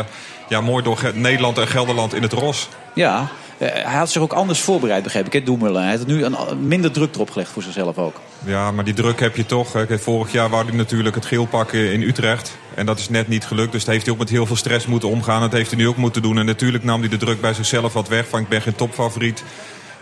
ja, 0.49 0.61
mooi 0.61 0.83
door 0.83 1.11
Nederland 1.13 1.57
en 1.57 1.67
Gelderland 1.67 2.13
in 2.13 2.21
het 2.21 2.33
ros. 2.33 2.67
Ja, 2.93 3.27
hij 3.57 3.97
had 3.97 4.11
zich 4.11 4.21
ook 4.21 4.33
anders 4.33 4.59
voorbereid, 4.61 5.03
begreep 5.03 5.25
ik. 5.25 5.33
hè, 5.33 5.43
Doemelen. 5.43 5.83
Hij 5.83 5.97
had 5.97 6.07
nu 6.07 6.23
een, 6.23 6.67
minder 6.67 6.91
druk 6.91 7.15
erop 7.15 7.29
gelegd 7.31 7.49
voor 7.51 7.63
zichzelf 7.63 7.97
ook. 7.97 8.15
Ja, 8.45 8.71
maar 8.71 8.83
die 8.83 8.93
druk 8.93 9.19
heb 9.19 9.35
je 9.35 9.45
toch. 9.45 9.73
hè. 9.73 9.99
Vorig 9.99 10.31
jaar 10.31 10.49
wou 10.49 10.65
hij 10.67 10.75
natuurlijk 10.75 11.15
het 11.15 11.25
geel 11.25 11.45
pakken 11.45 11.91
in 11.93 12.01
Utrecht. 12.01 12.57
En 12.73 12.85
dat 12.85 12.99
is 12.99 13.09
net 13.09 13.27
niet 13.27 13.45
gelukt. 13.45 13.71
Dus 13.71 13.83
daar 13.83 13.93
heeft 13.93 14.05
hij 14.05 14.13
ook 14.13 14.19
met 14.19 14.29
heel 14.29 14.45
veel 14.45 14.55
stress 14.55 14.85
moeten 14.85 15.09
omgaan. 15.09 15.41
Dat 15.41 15.51
heeft 15.51 15.69
hij 15.69 15.79
nu 15.79 15.87
ook 15.87 15.97
moeten 15.97 16.21
doen. 16.21 16.37
En 16.37 16.45
natuurlijk 16.45 16.83
nam 16.83 16.99
hij 16.99 17.09
de 17.09 17.17
druk 17.17 17.41
bij 17.41 17.53
zichzelf 17.53 17.93
wat 17.93 18.07
weg. 18.07 18.27
Van 18.27 18.39
ik 18.39 18.47
ben 18.49 18.61
geen 18.61 18.75
topfavoriet. 18.75 19.43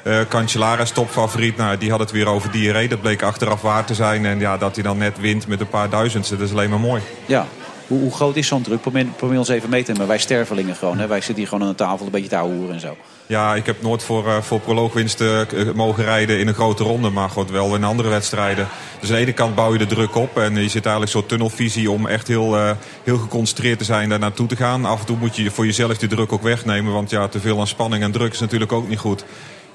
Eh 0.04 0.20
Cancellara 0.30 0.82
is 0.82 0.92
topfavoriet. 0.92 1.58
Nou, 1.58 1.78
die 1.78 1.90
had 1.92 2.00
het 2.00 2.12
weer 2.12 2.28
over 2.28 2.52
diarree. 2.52 2.88
Dat 2.88 3.02
bleek 3.02 3.22
achteraf 3.22 3.62
waar 3.62 3.86
te 3.86 3.94
zijn. 3.94 4.26
En 4.26 4.40
ja, 4.40 4.58
dat 4.58 4.76
hij 4.76 4.84
dan 4.84 4.98
net 4.98 5.20
wint 5.20 5.48
met 5.48 5.60
een 5.60 5.70
paar 5.70 5.90
duizendste. 5.90 6.38
Dat 6.38 6.48
is 6.48 6.54
alleen 6.54 6.70
maar 6.70 6.80
mooi. 6.80 7.02
Ja. 7.26 7.48
Hoe, 7.88 8.00
hoe 8.00 8.14
groot 8.14 8.36
is 8.36 8.48
zo'n 8.48 8.62
druk? 8.62 8.82
Probeer, 8.82 9.06
probeer 9.06 9.38
ons 9.38 9.50
even 9.50 9.70
mee 9.70 9.84
te 9.84 9.92
nemen. 9.92 10.08
Wij 10.08 10.18
stervelingen 10.18 10.76
gewoon. 10.76 10.98
Hè? 10.98 11.08
Wij 11.08 11.18
zitten 11.18 11.36
hier 11.38 11.48
gewoon 11.48 11.64
aan 11.64 11.70
de 11.70 11.76
tafel 11.76 12.06
een 12.06 12.12
beetje 12.12 12.30
te 12.30 12.68
en 12.72 12.80
zo. 12.80 12.98
Ja, 13.28 13.56
ik 13.56 13.66
heb 13.66 13.82
nooit 13.82 14.04
voor, 14.04 14.28
eh, 14.28 14.42
voor 14.42 14.60
proloogwinsten 14.60 15.50
eh, 15.50 15.74
mogen 15.74 16.04
rijden 16.04 16.40
in 16.40 16.48
een 16.48 16.54
grote 16.54 16.84
ronde. 16.84 17.10
Maar 17.10 17.30
goed, 17.30 17.52
wel 17.52 17.76
in 17.76 17.84
andere 17.84 18.10
wedstrijden. 18.10 18.68
Dus 19.00 19.10
aan 19.10 19.16
de 19.16 19.22
ene 19.22 19.34
kant 19.34 19.56
bouw 19.56 19.72
je 19.72 19.78
de 19.78 19.86
druk 19.86 20.16
op. 20.16 20.38
En 20.38 20.56
je 20.56 20.70
zit 20.70 20.84
eigenlijk 20.84 21.12
zo'n 21.12 21.26
tunnelvisie 21.26 21.92
om 21.92 22.08
echt 22.08 22.28
heel, 22.28 22.58
eh, 22.58 22.72
heel 23.04 23.18
geconcentreerd 23.18 23.78
te 23.78 23.86
zijn 23.86 24.10
daar 24.10 24.20
naartoe 24.20 24.48
te 24.48 24.56
gaan. 24.56 24.86
Af 24.86 25.00
en 25.00 25.06
toe 25.06 25.18
moet 25.18 25.36
je 25.36 25.52
voor 25.52 25.66
jezelf 25.66 25.98
die 25.98 26.10
druk 26.10 26.32
ook 26.32 26.42
wegnemen. 26.44 26.94
Want 26.94 27.10
ja, 27.10 27.28
te 27.28 27.40
veel 27.40 27.60
aan 27.60 27.68
spanning 27.68 28.04
en 28.04 28.12
druk 28.12 28.34
is 28.34 28.40
natuurlijk 28.40 28.72
ook 28.72 28.88
niet 28.88 29.00
goed. 29.00 29.26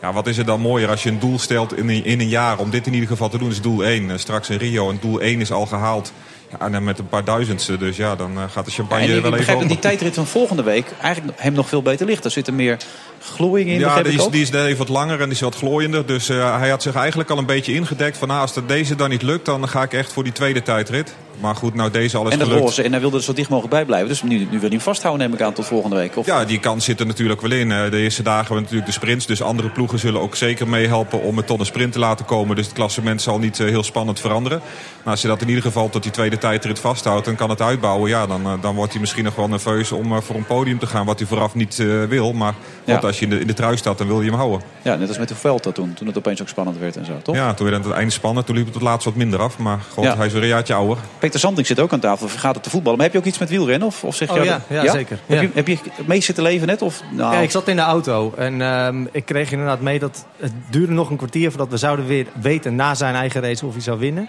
Ja, 0.02 0.12
wat 0.12 0.26
is 0.26 0.36
het 0.36 0.46
dan 0.46 0.60
mooier 0.60 0.90
als 0.90 1.02
je 1.02 1.10
een 1.10 1.18
doel 1.18 1.38
stelt 1.38 1.76
in 1.76 1.88
een, 1.88 2.04
in 2.04 2.20
een 2.20 2.28
jaar 2.28 2.58
om 2.58 2.70
dit 2.70 2.86
in 2.86 2.92
ieder 2.94 3.08
geval 3.08 3.28
te 3.28 3.38
doen. 3.38 3.50
is 3.50 3.60
doel 3.60 3.84
1. 3.84 4.10
Eh, 4.10 4.18
Straks 4.18 4.50
in 4.50 4.58
Rio. 4.58 4.90
En 4.90 4.98
doel 5.00 5.20
1 5.20 5.40
is 5.40 5.52
al 5.52 5.66
gehaald. 5.66 6.12
Ja, 6.50 6.66
en 6.66 6.72
dan 6.72 6.84
met 6.84 6.98
een 6.98 7.08
paar 7.08 7.24
duizendste. 7.24 7.76
Dus 7.76 7.96
ja, 7.96 8.16
dan 8.16 8.38
gaat 8.50 8.64
de 8.64 8.70
Ja, 8.70 8.76
champagne 8.76 9.04
en 9.04 9.16
ik 9.16 9.22
wel 9.22 9.24
even 9.24 9.36
begrijp 9.36 9.58
dat 9.58 9.68
die 9.68 9.78
tijdrit 9.78 10.14
van 10.14 10.26
volgende 10.26 10.62
week 10.62 10.86
eigenlijk 11.02 11.40
hem 11.40 11.52
nog 11.52 11.68
veel 11.68 11.82
beter 11.82 12.06
ligt. 12.06 12.24
Er 12.24 12.30
zit 12.30 12.46
er 12.46 12.54
meer 12.54 12.76
gloeiing 13.20 13.70
in, 13.70 13.78
Ja, 13.78 14.02
die 14.02 14.12
is, 14.12 14.26
die 14.30 14.42
is 14.42 14.50
even 14.50 14.78
wat 14.78 14.88
langer 14.88 15.18
en 15.20 15.24
die 15.24 15.34
is 15.34 15.40
wat 15.40 15.54
glooiender. 15.56 16.06
Dus 16.06 16.28
eh, 16.28 16.58
hij 16.58 16.68
had 16.68 16.82
zich 16.82 16.94
eigenlijk 16.94 17.30
al 17.30 17.38
een 17.38 17.46
beetje 17.46 17.74
ingedekt 17.74 18.16
van... 18.16 18.28
Nou, 18.28 18.40
als 18.40 18.54
dat 18.54 18.68
deze 18.68 18.94
dan 18.94 19.10
niet 19.10 19.22
lukt, 19.22 19.44
dan 19.44 19.68
ga 19.68 19.82
ik 19.82 19.92
echt 19.92 20.12
voor 20.12 20.24
die 20.24 20.32
tweede 20.32 20.62
tijdrit. 20.62 21.14
Maar 21.40 21.54
goed, 21.56 21.74
nou 21.74 21.90
deze 21.90 22.16
al 22.16 22.26
is 22.26 22.32
En 22.32 22.38
dat 22.38 22.48
gelukt. 22.48 22.64
roze. 22.64 22.82
En 22.82 22.90
hij 22.90 23.00
wilde 23.00 23.16
er 23.16 23.22
zo 23.22 23.32
dicht 23.32 23.48
mogelijk 23.48 23.74
bij 23.74 23.84
blijven. 23.84 24.08
Dus 24.08 24.22
nu, 24.22 24.38
nu 24.38 24.46
wil 24.50 24.60
hij 24.60 24.68
hem 24.68 24.80
vasthouden, 24.80 25.26
neem 25.26 25.34
ik 25.38 25.42
aan, 25.44 25.52
tot 25.52 25.66
volgende 25.66 25.96
week. 25.96 26.16
Of... 26.16 26.26
Ja, 26.26 26.44
die 26.44 26.60
kans 26.60 26.84
zit 26.84 27.00
er 27.00 27.06
natuurlijk 27.06 27.40
wel 27.40 27.50
in. 27.50 27.72
Eh, 27.72 27.90
De 27.90 27.98
eerste 27.98 28.22
dagen 28.22 28.38
hebben 28.38 28.56
we 28.56 28.62
natuurlijk 28.62 28.86
de 28.86 28.92
sprints. 28.92 29.26
Dus 29.26 29.42
andere 29.42 29.68
ploegen 29.70 29.98
zullen 29.98 30.20
ook 30.20 30.36
zeker 30.36 30.68
meehelpen 30.68 31.22
om 31.22 31.36
het 31.36 31.46
tot 31.46 31.60
een 31.60 31.66
sprint 31.66 31.92
te 31.92 31.98
laten 31.98 32.24
komen. 32.24 32.56
Dus 32.56 32.64
het 32.66 32.74
klassement 32.74 33.22
zal 33.22 33.38
niet 33.38 33.60
eh, 33.60 33.66
heel 33.66 33.82
spannend 33.82 34.20
veranderen. 34.20 34.60
Maar 35.02 35.12
als 35.12 35.22
je 35.22 35.28
dat 35.28 35.40
in 35.42 35.48
ieder 35.48 35.62
geval 35.62 35.88
tot 35.90 36.02
die 36.02 36.12
tweede 36.12 36.38
tijdrit 36.38 36.78
vasthoudt... 36.78 37.26
en 37.26 37.36
kan 37.36 37.50
het 37.50 37.60
uitbouwen, 37.62 38.10
ja, 38.10 38.26
dan, 38.26 38.58
dan 38.60 38.74
wordt 38.74 38.92
hij 38.92 39.00
misschien 39.00 39.24
nog 39.24 39.34
wel 39.34 39.48
nerveus 39.48 39.92
om 39.92 40.22
voor 40.22 40.36
een 40.36 40.46
podium 40.46 40.78
te 40.78 40.86
gaan. 40.86 41.06
Wat 41.06 41.18
hij 41.18 41.28
vooraf 41.28 41.54
niet 41.54 41.78
eh, 41.78 41.86
wil. 42.04 42.32
Maar 42.32 42.54
Ja. 42.84 42.94
Als 43.08 43.18
je 43.18 43.24
in 43.24 43.30
de, 43.30 43.40
in 43.40 43.46
de 43.46 43.54
trui 43.54 43.76
staat, 43.76 43.98
dan 43.98 44.06
wil 44.06 44.20
je 44.22 44.28
hem 44.30 44.38
houden. 44.38 44.60
Ja, 44.82 44.94
net 44.94 45.08
als 45.08 45.18
met 45.18 45.28
de 45.28 45.34
Vuelta 45.34 45.70
toen. 45.72 45.94
Toen 45.94 46.06
het 46.06 46.18
opeens 46.18 46.40
ook 46.42 46.48
spannend 46.48 46.78
werd 46.78 46.96
en 46.96 47.04
zo, 47.04 47.12
toch? 47.22 47.34
Ja, 47.34 47.54
toen 47.54 47.64
werd 47.66 47.76
het 47.76 47.84
aan 47.84 47.90
het 47.90 47.98
einde 48.00 48.12
spannend. 48.14 48.46
Toen 48.46 48.54
liep 48.56 48.64
het 48.64 48.72
tot 48.72 48.82
laatst 48.82 49.04
wat 49.04 49.14
minder 49.14 49.40
af. 49.40 49.58
Maar 49.58 49.78
god, 49.92 50.04
Ja. 50.04 50.16
hij 50.16 50.26
is 50.26 50.32
weer 50.32 50.42
een 50.42 50.48
jaartje 50.48 50.74
ouder. 50.74 50.96
Peter 51.18 51.40
Santing 51.40 51.66
zit 51.66 51.80
ook 51.80 51.92
aan 51.92 52.00
tafel, 52.00 52.28
vergaat 52.28 52.54
het 52.54 52.62
te 52.64 52.70
voetballen. 52.70 52.96
Maar 52.98 53.06
heb 53.06 53.14
je 53.14 53.20
ook 53.20 53.28
iets 53.28 53.38
met 53.38 53.48
wielrennen? 53.50 53.88
Of, 53.88 54.04
of 54.04 54.14
zeg 54.16 54.30
Oh, 54.30 54.36
je 54.36 54.44
ja, 54.44 54.60
ja, 54.68 54.90
zeker. 54.92 55.18
Heb, 55.26 55.36
Ja. 55.36 55.42
je, 55.42 55.50
heb 55.54 55.66
je 55.68 55.78
mee 56.06 56.20
zitten 56.20 56.44
leven 56.44 56.66
net? 56.66 56.82
Of, 56.82 57.02
nou, 57.10 57.34
Ja, 57.34 57.40
ik 57.40 57.50
zat 57.50 57.68
in 57.68 57.76
de 57.76 57.82
auto 57.82 58.32
en 58.36 58.60
ehm, 58.62 59.04
ik 59.12 59.24
kreeg 59.24 59.52
inderdaad 59.52 59.80
mee 59.80 59.98
dat 59.98 60.24
het 60.36 60.52
duurde 60.70 60.92
nog 60.92 61.10
een 61.10 61.16
kwartier 61.16 61.48
voordat 61.50 61.68
we 61.70 61.76
zouden 61.76 62.06
weer 62.06 62.26
weten 62.40 62.74
na 62.74 62.94
zijn 62.94 63.14
eigen 63.14 63.40
race 63.40 63.66
of 63.66 63.72
hij 63.72 63.82
zou 63.82 63.98
winnen. 63.98 64.28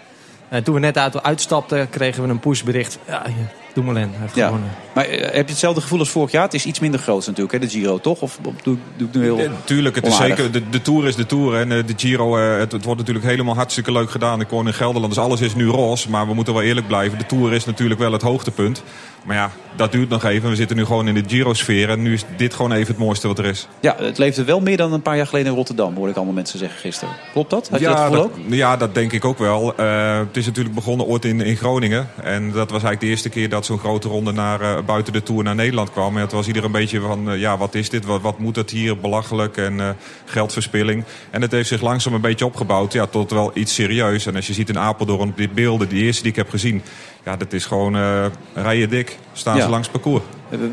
En 0.49 0.63
toen 0.63 0.73
we 0.73 0.79
net 0.79 0.97
uit 0.97 1.23
uitstapten, 1.23 1.89
kregen 1.89 2.23
we 2.23 2.29
een 2.29 2.39
pushbericht. 2.39 2.99
Ja, 3.07 3.23
ja, 3.25 3.31
Dumoulin 3.73 4.09
heeft 4.13 4.35
Ja. 4.35 4.45
gewonnen. 4.45 4.69
Maar 4.93 5.05
eh, 5.05 5.21
heb 5.21 5.45
je 5.45 5.51
hetzelfde 5.51 5.81
gevoel 5.81 5.99
als 5.99 6.09
vorig 6.09 6.31
jaar? 6.31 6.43
Het 6.43 6.53
is 6.53 6.65
iets 6.65 6.79
minder 6.79 6.99
groot 6.99 7.25
natuurlijk, 7.25 7.51
hè, 7.51 7.59
de 7.59 7.69
Giro, 7.69 7.99
toch? 7.99 8.21
Of 8.21 8.39
doe, 8.41 8.77
doe 8.97 9.07
ik 9.07 9.13
nu 9.13 9.21
heel 9.23 9.37
Ja, 9.39 9.51
tuurlijk, 9.63 9.95
het 9.95 10.07
is 10.07 10.17
zeker, 10.17 10.51
de, 10.51 10.69
de 10.69 10.81
Tour 10.81 11.07
is 11.07 11.15
de 11.15 11.25
Tour. 11.25 11.55
En 11.55 11.69
de 11.69 11.93
Giro, 11.95 12.37
eh, 12.37 12.59
het, 12.59 12.71
het 12.71 12.83
wordt 12.83 12.99
natuurlijk 12.99 13.25
helemaal 13.25 13.55
hartstikke 13.55 13.91
leuk 13.91 14.11
gedaan. 14.11 14.41
Ik 14.41 14.49
woon 14.49 14.67
in 14.67 14.73
Gelderland, 14.73 15.13
dus 15.13 15.23
alles 15.23 15.41
is 15.41 15.55
nu 15.55 15.67
roze. 15.67 16.09
Maar 16.09 16.27
we 16.27 16.33
moeten 16.33 16.53
wel 16.53 16.63
eerlijk 16.63 16.87
blijven. 16.87 17.17
De 17.17 17.25
Tour 17.25 17.53
is 17.53 17.65
natuurlijk 17.65 17.99
wel 17.99 18.11
het 18.11 18.21
hoogtepunt. 18.21 18.83
Maar 19.23 19.35
ja, 19.35 19.51
dat 19.75 19.91
duurt 19.91 20.09
nog 20.09 20.23
even. 20.23 20.49
We 20.49 20.55
zitten 20.55 20.77
nu 20.77 20.85
gewoon 20.85 21.07
in 21.07 21.13
de 21.13 21.23
Giro-sfeer. 21.27 21.89
En 21.89 22.01
nu 22.01 22.13
is 22.13 22.23
dit 22.37 22.53
gewoon 22.53 22.71
even 22.71 22.87
het 22.87 22.97
mooiste 22.97 23.27
wat 23.27 23.39
er 23.39 23.45
is. 23.45 23.67
Ja, 23.79 23.95
het 23.99 24.17
leefde 24.17 24.43
wel 24.43 24.59
meer 24.59 24.77
dan 24.77 24.93
een 24.93 25.01
paar 25.01 25.15
jaar 25.15 25.27
geleden 25.27 25.47
in 25.47 25.55
Rotterdam, 25.57 25.95
hoorde 25.95 26.09
ik 26.09 26.15
allemaal 26.15 26.33
mensen 26.33 26.59
zeggen 26.59 26.79
gisteren. 26.79 27.13
Klopt 27.31 27.49
dat? 27.49 27.69
Had 27.69 27.79
je 27.79 27.85
dat 27.85 27.97
ja, 27.97 28.05
gevoel 28.05 28.21
dat, 28.21 28.31
ook? 28.31 28.53
ja, 28.53 28.77
dat 28.77 28.95
denk 28.95 29.11
ik 29.11 29.25
ook 29.25 29.37
wel. 29.37 29.75
Eh, 29.75 30.17
het 30.17 30.37
is 30.37 30.45
natuurlijk 30.45 30.75
begonnen 30.75 31.05
ooit 31.05 31.25
in, 31.25 31.41
in 31.41 31.55
Groningen. 31.55 32.09
En 32.23 32.43
dat 32.51 32.71
was 32.71 32.83
eigenlijk 32.83 32.99
de 32.99 33.07
eerste 33.07 33.29
keer 33.29 33.49
dat 33.49 33.65
zo'n 33.65 33.79
grote 33.79 34.07
ronde 34.07 34.31
naar, 34.31 34.61
eh, 34.61 34.83
buiten 34.85 35.13
de 35.13 35.23
Tour 35.23 35.43
naar 35.43 35.55
Nederland 35.55 35.91
kwam. 35.91 36.15
En 36.15 36.21
het 36.21 36.31
was 36.31 36.47
ieder 36.47 36.63
een 36.63 36.71
beetje 36.71 36.99
van, 36.99 37.31
eh, 37.31 37.39
ja, 37.39 37.57
wat 37.57 37.75
is 37.75 37.89
dit? 37.89 38.05
Wat, 38.05 38.21
wat 38.21 38.39
moet 38.39 38.55
het 38.55 38.69
hier? 38.69 38.97
Belachelijk 38.97 39.57
en 39.57 39.97
geldverspilling. 40.25 41.03
En 41.29 41.41
het 41.41 41.51
heeft 41.51 41.67
zich 41.67 41.81
langzaam 41.81 42.13
een 42.13 42.21
beetje 42.21 42.45
opgebouwd 42.45 42.93
ja, 42.93 43.05
tot 43.05 43.31
wel 43.31 43.51
iets 43.53 43.73
serieus. 43.73 44.25
En 44.25 44.35
als 44.35 44.47
je 44.47 44.53
ziet 44.53 44.69
in 44.69 44.79
Apeldoorn 44.79 45.33
dit 45.35 45.53
beelden, 45.53 45.89
die 45.89 46.03
eerste 46.03 46.21
die 46.21 46.31
ik 46.31 46.37
heb 46.37 46.49
gezien... 46.49 46.81
Ja, 47.25 47.35
dat 47.35 47.53
is 47.53 47.65
gewoon 47.65 47.95
uh, 47.95 48.25
rijen 48.53 48.89
dik. 48.89 49.17
Staan 49.33 49.55
Ja. 49.57 49.63
ze 49.63 49.69
langs 49.69 49.87
het 49.91 50.01
parcours. 50.01 50.23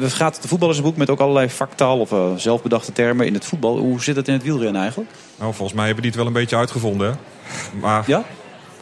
Het 0.00 0.12
gaat 0.12 0.42
de 0.42 0.48
voetballersboek 0.48 0.96
met 0.96 1.10
ook 1.10 1.20
allerlei 1.20 1.50
vaktaal 1.50 1.98
of 1.98 2.12
eh, 2.12 2.26
zelfbedachte 2.36 2.92
termen 2.92 3.26
in 3.26 3.34
het 3.34 3.44
voetbal. 3.44 3.78
Hoe 3.78 4.02
zit 4.02 4.16
het 4.16 4.28
in 4.28 4.34
het 4.34 4.42
wielrennen 4.42 4.80
eigenlijk? 4.80 5.10
Nou, 5.38 5.54
volgens 5.54 5.76
mij 5.76 5.84
hebben 5.84 6.02
die 6.02 6.10
het 6.10 6.20
wel 6.20 6.28
een 6.28 6.38
beetje 6.40 6.56
uitgevonden. 6.56 7.08
Hè? 7.08 7.14
Maar... 7.80 8.04
Ja? 8.06 8.22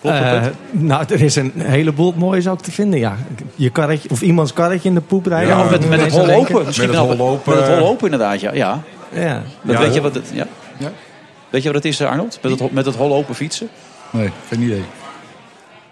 Eh, 0.03 0.43
nou, 0.71 1.05
er 1.09 1.21
is 1.21 1.37
een 1.37 1.53
heleboel 1.57 2.15
moois 2.17 2.49
ook 2.49 2.61
te 2.63 2.71
vinden, 2.71 2.99
ja. 2.99 3.17
Je 3.55 3.71
karretje, 3.71 4.11
of 4.11 4.23
iemands 4.23 4.53
karretje 4.53 4.89
in 4.89 4.95
de 4.95 5.01
poep 5.01 5.27
rijden. 5.27 5.49
Ja, 5.49 5.63
Moet 5.63 5.71
met, 5.71 5.83
ik 5.85 5.89
met 5.89 6.01
het 6.01 6.13
ineens 6.13 6.29
aan 6.29 6.35
hol 6.35 6.41
open. 6.41 6.65
Met 7.55 7.67
het 7.67 7.79
hol 7.79 7.89
open 7.89 8.05
inderdaad, 8.05 8.41
ja. 8.41 8.53
ja. 8.55 8.83
Ja. 9.13 9.43
Dat 9.63 9.77
Ja. 9.77 9.83
weet, 9.83 9.95
je 9.95 10.01
wat 10.01 10.15
het, 10.15 10.31
ja. 10.33 10.47
weet 11.51 11.63
je 11.63 11.69
wat 11.73 11.83
het 11.83 11.93
is, 11.93 12.01
Arnold? 12.03 12.39
Met 12.43 12.51
het, 12.51 12.61
hol- 12.61 12.71
met 12.73 12.87
het 12.87 12.95
hol 12.97 13.15
open 13.15 13.35
fietsen? 13.35 13.69
Nee, 14.11 14.31
geen 14.49 14.61
idee. 14.61 14.83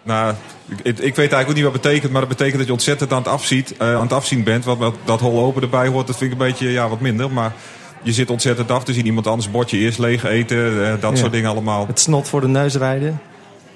Nou, 0.03 0.35
ik, 0.83 0.99
ik 0.99 0.99
weet 0.99 1.17
eigenlijk 1.17 1.49
ook 1.49 1.55
niet 1.55 1.65
wat 1.65 1.73
het 1.73 1.83
betekent, 1.83 2.13
maar 2.13 2.21
dat 2.21 2.31
betekent 2.31 2.57
dat 2.57 2.67
je 2.67 2.73
ontzettend 2.73 3.13
aan 3.13 3.19
het, 3.19 3.29
afziet, 3.29 3.77
eh, 3.77 3.95
aan 3.95 4.03
het 4.03 4.13
afzien 4.13 4.45
bent. 4.45 4.65
Wat, 4.65 4.79
wat 4.79 4.95
dat 5.05 5.21
hol 5.21 5.45
open 5.45 5.63
erbij 5.63 5.87
hoort, 5.89 6.07
dat 6.07 6.17
vind 6.17 6.33
ik 6.33 6.41
een 6.41 6.47
beetje 6.47 6.71
ja, 6.71 6.89
wat 6.89 7.01
minder. 7.01 7.31
Maar 7.31 7.53
je 8.03 8.13
zit 8.13 8.31
ontzettend 8.31 8.71
af 8.71 8.85
te 8.85 8.93
zien. 8.93 9.07
Iemand 9.07 9.27
anders 9.27 9.51
bordje 9.51 9.79
eerst 9.79 9.99
leeg 9.99 10.25
eten, 10.25 10.85
eh, 10.87 10.93
dat 11.01 11.11
Ja. 11.11 11.17
soort 11.17 11.33
dingen 11.33 11.51
allemaal. 11.51 11.87
Het 11.87 12.01
snot 12.01 12.29
voor 12.29 12.41
de 12.41 12.49
neus 12.49 12.75
rijden. 12.75 13.21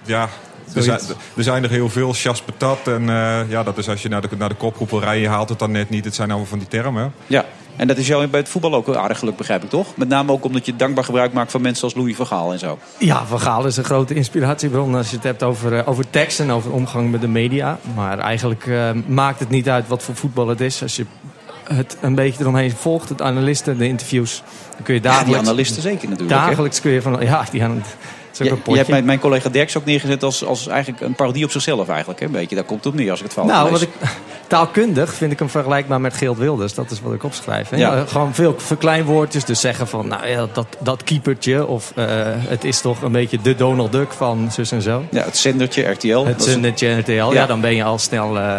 Ja, 0.04 0.28
er 0.74 0.82
zijn, 0.82 1.00
er 1.36 1.42
zijn 1.42 1.62
er 1.62 1.70
heel 1.70 1.88
veel. 1.88 2.12
Chas 2.12 2.42
patat. 2.42 2.88
En 2.88 3.08
eh, 3.08 3.50
ja, 3.50 3.62
dat 3.62 3.78
is 3.78 3.88
als 3.88 4.02
je 4.02 4.08
naar 4.08 4.20
de, 4.20 4.28
naar 4.38 4.48
de 4.48 4.54
kopgroep 4.54 4.90
wil 4.90 5.00
rijden, 5.00 5.22
je 5.22 5.28
haalt 5.28 5.48
het 5.48 5.58
dan 5.58 5.70
net 5.70 5.90
niet. 5.90 6.04
Het 6.04 6.14
zijn 6.14 6.28
allemaal 6.28 6.48
van 6.48 6.58
die 6.58 6.68
termen. 6.68 7.12
Ja. 7.26 7.44
En 7.76 7.86
dat 7.86 7.96
is 7.96 8.06
jou 8.06 8.26
bij 8.26 8.40
het 8.40 8.48
voetbal 8.48 8.74
ook 8.74 8.94
aardig 8.94 9.18
geluk, 9.18 9.36
begrijp 9.36 9.62
ik 9.62 9.70
toch? 9.70 9.96
Met 9.96 10.08
name 10.08 10.32
ook 10.32 10.44
omdat 10.44 10.66
je 10.66 10.76
dankbaar 10.76 11.04
gebruik 11.04 11.32
maakt 11.32 11.50
van 11.50 11.60
mensen 11.60 11.84
als 11.84 11.94
Louis 11.94 12.16
van 12.16 12.26
Gaal 12.26 12.52
en 12.52 12.58
zo. 12.58 12.78
Ja, 12.98 13.26
Van 13.26 13.40
Gaal 13.40 13.66
is 13.66 13.76
een 13.76 13.84
grote 13.84 14.14
inspiratiebron 14.14 14.94
als 14.94 15.10
je 15.10 15.16
het 15.16 15.24
hebt 15.24 15.42
over, 15.42 15.78
eh, 15.78 15.88
over 15.88 16.10
tekst 16.10 16.40
en 16.40 16.50
over 16.50 16.72
omgang 16.72 17.10
met 17.10 17.20
de 17.20 17.28
media. 17.28 17.78
Maar 17.94 18.18
eigenlijk 18.18 18.66
eh, 18.66 18.90
maakt 19.06 19.38
het 19.38 19.48
niet 19.48 19.68
uit 19.68 19.88
wat 19.88 20.02
voor 20.02 20.16
voetbal 20.16 20.48
het 20.48 20.60
is. 20.60 20.82
Als 20.82 20.96
je 20.96 21.06
het 21.64 21.96
een 22.00 22.14
beetje 22.14 22.40
eromheen 22.40 22.70
volgt, 22.70 23.08
het 23.08 23.22
analisten, 23.22 23.78
de 23.78 23.86
interviews, 23.86 24.42
dan 24.74 24.82
kun 24.82 24.94
je 24.94 25.00
Ja, 25.00 25.08
dagelijks... 25.08 25.40
die 25.40 25.48
analisten 25.48 25.82
zeker 25.82 26.08
natuurlijk. 26.08 26.40
hè? 26.40 26.46
Dagelijks 26.46 26.80
kun 26.80 26.90
je 26.90 27.02
van... 27.02 27.20
Ja, 27.20 27.44
die 27.50 27.62
Je, 28.38 28.76
hebt 28.76 28.88
mijn, 28.88 29.04
mijn 29.04 29.18
collega 29.18 29.48
Derks 29.48 29.76
ook 29.76 29.84
neergezet 29.84 30.22
als, 30.22 30.44
als 30.44 30.66
eigenlijk 30.66 31.02
een 31.02 31.14
parodie 31.14 31.44
op 31.44 31.50
zichzelf 31.50 31.88
eigenlijk. 31.88 32.20
Hè? 32.20 32.26
Een 32.26 32.32
beetje, 32.32 32.54
daar 32.54 32.64
komt 32.64 32.84
het 32.84 32.92
op 32.92 32.98
neer 32.98 33.10
als 33.10 33.18
ik 33.18 33.24
het 33.24 33.34
fout 33.34 33.46
Nou, 33.46 33.70
wat 33.70 33.82
ik, 33.82 33.88
taalkundig 34.46 35.14
vind 35.14 35.32
ik 35.32 35.38
hem 35.38 35.50
vergelijkbaar 35.50 36.00
met 36.00 36.14
Geert 36.14 36.38
Wilders. 36.38 36.74
Dat 36.74 36.90
is 36.90 37.00
wat 37.00 37.12
ik 37.12 37.24
opschrijf. 37.24 37.68
hè. 37.68 37.76
Ja. 37.76 37.96
Ja, 37.96 38.04
gewoon 38.06 38.34
veel 38.34 38.54
verkleinwoordjes. 38.58 39.44
Dus 39.44 39.60
zeggen 39.60 39.88
van, 39.88 40.08
nou 40.08 40.26
ja, 40.26 40.46
dat, 40.52 40.66
dat 40.78 41.04
keepertje. 41.04 41.66
Of 41.66 41.92
eh, 41.94 42.06
het 42.26 42.64
is 42.64 42.80
toch 42.80 43.02
een 43.02 43.12
beetje 43.12 43.38
de 43.42 43.54
Donald 43.54 43.92
Duck 43.92 44.12
van 44.12 44.48
zus 44.52 44.72
en 44.72 44.82
zo. 44.82 45.04
Ja, 45.10 45.24
het 45.24 45.36
zendertje, 45.36 45.82
RTL. 45.82 46.24
Het 46.24 46.42
zendertje 46.42 46.98
RTL. 46.98 47.12
Ja. 47.12 47.32
Ja. 47.32 47.46
dan 47.46 47.60
ben 47.60 47.74
je 47.74 47.84
al 47.84 47.98
snel... 47.98 48.38
eh, 48.38 48.58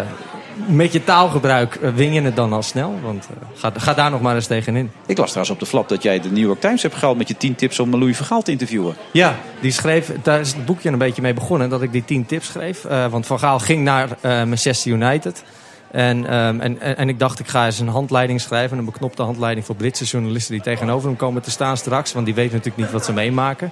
met 0.66 0.94
je 0.94 1.04
taalgebruik 1.04 1.76
eh, 1.76 1.90
win 1.94 2.14
je 2.14 2.22
het 2.22 2.36
dan 2.36 2.54
al 2.54 2.62
snel. 2.62 3.00
Want 3.02 3.28
eh, 3.30 3.48
ga, 3.60 3.72
ga 3.78 3.94
daar 3.94 4.12
nog 4.12 4.22
maar 4.22 4.36
eens 4.36 4.48
tegenin. 4.48 4.92
Ik 5.06 5.18
las 5.18 5.28
trouwens 5.28 5.54
op 5.54 5.60
de 5.60 5.66
flap 5.66 5.90
dat 5.90 6.04
jij 6.04 6.20
de 6.20 6.30
New 6.30 6.46
York 6.46 6.60
Times 6.60 6.82
hebt 6.82 6.96
gehaald 6.96 7.18
met 7.18 7.28
je 7.28 7.38
10 7.38 7.56
tips 7.56 7.80
om 7.80 7.98
Louis 7.98 8.18
van 8.18 8.26
Gaal 8.26 8.42
te 8.42 8.52
interviewen. 8.52 8.96
Ja, 9.12 9.36
die 9.62 9.72
schreef, 9.72 10.12
daar 10.24 10.40
is 10.40 10.54
het 10.54 10.66
boekje 10.66 10.90
een 10.90 10.98
beetje 10.98 11.22
mee 11.22 11.34
begonnen. 11.34 11.70
Dat 11.70 11.82
ik 11.82 11.92
die 11.92 12.06
tien 12.06 12.26
tips 12.26 12.48
schreef. 12.48 12.86
Eh, 12.86 13.06
want 13.08 13.26
Van 13.26 13.40
Gaal 13.40 13.60
ging 13.60 13.84
naar 13.84 14.10
Manchester 14.22 14.92
United. 14.92 15.44
En, 15.92 16.26
ehm, 16.26 16.60
en, 16.60 16.82
en, 16.82 16.98
en 16.98 17.10
ik 17.10 17.20
dacht, 17.20 17.40
ik 17.40 17.48
ga 17.48 17.66
eens 17.66 17.80
een 17.80 17.88
handleiding 17.88 18.42
schrijven. 18.42 18.78
Een 18.78 18.86
beknopte 18.86 19.22
handleiding 19.22 19.66
voor 19.66 19.76
Britse 19.76 20.04
journalisten 20.04 20.54
die 20.54 20.64
tegenover 20.64 21.08
hem 21.08 21.18
komen 21.18 21.42
te 21.42 21.52
staan 21.52 21.78
straks. 21.78 22.14
Want 22.14 22.26
die 22.26 22.36
weten 22.36 22.56
natuurlijk 22.56 22.84
niet 22.84 22.92
wat 22.92 23.06
ze 23.06 23.14
meemaken. 23.14 23.72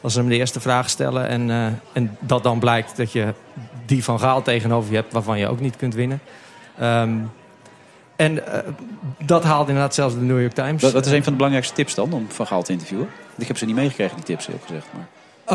Als 0.00 0.12
ze 0.12 0.18
hem 0.18 0.28
de 0.28 0.36
eerste 0.36 0.60
vraag 0.60 0.90
stellen. 0.90 1.28
En, 1.28 1.50
en 1.92 2.16
dat 2.20 2.42
dan 2.42 2.58
blijkt 2.58 2.96
dat 2.96 3.12
je 3.12 3.34
die 3.86 4.04
Van 4.04 4.20
Gaal 4.20 4.42
tegenover 4.42 4.90
je 4.90 4.96
hebt 4.96 5.12
waarvan 5.12 5.38
je 5.38 5.48
ook 5.48 5.60
niet 5.60 5.76
kunt 5.76 5.94
winnen. 5.94 6.20
Ehm, 6.78 7.14
en 8.16 8.52
eh, 8.52 8.58
dat 9.24 9.44
haalde 9.44 9.68
inderdaad 9.68 9.94
zelfs 9.94 10.14
de 10.14 10.20
New 10.20 10.40
York 10.40 10.52
Times. 10.52 10.92
Wat 10.92 11.06
is 11.06 11.12
een 11.12 11.22
van 11.22 11.32
de 11.32 11.36
belangrijkste 11.36 11.74
tips 11.74 11.94
dan 11.94 12.12
om 12.12 12.26
Van 12.28 12.46
Gaal 12.46 12.62
te 12.62 12.72
interviewen? 12.72 13.08
Ik 13.38 13.46
heb 13.46 13.58
ze 13.58 13.64
niet 13.64 13.74
meegekregen, 13.74 14.16
die 14.16 14.24
tips, 14.24 14.46
heel 14.46 14.60
gezegd. 14.66 14.86
Maar... 14.92 15.06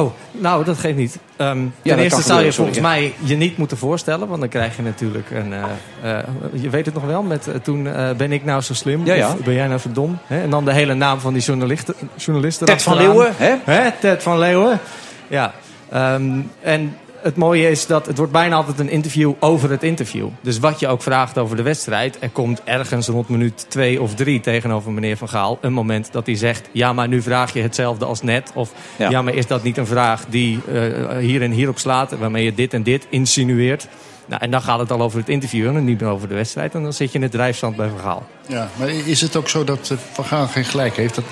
Oh, 0.02 0.12
nou, 0.32 0.64
dat 0.64 0.78
geeft 0.78 0.98
niet. 0.98 1.20
Ehm, 1.36 1.62
dat 1.64 1.72
ten 1.82 1.98
eerste 2.00 2.22
zou 2.22 2.44
je 2.44 2.54
volgens 2.54 2.80
mij 2.80 3.14
je 3.24 3.36
niet 3.36 3.58
moeten 3.58 3.78
voorstellen. 3.78 4.28
Want 4.28 4.40
dan 4.40 4.50
krijg 4.50 4.76
je 4.76 4.82
natuurlijk 4.82 5.32
een... 5.32 5.54
eh, 5.54 6.20
eh, 6.20 6.26
je 6.52 6.70
weet 6.70 6.86
het 6.86 6.94
nog 6.94 7.06
wel, 7.06 7.24
met 7.24 7.50
toen 7.64 7.84
ben 8.18 8.32
ik 8.32 8.46
nou 8.46 8.62
zo 8.62 8.74
slim? 8.74 9.06
Ja, 9.06 9.14
ja. 9.14 9.32
Of 9.32 9.44
ben 9.44 9.54
jij 9.54 9.68
nou 9.68 9.80
zo 9.80 9.92
dom? 9.92 10.18
Hè? 10.26 10.42
En 10.42 10.50
dan 10.50 10.66
de 10.66 10.74
hele 10.74 10.94
naam 10.94 11.20
van 11.20 11.34
die 11.34 11.42
journalisten. 11.42 11.96
journalisten 12.16 12.66
Ted 12.66 12.84
van. 12.84 12.98
Leeuwen, 12.98 13.34
hè? 13.38 13.92
Ted 14.00 14.24
van 14.24 14.40
Leeuwen. 14.40 14.80
Ja. 15.28 15.54
Ehm, 15.90 16.40
en 16.62 16.98
het 17.22 17.36
mooie 17.36 17.70
is 17.70 17.86
dat 17.86 18.06
het 18.06 18.18
wordt 18.18 18.32
bijna 18.32 18.56
altijd 18.56 18.80
een 18.80 18.90
interview 18.90 19.34
over 19.40 19.70
het 19.70 19.84
interview. 19.84 20.28
Dus 20.42 20.60
wat 20.60 20.80
je 20.80 20.88
ook 20.88 21.02
vraagt 21.02 21.38
over 21.38 21.56
de 21.56 21.62
wedstrijd... 21.62 22.18
er 22.20 22.30
komt 22.30 22.62
ergens 22.64 23.08
rond 23.08 23.30
minuut 23.30 23.66
twee 23.68 24.02
of 24.02 24.16
drie 24.16 24.40
tegenover 24.40 24.92
meneer 24.92 25.18
Van 25.18 25.30
Gaal... 25.30 25.58
een 25.62 25.74
moment 25.74 26.12
dat 26.12 26.26
hij 26.26 26.36
zegt... 26.36 26.70
ja, 26.72 26.94
maar 26.94 27.08
nu 27.08 27.22
vraag 27.22 27.54
je 27.54 27.62
hetzelfde 27.62 28.06
als 28.06 28.22
net. 28.22 28.52
Of 28.54 28.72
Ja. 28.98 29.10
ja, 29.10 29.22
maar 29.22 29.34
is 29.34 29.48
dat 29.48 29.64
niet 29.64 29.78
een 29.78 29.86
vraag 29.88 30.26
die 30.30 30.60
eh, 30.74 31.18
hier 31.18 31.42
en 31.42 31.52
hier 31.52 31.70
op 31.70 31.80
slaat... 31.80 32.18
waarmee 32.18 32.44
je 32.44 32.54
dit 32.54 32.74
en 32.74 32.84
dit 32.84 33.06
insinueert? 33.10 33.88
Nou, 34.26 34.42
en 34.42 34.52
dan 34.52 34.62
gaat 34.62 34.80
het 34.80 34.92
al 34.92 35.02
over 35.02 35.20
het 35.20 35.30
interview 35.30 35.68
en 35.68 35.86
niet 35.86 36.02
meer 36.02 36.10
over 36.10 36.28
de 36.28 36.36
wedstrijd. 36.36 36.74
En 36.76 36.84
dan 36.84 36.94
zit 36.94 37.12
je 37.12 37.18
in 37.18 37.24
het 37.24 37.32
drijfstand 37.32 37.76
bij 37.76 37.90
Van 37.90 38.00
Gaal. 38.00 38.28
Ja, 38.48 38.70
maar 38.76 38.90
is 38.90 39.22
het 39.22 39.36
ook 39.36 39.50
zo 39.50 39.64
dat 39.64 39.90
eh, 39.92 39.98
Van 40.12 40.26
Gaal 40.26 40.48
geen 40.48 40.66
gelijk 40.66 40.96
heeft... 40.96 41.16
dat 41.16 41.26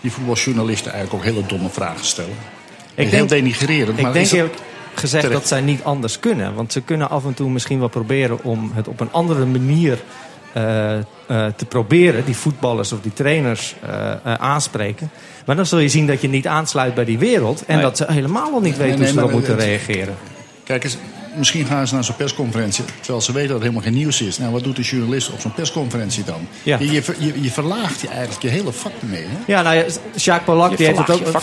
die 0.00 0.12
voetbaljournalisten 0.12 0.92
eigenlijk 0.92 1.24
ook 1.24 1.32
hele 1.34 1.46
domme 1.46 1.68
vragen 1.68 2.04
stellen? 2.04 2.34
Ik 2.94 3.08
heel 3.08 3.10
denk- 3.10 3.28
denigrerend. 3.28 3.96
Ik 3.98 4.02
maar 4.04 4.12
denk 4.12 4.24
is 4.24 4.30
dat- 4.30 4.62
gezegd 4.94 5.22
terecht? 5.24 5.40
dat 5.40 5.48
zij 5.48 5.60
niet 5.60 5.82
anders 5.82 6.18
kunnen. 6.18 6.54
Want 6.54 6.72
ze 6.72 6.80
kunnen 6.80 7.10
af 7.10 7.24
en 7.24 7.34
toe 7.34 7.50
misschien 7.50 7.78
wel 7.78 7.88
proberen 7.88 8.44
om 8.44 8.70
het 8.74 8.88
op 8.88 9.00
een 9.00 9.12
andere 9.12 9.44
manier 9.46 9.98
eh, 10.52 10.96
eh, 10.98 11.02
te 11.56 11.64
proberen. 11.68 12.24
Die 12.24 12.36
voetballers 12.36 12.92
of 12.92 13.00
die 13.00 13.12
trainers 13.12 13.74
eh, 14.24 14.34
aanspreken. 14.34 15.10
Maar 15.46 15.56
dan 15.56 15.66
zul 15.66 15.78
je 15.78 15.88
zien 15.88 16.06
dat 16.06 16.20
je 16.20 16.28
niet 16.28 16.46
aansluit 16.46 16.94
bij 16.94 17.04
die 17.04 17.18
wereld. 17.18 17.64
En 17.66 17.74
Nee. 17.74 17.84
dat 17.84 17.96
ze 17.96 18.04
helemaal 18.12 18.50
nog 18.50 18.62
niet 18.62 18.76
weten 18.76 18.88
Nee, 18.98 18.98
hoe 18.98 19.12
ze 19.14 19.18
erop 19.18 19.30
moeten 19.32 19.54
het- 19.54 19.62
reageren. 19.64 20.14
Kijk 20.64 20.84
eens, 20.84 20.96
misschien 21.36 21.66
gaan 21.66 21.86
ze 21.86 21.94
naar 21.94 22.04
zo'n 22.04 22.16
persconferentie... 22.16 22.84
terwijl 23.00 23.20
ze 23.20 23.32
weten 23.32 23.48
dat 23.48 23.56
het 23.56 23.66
helemaal 23.68 23.90
geen 23.90 23.98
nieuws 23.98 24.20
is. 24.20 24.38
Nou, 24.38 24.52
wat 24.52 24.64
doet 24.64 24.76
de 24.76 24.82
journalist 24.82 25.30
op 25.30 25.40
zo'n 25.40 25.54
persconferentie 25.54 26.24
dan? 26.24 26.48
Ja. 26.62 26.78
Je, 26.78 26.90
je, 26.90 27.02
je, 27.18 27.42
je 27.42 27.50
verlaagt 27.50 28.00
je 28.00 28.08
eigenlijk 28.08 28.42
je 28.42 28.48
hele 28.48 28.72
vak 28.72 28.92
ermee. 29.00 29.24
Hè? 29.24 29.52
Ja, 29.52 29.62
nou 29.62 29.76
ja, 29.76 29.84
Sjaak 30.18 30.44
Polak, 30.44 30.76
die 30.76 30.86
heeft 30.86 30.98
het 30.98 31.10
ook. 31.10 31.40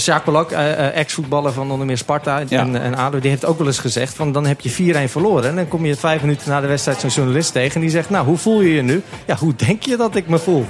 Sjaak. 0.00 0.24
Polak, 0.24 0.50
eh, 0.50 0.72
eh, 0.72 0.96
ex-voetballer 0.96 1.52
van 1.52 1.70
onder 1.70 1.86
meer 1.86 1.98
Sparta 1.98 2.40
en, 2.48 2.82
en 2.82 2.94
ADO, 2.94 3.18
die 3.18 3.30
heeft 3.30 3.44
ook 3.44 3.58
wel 3.58 3.66
eens 3.66 3.78
gezegd: 3.78 4.14
van 4.14 4.32
dan 4.32 4.46
heb 4.46 4.60
je 4.60 5.08
4-1 5.08 5.10
verloren. 5.10 5.48
En 5.48 5.56
dan 5.56 5.68
kom 5.68 5.86
je 5.86 5.96
vijf 5.96 6.20
minuten 6.20 6.50
na 6.50 6.60
de 6.60 6.66
wedstrijd 6.66 7.00
zo'n 7.00 7.10
journalist 7.10 7.52
tegen 7.52 7.74
en 7.74 7.80
die 7.80 7.90
zegt: 7.90 8.10
Nou, 8.10 8.26
hoe 8.26 8.38
voel 8.38 8.60
je 8.60 8.74
je 8.74 8.82
nu? 8.82 9.02
Ja, 9.26 9.36
hoe 9.36 9.54
denk 9.56 9.82
je 9.82 9.96
dat 9.96 10.16
ik 10.16 10.28
me 10.28 10.38
voel? 10.38 10.66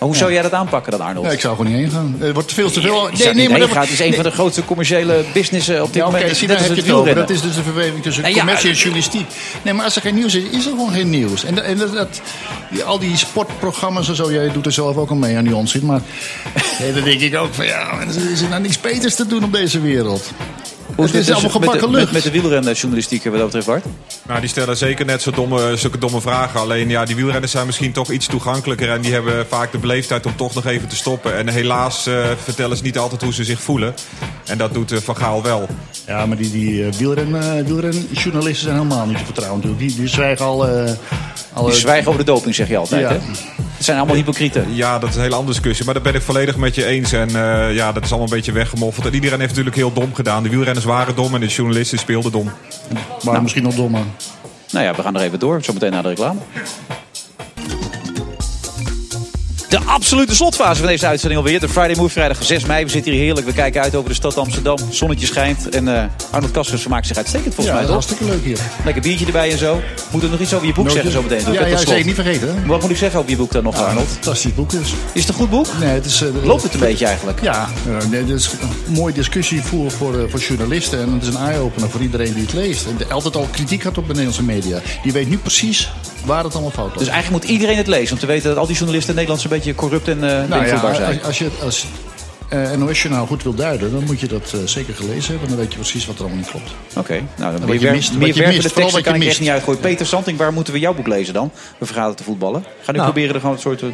Maar 0.00 0.08
hoe 0.08 0.18
zou 0.18 0.32
jij 0.32 0.42
dat 0.42 0.52
aanpakken 0.52 0.92
dan, 0.92 1.00
Arnold? 1.00 1.24
Nee, 1.26 1.34
ik 1.34 1.40
zou 1.40 1.56
gewoon 1.56 1.72
niet 1.72 1.80
heen 1.80 1.90
gaan. 1.90 2.16
Het 2.18 2.32
wordt 2.32 2.52
veel 2.52 2.70
te 2.70 2.80
veel. 2.80 3.02
Nee, 3.02 3.12
nee, 3.24 3.34
nee, 3.34 3.48
maar 3.48 3.58
dat- 3.58 3.70
gaat. 3.70 3.82
Het 3.82 3.92
is 3.92 4.00
een 4.00 4.14
van 4.14 4.24
de 4.24 4.30
grootste 4.30 4.64
commerciële 4.64 5.24
businessen 5.32 5.82
op 5.82 5.92
dit 5.92 6.02
oké, 6.02 6.12
moment. 6.12 6.30
daar 6.48 6.58
heb 6.60 6.76
je 6.76 6.92
het. 6.94 7.14
Dat 7.16 7.30
is 7.30 7.40
dus 7.42 7.54
de 7.54 7.62
verweven 7.62 8.00
tussen 8.00 8.28
ja, 8.30 8.36
commercie 8.36 8.70
en 8.70 8.76
journalistiek. 8.76 9.26
Nee, 9.62 9.74
maar 9.74 9.84
als 9.84 9.96
er 9.96 10.02
geen 10.02 10.14
nieuws 10.14 10.34
is, 10.34 10.44
is 10.44 10.64
er 10.64 10.70
gewoon 10.70 10.92
geen 10.92 11.10
nieuws. 11.10 11.44
En, 11.44 11.54
dat- 11.54 11.64
en 11.64 11.78
dat, 11.78 11.92
dat- 11.92 12.20
die- 12.70 12.82
al 12.84 12.98
die 12.98 13.16
sportprogramma's 13.16 14.08
en 14.08 14.14
zo, 14.14 14.32
jij 14.32 14.52
doet 14.52 14.66
er 14.66 14.72
zelf 14.72 14.96
ook 14.96 15.10
al 15.10 15.16
mee 15.16 15.36
aan 15.36 15.44
die 15.44 15.54
onzin. 15.56 15.86
Maar 15.86 16.00
nee, 16.80 16.92
dan 16.92 17.04
denk 17.04 17.20
ik 17.20 17.36
ook 17.36 17.54
van 17.54 17.66
ja, 17.66 17.88
is 18.32 18.40
er 18.40 18.48
nou 18.48 18.62
niks 18.62 18.80
beters 18.80 19.14
te 19.14 19.26
doen 19.26 19.44
op 19.44 19.52
deze 19.52 19.80
wereld? 19.80 20.30
Hoe 20.96 21.04
het 21.04 21.14
is 21.14 21.26
met- 21.26 21.34
allemaal 21.36 21.42
met 21.42 21.52
de- 21.52 21.66
gebakken 21.66 21.90
met, 21.90 22.00
lucht. 22.00 22.12
met 22.12 22.22
de 22.22 22.30
wielrenjournalistiek 22.30 23.24
wat 23.24 23.32
dat 23.32 23.44
betreft, 23.44 23.66
Bart? 23.66 23.84
Nou, 24.28 24.40
die 24.40 24.48
stellen 24.48 24.76
zeker 24.76 25.04
net 25.04 25.22
zo 25.22 25.30
domme, 25.30 25.76
zulke 25.76 25.98
domme 25.98 26.20
vragen. 26.20 26.60
Alleen 26.60 26.88
ja, 26.88 27.04
die 27.04 27.16
wielrenners 27.16 27.52
zijn 27.52 27.66
misschien 27.66 27.92
toch 27.92 28.10
iets 28.10 28.26
toegankelijker. 28.26 28.90
En 28.90 29.00
die 29.00 29.12
hebben 29.12 29.46
vaak 29.48 29.72
de 29.72 29.78
beleefdheid 29.78 30.26
om 30.26 30.36
toch 30.36 30.54
nog 30.54 30.66
even 30.66 30.88
te 30.88 30.96
stoppen. 30.96 31.36
En 31.36 31.48
helaas 31.48 32.06
eh, 32.06 32.14
vertellen 32.44 32.76
ze 32.76 32.82
niet 32.82 32.98
altijd 32.98 33.22
hoe 33.22 33.32
ze 33.34 33.44
zich 33.44 33.62
voelen. 33.62 33.94
En 34.44 34.58
dat 34.58 34.74
doet 34.74 34.92
eh, 34.92 34.98
Van 34.98 35.16
Gaal 35.16 35.42
wel. 35.42 35.68
Ja, 36.06 36.26
maar 36.26 36.36
die, 36.36 36.50
die 36.50 36.84
eh, 36.86 36.92
wielren, 36.92 37.64
wielrenjournalisten 37.64 38.64
zijn 38.64 38.74
helemaal 38.76 39.06
niet 39.06 39.18
te 39.18 39.24
vertrouwen 39.24 39.60
natuurlijk. 39.60 39.88
Die, 39.88 39.98
die 40.00 40.08
zwijgen 40.08 40.44
al... 40.46 40.66
eh, 40.68 40.92
Die 41.64 41.72
zwijgen 41.74 42.06
over 42.08 42.24
de 42.24 42.30
doping, 42.32 42.54
zeg 42.54 42.68
je 42.68 42.76
altijd. 42.76 43.00
Ja. 43.00 43.08
Hè? 43.12 43.18
Het 43.80 43.88
zijn 43.88 44.00
allemaal 44.00 44.18
hypocrieten. 44.18 44.74
Ja, 44.74 44.98
dat 44.98 45.08
is 45.08 45.14
een 45.14 45.22
hele 45.22 45.34
andere 45.34 45.52
discussie. 45.52 45.84
Maar 45.84 45.94
daar 45.94 46.02
ben 46.02 46.14
ik 46.14 46.22
volledig 46.22 46.56
met 46.56 46.74
je 46.74 46.86
eens. 46.86 47.12
En 47.12 47.28
eh, 47.28 47.74
ja, 47.74 47.92
dat 47.92 48.04
is 48.04 48.10
allemaal 48.10 48.28
een 48.28 48.34
beetje 48.34 48.52
weggemoffeld. 48.52 49.06
En 49.06 49.14
iedereen 49.14 49.38
heeft 49.38 49.50
natuurlijk 49.50 49.76
heel 49.76 49.92
dom 49.92 50.14
gedaan. 50.14 50.42
De 50.42 50.48
wielrenners 50.48 50.84
waren 50.84 51.14
dom 51.14 51.34
en 51.34 51.40
de 51.40 51.46
journalisten 51.46 51.98
speelden 51.98 52.32
dom. 52.32 52.50
Maar 53.22 53.42
misschien 53.42 53.62
nog 53.62 53.74
dommer. 53.74 54.00
Nou 54.70 54.84
ja, 54.84 54.94
we 54.94 55.02
gaan 55.02 55.14
er 55.16 55.22
even 55.22 55.38
door. 55.38 55.62
Zometeen 55.62 55.90
naar 55.90 56.02
de 56.02 56.08
reclame. 56.08 56.40
De 59.70 59.78
absolute 59.86 60.34
slotfase 60.34 60.78
van 60.80 60.88
deze 60.88 61.06
uitzending 61.06 61.40
alweer. 61.40 61.60
De 61.60 61.68
Friday 61.68 61.94
Move, 61.96 62.08
vrijdag 62.12 62.44
6 62.44 62.64
mei. 62.64 62.84
We 62.84 62.90
zitten 62.90 63.12
hier 63.12 63.20
heerlijk. 63.22 63.46
We 63.46 63.52
kijken 63.52 63.82
uit 63.82 63.94
over 63.94 64.08
de 64.08 64.14
stad 64.14 64.36
Amsterdam. 64.38 64.78
Zonnetje 64.90 65.26
schijnt. 65.26 65.68
En 65.68 65.96
eh, 65.96 66.04
Arnold 66.30 66.52
Kaskers 66.52 66.80
vermaakt 66.80 67.06
zich 67.06 67.16
uitstekend 67.16 67.54
volgens 67.54 67.66
Ja, 67.66 67.72
mij, 67.74 67.82
toch? 67.82 67.92
hartstikke 67.92 68.24
leuk 68.24 68.44
hier. 68.44 68.58
Lekker 68.84 69.02
biertje 69.02 69.26
erbij 69.26 69.50
en 69.50 69.58
zo. 69.58 69.80
Moet 70.10 70.22
er 70.22 70.28
nog 70.30 70.40
iets 70.40 70.54
over 70.54 70.66
je 70.66 70.72
boek 70.72 70.90
zeggen 70.90 71.10
zo 71.10 71.22
meteen? 71.22 71.52
Ja, 71.52 71.66
ja, 71.66 71.76
zeker 71.76 72.04
niet 72.04 72.14
vergeten. 72.14 72.66
Wat 72.66 72.80
moet 72.80 72.90
ik 72.90 72.96
zeggen 72.96 73.18
over 73.18 73.30
je 73.30 73.36
boek 73.36 73.52
dan 73.52 73.62
nog, 73.62 73.76
Arnold? 73.82 74.08
Fantastisch 74.08 74.54
boek 74.54 74.70
dus. 74.70 74.92
Is 75.12 75.20
het 75.20 75.28
een 75.28 75.34
goed 75.34 75.50
boek? 75.50 75.66
Nee, 75.80 75.88
het 75.88 76.04
is... 76.06 76.22
eh, 76.22 76.28
Loopt 76.44 76.62
het 76.62 76.74
een 76.74 76.80
beetje 76.80 77.06
eigenlijk? 77.06 77.42
Ja, 77.42 77.68
eh, 77.86 78.08
nee, 78.10 78.20
het 78.20 78.28
is 78.30 78.50
een 78.86 78.94
mooie 78.94 79.14
discussie 79.14 79.62
voor, 79.62 79.90
voor, 79.90 80.30
voor 80.30 80.40
journalisten. 80.40 81.00
En 81.00 81.12
het 81.12 81.22
is 81.22 81.28
een 81.28 81.36
eye-opener 81.40 81.90
voor 81.90 82.00
iedereen 82.00 82.32
die 82.34 82.42
het 82.42 82.52
leest. 82.52 82.86
En 82.86 83.10
altijd 83.10 83.36
al 83.36 83.48
kritiek 83.50 83.82
had 83.82 83.98
op 83.98 84.02
de 84.06 84.08
Nederlandse 84.14 84.42
media. 84.42 84.80
Die 85.02 85.12
weet 85.12 85.28
nu 85.28 85.38
precies 85.38 85.90
waar 86.24 86.44
het 86.44 86.52
allemaal 86.52 86.70
fout 86.70 86.86
loopt. 86.86 86.98
Dus 86.98 87.08
eigenlijk 87.08 87.42
moet 87.44 87.52
iedereen 87.52 87.76
het 87.76 87.86
lezen. 87.86 88.12
Om 88.14 88.18
te 88.20 88.26
weten 88.26 88.48
dat 88.48 88.58
al 88.58 88.66
die 88.66 88.74
journalisten 88.76 89.10
in 89.10 89.16
Nederland 89.16 89.44
een 89.44 89.50
beetje 89.50 89.58
corrupt 89.74 90.08
en 90.08 90.16
uh, 90.16 90.22
nou 90.22 90.66
ja, 90.66 90.94
zijn. 90.94 91.06
als, 91.06 91.22
als 91.22 91.38
je 91.38 91.44
het 91.44 91.62
als 91.62 91.86
uh, 92.52 92.72
NOS-journaal 92.72 93.26
goed 93.26 93.42
wil 93.42 93.54
duiden, 93.54 93.92
dan 93.92 94.04
moet 94.04 94.20
je 94.20 94.26
dat 94.28 94.52
uh, 94.54 94.60
zeker 94.64 94.94
gelezen 94.94 95.30
hebben. 95.30 95.48
Dan 95.48 95.58
weet 95.58 95.72
je 95.72 95.78
precies 95.78 96.06
wat 96.06 96.14
er 96.14 96.20
allemaal 96.20 96.38
niet 96.38 96.50
klopt. 96.50 96.70
Oké, 96.90 96.98
okay. 96.98 97.24
nou 97.36 97.50
dan 97.50 97.60
meer, 97.60 97.68
wat 97.72 97.80
je 97.80 97.90
mist, 97.90 98.14
meer 98.14 98.34
je 98.36 98.46
mist, 98.46 98.62
de 98.62 98.70
teksten 98.70 98.84
wat 98.94 99.02
kan 99.02 99.14
je 99.14 99.20
ik 99.24 99.28
echt 99.30 99.40
niet 99.40 99.48
uitgooien. 99.48 99.80
Peter 99.80 100.06
Santing, 100.06 100.38
waar 100.38 100.52
moeten 100.52 100.72
we 100.72 100.78
jouw 100.78 100.94
boek 100.94 101.06
lezen 101.06 101.34
dan? 101.34 101.50
We 101.78 101.86
vergaderen 101.86 102.16
te 102.16 102.22
voetballen. 102.24 102.64
Ga 102.82 102.92
nu 102.92 102.98
Nou. 102.98 103.10
proberen 103.10 103.34
er 103.34 103.40
gewoon 103.40 103.54
een 103.54 103.60
soort... 103.62 103.82
eh, 103.82 103.88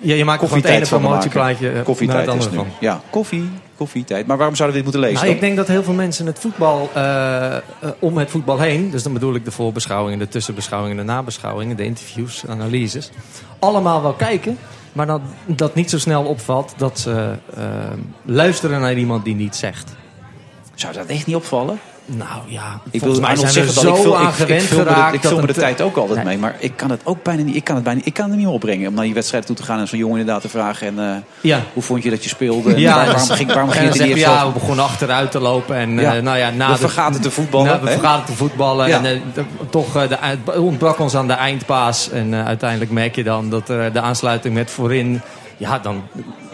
Ja, 0.00 0.14
je 0.14 0.24
maakt 0.24 0.48
van 0.48 0.58
het 0.58 0.66
ene 0.66 0.78
koffietijd 0.78 0.88
van 0.88 1.00
te 1.00 1.08
maken. 1.08 1.28
promotieplaatje 1.30 1.68
eh, 1.68 1.74
naar 1.74 1.84
Koffietijd 1.84 2.26
het 2.26 2.28
is 2.28 2.32
andere 2.46 2.50
nu. 2.50 2.56
van. 2.56 2.66
Ja, 2.80 3.00
koffie, 3.10 3.50
koffietijd. 3.76 4.26
Maar 4.26 4.36
waarom 4.36 4.56
zouden 4.56 4.78
we 4.78 4.84
dit 4.84 4.92
moeten 4.92 5.10
lezen 5.10 5.24
Nou, 5.24 5.36
ik 5.36 5.40
denk 5.46 5.56
dat 5.56 5.68
heel 5.68 5.82
veel 5.82 5.94
mensen 5.94 6.26
het 6.26 6.38
voetbal 6.38 6.90
eh, 6.94 7.56
eh, 7.56 7.60
om 7.98 8.16
het 8.16 8.30
voetbal 8.30 8.58
heen, 8.58 8.90
dus 8.90 9.02
dan 9.02 9.12
bedoel 9.12 9.34
ik 9.34 9.44
de 9.44 9.50
voorbeschouwingen, 9.50 10.18
de 10.18 10.28
tussenbeschouwingen, 10.28 10.96
de 10.96 11.02
nabeschouwingen, 11.02 11.76
de 11.76 11.84
interviews, 11.84 12.42
analyses, 12.48 13.10
allemaal 13.58 14.02
wel 14.02 14.12
kijken, 14.12 14.58
maar 14.92 15.06
dat, 15.06 15.20
dat 15.46 15.74
niet 15.74 15.90
zo 15.90 15.98
snel 15.98 16.24
opvalt 16.24 16.74
dat 16.76 16.98
ze 16.98 17.38
eh, 17.54 17.64
luisteren 18.22 18.80
naar 18.80 18.96
iemand 18.96 19.24
die 19.24 19.34
niet 19.34 19.56
zegt. 19.56 19.94
Zou 20.74 20.92
dat 20.92 21.06
echt 21.06 21.26
niet 21.26 21.36
opvallen? 21.36 21.78
Nou 22.04 22.40
ja, 22.46 22.80
Ik 22.90 23.00
volgens 23.00 23.20
mij 23.20 23.30
het 23.30 23.42
al, 23.42 23.48
zo 23.72 23.88
ik 23.94 23.96
vul- 24.02 24.16
aan 24.16 24.26
ik- 24.28 24.34
gewend 24.34 24.62
ik 24.62 24.68
geraakt. 24.68 25.14
Ik 25.14 25.22
dat 25.22 25.32
vul 25.32 25.40
me 25.40 25.46
de 25.46 25.52
tijd 25.52 25.80
ook 25.80 25.96
altijd 25.96 26.16
Nee. 26.16 26.26
mee. 26.26 26.38
Maar 26.38 26.54
ik 26.58 26.72
kan 26.76 26.90
het 26.90 27.00
ook 27.04 27.22
bijna 27.22 27.42
niet, 27.42 27.56
ik 27.56 27.64
kan 27.64 27.74
het 27.74 27.84
bijna, 27.84 28.00
ik 28.04 28.14
kan 28.14 28.24
het 28.28 28.34
niet 28.36 28.44
meer 28.44 28.54
opbrengen. 28.54 28.88
Om 28.88 28.94
naar 28.94 29.04
die 29.04 29.14
wedstrijd 29.14 29.46
toe 29.46 29.56
te 29.56 29.62
gaan 29.62 29.78
en 29.78 29.88
zo'n 29.88 29.98
jongen 29.98 30.18
inderdaad 30.18 30.42
te 30.42 30.48
vragen. 30.48 30.86
En, 30.86 30.98
eh, 30.98 31.16
Ja. 31.40 31.60
Hoe 31.72 31.82
vond 31.82 32.02
je 32.02 32.10
dat 32.10 32.22
je 32.22 32.28
speelde? 32.28 32.74
En 32.74 32.80
Ja, 32.80 32.94
waar- 32.94 33.04
dus- 33.04 33.12
waarom 33.14 33.36
ging, 33.36 33.48
waarom 33.52 33.68
en 33.70 33.76
ging 33.76 33.88
dan 33.88 33.98
het 33.98 34.08
zeggen 34.08 34.26
echt 34.32 34.40
ja, 34.40 34.46
we 34.46 34.52
begonnen 34.52 34.84
achteruit 34.84 35.30
te 35.30 35.38
lopen. 35.40 35.76
En 35.76 35.90
Ja. 35.98 36.16
eh, 36.16 36.22
nou 36.22 36.38
ja, 36.38 36.50
na 36.50 36.66
We 36.66 36.72
de- 36.72 36.78
vergaten 36.78 37.20
te 37.20 37.30
voetballen, 37.30 37.80
we 37.80 37.90
vergaten 37.90 38.24
te 38.26 38.32
voetballen. 38.32 38.88
Ja. 38.88 38.96
En 38.98 39.04
eh, 39.04 39.42
toch 39.70 39.96
eh, 39.96 40.08
de, 40.08 40.16
het 40.20 40.56
ontbrak 40.56 40.98
ons 40.98 41.14
aan 41.14 41.26
de 41.26 41.32
eindpaas. 41.32 42.10
En 42.10 42.34
eh, 42.34 42.46
uiteindelijk 42.46 42.90
merk 42.90 43.14
je 43.16 43.24
dan 43.24 43.50
dat 43.50 43.68
er 43.68 43.92
de 43.92 44.00
aansluiting 44.00 44.54
met 44.54 44.70
voorin... 44.70 45.20
Ja, 45.56 45.78
dan... 45.78 46.02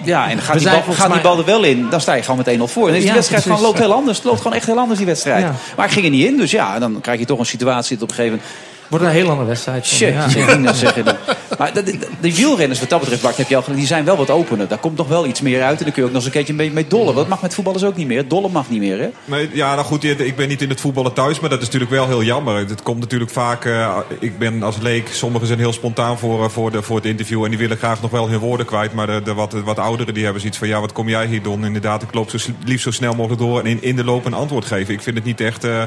Ja, 0.04 0.30
en 0.30 0.38
gaat, 0.38 0.58
die 0.58 0.70
bal, 0.70 0.82
gaat 0.90 1.12
die 1.12 1.20
bal 1.20 1.38
er 1.38 1.44
wel 1.44 1.62
in, 1.62 1.86
dan 1.90 2.00
sta 2.00 2.14
je 2.14 2.22
gewoon 2.22 2.42
met 2.44 2.58
1-0 2.58 2.62
voor. 2.62 2.88
En 2.88 2.94
is 2.94 3.00
die 3.00 3.08
Ja, 3.08 3.14
wedstrijd 3.14 3.42
gewoon, 3.42 3.60
loopt 3.60 3.78
heel 3.78 3.92
anders. 3.92 4.16
Het 4.16 4.26
loopt 4.26 4.40
gewoon 4.40 4.56
echt 4.56 4.66
heel 4.66 4.78
anders, 4.78 4.98
die 4.98 5.06
wedstrijd. 5.06 5.44
Ja. 5.44 5.54
Maar 5.76 5.86
ik 5.86 5.92
ging 5.92 6.04
er 6.04 6.10
niet 6.10 6.26
in, 6.26 6.36
dus 6.36 6.50
ja, 6.50 6.78
dan 6.78 7.00
krijg 7.00 7.18
je 7.18 7.24
toch 7.24 7.38
een 7.38 7.46
situatie 7.46 7.96
dat 7.96 8.02
op 8.02 8.08
een 8.08 8.14
gegeven 8.14 8.38
moment... 8.38 8.56
Wordt 8.88 9.04
een 9.04 9.10
heel 9.10 9.28
andere 9.30 9.48
wedstrijd. 9.48 9.86
Shit, 9.86 10.14
Ja. 10.14 10.26
je 10.64 10.70
zeggen. 10.74 11.04
dan. 11.04 11.16
Maar 11.58 11.72
de, 11.74 11.82
de, 11.82 11.98
de 12.20 12.34
wielrenners, 12.34 12.80
wat 12.80 12.88
dat 12.88 13.00
betreft, 13.00 13.22
Bart, 13.22 13.36
heb 13.36 13.48
je 13.48 13.56
al 13.56 13.62
die 13.74 13.86
zijn 13.86 14.04
wel 14.04 14.16
wat 14.16 14.30
opener. 14.30 14.68
Daar 14.68 14.78
komt 14.78 14.96
nog 14.96 15.08
wel 15.08 15.26
iets 15.26 15.40
meer 15.40 15.62
uit. 15.62 15.78
En 15.78 15.84
dan 15.84 15.92
kun 15.92 16.02
je 16.02 16.08
ook 16.08 16.14
nog 16.14 16.16
eens 16.16 16.24
een 16.24 16.30
keertje 16.30 16.54
mee, 16.54 16.70
mee 16.70 16.86
dollen. 16.86 17.14
Dat 17.14 17.28
mag 17.28 17.42
met 17.42 17.54
voetballers 17.54 17.84
ook 17.84 17.96
niet 17.96 18.06
meer. 18.06 18.28
Dollen 18.28 18.50
mag 18.50 18.70
niet 18.70 18.80
meer, 18.80 18.98
hè? 18.98 19.08
Maar 19.24 19.40
ja, 19.52 19.74
nou 19.74 19.86
goed, 19.86 20.04
ik 20.04 20.36
ben 20.36 20.48
niet 20.48 20.62
in 20.62 20.68
het 20.68 20.80
voetballen 20.80 21.12
thuis, 21.12 21.40
maar 21.40 21.50
dat 21.50 21.58
is 21.58 21.64
natuurlijk 21.64 21.90
wel 21.92 22.06
heel 22.06 22.22
jammer. 22.22 22.56
Het 22.68 22.82
komt 22.82 23.00
natuurlijk 23.00 23.30
vaak, 23.30 23.64
eh, 23.64 23.96
ik 24.20 24.38
ben 24.38 24.62
als 24.62 24.76
leek, 24.80 25.08
sommigen 25.12 25.46
zijn 25.46 25.58
heel 25.58 25.72
spontaan 25.72 26.18
voor, 26.18 26.44
eh, 26.44 26.50
voor, 26.50 26.70
de, 26.70 26.82
voor 26.82 26.96
het 26.96 27.06
interview 27.06 27.44
en 27.44 27.50
die 27.50 27.58
willen 27.58 27.76
graag 27.76 28.02
nog 28.02 28.10
wel 28.10 28.28
hun 28.28 28.38
woorden 28.38 28.66
kwijt. 28.66 28.92
Maar 28.92 29.06
de, 29.06 29.20
de 29.24 29.34
wat, 29.34 29.52
wat 29.52 29.78
ouderen 29.78 30.14
die 30.14 30.22
hebben 30.22 30.40
zoiets 30.40 30.58
van, 30.58 30.68
ja, 30.68 30.80
wat 30.80 30.92
kom 30.92 31.08
jij 31.08 31.26
hier 31.26 31.42
doen? 31.42 31.64
Inderdaad, 31.64 32.02
ik 32.02 32.14
loop 32.14 32.30
zo, 32.30 32.38
liefst 32.64 32.84
zo 32.84 32.90
snel 32.90 33.14
mogelijk 33.14 33.40
door 33.40 33.60
en 33.60 33.66
in, 33.66 33.82
in 33.82 33.96
de 33.96 34.04
loop 34.04 34.24
een 34.24 34.34
antwoord 34.34 34.64
geven. 34.64 34.94
Ik 34.94 35.02
vind 35.02 35.16
het 35.16 35.24
niet 35.24 35.40
echt, 35.40 35.64
eh, 35.64 35.82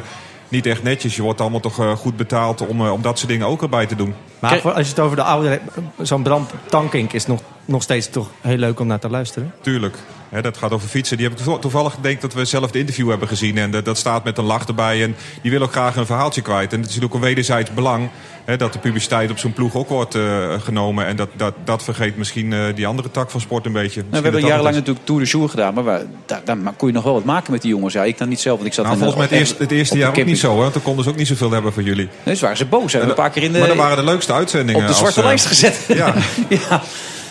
niet 0.52 0.66
echt 0.66 0.84
netjes. 0.84 1.16
Je 1.16 1.22
wordt 1.22 1.42
allemaal 1.42 1.60
toch 1.60 1.80
eh, 1.80 1.92
goed 1.92 2.18
betaald 2.18 2.68
om, 2.68 2.86
eh, 2.86 2.92
om 2.92 3.02
dat 3.02 3.18
soort 3.18 3.30
dingen 3.32 3.48
ook 3.48 3.62
erbij 3.62 3.86
te 3.86 3.96
doen. 3.96 4.14
Maar 4.40 4.62
als 4.62 4.86
je 4.86 4.94
het 4.94 5.00
over 5.00 5.16
de 5.16 5.48
hebt, 5.48 5.64
zo'n 6.02 6.24
Bram 6.24 6.48
Tankink 6.70 7.14
is 7.14 7.26
nog, 7.26 7.42
nog 7.66 7.82
steeds 7.84 8.10
toch 8.10 8.28
heel 8.42 8.58
leuk 8.58 8.80
om 8.80 8.88
naar 8.88 9.00
te 9.00 9.10
luisteren. 9.10 9.54
Tuurlijk. 9.62 9.98
Hè, 10.30 10.42
dat 10.42 10.58
gaat 10.58 10.72
over 10.72 10.88
fietsen. 10.88 11.18
Die 11.18 11.26
heb 11.28 11.38
ik 11.38 11.44
toeval- 11.44 11.62
toevallig 11.62 11.96
denk 12.02 12.22
dat 12.22 12.34
we 12.34 12.46
zelf 12.46 12.66
het 12.66 12.76
interview 12.76 13.10
hebben 13.10 13.28
gezien. 13.28 13.58
En 13.58 13.72
dat, 13.72 13.86
dat 13.86 13.98
staat 13.98 14.24
met 14.24 14.38
een 14.38 14.44
lach 14.44 14.66
erbij. 14.68 15.04
En 15.04 15.16
die 15.42 15.52
wil 15.52 15.62
ook 15.62 15.72
graag 15.72 15.96
een 15.96 16.06
verhaaltje 16.06 16.42
kwijt. 16.42 16.74
En 16.74 16.80
het 16.80 16.90
is 16.90 16.96
natuurlijk 16.96 17.14
een 17.14 17.28
wederzijds 17.28 17.74
belang. 17.74 18.10
Dat 18.46 18.74
de 18.74 18.80
publiciteit 18.80 19.32
op 19.32 19.38
zo'n 19.38 19.54
ploeg 19.54 19.76
ook 19.76 19.90
wordt 19.90 20.16
eh, 20.16 20.54
genomen. 20.60 21.06
En 21.06 21.16
dat, 21.16 21.30
dat, 21.36 21.54
dat 21.64 21.84
vergeet 21.84 22.18
misschien 22.18 22.54
eh, 22.54 22.60
die 22.76 22.88
andere 22.88 23.12
tak 23.12 23.32
van 23.32 23.42
sport 23.42 23.66
een 23.66 23.72
beetje. 23.72 24.04
Nou, 24.10 24.24
we 24.24 24.30
hebben 24.30 24.48
jarenlang 24.48 24.76
natuurlijk 24.76 25.06
Tour 25.06 25.22
de 25.22 25.28
Jour 25.28 25.50
gedaan. 25.50 25.74
Maar 25.74 25.86
we, 25.86 26.06
daar, 26.26 26.42
daar 26.46 26.58
kon 26.78 26.88
je 26.88 26.94
nog 26.94 27.04
wel 27.04 27.14
wat 27.14 27.24
maken 27.24 27.52
met 27.52 27.62
die 27.62 27.72
jongens. 27.72 27.94
Ja, 27.94 28.04
ik 28.04 28.18
dan 28.18 28.30
niet 28.30 28.40
zelf, 28.40 28.56
want 28.56 28.68
ik 28.68 28.74
zat 28.74 28.86
Nou, 28.86 28.98
volgens 28.98 29.18
mij 29.18 29.28
het 29.28 29.38
eerste, 29.40 29.64
het 29.64 29.72
eerste 29.72 29.94
op 29.94 30.00
jaar 30.00 30.10
ook 30.10 30.26
niet 30.26 30.40
zo. 30.40 30.64
Hè? 30.64 30.72
Toen 30.72 30.82
konden 30.82 31.04
ze 31.04 31.10
ook 31.10 31.16
niet 31.16 31.28
zoveel 31.28 31.52
hebben 31.52 31.74
van 31.74 31.84
jullie. 31.84 32.10
Nee, 32.24 32.36
ze 32.36 32.42
waren 32.42 32.58
ze 32.58 32.66
boos. 32.66 32.94
Een 32.94 33.14
paar 33.14 33.30
keer 33.30 33.44
in 33.44 33.52
de, 33.52 33.60
maar 33.60 33.68
dat 33.68 33.78
waren 33.78 33.98
de 33.98 34.04
leukste 34.04 34.34
uitzendingen. 34.34 34.82
op 34.82 34.88
de 34.88 34.94
als, 34.94 34.98
zwarte 34.98 35.20
eh, 35.20 35.26
lijst 35.26 35.46
gezet. 35.46 35.80
Ja. 35.88 36.14
ja. 36.70 36.82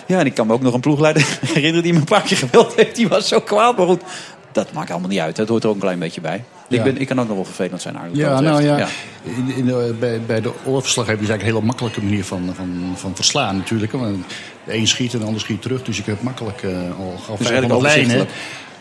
ja, 0.07 0.19
en 0.19 0.27
ik 0.27 0.35
kan 0.35 0.47
me 0.47 0.53
ook 0.53 0.63
nog 0.63 0.75
een 0.75 0.81
ploegleider 0.81 1.39
herinneren 1.55 1.83
die 1.83 1.93
me 1.93 1.99
een 1.99 2.05
paar 2.05 2.23
keer 2.23 2.37
gebeld 2.37 2.75
heeft. 2.77 2.97
Die 2.97 3.09
was 3.09 3.29
zo 3.29 3.41
kwaad. 3.41 3.77
Maar 3.77 3.87
goed, 3.87 4.03
dat 4.53 4.73
maakt 4.73 4.91
allemaal 4.91 5.09
niet 5.09 5.19
uit. 5.19 5.37
Dat 5.37 5.49
hoort 5.49 5.63
er 5.63 5.69
ook 5.69 5.75
een 5.75 5.81
klein 5.81 5.99
beetje 5.99 6.21
bij. 6.21 6.45
Ik, 6.71 6.83
ben, 6.83 7.01
ik 7.01 7.07
kan 7.07 7.21
ook 7.21 7.27
nog 7.27 7.37
wel 7.37 7.45
vervelend 7.45 7.83
zijn, 7.83 7.97
Arnold. 7.97 8.17
Ja, 8.17 8.41
nou 8.41 8.63
ja. 8.63 8.89
In, 9.23 9.53
in 9.57 9.67
de- 9.67 9.95
bij, 9.99 10.21
bij 10.27 10.41
de 10.41 10.53
oorverslaggeving 10.65 11.23
is 11.23 11.29
eigenlijk 11.29 11.41
een 11.43 11.55
hele 11.55 11.67
makkelijke 11.67 12.03
manier 12.03 12.25
van, 12.25 12.53
van, 12.57 12.93
van 12.97 13.15
verslaan 13.15 13.57
natuurlijk. 13.57 13.93
Want 13.93 14.25
De 14.65 14.75
een 14.75 14.87
schiet 14.89 15.13
en 15.13 15.19
de 15.19 15.25
ander 15.25 15.41
schiet 15.41 15.63
terug, 15.63 15.83
dus 15.83 15.97
je 15.97 16.03
kunt 16.03 16.23
makkelijk 16.23 16.63
eh, 16.63 16.71
al 16.99 17.15
gauw 17.25 17.37
Dus 17.37 17.47
500 17.47 17.83
redelijk 17.83 18.09
lijnen. 18.09 18.27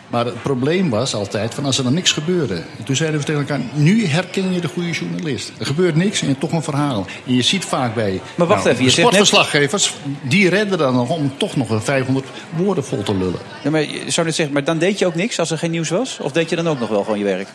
Maar 0.08 0.24
het 0.24 0.42
probleem 0.42 0.90
was 0.90 1.14
altijd 1.14 1.54
van 1.54 1.64
als 1.64 1.78
er 1.78 1.84
dan 1.84 1.94
niks 1.94 2.12
gebeurde. 2.12 2.54
En 2.54 2.84
toen 2.84 2.96
zeiden 2.96 3.20
we 3.20 3.26
tegen 3.26 3.40
elkaar, 3.40 3.60
nu 3.74 4.06
herken 4.06 4.52
je 4.52 4.60
de 4.60 4.68
goede 4.68 4.90
journalist. 4.90 5.52
Er 5.58 5.66
gebeurt 5.66 5.94
niks 5.96 6.20
en 6.20 6.26
je 6.26 6.32
hebt 6.32 6.40
toch 6.40 6.52
een 6.52 6.62
verhaal. 6.62 7.06
En 7.26 7.34
je 7.34 7.42
ziet 7.42 7.64
vaak 7.64 7.94
bij 7.94 8.20
Maar 8.34 8.46
wacht 8.46 8.60
nou, 8.64 8.70
even, 8.74 8.84
je 8.84 8.90
zegt 8.90 9.02
net- 9.10 9.14
sportverslaggevers, 9.16 9.94
die 10.22 10.48
redden 10.48 10.78
dan 10.78 10.94
nog 10.94 11.10
om 11.10 11.32
toch 11.36 11.56
nog 11.56 11.70
een 11.70 11.80
500 11.82 12.26
woorden 12.56 12.84
vol 12.84 13.02
te 13.02 13.14
lullen. 13.16 13.38
Ja, 13.64 13.70
maar 13.70 13.80
je 13.80 14.02
zou 14.06 14.26
net 14.26 14.34
zeggen, 14.34 14.54
maar 14.54 14.64
dan 14.64 14.78
deed 14.78 14.98
je 14.98 15.06
ook 15.06 15.14
niks 15.14 15.38
als 15.38 15.50
er 15.50 15.58
geen 15.58 15.70
nieuws 15.70 15.88
was? 15.88 16.18
Of 16.22 16.32
deed 16.32 16.50
je 16.50 16.56
dan 16.56 16.68
ook 16.68 16.78
nog 16.80 16.88
wel 16.88 17.02
gewoon 17.02 17.18
je 17.18 17.24
werk? 17.24 17.48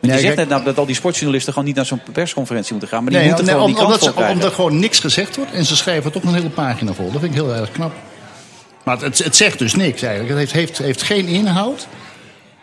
Want 0.00 0.12
Nee, 0.12 0.20
je 0.22 0.26
zegt 0.26 0.36
net 0.36 0.48
nou 0.48 0.64
dat 0.64 0.78
al 0.78 0.86
die 0.86 0.94
sportjournalisten 0.94 1.52
gewoon 1.52 1.68
niet 1.68 1.76
naar 1.76 1.86
zo'n 1.86 2.00
persconferentie 2.12 2.70
moeten 2.72 2.88
gaan. 2.90 3.02
Maar 3.02 3.10
die 3.12 3.18
Nee, 3.20 3.28
moeten 3.28 3.46
nee, 3.46 3.54
gewoon 3.54 3.70
om- 3.70 3.76
die 3.76 3.84
omdat, 3.84 4.02
ze, 4.02 4.14
omdat 4.32 4.44
er 4.50 4.54
gewoon 4.54 4.78
niks 4.78 4.98
gezegd 4.98 5.36
wordt 5.36 5.52
en 5.52 5.64
ze 5.64 5.76
schrijven 5.76 6.12
toch 6.12 6.22
een 6.22 6.34
hele 6.34 6.48
pagina 6.48 6.92
vol. 6.92 7.10
Dat 7.12 7.20
vind 7.20 7.34
ik 7.34 7.40
heel 7.42 7.54
erg 7.54 7.70
knap. 7.72 7.92
Maar 8.84 8.98
het, 9.00 9.18
het 9.24 9.36
zegt 9.36 9.58
dus 9.58 9.74
niks 9.74 10.02
eigenlijk. 10.02 10.30
Het 10.30 10.38
heeft, 10.38 10.52
heeft, 10.52 10.78
heeft 10.78 11.02
geen 11.02 11.26
inhoud. 11.26 11.86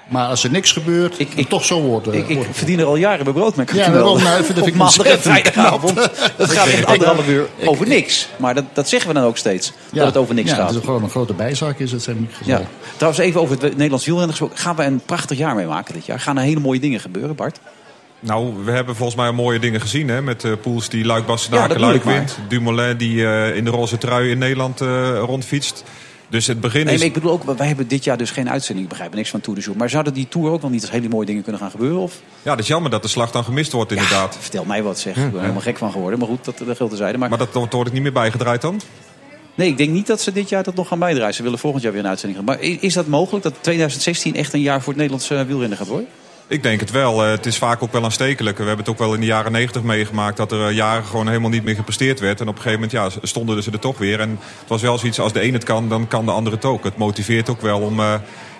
Maar 0.07 0.27
als 0.27 0.43
er 0.43 0.49
niks 0.49 0.71
gebeurt, 0.71 1.19
ik, 1.19 1.29
toch 1.49 1.65
zo 1.65 1.81
wordt. 1.81 2.07
eh, 2.07 2.13
Ik, 2.13 2.27
ik 2.27 2.35
wordt- 2.35 2.49
verdien 2.57 2.79
er 2.79 2.85
al 2.85 2.95
jaren 2.95 3.23
mijn 3.23 3.35
brood 3.35 3.55
mee. 3.55 3.65
ik 3.65 3.73
Ja, 3.73 3.89
daarom, 3.89 4.23
nou, 4.23 4.37
dat 4.37 4.45
vind 4.45 4.67
ik 4.67 4.75
vrijdagavond. 5.21 5.95
Dat 6.37 6.51
gaat 6.51 6.67
echt 6.67 6.79
Ik- 6.79 6.85
anderhalf 6.85 7.27
uur 7.27 7.47
over 7.65 7.87
niks. 7.87 8.27
Maar 8.37 8.53
dat, 8.55 8.63
dat 8.73 8.89
zeggen 8.89 9.07
we 9.09 9.15
dan 9.15 9.23
ook 9.23 9.37
steeds. 9.37 9.71
dat 9.91 10.05
het 10.05 10.17
over 10.17 10.33
niks 10.35 10.49
ja, 10.49 10.55
gaat. 10.55 10.69
Het 10.69 10.77
is 10.79 10.85
gewoon 10.85 11.03
een 11.03 11.09
grote 11.09 11.33
bijzaak 11.33 11.79
is 11.79 11.91
het 11.91 12.01
zijn. 12.03 12.29
Ja. 12.45 12.61
Trouwens, 12.97 13.23
even 13.23 13.41
over 13.41 13.61
het 13.61 13.71
Nederlands 13.75 14.05
wielrennen 14.05 14.35
gesproken. 14.35 14.63
Gaan 14.63 14.75
we 14.75 14.83
een 14.83 15.01
prachtig 15.05 15.37
jaar 15.37 15.55
mee 15.55 15.65
maken 15.65 15.93
dit 15.93 16.05
jaar? 16.05 16.19
Gaan 16.19 16.37
er 16.37 16.43
hele 16.43 16.59
mooie 16.59 16.79
dingen 16.79 16.99
gebeuren, 16.99 17.35
Bart? 17.35 17.59
Nou, 18.19 18.53
we 18.65 18.71
hebben 18.71 18.95
volgens 18.95 19.17
mij 19.17 19.31
mooie 19.31 19.59
dingen 19.59 19.81
gezien. 19.81 20.07
Hè? 20.07 20.21
Met 20.21 20.43
eh 20.43 20.51
Poels 20.61 20.89
die 20.89 21.05
Luik 21.05 21.21
Ja, 21.21 21.27
Bastenaken 21.27 21.67
bedoel 21.67 21.85
Luik 21.85 21.97
ik 22.03 22.03
wint. 22.03 22.37
Dumoulin 22.49 22.97
die 22.97 23.25
eh, 23.27 23.55
in 23.55 23.63
de 23.65 23.69
roze 23.71 23.97
trui 23.97 24.29
in 24.29 24.37
Nederland 24.37 24.81
eh, 24.81 25.19
rondfietst. 25.19 25.83
Dus 26.33 26.47
het 26.47 26.59
begin 26.61 26.85
Nee, 26.85 26.95
is... 26.95 27.01
ik 27.01 27.13
bedoel 27.13 27.31
ook, 27.31 27.43
wij 27.43 27.67
hebben 27.67 27.87
dit 27.87 28.03
jaar 28.03 28.17
dus 28.17 28.31
geen 28.31 28.49
uitzending. 28.49 28.85
Ik 28.85 28.89
begrijp 28.89 29.11
er 29.11 29.17
niks 29.17 29.29
van 29.29 29.41
Tour 29.41 29.59
de 29.59 29.65
Jour. 29.65 29.77
Maar 29.79 29.89
zouden 29.89 30.13
die 30.13 30.27
Tour 30.27 30.51
ook 30.51 30.61
wel 30.61 30.69
niet 30.69 30.81
als 30.81 30.91
hele 30.91 31.09
mooie 31.09 31.25
dingen 31.25 31.43
kunnen 31.43 31.61
gaan 31.61 31.71
gebeuren? 31.71 31.99
Of? 31.99 32.13
Ja, 32.41 32.51
dat 32.51 32.59
is 32.59 32.67
jammer 32.67 32.91
dat 32.91 33.01
de 33.01 33.07
slag 33.07 33.31
dan 33.31 33.43
gemist 33.43 33.71
wordt 33.71 33.91
inderdaad. 33.91 34.37
Vertel 34.39 34.65
mij 34.65 34.83
wat 34.83 34.99
zeg. 34.99 35.15
Ik 35.15 35.23
ben 35.23 35.33
er 35.33 35.39
helemaal 35.39 35.61
gek 35.61 35.77
van 35.77 35.91
geworden. 35.91 36.19
Maar 36.19 36.27
goed, 36.27 36.45
dat, 36.45 36.57
dat 36.57 36.77
geldt 36.77 36.91
terzijde. 36.91 37.17
Maar, 37.17 37.29
Maar 37.29 37.37
dat 37.37 37.53
wordt 37.53 37.73
wordt 37.73 37.85
het 37.85 37.93
niet 37.93 38.03
meer 38.03 38.21
bijgedraaid 38.21 38.61
dan? 38.61 38.81
nee, 39.55 39.67
ik 39.67 39.77
denk 39.77 39.89
niet 39.89 40.07
dat 40.07 40.21
ze 40.21 40.31
dit 40.31 40.49
jaar 40.49 40.63
dat 40.63 40.75
nog 40.75 40.87
gaan 40.87 40.99
bijdragen. 40.99 41.33
Ze 41.33 41.43
willen 41.43 41.59
volgend 41.59 41.83
jaar 41.83 41.91
weer 41.91 42.01
een 42.01 42.07
uitzending 42.07 42.39
gaan. 42.39 42.55
Maar 42.55 42.61
is 42.61 42.93
dat 42.93 43.07
mogelijk 43.07 43.43
dat 43.43 43.53
2016 43.61 44.35
echt 44.35 44.53
een 44.53 44.61
jaar 44.61 44.79
voor 44.81 44.93
het 44.93 45.01
Nederlandse 45.01 45.45
wielrennen 45.45 45.77
gaat 45.77 45.87
worden? 45.87 46.07
Ik 46.47 46.63
denk 46.63 46.79
het 46.79 46.91
wel. 46.91 47.23
Eh, 47.23 47.29
het 47.29 47.45
is 47.45 47.57
vaak 47.57 47.83
ook 47.83 47.91
wel 47.91 48.03
aanstekelijk. 48.03 48.57
We 48.57 48.63
hebben 48.63 48.85
het 48.85 48.93
ook 48.93 48.99
wel 48.99 49.13
in 49.13 49.19
de 49.19 49.25
jaren 49.25 49.51
negentig 49.51 49.83
meegemaakt... 49.83 50.37
dat 50.37 50.51
er 50.51 50.67
eh, 50.67 50.75
jaren 50.75 51.05
gewoon 51.05 51.27
helemaal 51.27 51.49
niet 51.49 51.63
meer 51.63 51.75
gepresteerd 51.75 52.19
werd. 52.19 52.41
En 52.41 52.47
op 52.47 52.55
een 52.55 52.61
gegeven 52.61 52.89
moment 52.89 53.13
ja, 53.13 53.27
stonden 53.27 53.63
ze 53.63 53.71
er 53.71 53.79
toch 53.79 53.97
weer. 53.97 54.19
En 54.19 54.29
het 54.59 54.69
was 54.69 54.81
wel 54.81 54.97
zoiets, 54.97 55.19
als 55.19 55.33
de 55.33 55.43
een 55.43 55.53
het 55.53 55.63
kan, 55.63 55.89
dan 55.89 56.07
kan 56.07 56.25
de 56.25 56.31
ander 56.31 56.53
het 56.53 56.65
ook. 56.65 56.83
Het 56.83 56.97
motiveert 56.97 57.49
ook 57.49 57.61
wel 57.61 57.79
om 57.79 57.99
eh, 57.99 58.13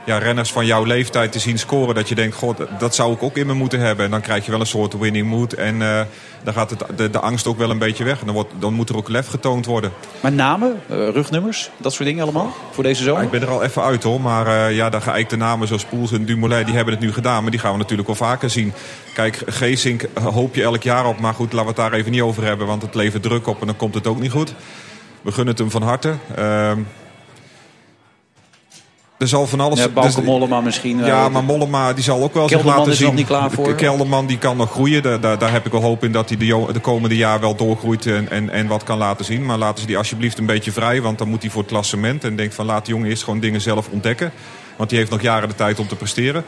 ja, 0.06 0.18
renners 0.18 0.52
van 0.52 0.66
jouw 0.66 0.84
leeftijd 0.84 1.32
te 1.32 1.40
zien 1.40 1.60
scoren. 1.60 1.96
Dat 1.96 2.10
je 2.10 2.16
denkt, 2.16 2.36
god, 2.36 2.58
dat 2.80 2.96
zou 2.96 3.14
ik 3.14 3.24
ook 3.24 3.38
in 3.38 3.48
me 3.48 3.54
moeten 3.54 3.80
hebben. 3.80 4.06
En 4.06 4.12
dan 4.12 4.22
krijg 4.22 4.46
je 4.46 4.52
wel 4.52 4.60
een 4.60 4.66
soort 4.66 4.98
winning 4.98 5.28
mood. 5.28 5.54
En 5.54 5.82
eh, 5.82 6.02
dan 6.44 6.54
gaat 6.54 6.70
het, 6.70 6.84
de, 6.96 7.10
de 7.10 7.20
angst 7.20 7.48
ook 7.48 7.58
wel 7.58 7.70
een 7.70 7.78
beetje 7.78 8.04
weg. 8.04 8.20
En 8.20 8.26
dan, 8.26 8.36
wordt, 8.36 8.52
dan 8.60 8.74
moet 8.74 8.90
er 8.90 8.98
ook 8.98 9.10
lef 9.10 9.28
getoond 9.28 9.66
worden. 9.66 9.92
Maar 10.20 10.32
namen, 10.32 10.82
eh, 10.90 10.96
rugnummers, 11.10 11.70
dat 11.78 11.94
soort 11.94 12.08
dingen 12.08 12.24
allemaal 12.24 12.54
voor 12.72 12.84
deze 12.84 13.04
zomer? 13.04 13.24
Ik 13.24 13.32
ben 13.32 13.42
er 13.42 13.50
al 13.50 13.64
even 13.64 13.84
uit 13.84 14.04
hoor, 14.04 14.22
maar 14.22 14.48
eh, 14.48 14.76
ja, 14.76 14.90
de 14.90 15.02
geëikte 15.02 15.36
namen 15.36 15.68
zoals 15.68 15.86
Poels 15.86 16.12
en 16.12 16.26
Dumoulin, 16.26 16.66
die 16.66 16.76
hebben 16.76 16.94
het 16.94 17.04
nu 17.04 17.14
gedaan. 17.14 17.42
Maar 17.42 17.52
die 17.52 17.60
gaan 17.60 17.72
we 17.72 17.78
natuurlijk 17.78 18.08
wel 18.08 18.18
vaker 18.18 18.50
zien. 18.50 18.74
Kijk, 19.14 19.42
Geesink 19.46 20.06
hoop 20.22 20.56
je 20.56 20.64
elk 20.64 20.84
jaar 20.84 21.06
op. 21.06 21.20
Maar 21.20 21.34
goed, 21.34 21.54
laten 21.54 21.74
we 21.74 21.82
het 21.82 21.92
daar 21.92 22.00
even 22.00 22.12
niet 22.12 22.22
over 22.22 22.44
hebben, 22.44 22.68
want 22.68 22.82
het 22.82 22.96
levert 22.96 23.24
druk 23.24 23.48
op 23.48 23.62
en 23.62 23.68
dan 23.68 23.76
komt 23.76 23.94
het 23.94 24.08
ook 24.08 24.20
niet 24.20 24.32
goed. 24.32 24.54
We 25.22 25.32
gunnen 25.32 25.54
het 25.54 25.58
hem 25.58 25.72
van 25.72 25.82
harte. 25.82 26.14
Er 29.18 29.28
zal 29.28 29.48
van 29.48 29.60
alles... 29.60 29.80
Ja, 29.80 30.02
dus- 30.02 30.22
Mollema 30.22 30.62
misschien. 30.62 30.98
Ja, 30.98 31.26
eh, 31.26 31.32
maar 31.32 31.44
Mollema 31.44 31.94
die 31.94 32.04
zal 32.04 32.24
ook 32.24 32.34
wel 32.34 32.48
zich 32.48 32.52
Kelderman 32.52 32.78
laten 32.78 32.92
is 32.92 32.98
zien. 32.98 33.08
nog 33.08 33.16
niet 33.16 33.26
klaar 33.26 33.52
voor. 33.52 33.76
Kelderman 33.76 34.26
die 34.26 34.38
kan 34.38 34.58
nog 34.58 34.72
groeien. 34.72 35.04
Daar, 35.04 35.20
daar, 35.20 35.38
daar 35.38 35.52
heb 35.52 35.66
ik 35.66 35.72
wel 35.72 35.82
hoop 35.82 36.04
in 36.04 36.12
dat 36.12 36.30
hij 36.30 36.38
de, 36.38 36.66
de 36.74 36.80
komende 36.80 37.16
jaar 37.16 37.40
wel 37.40 37.56
doorgroeit 37.56 38.06
en, 38.06 38.30
en, 38.30 38.50
en 38.50 38.68
wat 38.68 38.84
kan 38.84 38.98
laten 38.98 39.26
zien. 39.26 39.46
Maar 39.46 39.58
laten 39.58 39.82
ze 39.82 39.88
die 39.88 39.98
alsjeblieft 39.98 40.38
een 40.38 40.46
beetje 40.46 40.72
vrij, 40.72 41.02
want 41.02 41.18
dan 41.18 41.28
moet 41.30 41.42
hij 41.42 41.52
voor 41.52 41.62
het 41.62 41.72
klassement. 41.72 42.24
En 42.24 42.36
denk 42.36 42.52
van 42.52 42.66
laat 42.66 42.86
de 42.86 42.92
jongen 42.92 43.10
eerst 43.10 43.24
gewoon 43.24 43.40
dingen 43.40 43.62
zelf 43.62 43.88
ontdekken. 43.90 44.32
Want 44.76 44.90
die 44.90 44.98
heeft 44.98 45.12
nog 45.12 45.22
jaren 45.22 45.50
de 45.50 45.56
tijd 45.56 45.80
om 45.80 45.88
te 45.88 45.96
presteren. 45.96 46.44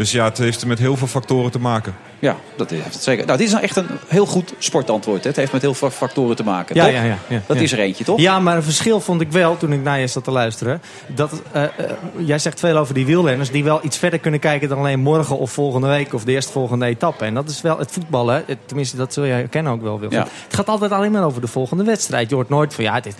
Dus 0.00 0.12
ja, 0.12 0.24
het 0.24 0.38
heeft 0.38 0.66
met 0.66 0.78
heel 0.78 0.96
veel 0.96 1.06
factoren 1.06 1.50
te 1.50 1.58
maken. 1.58 1.94
Ja, 2.18 2.36
dat 2.56 2.70
heeft 2.70 2.94
het 2.94 3.02
zeker. 3.02 3.26
Nou, 3.26 3.38
dit 3.38 3.46
is 3.46 3.52
nou 3.52 3.64
echt 3.64 3.76
een 3.76 3.86
heel 4.08 4.26
goed 4.26 4.54
sportantwoord. 4.58 5.22
Hè. 5.22 5.28
Het 5.28 5.36
heeft 5.38 5.52
met 5.52 5.62
heel 5.62 5.74
veel 5.74 5.90
factoren 5.90 6.36
te 6.36 6.44
maken. 6.44 6.74
Ja, 6.74 6.84
toch? 6.84 6.92
ja, 6.92 7.02
ja, 7.02 7.18
ja, 7.28 7.40
dat 7.46 7.56
ja. 7.56 7.62
is 7.62 7.72
er 7.72 7.78
eentje, 7.78 8.04
toch? 8.04 8.20
Ja, 8.20 8.40
maar 8.40 8.56
een 8.56 8.62
verschil 8.62 9.00
vond 9.00 9.20
ik 9.20 9.32
wel 9.32 9.56
toen 9.56 9.72
ik 9.72 9.82
naar 9.82 10.00
je 10.00 10.06
zat 10.06 10.24
te 10.24 10.30
luisteren. 10.30 10.82
Dat, 11.06 11.42
eh, 11.52 11.62
eh, 11.62 11.70
jij 12.16 12.38
zegt 12.38 12.60
veel 12.60 12.76
over 12.76 12.94
die 12.94 13.06
wielrenners 13.06 13.50
die 13.50 13.64
wel 13.64 13.80
iets 13.82 13.98
verder 13.98 14.18
kunnen 14.18 14.40
kijken 14.40 14.68
dan 14.68 14.78
alleen 14.78 15.00
morgen 15.00 15.38
of 15.38 15.52
volgende 15.52 15.86
week 15.88 16.14
of 16.14 16.24
de 16.24 16.32
eerstvolgende 16.32 16.86
etappe. 16.86 17.24
En 17.24 17.34
dat 17.34 17.48
is 17.48 17.60
wel 17.60 17.78
het 17.78 17.90
voetballen. 17.90 18.42
Het- 18.46 18.58
Tenminste, 18.66 18.96
dat 18.96 19.12
zul 19.12 19.26
jij 19.26 19.36
herkennen 19.38 19.72
ook 19.72 19.82
wel, 19.82 19.98
Wilfried. 20.00 20.20
Ja. 20.26 20.32
Het 20.44 20.54
gaat 20.54 20.68
altijd 20.68 20.92
alleen 20.92 21.12
maar 21.12 21.24
over 21.24 21.40
de 21.40 21.46
volgende 21.48 21.84
wedstrijd. 21.84 22.28
Je 22.28 22.34
hoort 22.34 22.48
nooit 22.48 22.74
van 22.74 22.84
ja, 22.84 22.94
het 22.94 23.06
is, 23.06 23.14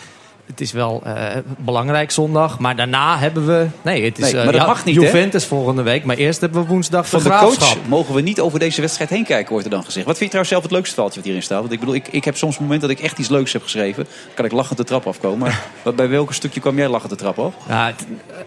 het 0.51 0.61
is 0.61 0.73
wel 0.73 1.01
eh, 1.05 1.37
belangrijk 1.59 2.11
zondag, 2.11 2.59
maar 2.59 2.77
daarna 2.77 3.19
hebben 3.19 3.47
we. 3.47 3.67
Nee, 3.83 4.05
het 4.05 4.19
is 4.19 4.25
Nee, 4.25 4.37
eh, 4.41 4.45
maar 4.45 4.53
dat 4.53 4.67
mag 4.67 4.85
niet, 4.85 4.97
hè? 4.97 5.03
Juventus 5.03 5.45
volgende 5.47 5.83
week, 5.83 6.05
maar 6.05 6.17
eerst 6.17 6.41
hebben 6.41 6.63
we 6.63 6.69
woensdag 6.69 7.09
Van 7.09 7.23
de 7.23 7.29
coach 7.29 7.77
mogen 7.89 8.15
we 8.15 8.21
niet 8.21 8.41
over 8.41 8.59
deze 8.59 8.81
wedstrijd 8.81 9.11
heen 9.11 9.25
kijken, 9.25 9.51
wordt 9.51 9.65
er 9.65 9.71
dan 9.73 9.85
gezegd. 9.85 10.07
Wat 10.07 10.19
vind 10.19 10.33
je 10.33 10.39
trouwens 10.39 10.51
zelf 10.53 10.63
het 10.63 10.73
leukste 10.73 10.95
veldje 10.95 11.15
wat 11.17 11.25
hierin 11.25 11.43
staat? 11.43 11.61
Want 11.61 11.73
ik 11.73 11.79
bedoel, 11.81 11.95
ik, 11.95 12.09
ik 12.09 12.25
heb 12.25 12.37
soms 12.37 12.57
een 12.57 12.63
moment 12.63 12.81
dat 12.81 12.91
ik 12.91 13.01
echt 13.01 13.19
iets 13.19 13.29
leuks 13.29 13.53
heb 13.53 13.63
geschreven. 13.63 14.05
Dan 14.05 14.35
kan 14.35 14.45
ik 14.45 14.53
lachend 14.53 14.79
de 14.79 14.85
trap 14.85 15.07
afkomen. 15.07 15.39
Maar 15.39 15.65
wat- 15.83 15.97
bij 15.97 16.09
welk 16.09 16.33
stukje 16.33 16.61
kwam 16.61 16.77
jij 16.77 16.89
lachend 16.89 17.11
de 17.11 17.17
trap 17.17 17.39
af? 17.39 17.55
Ja, 17.69 17.93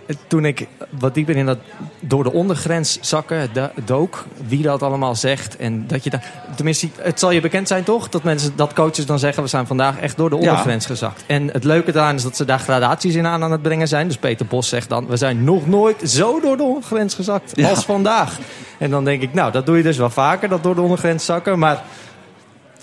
het- 0.05 0.17
toen 0.27 0.45
ik 0.45 0.67
wat 0.99 1.13
dieper 1.13 1.35
in 1.35 1.45
dat 1.45 1.57
door 1.99 2.23
de 2.23 2.31
ondergrens 2.33 2.97
zakken 3.01 3.49
dook, 3.85 4.25
wie 4.47 4.61
dat 4.61 4.81
allemaal 4.83 5.15
zegt 5.15 5.57
en 5.57 5.87
dat 5.87 6.03
je 6.03 6.09
daar, 6.09 6.31
tenminste, 6.55 6.87
het 6.97 7.19
zal 7.19 7.31
je 7.31 7.41
bekend 7.41 7.67
zijn 7.67 7.83
toch, 7.83 8.09
dat 8.09 8.23
mensen, 8.23 8.51
dat 8.55 8.73
coaches 8.73 9.05
dan 9.05 9.19
zeggen, 9.19 9.43
we 9.43 9.49
zijn 9.49 9.67
vandaag 9.67 9.99
echt 9.99 10.17
door 10.17 10.29
de 10.29 10.35
Ja. 10.35 10.41
ondergrens 10.41 10.85
gezakt. 10.85 11.23
En 11.27 11.49
het 11.51 11.63
leuke 11.63 11.91
daaraan 11.91 12.15
is 12.15 12.23
dat 12.23 12.35
ze 12.35 12.45
daar 12.45 12.59
gradaties 12.59 13.15
in 13.15 13.25
aan 13.27 13.43
aan 13.43 13.51
het 13.51 13.61
brengen 13.61 13.87
zijn. 13.87 14.07
Dus 14.07 14.17
Peter 14.17 14.45
Bos 14.45 14.67
zegt 14.69 14.89
dan, 14.89 15.07
we 15.07 15.17
zijn 15.17 15.43
nog 15.43 15.67
nooit 15.67 16.01
zo 16.09 16.39
door 16.39 16.57
de 16.57 16.63
ondergrens 16.63 17.15
gezakt 17.15 17.51
Ja. 17.55 17.69
als 17.69 17.85
vandaag. 17.85 18.37
En 18.77 18.89
dan 18.89 19.03
denk 19.03 19.21
ik, 19.21 19.33
nou, 19.33 19.51
dat 19.51 19.65
doe 19.65 19.77
je 19.77 19.83
dus 19.83 19.97
wel 19.97 20.09
vaker, 20.09 20.49
dat 20.49 20.63
door 20.63 20.75
de 20.75 20.81
ondergrens 20.81 21.25
zakken, 21.25 21.59
maar 21.59 21.83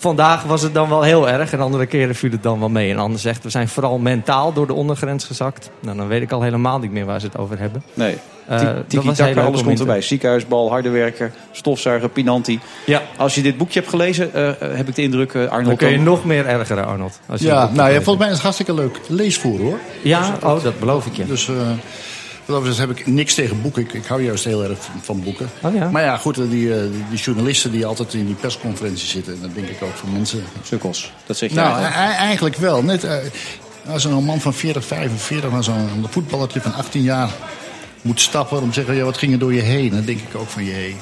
Vandaag 0.02 0.43
was 0.43 0.62
het 0.62 0.74
dan 0.74 0.89
wel 0.89 1.02
heel 1.02 1.28
erg 1.28 1.52
en 1.52 1.60
andere 1.60 1.86
keren 1.86 2.14
viel 2.14 2.31
het 2.31 2.43
dan 2.43 2.59
wel 2.59 2.68
mee. 2.68 2.90
En 2.90 2.98
anders 2.98 3.22
zegt, 3.22 3.43
we 3.43 3.51
zijn 3.51 3.68
vooral 3.68 3.98
mentaal 3.98 4.52
door 4.52 4.66
de 4.66 4.72
ondergrens 4.72 5.24
gezakt. 5.24 5.70
Nou, 5.81 5.97
dan 5.97 6.09
weet 6.09 6.22
ik 6.22 6.32
al 6.32 6.43
helemaal 6.43 6.78
niet 6.78 6.90
meer 6.93 7.05
waar 7.06 7.20
ze 7.20 7.27
het 7.27 7.36
over 7.39 7.59
hebben. 7.59 7.82
Nee. 7.94 8.16
Eh, 8.47 8.59
Ti- 8.59 8.64
dat 8.64 8.74
was 8.74 8.85
Tiki 8.89 9.05
heel 9.06 9.14
Taka, 9.14 9.35
leuk 9.35 9.44
alles 9.47 9.60
om 9.60 9.66
komt 9.66 9.81
erbij. 9.81 10.01
Ziekenhuisbal, 10.01 10.70
harde 10.70 10.89
werker, 10.89 11.32
stofzuiger, 11.52 12.09
Pinanti. 12.09 12.60
Ja. 12.86 13.02
Als 13.16 13.35
je 13.35 13.43
dit 13.43 13.56
boekje 13.56 13.78
hebt 13.78 13.90
gelezen, 13.90 14.35
eh, 14.35 14.48
eh, 14.48 14.56
heb 14.77 14.89
ik 14.89 14.94
de 14.94 15.02
indruk, 15.02 15.32
eh, 15.35 15.40
Dan 15.43 15.51
Arnold... 15.51 15.78
kun 15.78 15.89
je 15.89 15.94
dan- 15.97 16.05
nog 16.05 16.24
meer 16.24 16.47
ergeren, 16.47 16.86
Arnold. 16.86 17.20
Als 17.27 17.40
je 17.40 17.47
Ja, 17.47 17.70
nou 17.72 17.89
ja, 17.90 17.94
volgens 17.94 18.16
mij 18.18 18.27
is 18.27 18.32
het 18.32 18.43
hartstikke 18.43 18.74
leuk 18.74 19.01
leesvoer 19.09 19.59
hoor. 19.60 19.78
Ja, 20.02 20.36
oh, 20.43 20.62
dat 20.62 20.78
beloof 20.81 21.06
ik 21.06 21.14
je. 21.16 21.27
Dus 21.27 21.48
eh, 21.48 21.55
overigens 22.52 22.78
heb 22.78 22.90
ik 22.90 23.06
niks 23.06 23.35
tegen 23.35 23.62
boeken. 23.62 23.82
Ik, 23.82 23.93
ik 23.93 24.06
hou 24.06 24.22
juist 24.22 24.44
heel 24.44 24.64
erg 24.64 24.78
van, 25.01 25.22
boeken. 25.22 25.51
Oh 25.62 25.74
ja. 25.74 25.90
Maar 25.90 26.02
ja, 26.02 26.16
goed, 26.16 26.39
eh, 26.39 26.51
die, 26.51 26.74
eh, 26.74 26.81
die, 26.81 27.05
die 27.10 27.18
journalisten 27.18 27.70
die 27.70 27.86
altijd 27.86 28.14
in 28.14 28.27
die 28.27 28.35
persconferenties 28.35 29.10
zitten... 29.10 29.40
dan 29.40 29.51
denk 29.55 29.68
ik 29.68 29.82
ook 29.82 29.94
van 29.94 30.12
mensen... 30.12 30.43
Sukkels, 30.62 31.12
dat 31.27 31.36
zeg 31.36 31.48
je 31.48 31.55
Nou, 31.55 31.82
eigenlijk. 31.82 32.18
eigenlijk 32.18 32.56
wel. 32.56 32.82
Net 32.82 33.05
eh, 33.05 33.16
als 33.89 34.05
een 34.05 34.24
man 34.24 34.40
van 34.40 34.55
40, 34.55 34.85
45 34.85 35.51
naar 35.51 35.64
zo'n 35.64 36.06
voetballertje 36.09 36.60
van 36.60 36.74
18 36.74 37.02
jaar 37.02 37.31
moet 38.02 38.20
stappen... 38.20 38.60
om 38.60 38.68
te 38.68 38.74
zeggen, 38.74 38.94
ja, 38.94 39.05
wat 39.05 39.18
ging 39.18 39.32
er 39.32 39.39
door 39.39 39.55
je 39.55 39.60
heen? 39.60 39.90
Dan 39.90 40.05
denk 40.05 40.20
ik 40.20 40.35
ook 40.35 40.48
van, 40.48 40.64
jee... 40.64 40.97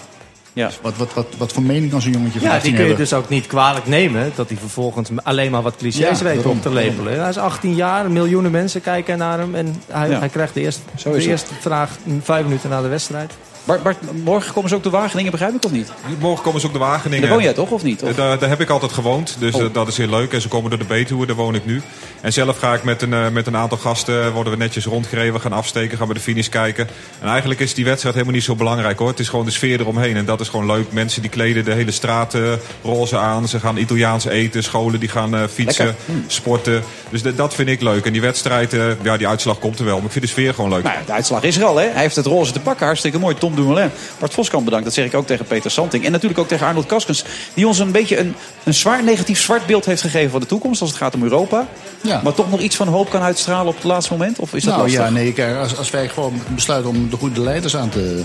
Ja. 0.59 0.70
Wat, 0.82 0.97
wat, 0.97 1.14
wat, 1.14 1.26
wat 1.39 1.52
voor 1.52 1.62
mening 1.62 1.90
kan 1.90 2.01
zo'n 2.02 2.12
jongetje 2.12 2.39
van 2.39 2.48
Ja, 2.48 2.55
18 2.55 2.62
die 2.70 2.78
kun 2.80 2.89
je 2.89 2.94
hebben? 2.97 3.09
dus 3.10 3.18
ook 3.18 3.28
niet 3.28 3.47
kwalijk 3.47 3.86
nemen. 3.86 4.32
Dat 4.35 4.48
hij 4.48 4.59
vervolgens 4.59 5.09
alleen 5.22 5.51
maar 5.51 5.62
wat 5.62 5.76
clichés 5.76 6.18
Ja, 6.18 6.24
weet 6.24 6.35
daarom. 6.35 6.56
op 6.56 6.62
te 6.62 6.72
lepelen. 6.72 7.20
Hij 7.20 7.28
is 7.28 7.39
18 7.39 7.74
jaar, 7.74 8.10
miljoenen 8.10 8.51
mensen 8.51 8.80
kijken 8.80 9.18
naar 9.18 9.39
hem. 9.39 9.55
En 9.55 9.82
hij, 9.90 10.09
Ja. 10.10 10.18
hij 10.18 10.28
krijgt 10.28 10.55
de 10.55 10.60
eerste, 10.60 10.80
de 11.02 11.20
eerste 11.28 11.55
vraag 11.60 11.90
vijf 12.22 12.44
minuten 12.44 12.70
na 12.70 12.82
de 12.82 12.89
wedstrijd. 12.89 13.32
Bart, 13.69 13.82
Bart, 13.82 13.97
morgen 14.24 14.53
komen 14.53 14.69
ze 14.70 14.77
ook 14.77 14.82
de 14.82 14.90
Wageningen, 14.90 15.31
begrijp 15.31 15.55
ik 15.55 15.65
of 15.65 15.70
niet? 15.70 15.93
Morgen 16.19 16.45
komen 16.45 16.61
ze 16.61 16.66
ook 16.66 16.73
de 16.73 16.78
Wageningen. 16.78 17.23
Daar 17.23 17.31
woon 17.35 17.43
jij 17.43 17.53
toch, 17.53 17.70
of 17.70 17.82
niet? 17.82 18.03
Of? 18.03 18.09
Eh, 18.11 18.16
Daar, 18.16 18.39
daar 18.39 18.49
heb 18.49 18.61
ik 18.61 18.70
altijd 18.70 18.93
gewoond, 18.93 19.36
dus 19.39 19.55
Oh. 19.55 19.62
eh, 19.62 19.69
dat 19.73 19.89
is 19.89 19.97
heel 19.97 20.09
leuk. 20.09 20.32
En 20.32 20.40
ze 20.40 20.49
komen 20.49 20.70
door 20.70 20.78
de 20.78 20.85
Betuwe, 20.85 21.27
daar 21.27 21.36
woon 21.36 21.55
ik 21.55 21.66
nu. 21.66 21.82
En 22.20 22.32
zelf 22.32 22.59
ga 22.59 22.74
ik 22.74 22.82
met 22.85 23.03
een, 23.03 23.12
eh, 23.15 23.28
met 23.28 23.47
een 23.47 23.57
aantal 23.57 23.78
gasten, 23.78 24.32
worden 24.32 24.53
we 24.53 24.59
netjes 24.59 24.85
rondgereden. 24.85 25.32
We 25.32 25.39
gaan 25.40 25.53
afsteken, 25.53 25.99
gaan 25.99 26.09
we 26.09 26.15
de 26.15 26.20
finish 26.20 26.49
kijken. 26.49 26.89
En 27.20 27.28
eigenlijk 27.28 27.61
is 27.61 27.74
die 27.74 27.85
wedstrijd 27.85 28.15
helemaal 28.15 28.36
niet 28.36 28.45
zo 28.45 28.55
belangrijk 28.55 28.99
hoor. 28.99 29.09
Het 29.09 29.19
is 29.19 29.28
gewoon 29.28 29.45
de 29.45 29.51
sfeer 29.51 29.81
eromheen 29.81 30.16
en 30.16 30.24
dat 30.24 30.40
is 30.40 30.49
gewoon 30.49 30.66
leuk. 30.66 30.93
Mensen 30.93 31.20
die 31.23 31.31
kleden 31.31 31.65
de 31.65 31.73
hele 31.73 31.90
straat 31.90 32.35
eh, 32.35 32.43
roze 32.82 33.16
aan. 33.19 33.49
Ze 33.49 33.61
gaan 33.61 33.77
Italiaans 33.77 34.24
eten, 34.24 34.62
scholen 34.62 35.01
die 35.01 35.09
gaan 35.09 35.35
eh, 35.36 35.43
fietsen. 35.53 35.97
Hm. 36.05 36.12
sporten. 36.27 36.82
Dus 37.11 37.23
dat- 37.23 37.36
dat 37.36 37.55
vind 37.55 37.69
ik 37.69 37.81
leuk. 37.82 38.07
En 38.07 38.12
die 38.12 38.20
wedstrijd, 38.20 38.73
eh, 38.73 38.85
ja 39.03 39.16
die 39.16 39.28
uitslag 39.28 39.59
komt 39.59 39.78
er 39.78 39.85
wel. 39.85 39.97
Maar 39.97 40.05
ik 40.05 40.11
vind 40.12 40.24
de 40.24 40.31
sfeer 40.31 40.55
gewoon 40.55 40.70
leuk. 40.70 40.82
Nou 40.82 40.97
ja, 40.99 41.03
de 41.07 41.12
uitslag 41.12 41.43
is 41.43 41.57
er 41.57 41.65
al, 41.65 41.77
hè? 41.77 41.86
Hij 41.89 42.03
heeft 42.03 42.16
het 42.16 42.27
roze 42.27 42.53
te 42.53 42.61
pakken. 42.61 42.86
Hartstikke 42.86 43.19
mooi. 43.19 43.35
Tom 43.35 43.55
Dumoulin. 43.59 43.90
Bart 44.18 44.35
Voskamp 44.35 44.64
bedankt. 44.64 44.85
Dat 44.85 44.94
zeg 44.94 45.05
ik 45.05 45.14
ook 45.14 45.26
tegen 45.26 45.44
Peter 45.44 45.70
Santing. 45.70 46.05
En 46.05 46.12
natuurlijk 46.12 46.40
ook 46.40 46.48
tegen 46.48 46.66
Arnold 46.66 46.86
Kaskens. 46.86 47.24
Die 47.55 47.66
ons 47.66 47.78
een 47.78 47.93
beetje 47.93 48.18
een, 48.18 48.35
een 48.64 48.74
zwaar 48.74 49.05
negatief 49.05 49.40
zwart 49.40 49.66
beeld 49.66 49.85
heeft 49.85 50.01
gegeven 50.01 50.30
van 50.30 50.40
de 50.40 50.47
toekomst. 50.47 50.80
Als 50.80 50.90
het 50.90 50.98
gaat 50.98 51.14
om 51.14 51.22
Europa. 51.22 51.66
Ja. 52.01 52.20
Maar 52.24 52.35
toch 52.35 52.51
nog 52.51 52.60
iets 52.60 52.76
van 52.76 52.89
hoop 52.89 53.10
kan 53.10 53.22
uitstralen 53.22 53.66
op 53.66 53.74
het 53.74 53.85
laatste 53.85 54.12
moment? 54.12 54.39
Of 54.39 54.55
is 54.55 54.64
dat 54.64 54.72
nou 54.72 54.86
lastig? 54.86 55.05
ja, 55.05 55.10
nee, 55.10 55.32
kijk, 55.32 55.56
als, 55.56 55.76
als 55.76 55.90
wij 55.90 56.09
gewoon 56.09 56.43
besluiten 56.55 56.90
om 56.90 57.10
de 57.10 57.16
goede 57.16 57.40
leiders 57.40 57.76
aan 57.76 57.89
te, 57.89 58.24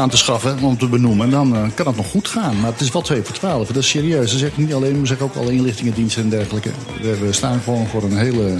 aan 0.00 0.10
te 0.10 0.16
schaffen, 0.16 0.58
om 0.62 0.78
te 0.78 0.88
benoemen, 0.88 1.30
dan 1.30 1.56
eh, 1.56 1.62
kan 1.74 1.86
het 1.86 1.96
nog 1.96 2.10
goed 2.10 2.28
gaan. 2.28 2.60
Maar 2.60 2.70
het 2.70 2.80
is 2.80 2.90
wel 2.90 3.02
2 3.02 3.22
voor 3.22 3.34
12. 3.34 3.66
Dat 3.66 3.76
is 3.76 3.88
serieus. 3.88 4.30
Dat 4.30 4.40
zeg 4.40 4.48
ik 4.48 4.56
niet 4.56 4.74
alleen, 4.74 5.00
we 5.00 5.06
zeggen 5.06 5.26
ook 5.26 5.34
alle 5.34 5.52
inlichtingendiensten 5.52 6.22
en 6.22 6.28
dergelijke. 6.28 6.70
We, 7.00 7.28
staan 7.30 7.60
gewoon 7.64 7.86
voor 7.86 8.02
een 8.02 8.16
hele 8.16 8.58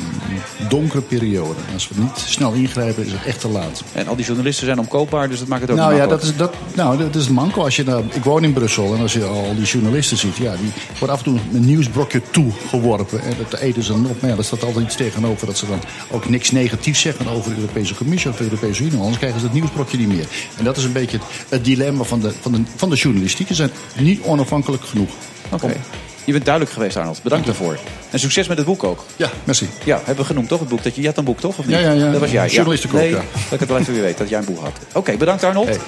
donkere 0.69 1.03
periode. 1.03 1.55
Als 1.73 1.89
we 1.89 2.01
niet 2.01 2.19
snel 2.27 2.53
ingrijpen, 2.53 3.07
is 3.07 3.13
het 3.13 3.25
echt 3.25 3.41
te 3.41 3.49
laat. 3.49 3.83
En 3.93 4.09
al 4.09 4.17
die 4.17 4.25
journalisten 4.25 4.67
zijn 4.67 4.79
omkoopbaar, 4.79 5.29
dus 5.29 5.39
dat 5.39 5.49
maakt 5.49 5.63
het 5.63 5.71
ook 5.71 5.77
Nou 5.77 5.95
ja, 5.95 6.07
dat 6.07 6.23
is, 6.23 6.37
dat, 6.37 6.55
nou, 6.75 6.99
dat 6.99 7.15
is 7.15 7.25
het 7.25 7.35
manko. 7.35 7.63
Als 7.63 7.77
je 7.77 7.85
nou, 7.85 8.05
ik 8.13 8.25
woon 8.25 8.45
in 8.45 8.53
Brussel 8.53 8.95
en 8.95 9.01
als 9.01 9.13
je 9.13 9.25
al 9.25 9.55
die 9.55 9.65
journalisten 9.65 10.17
ziet, 10.17 10.37
ja, 10.37 10.57
die 10.57 10.73
worden 10.99 11.17
af 11.17 11.25
en 11.25 11.33
toe 11.33 11.39
een 11.53 11.65
nieuwsbrokje 11.65 12.23
toegeworpen. 12.31 13.23
En 13.23 13.35
dat 13.51 13.61
eten 13.61 13.83
ze 13.83 13.93
dan 13.93 14.07
op. 14.07 14.21
Maar 14.21 14.31
ja, 14.31 14.37
er 14.37 14.45
staat 14.45 14.65
altijd 14.65 14.85
iets 14.85 14.97
tegenover 14.97 15.47
dat 15.47 15.59
ze 15.59 15.67
dan 15.67 15.81
ook 16.11 16.29
niks 16.29 16.51
negatiefs 16.51 17.01
zeggen 17.01 17.29
over 17.29 17.51
de 17.51 17.61
Europese 17.61 17.95
Commissie 17.95 18.31
of 18.31 18.37
de 18.37 18.45
Europese 18.45 18.85
Unie. 18.85 18.99
Anders 18.99 19.19
krijgen 19.19 19.41
ze 19.41 19.47
het 19.47 19.55
nieuwsbrokje 19.55 19.99
niet 19.99 20.09
meer. 20.09 20.27
En 20.57 20.65
dat 20.65 20.77
is 20.77 20.85
een 20.85 20.93
beetje 20.93 21.19
het, 21.49 21.65
dilemma 21.65 22.05
van 22.05 22.21
de, 22.21 22.33
van, 22.41 22.53
de, 22.53 22.63
van 22.77 22.91
de 22.91 22.97
journalistiek. 22.97 23.49
Ze 23.49 23.55
zijn 23.55 23.71
niet 23.99 24.21
onafhankelijk 24.23 24.85
genoeg. 24.85 25.11
Oké. 25.51 25.77
Je 26.25 26.33
bent 26.33 26.45
duidelijk 26.45 26.75
geweest, 26.75 26.97
Arnold. 26.97 27.23
Bedankt 27.23 27.47
daarvoor. 27.47 27.79
En 28.11 28.19
succes 28.19 28.49
met 28.49 28.57
het 28.57 28.67
boek 28.67 28.85
ook. 28.85 29.05
Ja, 29.17 29.31
merci. 29.45 29.69
Ja, 29.85 29.97
hebben 29.97 30.17
we 30.17 30.25
genoemd 30.25 30.49
toch 30.49 30.61
het 30.61 30.69
boek? 30.69 30.83
Dat 30.83 30.95
je, 30.95 31.01
je 31.01 31.07
had 31.07 31.17
een 31.17 31.25
boek 31.25 31.41
toch? 31.41 31.59
Of 31.59 31.67
niet? 31.67 31.77
Ja, 31.77 31.83
ja, 31.83 31.93
ja. 31.93 32.11
Dat 32.11 32.21
was 32.21 32.31
jij. 32.31 32.65
Nee, 32.93 33.11
ja. 33.11 33.17
Dat 33.17 33.53
ik 33.53 33.61
het 33.61 33.69
wel 33.69 33.79
even 33.79 33.93
weer 33.93 34.03
weet 34.03 34.19
dat 34.19 34.29
jij 34.29 34.39
een 34.39 34.45
boek 34.45 34.61
had. 34.61 34.73
Oké, 34.93 35.17
bedankt 35.17 35.45
Arnold. 35.45 35.79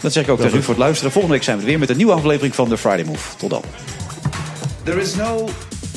Dat 0.00 0.12
zeg 0.12 0.24
ik 0.24 0.30
ook 0.30 0.40
tegen 0.40 0.58
u 0.58 0.62
voor 0.62 0.74
het 0.74 0.82
luisteren. 0.82 1.12
Volgende 1.12 1.36
week 1.36 1.44
zijn 1.44 1.56
we 1.56 1.62
er 1.62 1.68
weer 1.68 1.78
met 1.78 1.90
een 1.90 1.96
nieuwe 1.96 2.12
aflevering 2.12 2.54
van 2.54 2.68
The 2.68 2.78
Friday 2.78 3.04
Move. 3.04 3.36
Tot 3.36 3.50
dan. 3.50 3.62
There 4.82 5.00
is 5.00 5.14
no 5.14 5.48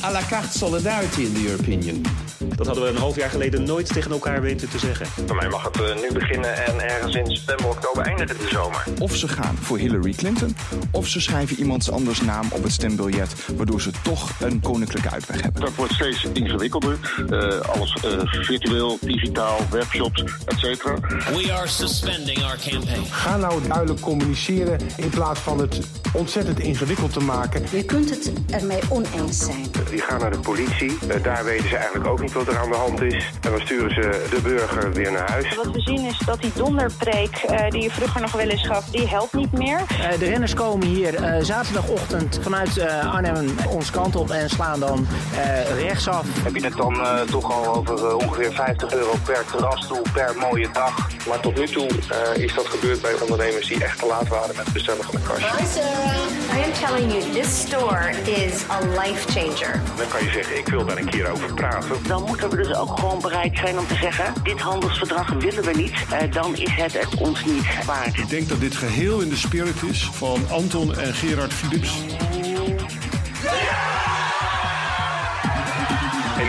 à 0.04 0.12
la 0.12 0.22
carte 0.30 0.58
solidarity 0.58 1.22
in 1.22 1.34
the 1.34 1.46
European 1.50 1.80
Union. 1.80 2.06
Dat 2.38 2.66
hadden 2.66 2.84
we 2.84 2.90
een 2.90 2.98
half 2.98 3.16
jaar 3.16 3.30
geleden 3.30 3.64
nooit 3.64 3.94
tegen 3.94 4.12
elkaar 4.12 4.42
weten 4.42 4.70
te 4.70 4.80
zeggen. 4.80 5.06
Voor 5.26 5.36
mij 5.36 5.50
mag 5.50 5.64
het 5.64 5.82
eh, 5.82 5.96
nu 6.02 6.14
beginnen 6.14 6.66
en 6.66 6.80
ergens 6.80 7.16
in 7.16 7.36
september, 7.36 7.68
oktober 7.68 8.06
eindigen 8.06 8.38
de 8.38 8.48
zomer. 8.48 8.84
Of 9.00 9.16
ze 9.16 9.28
gaan 9.28 9.58
voor 9.62 9.78
Hillary 9.78 10.14
Clinton, 10.14 10.56
of 10.92 11.08
ze 11.08 11.22
schrijven 11.22 11.58
iemands 11.60 11.92
anders 11.92 12.22
naam 12.22 12.46
op 12.52 12.64
het 12.64 12.72
stembiljet, 12.72 13.36
waardoor 13.56 13.82
ze 13.82 13.92
toch 14.02 14.32
een 14.40 14.60
koninklijke 14.60 15.10
uitweg 15.10 15.42
hebben. 15.42 15.62
Dat 15.62 15.76
wordt 15.76 15.94
steeds 15.94 16.24
ingewikkelder. 16.34 16.98
Eh, 17.30 17.60
alles 17.60 17.94
eh, 18.04 18.20
virtueel, 18.24 18.98
digitaal, 19.02 19.60
webshops, 19.70 20.24
et 20.46 20.60
cetera. 20.60 20.96
We 21.34 21.54
are 21.54 21.68
suspending 21.68 22.44
our 22.44 22.58
campaign. 22.70 23.06
Ga 23.10 23.38
nou 23.38 23.68
duidelijk 23.68 24.02
communiceren 24.02 24.80
in 24.98 25.10
plaats 25.10 25.40
van 25.40 25.60
het 25.60 25.80
ontzettend 26.14 26.60
ingewikkeld 26.60 27.14
te 27.14 27.20
maken. 27.20 27.64
Je 27.72 27.84
kunt 27.84 28.10
het 28.10 28.32
ermee 28.50 28.80
oneens 28.90 29.38
zijn. 29.40 29.66
Die 29.90 30.02
gaan 30.02 30.20
naar 30.20 30.32
de 30.32 30.40
politie. 30.40 30.98
Daar 31.22 31.44
weten 31.46 31.70
ze 31.70 31.76
eigenlijk 31.76 32.08
ook 32.08 32.22
niet 32.22 32.27
wat 32.34 32.48
er 32.48 32.58
aan 32.58 32.70
de 32.70 32.76
hand 32.76 33.02
is. 33.02 33.30
En 33.42 33.52
dan 33.52 33.60
sturen 33.60 33.90
ze 33.94 34.28
de 34.30 34.42
burger 34.42 34.94
weer 34.94 35.12
naar 35.12 35.30
huis. 35.32 35.56
Wat 35.56 35.72
we 35.72 35.82
zien 35.82 36.06
is 36.06 36.20
dat 36.26 36.42
die 36.42 36.52
donderpreek 36.56 37.36
eh, 37.36 37.70
die 37.70 37.82
je 37.82 37.92
vroeger 37.92 38.22
nog 38.22 38.32
wel 38.32 38.48
eens 38.48 38.66
gaf, 38.68 38.86
die 38.86 39.08
helpt 39.08 39.34
niet 39.34 39.52
meer. 39.52 39.80
Eh, 39.80 40.20
de 40.20 40.26
renners 40.26 40.54
komen 40.54 40.88
hier 40.88 41.16
eh, 41.16 41.44
zaterdagochtend 41.44 42.40
vanuit 42.42 42.78
eh, 42.78 43.14
Arnhem 43.14 43.56
ons 43.70 43.92
kant 43.92 44.16
op 44.16 44.30
en 44.30 44.50
slaan 44.50 44.80
dan 44.80 45.08
eh, 45.36 45.82
rechtsaf. 45.84 46.26
Heb 46.44 46.56
je 46.56 46.64
het 46.64 46.78
dan 46.78 47.02
eh, 47.02 47.22
toch 47.22 47.52
al 47.52 47.76
over 47.76 48.16
ongeveer 48.16 48.52
50 48.54 48.94
euro 48.94 49.12
per 49.26 49.46
terrasstoel 49.52 50.02
per 50.14 50.36
mooie 50.40 50.70
dag. 50.74 51.08
Maar 51.28 51.40
tot 51.40 51.58
nu 51.58 51.68
toe 51.68 51.88
eh, 51.88 52.44
is 52.44 52.54
dat 52.54 52.66
gebeurd 52.66 53.02
bij 53.02 53.14
ondernemers 53.22 53.68
die 53.68 53.84
echt 53.84 54.00
te 54.00 54.06
laat 54.06 54.28
waren 54.28 54.56
met 54.56 54.66
het 54.66 54.74
bestellen 54.74 55.04
van 55.04 55.16
een 55.16 55.24
kastje. 55.24 55.46
Hi 55.58 55.66
Sarah, 55.66 56.58
I 56.58 56.64
am 56.64 56.74
telling 56.86 57.12
you, 57.12 57.32
this 57.32 57.60
store 57.60 58.10
is 58.24 58.64
a 58.70 58.80
life 58.80 59.32
changer. 59.32 59.82
Dan 59.98 60.08
kan 60.08 60.24
je 60.24 60.32
zeggen, 60.32 60.58
ik 60.58 60.68
wil 60.68 60.86
daar 60.86 60.98
een 60.98 61.10
keer 61.10 61.32
over 61.32 61.54
praten. 61.54 61.96
Dan 62.18 62.26
moeten 62.26 62.50
we 62.50 62.56
dus 62.56 62.74
ook 62.74 63.00
gewoon 63.00 63.20
bereid 63.22 63.58
zijn 63.58 63.80
om 63.80 63.88
te 63.88 63.96
zeggen... 63.96 64.34
dit 64.44 64.60
handelsverdrag 64.60 65.34
willen 65.34 65.64
we 65.64 65.72
niet, 65.76 65.92
uh, 65.92 66.32
dan 66.32 66.56
is 66.56 66.72
het 66.72 66.94
het 66.94 67.16
ons 67.16 67.46
niet 67.46 67.86
waard. 67.86 68.18
Ik 68.18 68.30
denk 68.30 68.50
dat 68.50 68.60
dit 68.60 68.76
geheel 68.76 69.22
in 69.22 69.30
de 69.30 69.36
spirit 69.36 69.84
is 69.84 70.10
van 70.14 70.50
Anton 70.50 70.96
en 70.96 71.14
Gerard 71.14 71.54
Philips. 71.54 72.02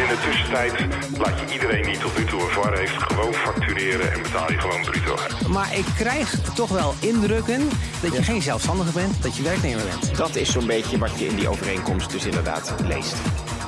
In 0.08 0.14
de 0.14 0.20
tussentijd 0.22 0.72
laat 1.18 1.40
je 1.40 1.52
iedereen 1.52 1.82
die 1.82 1.98
tot 1.98 2.18
nu 2.18 2.24
toe 2.24 2.40
een 2.40 2.48
VAR 2.48 2.78
heeft 2.78 3.02
gewoon 3.02 3.34
factureren 3.34 4.12
en 4.12 4.22
betaal 4.22 4.52
je 4.52 4.58
gewoon 4.58 4.82
bruto. 4.82 5.16
Maar 5.48 5.76
ik 5.76 5.84
krijg 5.96 6.34
toch 6.54 6.68
wel 6.68 6.94
indrukken 7.00 7.68
dat 8.02 8.12
je 8.12 8.22
geen 8.22 8.42
zelfstandige 8.42 8.92
bent, 8.92 9.22
dat 9.22 9.36
je 9.36 9.42
werknemer 9.42 9.84
bent. 9.84 10.16
Dat 10.16 10.36
is 10.36 10.52
zo'n 10.52 10.66
beetje 10.66 10.98
wat 10.98 11.18
je 11.18 11.26
in 11.26 11.36
die 11.36 11.48
overeenkomst 11.48 12.10
dus 12.10 12.24
inderdaad 12.24 12.74
leest. 12.82 13.14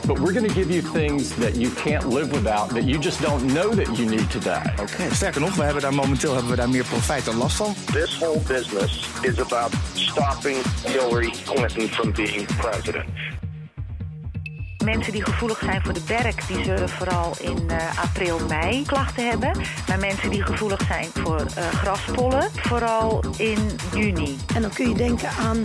But 0.06 0.18
we're 0.18 0.32
going 0.32 0.48
to 0.48 0.54
give 0.54 0.72
you 0.72 0.82
things 0.92 1.28
that 1.28 1.56
you 1.56 1.72
can't 1.84 2.14
live 2.14 2.30
without, 2.30 2.68
that 2.68 2.84
you 2.84 2.98
just 2.98 3.22
don't 3.22 3.52
know 3.52 3.72
that 3.74 3.96
you 3.96 4.08
need 4.08 4.30
today. 4.30 4.62
Okay. 4.80 5.10
Sterker 5.12 5.40
nog, 5.40 5.54
we 5.54 5.62
hebben 5.62 5.82
daar 5.82 5.94
momenteel 5.94 6.32
hebben 6.32 6.50
we 6.50 6.56
daar 6.56 6.70
meer 6.70 6.84
profijt 6.84 7.24
dan 7.24 7.36
last 7.36 7.56
van. 7.56 7.74
This 7.92 8.18
whole 8.18 8.40
business 8.46 9.08
is 9.20 9.40
about 9.40 9.72
stopping 9.92 10.56
Hillary 10.86 11.32
Clinton 11.44 11.88
from 11.88 12.12
being 12.12 12.46
president. 12.56 13.04
Mensen 14.84 15.12
die 15.12 15.24
gevoelig 15.24 15.58
zijn 15.64 15.82
voor 15.84 15.92
de 15.92 16.00
berk, 16.06 16.46
die 16.46 16.64
zullen 16.64 16.88
vooral 16.88 17.36
in 17.40 17.66
uh, 17.70 17.76
april, 18.02 18.40
mei 18.48 18.82
klachten 18.86 19.28
hebben. 19.28 19.50
Maar 19.88 19.98
mensen 19.98 20.30
die 20.30 20.42
gevoelig 20.42 20.80
zijn 20.86 21.08
voor 21.14 21.40
uh, 21.40 21.68
graspollen, 21.68 22.48
vooral 22.54 23.24
in 23.36 23.70
juni. 23.94 24.36
En 24.54 24.62
dan 24.62 24.70
kun 24.72 24.88
je 24.88 24.94
denken 24.94 25.28
aan 25.28 25.56
uh, 25.56 25.64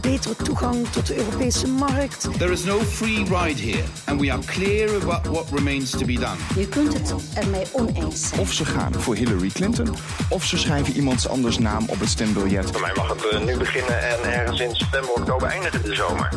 betere 0.00 0.36
toegang 0.36 0.88
tot 0.88 1.06
de 1.06 1.16
Europese 1.16 1.68
markt. 1.68 2.28
There 2.38 2.52
is 2.52 2.64
no 2.64 2.78
free 2.78 3.24
ride 3.24 3.62
here. 3.62 3.84
And 4.04 4.20
we 4.20 4.32
are 4.32 4.42
clear 4.44 5.02
about 5.02 5.26
what 5.26 5.46
remains 5.52 5.90
to 5.90 6.04
be 6.04 6.12
done. 6.12 6.36
Je 6.56 6.68
kunt 6.68 6.92
het 6.92 7.14
ermee 7.34 7.64
oneens 7.72 8.28
zijn. 8.28 8.40
Of 8.40 8.52
ze 8.52 8.64
gaan 8.64 8.94
voor 8.94 9.14
Hillary 9.14 9.48
Clinton, 9.48 9.96
of 10.28 10.44
ze 10.44 10.58
schrijven 10.58 10.96
iemands 10.96 11.28
anders 11.28 11.58
naam 11.58 11.84
op 11.88 12.00
het 12.00 12.08
stembiljet. 12.08 12.70
Voor 12.70 12.80
mij 12.80 12.92
mag 12.94 13.08
het 13.08 13.44
nu 13.44 13.56
beginnen 13.56 14.08
en 14.08 14.32
ergens 14.32 14.60
in 14.60 14.74
september, 14.74 15.10
oktober 15.10 15.48
eindigen 15.48 15.82
de 15.82 15.94
zomer. 15.94 16.28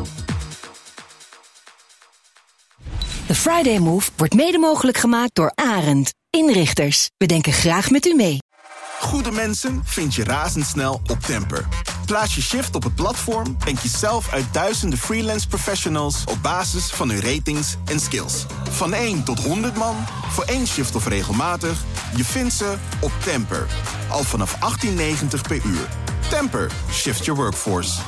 Friday 3.44 3.78
Move 3.78 4.10
wordt 4.18 4.34
mede 4.34 4.58
mogelijk 4.58 4.98
gemaakt 4.98 5.36
door 5.36 5.52
Arend. 5.56 6.14
Inrichters, 6.30 7.10
we 7.18 7.26
denken 7.26 7.54
graag 7.54 7.90
met 7.90 8.06
u 8.06 8.14
mee. 8.16 8.38
Goede 9.00 9.32
mensen 9.32 9.82
vind 9.86 10.16
je 10.16 10.24
razendsnel 10.24 10.94
op 10.94 11.20
Temper. 11.20 11.68
Plaats 12.06 12.36
je 12.36 12.42
shift 12.42 12.76
op 12.76 12.84
het 12.84 12.96
platform 12.96 13.58
en 13.68 13.76
kies 13.76 14.00
zelf 14.00 14.34
uit 14.34 14.46
duizenden 14.52 15.00
freelance 15.00 15.48
professionals 15.48 16.24
op 16.26 16.38
basis 16.42 16.92
van 16.92 17.10
hun 17.10 17.22
ratings 17.22 17.76
en 17.86 18.00
skills. 18.00 18.46
Van 18.70 18.94
1 18.94 19.24
tot 19.24 19.44
100 19.44 19.76
man, 19.76 19.96
voor 20.30 20.44
één 20.44 20.68
shift 20.68 20.96
of 20.96 21.08
regelmatig, 21.08 21.84
je 22.16 22.24
vindt 22.24 22.54
ze 22.54 22.76
op 23.00 23.12
Temper. 23.24 23.68
Al 24.10 24.24
vanaf 24.24 24.58
18,90 24.86 25.42
per 25.48 25.62
uur. 25.66 25.88
Temper, 26.30 26.72
shift 26.92 27.26
your 27.26 27.42
workforce. 27.42 28.00